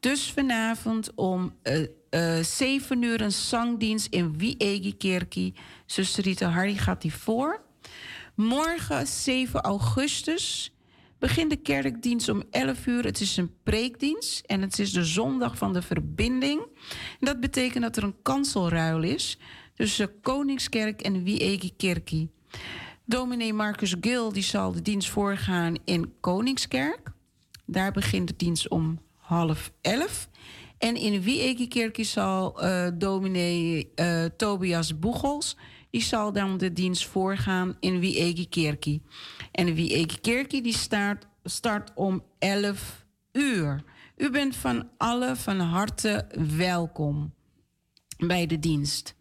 Dus 0.00 0.30
vanavond 0.30 1.14
om 1.14 1.54
eh 1.62 1.86
eh 2.10 2.44
7 2.44 3.02
uur 3.02 3.20
een 3.20 3.32
zangdienst 3.32 4.06
in 4.06 4.38
Wiegi 4.38 4.96
Kerkie. 4.96 5.54
Zuster 5.86 6.24
Rita 6.24 6.48
Hardy 6.48 6.76
gaat 6.76 7.02
die 7.02 7.14
voor. 7.14 7.62
Morgen 8.34 9.06
7 9.06 9.60
augustus 9.60 10.72
begint 11.20 11.50
de 11.50 11.56
kerkdienst 11.56 12.28
om 12.28 12.42
11 12.50 12.86
uur. 12.86 13.04
Het 13.04 13.20
is 13.20 13.36
een 13.36 13.54
preekdienst 13.62 14.44
en 14.46 14.60
het 14.60 14.78
is 14.78 14.92
de 14.92 15.04
zondag 15.04 15.56
van 15.56 15.72
de 15.72 15.82
verbinding. 15.82 16.60
Dat 17.18 17.40
betekent 17.40 17.82
dat 17.82 17.96
er 17.96 18.02
een 18.02 18.22
kanselruil 18.22 19.02
is 19.02 19.38
tussen 19.74 20.20
Koningskerk 20.20 21.00
en 21.02 21.22
Wiegi 21.22 21.76
Kerkie. 21.76 22.30
Dominee 23.04 23.52
Marcus 23.52 23.94
Gil 24.00 24.32
die 24.32 24.42
zal 24.42 24.72
de 24.72 24.82
dienst 24.82 25.08
voorgaan 25.08 25.74
in 25.84 26.12
Koningskerk. 26.20 27.12
Daar 27.66 27.92
begint 27.92 28.28
de 28.28 28.34
dienst 28.36 28.68
om 28.68 29.00
half 29.16 29.72
elf. 29.80 30.28
En 30.78 30.96
in 30.96 31.22
Wiegi 31.22 31.68
Kerkie 31.68 32.04
zal 32.04 32.60
eh, 32.60 32.88
dominee 32.94 33.90
eh, 33.94 34.24
Tobias 34.24 34.98
Boegels... 34.98 35.56
die 35.90 36.02
zal 36.02 36.32
dan 36.32 36.58
de 36.58 36.72
dienst 36.72 37.06
voorgaan 37.06 37.76
in 37.80 38.00
Wiegi 38.00 38.48
Kerkie. 38.48 39.02
En 39.52 39.66
de 39.66 39.74
die 40.62 40.76
start, 40.76 41.26
start 41.44 41.92
om 41.94 42.22
11 42.38 43.06
uur. 43.32 43.84
U 44.16 44.30
bent 44.30 44.56
van 44.56 44.88
alle 44.96 45.36
van 45.36 45.58
harte 45.58 46.26
welkom 46.56 47.34
bij 48.18 48.46
de 48.46 48.58
dienst. 48.58 49.14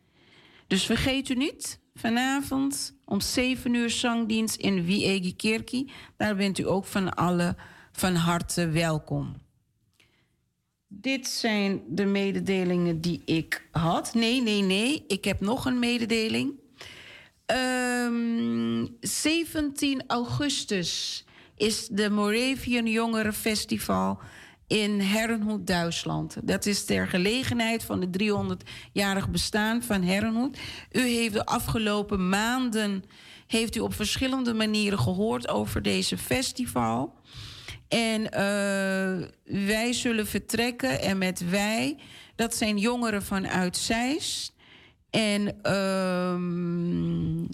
Dus 0.68 0.86
vergeet 0.86 1.30
u 1.30 1.36
niet, 1.36 1.80
vanavond 1.94 2.98
om 3.06 3.22
7 3.22 3.74
uur 3.74 3.90
zangdienst 3.90 4.56
in 4.56 4.86
Wiegi 4.86 5.36
Kerkie. 5.36 5.91
Daar 6.18 6.36
bent 6.36 6.58
u 6.58 6.68
ook 6.68 6.86
van 6.86 7.14
alle 7.14 7.56
van 7.91 8.16
harte 8.16 8.70
welkom. 8.70 9.36
Dit 10.88 11.28
zijn 11.28 11.82
de 11.88 12.06
mededelingen 12.06 13.02
die 13.02 13.22
ik 13.26 13.68
had. 13.72 14.14
Nee, 14.14 14.41
nee, 14.41 14.62
nee. 14.62 15.04
Ik 15.08 15.26
heb 15.26 15.40
nog 15.40 15.66
een 15.66 15.80
mededeling. 15.80 16.59
Ehm, 17.50 18.86
17 19.00 20.04
augustus 20.08 21.24
is 21.56 21.88
de 21.88 22.10
Moravian 22.10 22.86
Jongerenfestival 22.86 24.20
in 24.68 25.00
Herrenhoed, 25.00 25.68
Duitsland. 25.68 26.38
Dat 26.44 26.66
is 26.66 26.86
ter 26.86 27.08
gelegenheid 27.08 27.84
van 27.84 28.00
de 28.00 28.10
300-jarig 28.10 29.30
bestaan 29.30 29.84
van 29.84 30.04
Herrenhoed. 30.04 30.58
U 30.92 31.00
heeft 31.00 31.34
de 31.34 31.46
afgelopen 31.46 32.30
maanden 32.30 33.04
heeft 33.48 33.76
u 33.76 33.80
op 33.80 33.94
verschillende 33.94 34.54
manieren 34.54 35.00
gehoord 35.00 35.48
over 35.48 35.82
deze 35.82 36.18
festival. 36.18 37.14
En 37.88 38.32
eh, 38.32 39.28
wij 39.68 39.94
zullen 39.94 40.28
vertrekken 40.28 41.02
en 41.02 41.18
met 41.18 41.50
wij, 41.50 41.98
dat 42.36 42.56
zijn 42.56 42.78
jongeren 42.78 43.24
vanuit 43.24 43.78
Zeist. 43.78 44.58
En 45.10 45.61
ehm, 45.61 47.45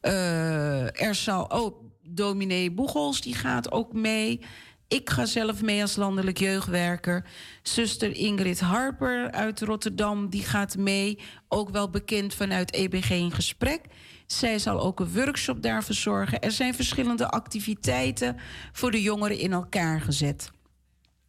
eh, 0.00 1.02
er 1.02 1.14
zal 1.14 1.50
ook 1.50 1.76
dominee 2.02 2.70
Boegels, 2.70 3.20
die 3.20 3.34
gaat 3.34 3.72
ook 3.72 3.92
mee. 3.92 4.40
Ik 4.88 5.10
ga 5.10 5.26
zelf 5.26 5.62
mee 5.62 5.82
als 5.82 5.96
landelijk 5.96 6.38
jeugdwerker. 6.38 7.26
Zuster 7.62 8.16
Ingrid 8.16 8.60
Harper 8.60 9.30
uit 9.30 9.60
Rotterdam, 9.60 10.28
die 10.28 10.42
gaat 10.42 10.76
mee. 10.76 11.18
Ook 11.48 11.70
wel 11.70 11.90
bekend 11.90 12.34
vanuit 12.34 12.72
EBG 12.72 13.10
in 13.10 13.32
gesprek. 13.32 13.80
Zij 14.26 14.58
zal 14.58 14.80
ook 14.80 15.00
een 15.00 15.12
workshop 15.12 15.62
daar 15.62 15.84
verzorgen. 15.84 16.40
Er 16.40 16.50
zijn 16.50 16.74
verschillende 16.74 17.28
activiteiten 17.28 18.36
voor 18.72 18.90
de 18.90 19.02
jongeren 19.02 19.38
in 19.38 19.52
elkaar 19.52 20.00
gezet. 20.00 20.50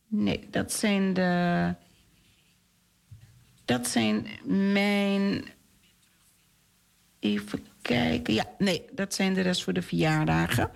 Nee, 0.09 0.47
dat 0.51 0.73
zijn 0.73 1.15
de. 1.15 1.75
Dat 3.65 3.87
zijn 3.87 4.27
mijn. 4.73 5.45
Even 7.25 7.67
kijken. 7.83 8.35
Ja, 8.35 8.45
nee, 8.59 8.85
dat 8.93 9.15
zijn 9.15 9.35
de 9.35 9.41
rest 9.41 9.63
voor 9.63 9.73
de 9.73 9.83
verjaardagen. 9.83 10.71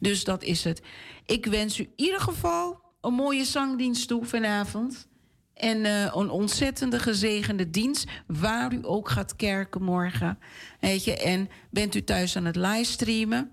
Dus 0.00 0.24
dat 0.24 0.42
is 0.42 0.64
het. 0.64 0.82
Ik 1.26 1.46
wens 1.46 1.78
u 1.78 1.82
in 1.82 1.92
ieder 1.96 2.20
geval 2.20 2.80
een 3.00 3.14
mooie 3.14 3.44
zangdienst 3.44 4.08
toe 4.08 4.24
vanavond. 4.24 5.08
En 5.54 5.84
eh, 5.84 6.04
een 6.14 6.30
ontzettende 6.30 6.98
gezegende 6.98 7.70
dienst, 7.70 8.08
waar 8.26 8.72
u 8.72 8.78
ook 8.82 9.08
gaat 9.08 9.36
kerken 9.36 9.82
morgen. 9.82 10.38
Weet 10.80 11.04
je, 11.04 11.16
en 11.16 11.48
bent 11.70 11.94
u 11.94 12.04
thuis 12.04 12.36
aan 12.36 12.44
het 12.44 12.56
livestreamen? 12.56 13.50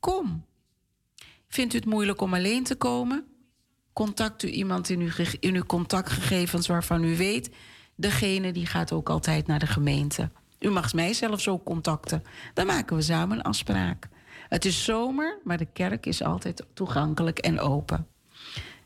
Kom. 0.00 0.44
Vindt 1.48 1.74
u 1.74 1.76
het 1.76 1.86
moeilijk 1.86 2.20
om 2.20 2.34
alleen 2.34 2.64
te 2.64 2.74
komen? 2.74 3.24
Contact 3.92 4.42
u 4.42 4.48
iemand 4.48 4.88
in 4.88 5.00
uw, 5.00 5.10
in 5.40 5.54
uw 5.54 5.66
contactgegevens 5.66 6.66
waarvan 6.66 7.04
u 7.04 7.16
weet... 7.16 7.50
degene 7.96 8.52
die 8.52 8.66
gaat 8.66 8.92
ook 8.92 9.08
altijd 9.08 9.46
naar 9.46 9.58
de 9.58 9.66
gemeente. 9.66 10.30
U 10.62 10.70
mag 10.70 10.94
mij 10.94 11.12
zelfs 11.12 11.48
ook 11.48 11.64
contacten. 11.64 12.22
Dan 12.54 12.66
maken 12.66 12.96
we 12.96 13.02
samen 13.02 13.38
een 13.38 13.42
afspraak. 13.42 14.08
Het 14.48 14.64
is 14.64 14.84
zomer, 14.84 15.38
maar 15.44 15.58
de 15.58 15.68
kerk 15.72 16.06
is 16.06 16.22
altijd 16.22 16.64
toegankelijk 16.74 17.38
en 17.38 17.60
open. 17.60 18.06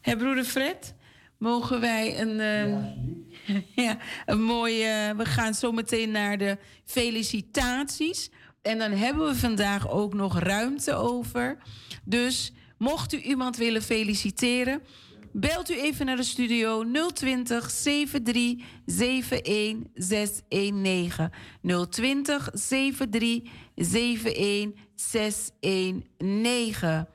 Hé, 0.00 0.16
broeder 0.16 0.44
Fred, 0.44 0.94
mogen 1.38 1.80
wij 1.80 2.20
een, 2.20 2.40
eh, 2.40 3.54
ja, 3.86 3.98
een 4.26 4.42
mooie... 4.42 5.14
we 5.16 5.24
gaan 5.24 5.54
zo 5.54 5.72
meteen 5.72 6.10
naar 6.10 6.38
de 6.38 6.58
felicitaties. 6.84 8.30
En 8.62 8.78
dan 8.78 8.90
hebben 8.90 9.26
we 9.26 9.34
vandaag 9.34 9.90
ook 9.90 10.14
nog 10.14 10.38
ruimte 10.38 10.94
over. 10.94 11.58
Dus 12.04 12.52
mocht 12.78 13.12
u 13.12 13.18
iemand 13.18 13.56
willen 13.56 13.82
feliciteren... 13.82 14.82
Belt 15.38 15.70
u 15.70 15.80
even 15.80 16.06
naar 16.06 16.16
de 16.16 16.22
studio 16.22 16.84
020 17.12 17.70
73 17.70 18.64
71 18.86 19.90
619. 19.94 21.30
020 21.90 22.50
73 22.52 23.50
71 23.76 24.72
619. 24.94 27.06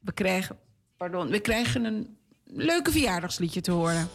We 0.00 0.12
krijgen, 0.14 0.58
pardon, 0.96 1.28
we 1.28 1.40
krijgen 1.40 1.84
een 1.84 2.16
leuke 2.44 2.90
verjaardagsliedje 2.90 3.60
te 3.60 3.70
horen. 3.70 4.08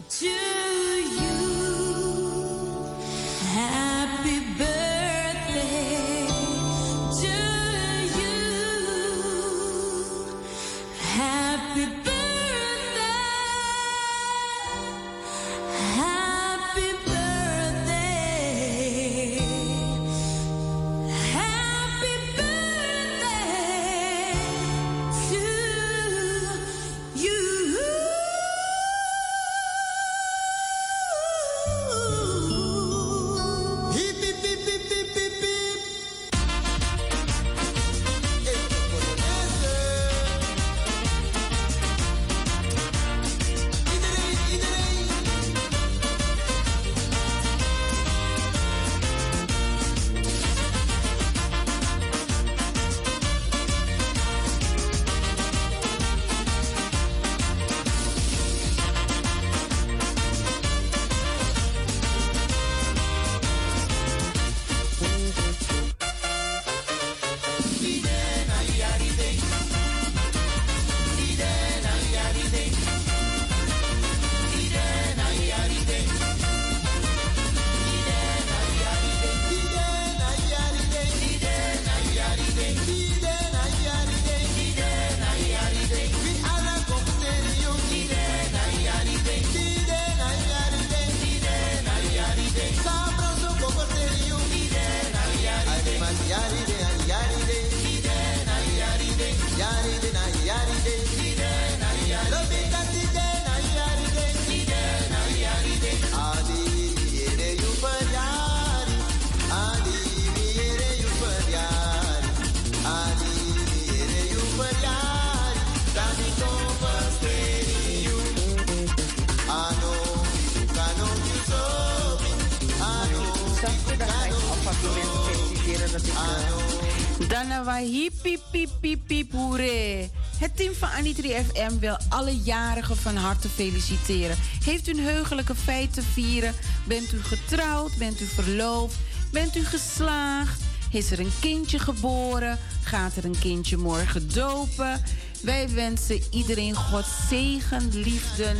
Alle 132.09 132.37
jarigen 132.37 132.97
van 132.97 133.15
harte 133.15 133.49
feliciteren. 133.49 134.37
Heeft 134.63 134.87
u 134.87 134.91
een 134.91 135.03
heugelijke 135.03 135.55
feit 135.55 135.93
te 135.93 136.01
vieren? 136.01 136.53
Bent 136.87 137.13
u 137.13 137.23
getrouwd? 137.23 137.97
Bent 137.97 138.21
u 138.21 138.25
verloofd? 138.25 138.95
Bent 139.31 139.55
u 139.55 139.65
geslaagd? 139.65 140.61
Is 140.91 141.11
er 141.11 141.19
een 141.19 141.31
kindje 141.39 141.79
geboren? 141.79 142.59
Gaat 142.83 143.15
er 143.15 143.25
een 143.25 143.39
kindje 143.39 143.77
morgen 143.77 144.33
dopen? 144.33 145.01
Wij 145.41 145.69
wensen 145.69 146.21
iedereen 146.31 146.75
God 146.75 147.05
zegen, 147.29 147.89
liefde 147.93 148.55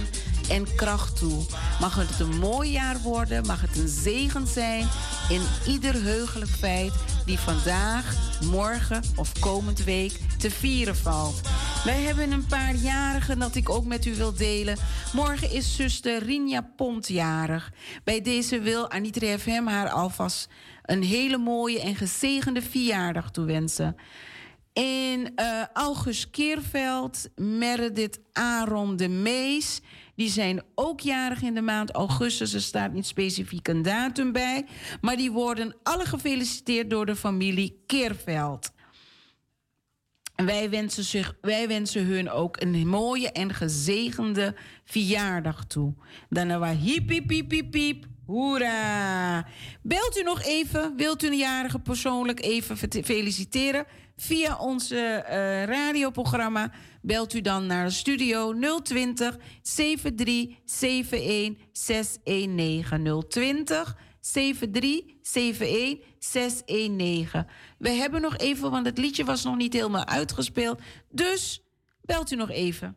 en 0.49 0.75
kracht 0.75 1.17
toe. 1.17 1.45
Mag 1.79 1.95
het 1.95 2.19
een 2.19 2.37
mooi 2.37 2.71
jaar 2.71 2.99
worden, 3.01 3.45
mag 3.45 3.61
het 3.61 3.77
een 3.77 3.87
zegen 3.87 4.47
zijn 4.47 4.87
in 5.29 5.41
ieder 5.67 5.93
heugelijk 5.93 6.51
feit 6.51 6.93
die 7.25 7.39
vandaag, 7.39 8.15
morgen 8.41 9.03
of 9.15 9.39
komend 9.39 9.83
week 9.83 10.19
te 10.37 10.51
vieren 10.51 10.95
valt. 10.95 11.41
Wij 11.83 12.01
hebben 12.01 12.31
een 12.31 12.45
paar 12.45 12.75
jarigen 12.75 13.39
dat 13.39 13.55
ik 13.55 13.69
ook 13.69 13.85
met 13.85 14.05
u 14.05 14.15
wil 14.15 14.33
delen. 14.33 14.77
Morgen 15.13 15.51
is 15.51 15.75
zuster 15.75 16.23
Rinja 16.23 16.61
Pont 16.75 17.07
jarig. 17.07 17.71
Bij 18.03 18.21
deze 18.21 18.59
wil 18.59 18.89
Anitra 18.91 19.37
FM 19.37 19.65
haar 19.65 19.89
alvast 19.89 20.49
een 20.85 21.03
hele 21.03 21.37
mooie 21.37 21.81
en 21.81 21.95
gezegende 21.95 22.61
verjaardag 22.61 23.31
toewensen. 23.31 23.95
In 24.73 25.31
uh, 25.35 25.63
August 25.73 26.29
Keerveld, 26.29 27.29
Meredith 27.35 28.19
Aaron 28.33 28.95
de 28.95 29.07
Mees. 29.07 29.81
Die 30.15 30.29
zijn 30.29 30.61
ook 30.75 30.99
jarig 30.99 31.41
in 31.41 31.53
de 31.53 31.61
maand 31.61 31.91
augustus. 31.91 32.53
Er 32.53 32.61
staat 32.61 32.93
niet 32.93 33.05
specifiek 33.05 33.67
een 33.67 33.81
datum 33.81 34.31
bij. 34.31 34.65
Maar 35.01 35.17
die 35.17 35.31
worden 35.31 35.75
alle 35.83 36.05
gefeliciteerd 36.05 36.89
door 36.89 37.05
de 37.05 37.15
familie 37.15 37.83
Keerveld. 37.85 38.71
En 40.39 40.45
wij 40.45 40.69
wensen, 40.69 41.03
zich, 41.03 41.35
wij 41.41 41.67
wensen 41.67 42.05
hun 42.05 42.29
ook 42.29 42.61
een 42.61 42.87
mooie 42.87 43.31
en 43.31 43.53
gezegende 43.53 44.55
verjaardag 44.85 45.65
toe. 45.65 45.93
Dan 46.29 46.59
waar 46.59 46.75
hiep, 46.75 47.09
hiep, 47.09 47.73
hiep. 47.73 48.05
Hoera! 48.25 49.45
Belt 49.81 50.17
u 50.17 50.23
nog 50.23 50.43
even? 50.43 50.95
Wilt 50.95 51.23
u 51.23 51.27
een 51.27 51.37
jarige 51.37 51.79
persoonlijk 51.79 52.43
even 52.43 52.77
feliciteren? 53.03 53.85
Via 54.17 54.57
onze 54.57 55.25
uh, 55.29 55.63
radioprogramma 55.63 56.71
belt 57.01 57.33
u 57.33 57.41
dan 57.41 57.65
naar 57.65 57.85
de 57.85 57.91
studio 57.91 58.53
020 58.83 59.37
7371 59.61 61.65
619 61.71 63.25
020 63.27 63.97
7371 64.19 66.07
619. 66.19 67.45
We 67.77 67.89
hebben 67.89 68.21
nog 68.21 68.37
even, 68.37 68.71
want 68.71 68.85
het 68.85 68.97
liedje 68.97 69.23
was 69.23 69.43
nog 69.43 69.55
niet 69.55 69.73
helemaal 69.73 70.05
uitgespeeld. 70.05 70.81
Dus 71.09 71.63
belt 72.01 72.31
u 72.31 72.35
nog 72.35 72.49
even. 72.49 72.95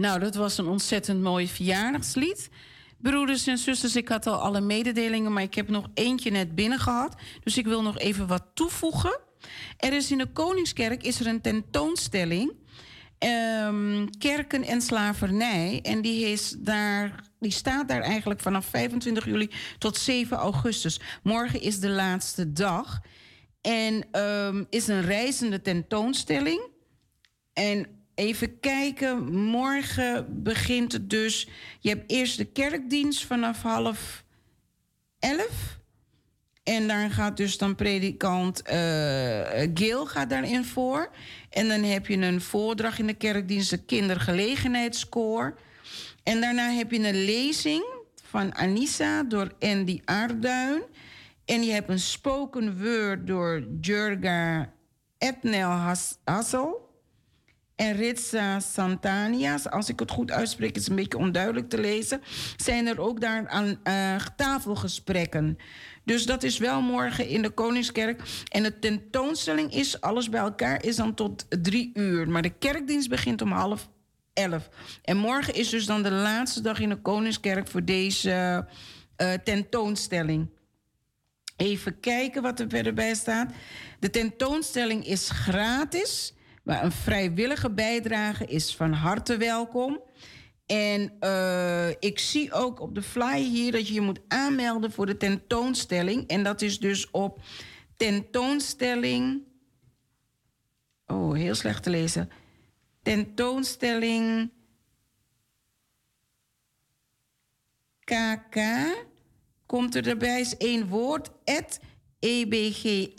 Nou, 0.00 0.20
dat 0.20 0.34
was 0.34 0.58
een 0.58 0.66
ontzettend 0.66 1.20
mooi 1.22 1.48
verjaardagslied. 1.48 2.50
Broeders 2.98 3.46
en 3.46 3.58
zusters, 3.58 3.96
ik 3.96 4.08
had 4.08 4.26
al 4.26 4.38
alle 4.38 4.60
mededelingen, 4.60 5.32
maar 5.32 5.42
ik 5.42 5.54
heb 5.54 5.68
nog 5.68 5.86
eentje 5.94 6.30
net 6.30 6.54
binnen 6.54 6.78
gehad. 6.78 7.14
Dus 7.42 7.58
ik 7.58 7.66
wil 7.66 7.82
nog 7.82 7.98
even 7.98 8.26
wat 8.26 8.44
toevoegen. 8.54 9.20
Er 9.76 9.92
is 9.92 10.10
in 10.10 10.18
de 10.18 10.26
Koningskerk 10.26 11.02
is 11.02 11.20
er 11.20 11.26
een 11.26 11.40
tentoonstelling. 11.40 12.52
ehm, 13.18 14.06
kerken 14.18 14.64
en 14.64 14.80
slavernij. 14.80 15.80
En 15.82 16.00
die, 16.02 16.26
is 16.26 16.56
daar, 16.58 17.24
die 17.38 17.50
staat 17.50 17.88
daar 17.88 18.00
eigenlijk 18.02 18.40
vanaf 18.40 18.66
25 18.66 19.24
juli 19.24 19.50
tot 19.78 19.96
7 19.96 20.36
augustus. 20.36 21.00
Morgen 21.22 21.60
is 21.60 21.80
de 21.80 21.88
laatste 21.88 22.52
dag. 22.52 23.00
En 23.60 24.04
ehm, 24.10 24.64
is 24.70 24.86
een 24.86 25.02
reizende 25.02 25.60
tentoonstelling. 25.60 26.60
En 27.52 27.99
even 28.20 28.60
kijken, 28.60 29.32
morgen 29.32 30.42
begint 30.42 30.92
het 30.92 31.10
dus. 31.10 31.48
Je 31.80 31.88
hebt 31.88 32.10
eerst 32.10 32.36
de 32.36 32.44
kerkdienst 32.44 33.24
vanaf 33.24 33.62
half 33.62 34.24
elf. 35.18 35.78
En 36.62 36.88
daar 36.88 37.10
gaat 37.10 37.36
dus 37.36 37.58
dan 37.58 37.74
predikant 37.74 38.62
eh 38.62 39.68
Gil 39.74 40.06
gaat 40.06 40.30
daarin 40.30 40.64
voor. 40.64 41.10
En 41.50 41.68
dan 41.68 41.82
heb 41.82 42.06
je 42.06 42.16
een 42.16 42.40
voordracht 42.40 42.98
in 42.98 43.06
de 43.06 43.14
kerkdienst, 43.14 43.70
de 43.70 43.84
kindergelegenheidskoor. 43.84 45.58
En 46.22 46.40
daarna 46.40 46.70
heb 46.70 46.90
je 46.90 46.98
een 46.98 47.24
lezing 47.24 47.84
van 48.22 48.54
Anissa 48.54 49.22
door 49.22 49.52
Andy 49.58 50.00
Aarduin. 50.04 50.82
En 51.44 51.62
je 51.62 51.72
hebt 51.72 51.88
een 51.88 51.98
spoken 51.98 52.82
word 52.82 53.26
door 53.26 53.66
Jurga 53.80 54.72
Etnel 55.18 55.70
Has- 55.70 56.18
Hassel. 56.24 56.89
En 57.80 57.96
Ritsa 57.96 58.60
Santanias, 58.60 59.70
als 59.70 59.88
ik 59.88 59.98
het 59.98 60.10
goed 60.10 60.30
uitspreek, 60.30 60.76
is 60.76 60.88
een 60.88 60.96
beetje 60.96 61.18
onduidelijk 61.18 61.68
te 61.68 61.80
lezen. 61.80 62.20
Zijn 62.56 62.86
er 62.86 63.00
ook 63.00 63.20
daar 63.20 63.48
aan 63.48 63.78
eh, 63.82 64.16
tafelgesprekken. 64.36 65.58
Dus 66.04 66.26
dat 66.26 66.42
is 66.42 66.58
wel 66.58 66.80
morgen 66.80 67.28
in 67.28 67.42
de 67.42 67.50
Koningskerk. 67.50 68.22
En 68.48 68.62
de 68.62 68.78
tentoonstelling 68.78 69.74
is, 69.74 70.00
alles 70.00 70.28
bij 70.28 70.40
elkaar, 70.40 70.84
is 70.84 70.96
dan 70.96 71.14
tot 71.14 71.46
drie 71.62 71.90
uur. 71.94 72.28
Maar 72.28 72.42
de 72.42 72.58
kerkdienst 72.58 73.08
begint 73.08 73.42
om 73.42 73.52
half 73.52 73.88
elf. 74.32 74.68
En 75.02 75.16
morgen 75.16 75.54
is 75.54 75.68
dus 75.68 75.86
dan 75.86 76.02
de 76.02 76.10
laatste 76.10 76.60
dag 76.60 76.80
in 76.80 76.88
de 76.88 77.00
Koningskerk 77.00 77.68
voor 77.68 77.84
deze 77.84 78.66
eh, 79.16 79.32
tentoonstelling. 79.32 80.50
Even 81.56 82.00
kijken 82.00 82.42
wat 82.42 82.60
er 82.60 82.68
verder 82.68 82.94
bij 82.94 83.14
staat. 83.14 83.52
De 83.98 84.10
tentoonstelling 84.10 85.06
is 85.06 85.30
gratis, 85.30 86.34
maar 86.70 86.84
een 86.84 86.92
vrijwillige 86.92 87.70
bijdrage 87.70 88.44
is 88.44 88.76
van 88.76 88.92
harte 88.92 89.36
welkom. 89.36 90.00
En 90.66 91.12
eh, 91.20 91.88
ik 91.88 92.18
zie 92.18 92.52
ook 92.52 92.80
op 92.80 92.94
de 92.94 93.02
flyer 93.02 93.50
hier 93.50 93.72
dat 93.72 93.88
je 93.88 93.94
je 93.94 94.00
moet 94.00 94.20
aanmelden 94.28 94.92
voor 94.92 95.06
de 95.06 95.16
tentoonstelling. 95.16 96.28
En 96.28 96.42
dat 96.42 96.62
is 96.62 96.78
dus 96.78 97.10
op 97.10 97.42
tentoonstelling. 97.96 99.42
Oh, 101.06 101.34
heel 101.34 101.54
slecht 101.54 101.82
te 101.82 101.90
lezen. 101.90 102.30
Tentoonstelling 103.02 104.50
KK 108.04 108.60
komt 109.66 109.94
er 109.94 110.08
erbij 110.08 110.40
is 110.40 110.56
één 110.56 110.88
woord, 110.88 111.30
ebga.nl. 112.18 113.18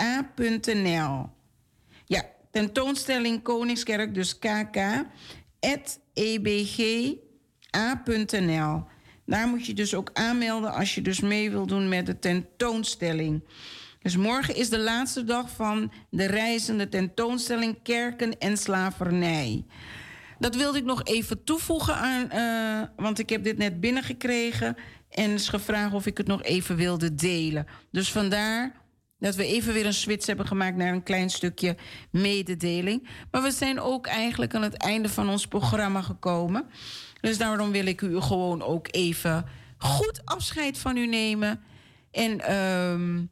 Tentoonstelling 2.52 3.42
Koningskerk, 3.42 4.14
dus 4.14 4.40
KK, 4.40 5.06
ebga.nl. 6.14 7.24
Daar 9.26 9.48
moet 9.48 9.66
je 9.66 9.74
dus 9.74 9.96
ook 9.96 10.10
aanmelden 10.14 10.74
als 10.74 10.96
je 10.96 11.02
dus 11.02 11.20
mee 11.20 11.52
wil 11.52 11.66
doen 11.66 11.90
met 11.90 12.06
de 12.06 12.20
tentoonstelling. 12.20 13.44
Dus 14.02 14.18
morgen 14.18 14.56
is 14.56 14.70
de 14.70 14.80
laatste 14.80 15.24
dag 15.24 15.50
van 15.50 15.92
de 16.10 16.26
reizende 16.26 16.90
tentoonstelling 16.90 17.78
Kerken 17.84 18.40
en 18.40 18.58
Slavernij. 18.58 19.66
Dat 20.40 20.56
wilde 20.56 20.78
ik 20.78 20.84
nog 20.84 21.04
even 21.04 21.44
toevoegen 21.44 21.96
aan, 21.96 22.30
eh, 22.30 22.88
want 22.96 23.20
ik 23.20 23.30
heb 23.30 23.44
dit 23.44 23.58
net 23.58 23.80
binnengekregen 23.80 24.76
en 25.10 25.32
is 25.32 25.50
gevraagd 25.50 25.94
of 25.94 26.06
ik 26.06 26.18
het 26.18 26.28
nog 26.28 26.44
even 26.44 26.76
wilde 26.76 27.16
delen. 27.16 27.66
Dus 27.92 28.12
vandaar 28.12 28.81
dat 29.22 29.36
we 29.36 29.46
even 29.46 29.74
weer 29.74 29.86
een 29.86 29.94
switch 29.94 30.26
hebben 30.26 30.48
gemaakt 30.48 30.76
naar 30.76 30.94
een 30.94 31.04
klein 31.04 31.30
stukje 31.30 31.76
mededeling. 32.10 33.08
Maar 33.32 33.42
we 33.42 33.52
zijn 33.52 33.80
ook 33.80 34.08
eigenlijk 34.08 34.56
aan 34.56 34.62
het 34.62 34.78
einde 34.78 35.10
van 35.10 35.30
ons 35.30 35.48
programma 35.48 36.02
gekomen. 36.02 36.70
Dus 37.22 37.38
daarom 37.38 37.72
wil 37.72 37.86
ik 37.86 38.02
u 38.02 38.22
gewoon 38.22 38.62
ook 38.62 38.88
even 38.92 39.46
goed 39.78 40.22
afscheid 40.26 40.78
van 40.78 40.98
u 40.98 41.08
nemen. 41.08 41.62
En 42.12 42.40
ehm, 42.40 43.26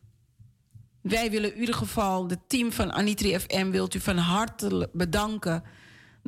wij 1.02 1.32
willen 1.32 1.54
in 1.54 1.60
ieder 1.60 1.76
geval, 1.76 2.28
het 2.28 2.50
team 2.50 2.72
van 2.72 2.92
Anitri 2.92 3.40
FM, 3.40 3.70
wilt 3.70 3.94
u 3.94 4.00
van 4.00 4.18
harte 4.18 4.90
bedanken 4.94 5.64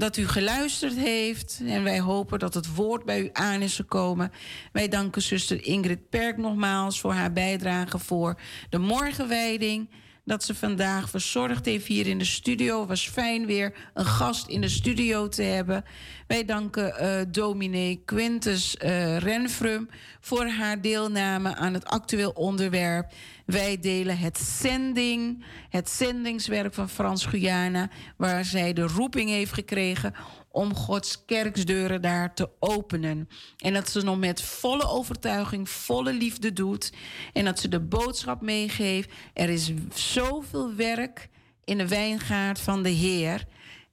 dat 0.02 0.18
u 0.18 0.28
geluisterd 0.28 0.96
heeft. 0.96 1.62
En 1.66 1.84
wij 1.84 2.00
hopen 2.00 2.40
dat 2.40 2.54
het 2.54 2.76
woord 2.76 3.06
bij 3.06 3.22
u 3.22 3.30
aan 3.34 3.62
is 3.62 3.76
gekomen. 3.76 4.32
Wij 4.72 4.88
danken 4.88 5.22
zuster 5.22 5.66
Ingrid 5.66 6.10
Perk 6.10 6.38
nogmaals 6.38 7.00
voor 7.00 7.14
haar 7.14 7.34
bijdrage 7.34 8.00
voor 8.00 8.40
de 8.70 8.78
morgenwijding. 8.78 9.90
Dat 10.26 10.44
ze 10.44 10.56
vandaag 10.56 11.10
verzorgd 11.10 11.66
heeft 11.66 11.88
hier 11.88 12.08
in 12.08 12.18
de 12.18 12.26
studio. 12.26 12.86
Was 12.86 13.10
fijn 13.10 13.46
weer 13.46 13.76
een 13.94 14.06
gast 14.06 14.48
in 14.48 14.62
de 14.62 14.70
studio 14.70 15.28
te 15.28 15.44
hebben. 15.44 15.84
Wij 16.32 16.46
danken 16.46 16.98
eh 16.98 17.22
dominee 17.28 18.02
Quintus 18.06 18.78
eh, 18.78 19.18
Renfrum 19.18 19.90
voor 20.20 20.46
haar 20.46 20.82
deelname 20.82 21.56
aan 21.56 21.74
het 21.74 21.86
actueel 21.86 22.32
onderwerp. 22.32 23.14
Wij 23.46 23.80
delen 23.80 24.18
het 24.18 24.38
zending, 24.38 25.46
het 25.70 25.90
zendingswerk 25.90 26.74
van 26.74 26.90
Frans 26.90 27.26
Guyana, 27.26 27.90
waar 28.18 28.46
zij 28.46 28.74
de 28.74 28.82
roeping 28.88 29.30
heeft 29.30 29.54
gekregen 29.54 30.14
om 30.52 30.76
Gods 30.76 31.26
kerksdeuren 31.26 32.02
daar 32.02 32.34
te 32.34 32.50
openen. 32.60 33.30
En 33.58 33.74
dat 33.74 33.90
ze 33.90 34.02
nog 34.02 34.18
met 34.18 34.42
volle 34.42 34.88
overtuiging, 34.88 35.70
volle 35.70 36.14
liefde 36.14 36.54
doet. 36.54 36.94
En 37.34 37.46
dat 37.46 37.60
ze 37.60 37.68
de 37.68 37.80
boodschap 37.80 38.42
meegeeft. 38.42 39.12
Er 39.34 39.50
is 39.50 39.72
zoveel 39.94 40.76
werk 40.76 41.30
in 41.64 41.78
de 41.78 41.88
wijngaard 41.88 42.60
van 42.60 42.84
de 42.84 42.90
Heer. 42.90 43.46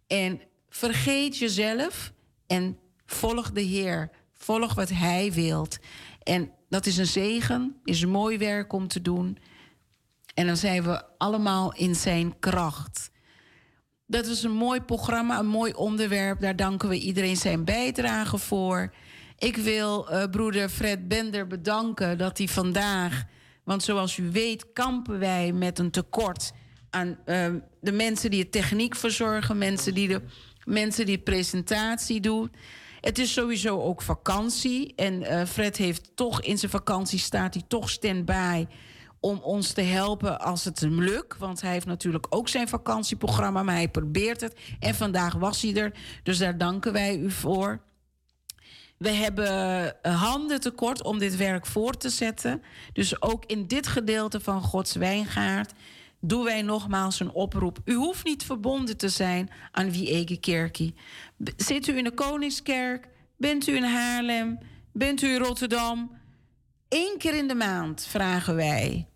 En 0.06 0.40
vergeet 0.68 1.38
jezelf 1.38 2.12
en 2.48 2.78
volg 3.06 3.52
de 3.52 3.60
Heer. 3.60 4.10
Volg 4.32 4.74
wat 4.74 4.88
Hij 4.88 5.32
wilt. 5.32 5.78
En 6.22 6.50
dat 6.68 6.86
is 6.86 6.96
een 6.96 7.06
zegen, 7.06 7.76
is 7.84 8.02
een 8.02 8.08
mooi 8.08 8.38
werk 8.38 8.72
om 8.72 8.88
te 8.88 9.02
doen. 9.02 9.38
En 10.34 10.46
dan 10.46 10.56
zijn 10.56 10.82
we 10.82 11.02
allemaal 11.18 11.74
in 11.74 11.94
zijn 11.94 12.38
kracht. 12.38 13.10
Dat 14.06 14.26
is 14.26 14.42
een 14.42 14.52
mooi 14.52 14.80
programma, 14.80 15.38
een 15.38 15.46
mooi 15.46 15.72
onderwerp. 15.72 16.40
Daar 16.40 16.56
danken 16.56 16.88
we 16.88 16.98
iedereen 16.98 17.36
zijn 17.36 17.64
bijdrage 17.64 18.38
voor. 18.38 18.94
Ik 19.38 19.56
wil 19.56 20.10
eh, 20.10 20.30
broeder 20.30 20.68
Fred 20.68 21.08
Bender 21.08 21.46
bedanken 21.46 22.18
dat 22.18 22.38
hij 22.38 22.48
vandaag... 22.48 23.24
want 23.64 23.82
zoals 23.82 24.16
u 24.16 24.30
weet 24.30 24.72
kampen 24.72 25.18
wij 25.18 25.52
met 25.52 25.78
een 25.78 25.90
tekort 25.90 26.52
aan 26.90 27.18
eh, 27.24 27.46
de 27.80 27.92
mensen 27.92 28.30
die 28.30 28.40
het 28.40 28.52
techniek 28.52 28.94
verzorgen... 28.94 29.58
mensen 29.58 29.94
die 29.94 30.08
de 30.08 30.22
mensen 30.68 31.06
die 31.06 31.18
presentatie 31.18 32.20
doen. 32.20 32.52
Het 33.00 33.18
is 33.18 33.32
sowieso 33.32 33.80
ook 33.80 34.02
vakantie. 34.02 34.92
En 34.96 35.22
eh, 35.22 35.46
Fred 35.46 35.76
heeft 35.76 36.10
toch 36.14 36.42
in 36.42 36.58
zijn 36.58 36.70
vakantie 36.70 37.18
staat 37.18 37.54
hij 37.54 37.62
toch 37.68 37.90
stand-by 37.90 38.66
om 39.20 39.38
ons 39.38 39.72
te 39.72 39.80
helpen 39.80 40.40
als 40.40 40.64
het 40.64 40.80
hem 40.80 41.02
lukt. 41.02 41.38
Want 41.38 41.60
hij 41.60 41.72
heeft 41.72 41.86
natuurlijk 41.86 42.26
ook 42.30 42.48
zijn 42.48 42.68
vakantieprogramma, 42.68 43.62
maar 43.62 43.74
hij 43.74 43.88
probeert 43.88 44.40
het. 44.40 44.56
En 44.80 44.94
vandaag 44.94 45.34
was 45.34 45.62
hij 45.62 45.74
er, 45.74 45.92
dus 46.22 46.38
daar 46.38 46.58
danken 46.58 46.92
wij 46.92 47.16
u 47.16 47.30
voor. 47.30 47.80
We 48.98 49.10
hebben 49.10 50.02
eh, 50.02 50.22
handen 50.22 50.60
tekort 50.60 51.02
om 51.02 51.18
dit 51.18 51.36
werk 51.36 51.66
voor 51.66 51.96
te 51.96 52.08
zetten. 52.08 52.62
Dus 52.92 53.22
ook 53.22 53.44
in 53.44 53.66
dit 53.66 53.86
gedeelte 53.86 54.40
van 54.40 54.62
Gods 54.62 54.94
wijngaard 54.94 55.72
doen 56.20 56.44
wij 56.44 56.62
nogmaals 56.62 57.20
een 57.20 57.30
oproep. 57.30 57.78
U 57.84 57.94
hoeft 57.94 58.24
niet 58.24 58.44
verbonden 58.44 58.96
te 58.96 59.08
zijn 59.08 59.50
aan 59.72 59.90
Wie 59.90 60.10
Ege 60.10 60.36
Kerkie. 60.36 60.94
Zit 61.56 61.86
u 61.86 61.96
in 61.96 62.04
de 62.04 62.14
Koningskerk? 62.14 63.08
Bent 63.36 63.66
u 63.66 63.76
in 63.76 63.84
Haarlem? 63.84 64.58
Bent 64.92 65.22
u 65.22 65.28
in 65.28 65.38
Rotterdam? 65.38 66.16
Eén 66.88 67.14
keer 67.18 67.34
in 67.34 67.48
de 67.48 67.54
maand 67.54 68.06
vragen 68.06 68.54
wij 68.54 69.08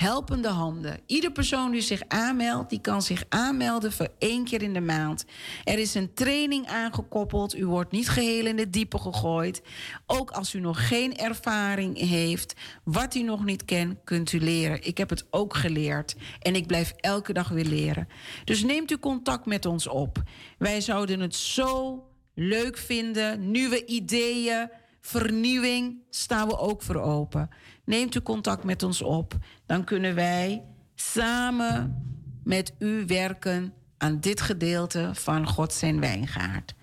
helpende 0.00 0.48
handen. 0.48 1.00
Ieder 1.06 1.32
persoon 1.32 1.70
die 1.70 1.80
zich 1.80 2.02
aanmeldt, 2.08 2.70
die 2.70 2.80
kan 2.80 3.02
zich 3.02 3.24
aanmelden 3.28 3.92
voor 3.92 4.08
één 4.18 4.44
keer 4.44 4.62
in 4.62 4.72
de 4.72 4.80
maand. 4.80 5.24
Er 5.64 5.78
is 5.78 5.94
een 5.94 6.14
training 6.14 6.66
aangekoppeld. 6.66 7.56
U 7.56 7.66
wordt 7.66 7.92
niet 7.92 8.08
geheel 8.08 8.46
in 8.46 8.58
het 8.58 8.72
diepe 8.72 8.98
gegooid. 8.98 9.62
Ook 10.06 10.30
als 10.30 10.54
u 10.54 10.60
nog 10.60 10.88
geen 10.88 11.16
ervaring 11.16 11.98
heeft, 11.98 12.54
wat 12.84 13.14
u 13.14 13.22
nog 13.22 13.44
niet 13.44 13.64
kent, 13.64 13.98
kunt 14.04 14.32
u 14.32 14.40
leren. 14.40 14.86
Ik 14.86 14.98
heb 14.98 15.10
het 15.10 15.26
ook 15.30 15.54
geleerd 15.54 16.16
en 16.38 16.54
ik 16.54 16.66
blijf 16.66 16.92
elke 16.96 17.32
dag 17.32 17.48
weer 17.48 17.64
leren. 17.64 18.08
Dus 18.44 18.62
neemt 18.62 18.90
u 18.90 18.98
contact 18.98 19.46
met 19.46 19.66
ons 19.66 19.86
op. 19.86 20.22
Wij 20.58 20.80
zouden 20.80 21.20
het 21.20 21.34
zo 21.34 22.04
leuk 22.34 22.78
vinden, 22.78 23.50
nieuwe 23.50 23.86
ideeën 23.86 24.68
vernieuwing 25.00 26.02
staan 26.10 26.48
we 26.48 26.58
ook 26.58 26.82
voor 26.82 27.00
open. 27.00 27.48
Neemt 27.84 28.14
u 28.14 28.20
contact 28.20 28.64
met 28.64 28.82
ons 28.82 29.02
op. 29.02 29.34
Dan 29.70 29.84
kunnen 29.84 30.14
wij 30.14 30.64
samen 30.94 32.02
met 32.44 32.74
u 32.78 33.04
werken 33.06 33.74
aan 33.98 34.20
dit 34.20 34.40
gedeelte 34.40 35.10
van 35.12 35.46
God 35.46 35.72
zijn 35.72 36.00
wijngaard. 36.00 36.74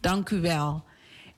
Dank 0.00 0.30
u 0.30 0.40
wel. 0.40 0.84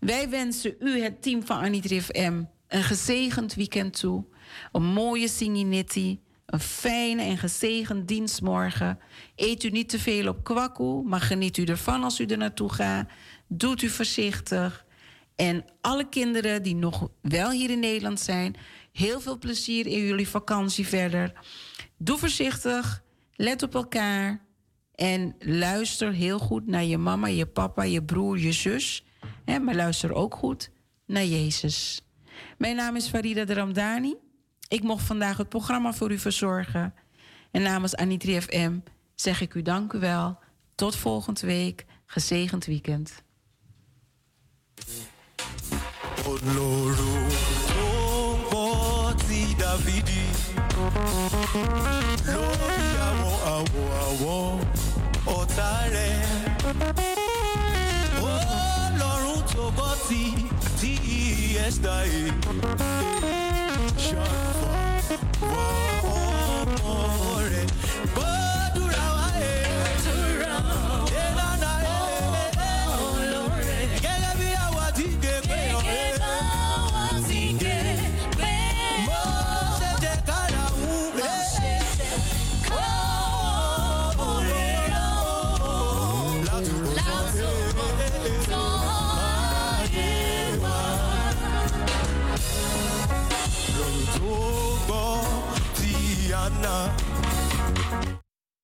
Wij 0.01 0.29
wensen 0.29 0.75
u, 0.79 1.03
het 1.03 1.23
team 1.23 1.47
van 1.47 1.57
Anitri 1.57 2.01
FM, 2.01 2.43
een 2.69 2.83
gezegend 2.83 3.55
weekend 3.55 3.99
toe. 4.01 4.25
Een 4.73 4.85
mooie 4.85 5.29
Singinitti. 5.29 6.21
Een 6.47 6.61
fijne 6.61 7.23
en 7.23 7.39
gezegend 7.39 8.09
dienstmorgen. 8.09 8.99
Eet 9.37 9.65
u 9.65 9.71
niet 9.71 9.89
te 9.89 9.99
veel 9.99 10.29
op 10.29 10.45
kwakkoe, 10.45 11.03
maar 11.03 11.21
geniet 11.21 11.57
u 11.57 11.65
ervan 11.65 12.05
als 12.05 12.21
u 12.21 12.25
er 12.25 12.39
naartoe 12.39 12.73
gaat. 12.73 13.09
Doet 13.49 13.83
u 13.83 13.89
voorzichtig. 13.89 14.85
En 15.37 15.65
alle 15.81 16.09
kinderen 16.09 16.63
die 16.63 16.75
nog 16.75 17.09
wel 17.21 17.51
hier 17.51 17.71
in 17.71 17.81
Nederland 17.81 18.21
zijn, 18.21 18.57
heel 18.95 19.21
veel 19.21 19.39
plezier 19.39 19.87
in 19.87 20.07
jullie 20.07 20.29
vakantie 20.29 20.87
verder. 20.87 21.33
Doe 21.97 22.19
voorzichtig, 22.19 23.03
let 23.35 23.63
op 23.63 23.75
elkaar 23.75 24.45
en 24.95 25.35
luister 25.39 26.13
heel 26.13 26.39
goed 26.39 26.67
naar 26.67 26.85
je 26.85 26.99
mama, 26.99 27.27
je 27.27 27.47
papa, 27.47 27.83
je 27.83 28.03
broer, 28.03 28.39
je 28.39 28.53
zus. 28.53 29.05
Hè, 29.45 29.59
maar 29.59 29.75
luister 29.75 30.13
ook 30.13 30.35
goed 30.35 30.71
naar 31.07 31.25
Jezus. 31.25 32.03
Mijn 32.59 32.77
naam 32.77 32.97
is 32.97 33.09
Farida 33.09 33.45
de 33.45 33.55
Ramdani. 33.55 34.15
Ik 34.69 34.83
mocht 34.83 35.05
vandaag 35.05 35.37
het 35.37 35.49
programma 35.49 35.93
voor 35.93 36.13
u 36.13 36.19
verzorgen. 36.19 36.95
En 37.51 37.63
namens 37.63 37.97
Anitri 37.97 38.41
FM 38.41 38.79
zeg 39.15 39.41
ik 39.41 39.55
u 39.55 39.63
dank 39.63 39.93
u 39.93 39.99
wel. 39.99 40.39
Tot 40.75 40.97
volgende 40.97 41.47
week. 41.47 41.85
Gezegend 42.07 42.65
weekend. 42.65 43.23
Lori 51.55 52.89
awo 53.09 53.33
awo 53.55 53.83
awo 54.07 54.37
ọ̀tálẹ̀. 55.39 56.17
Ó 58.29 58.33
lọ́rùn 59.01 59.41
tó 59.53 59.65
bọ́ 59.77 59.91
ti 60.07 60.23
TES 60.79 61.75
dáyé. 61.85 62.23
Ṣọ́ọ̀fọ̀ 64.05 65.19
wọ́n 66.03 66.69
ọmọ 66.93 66.95
rẹ̀. 67.43 67.44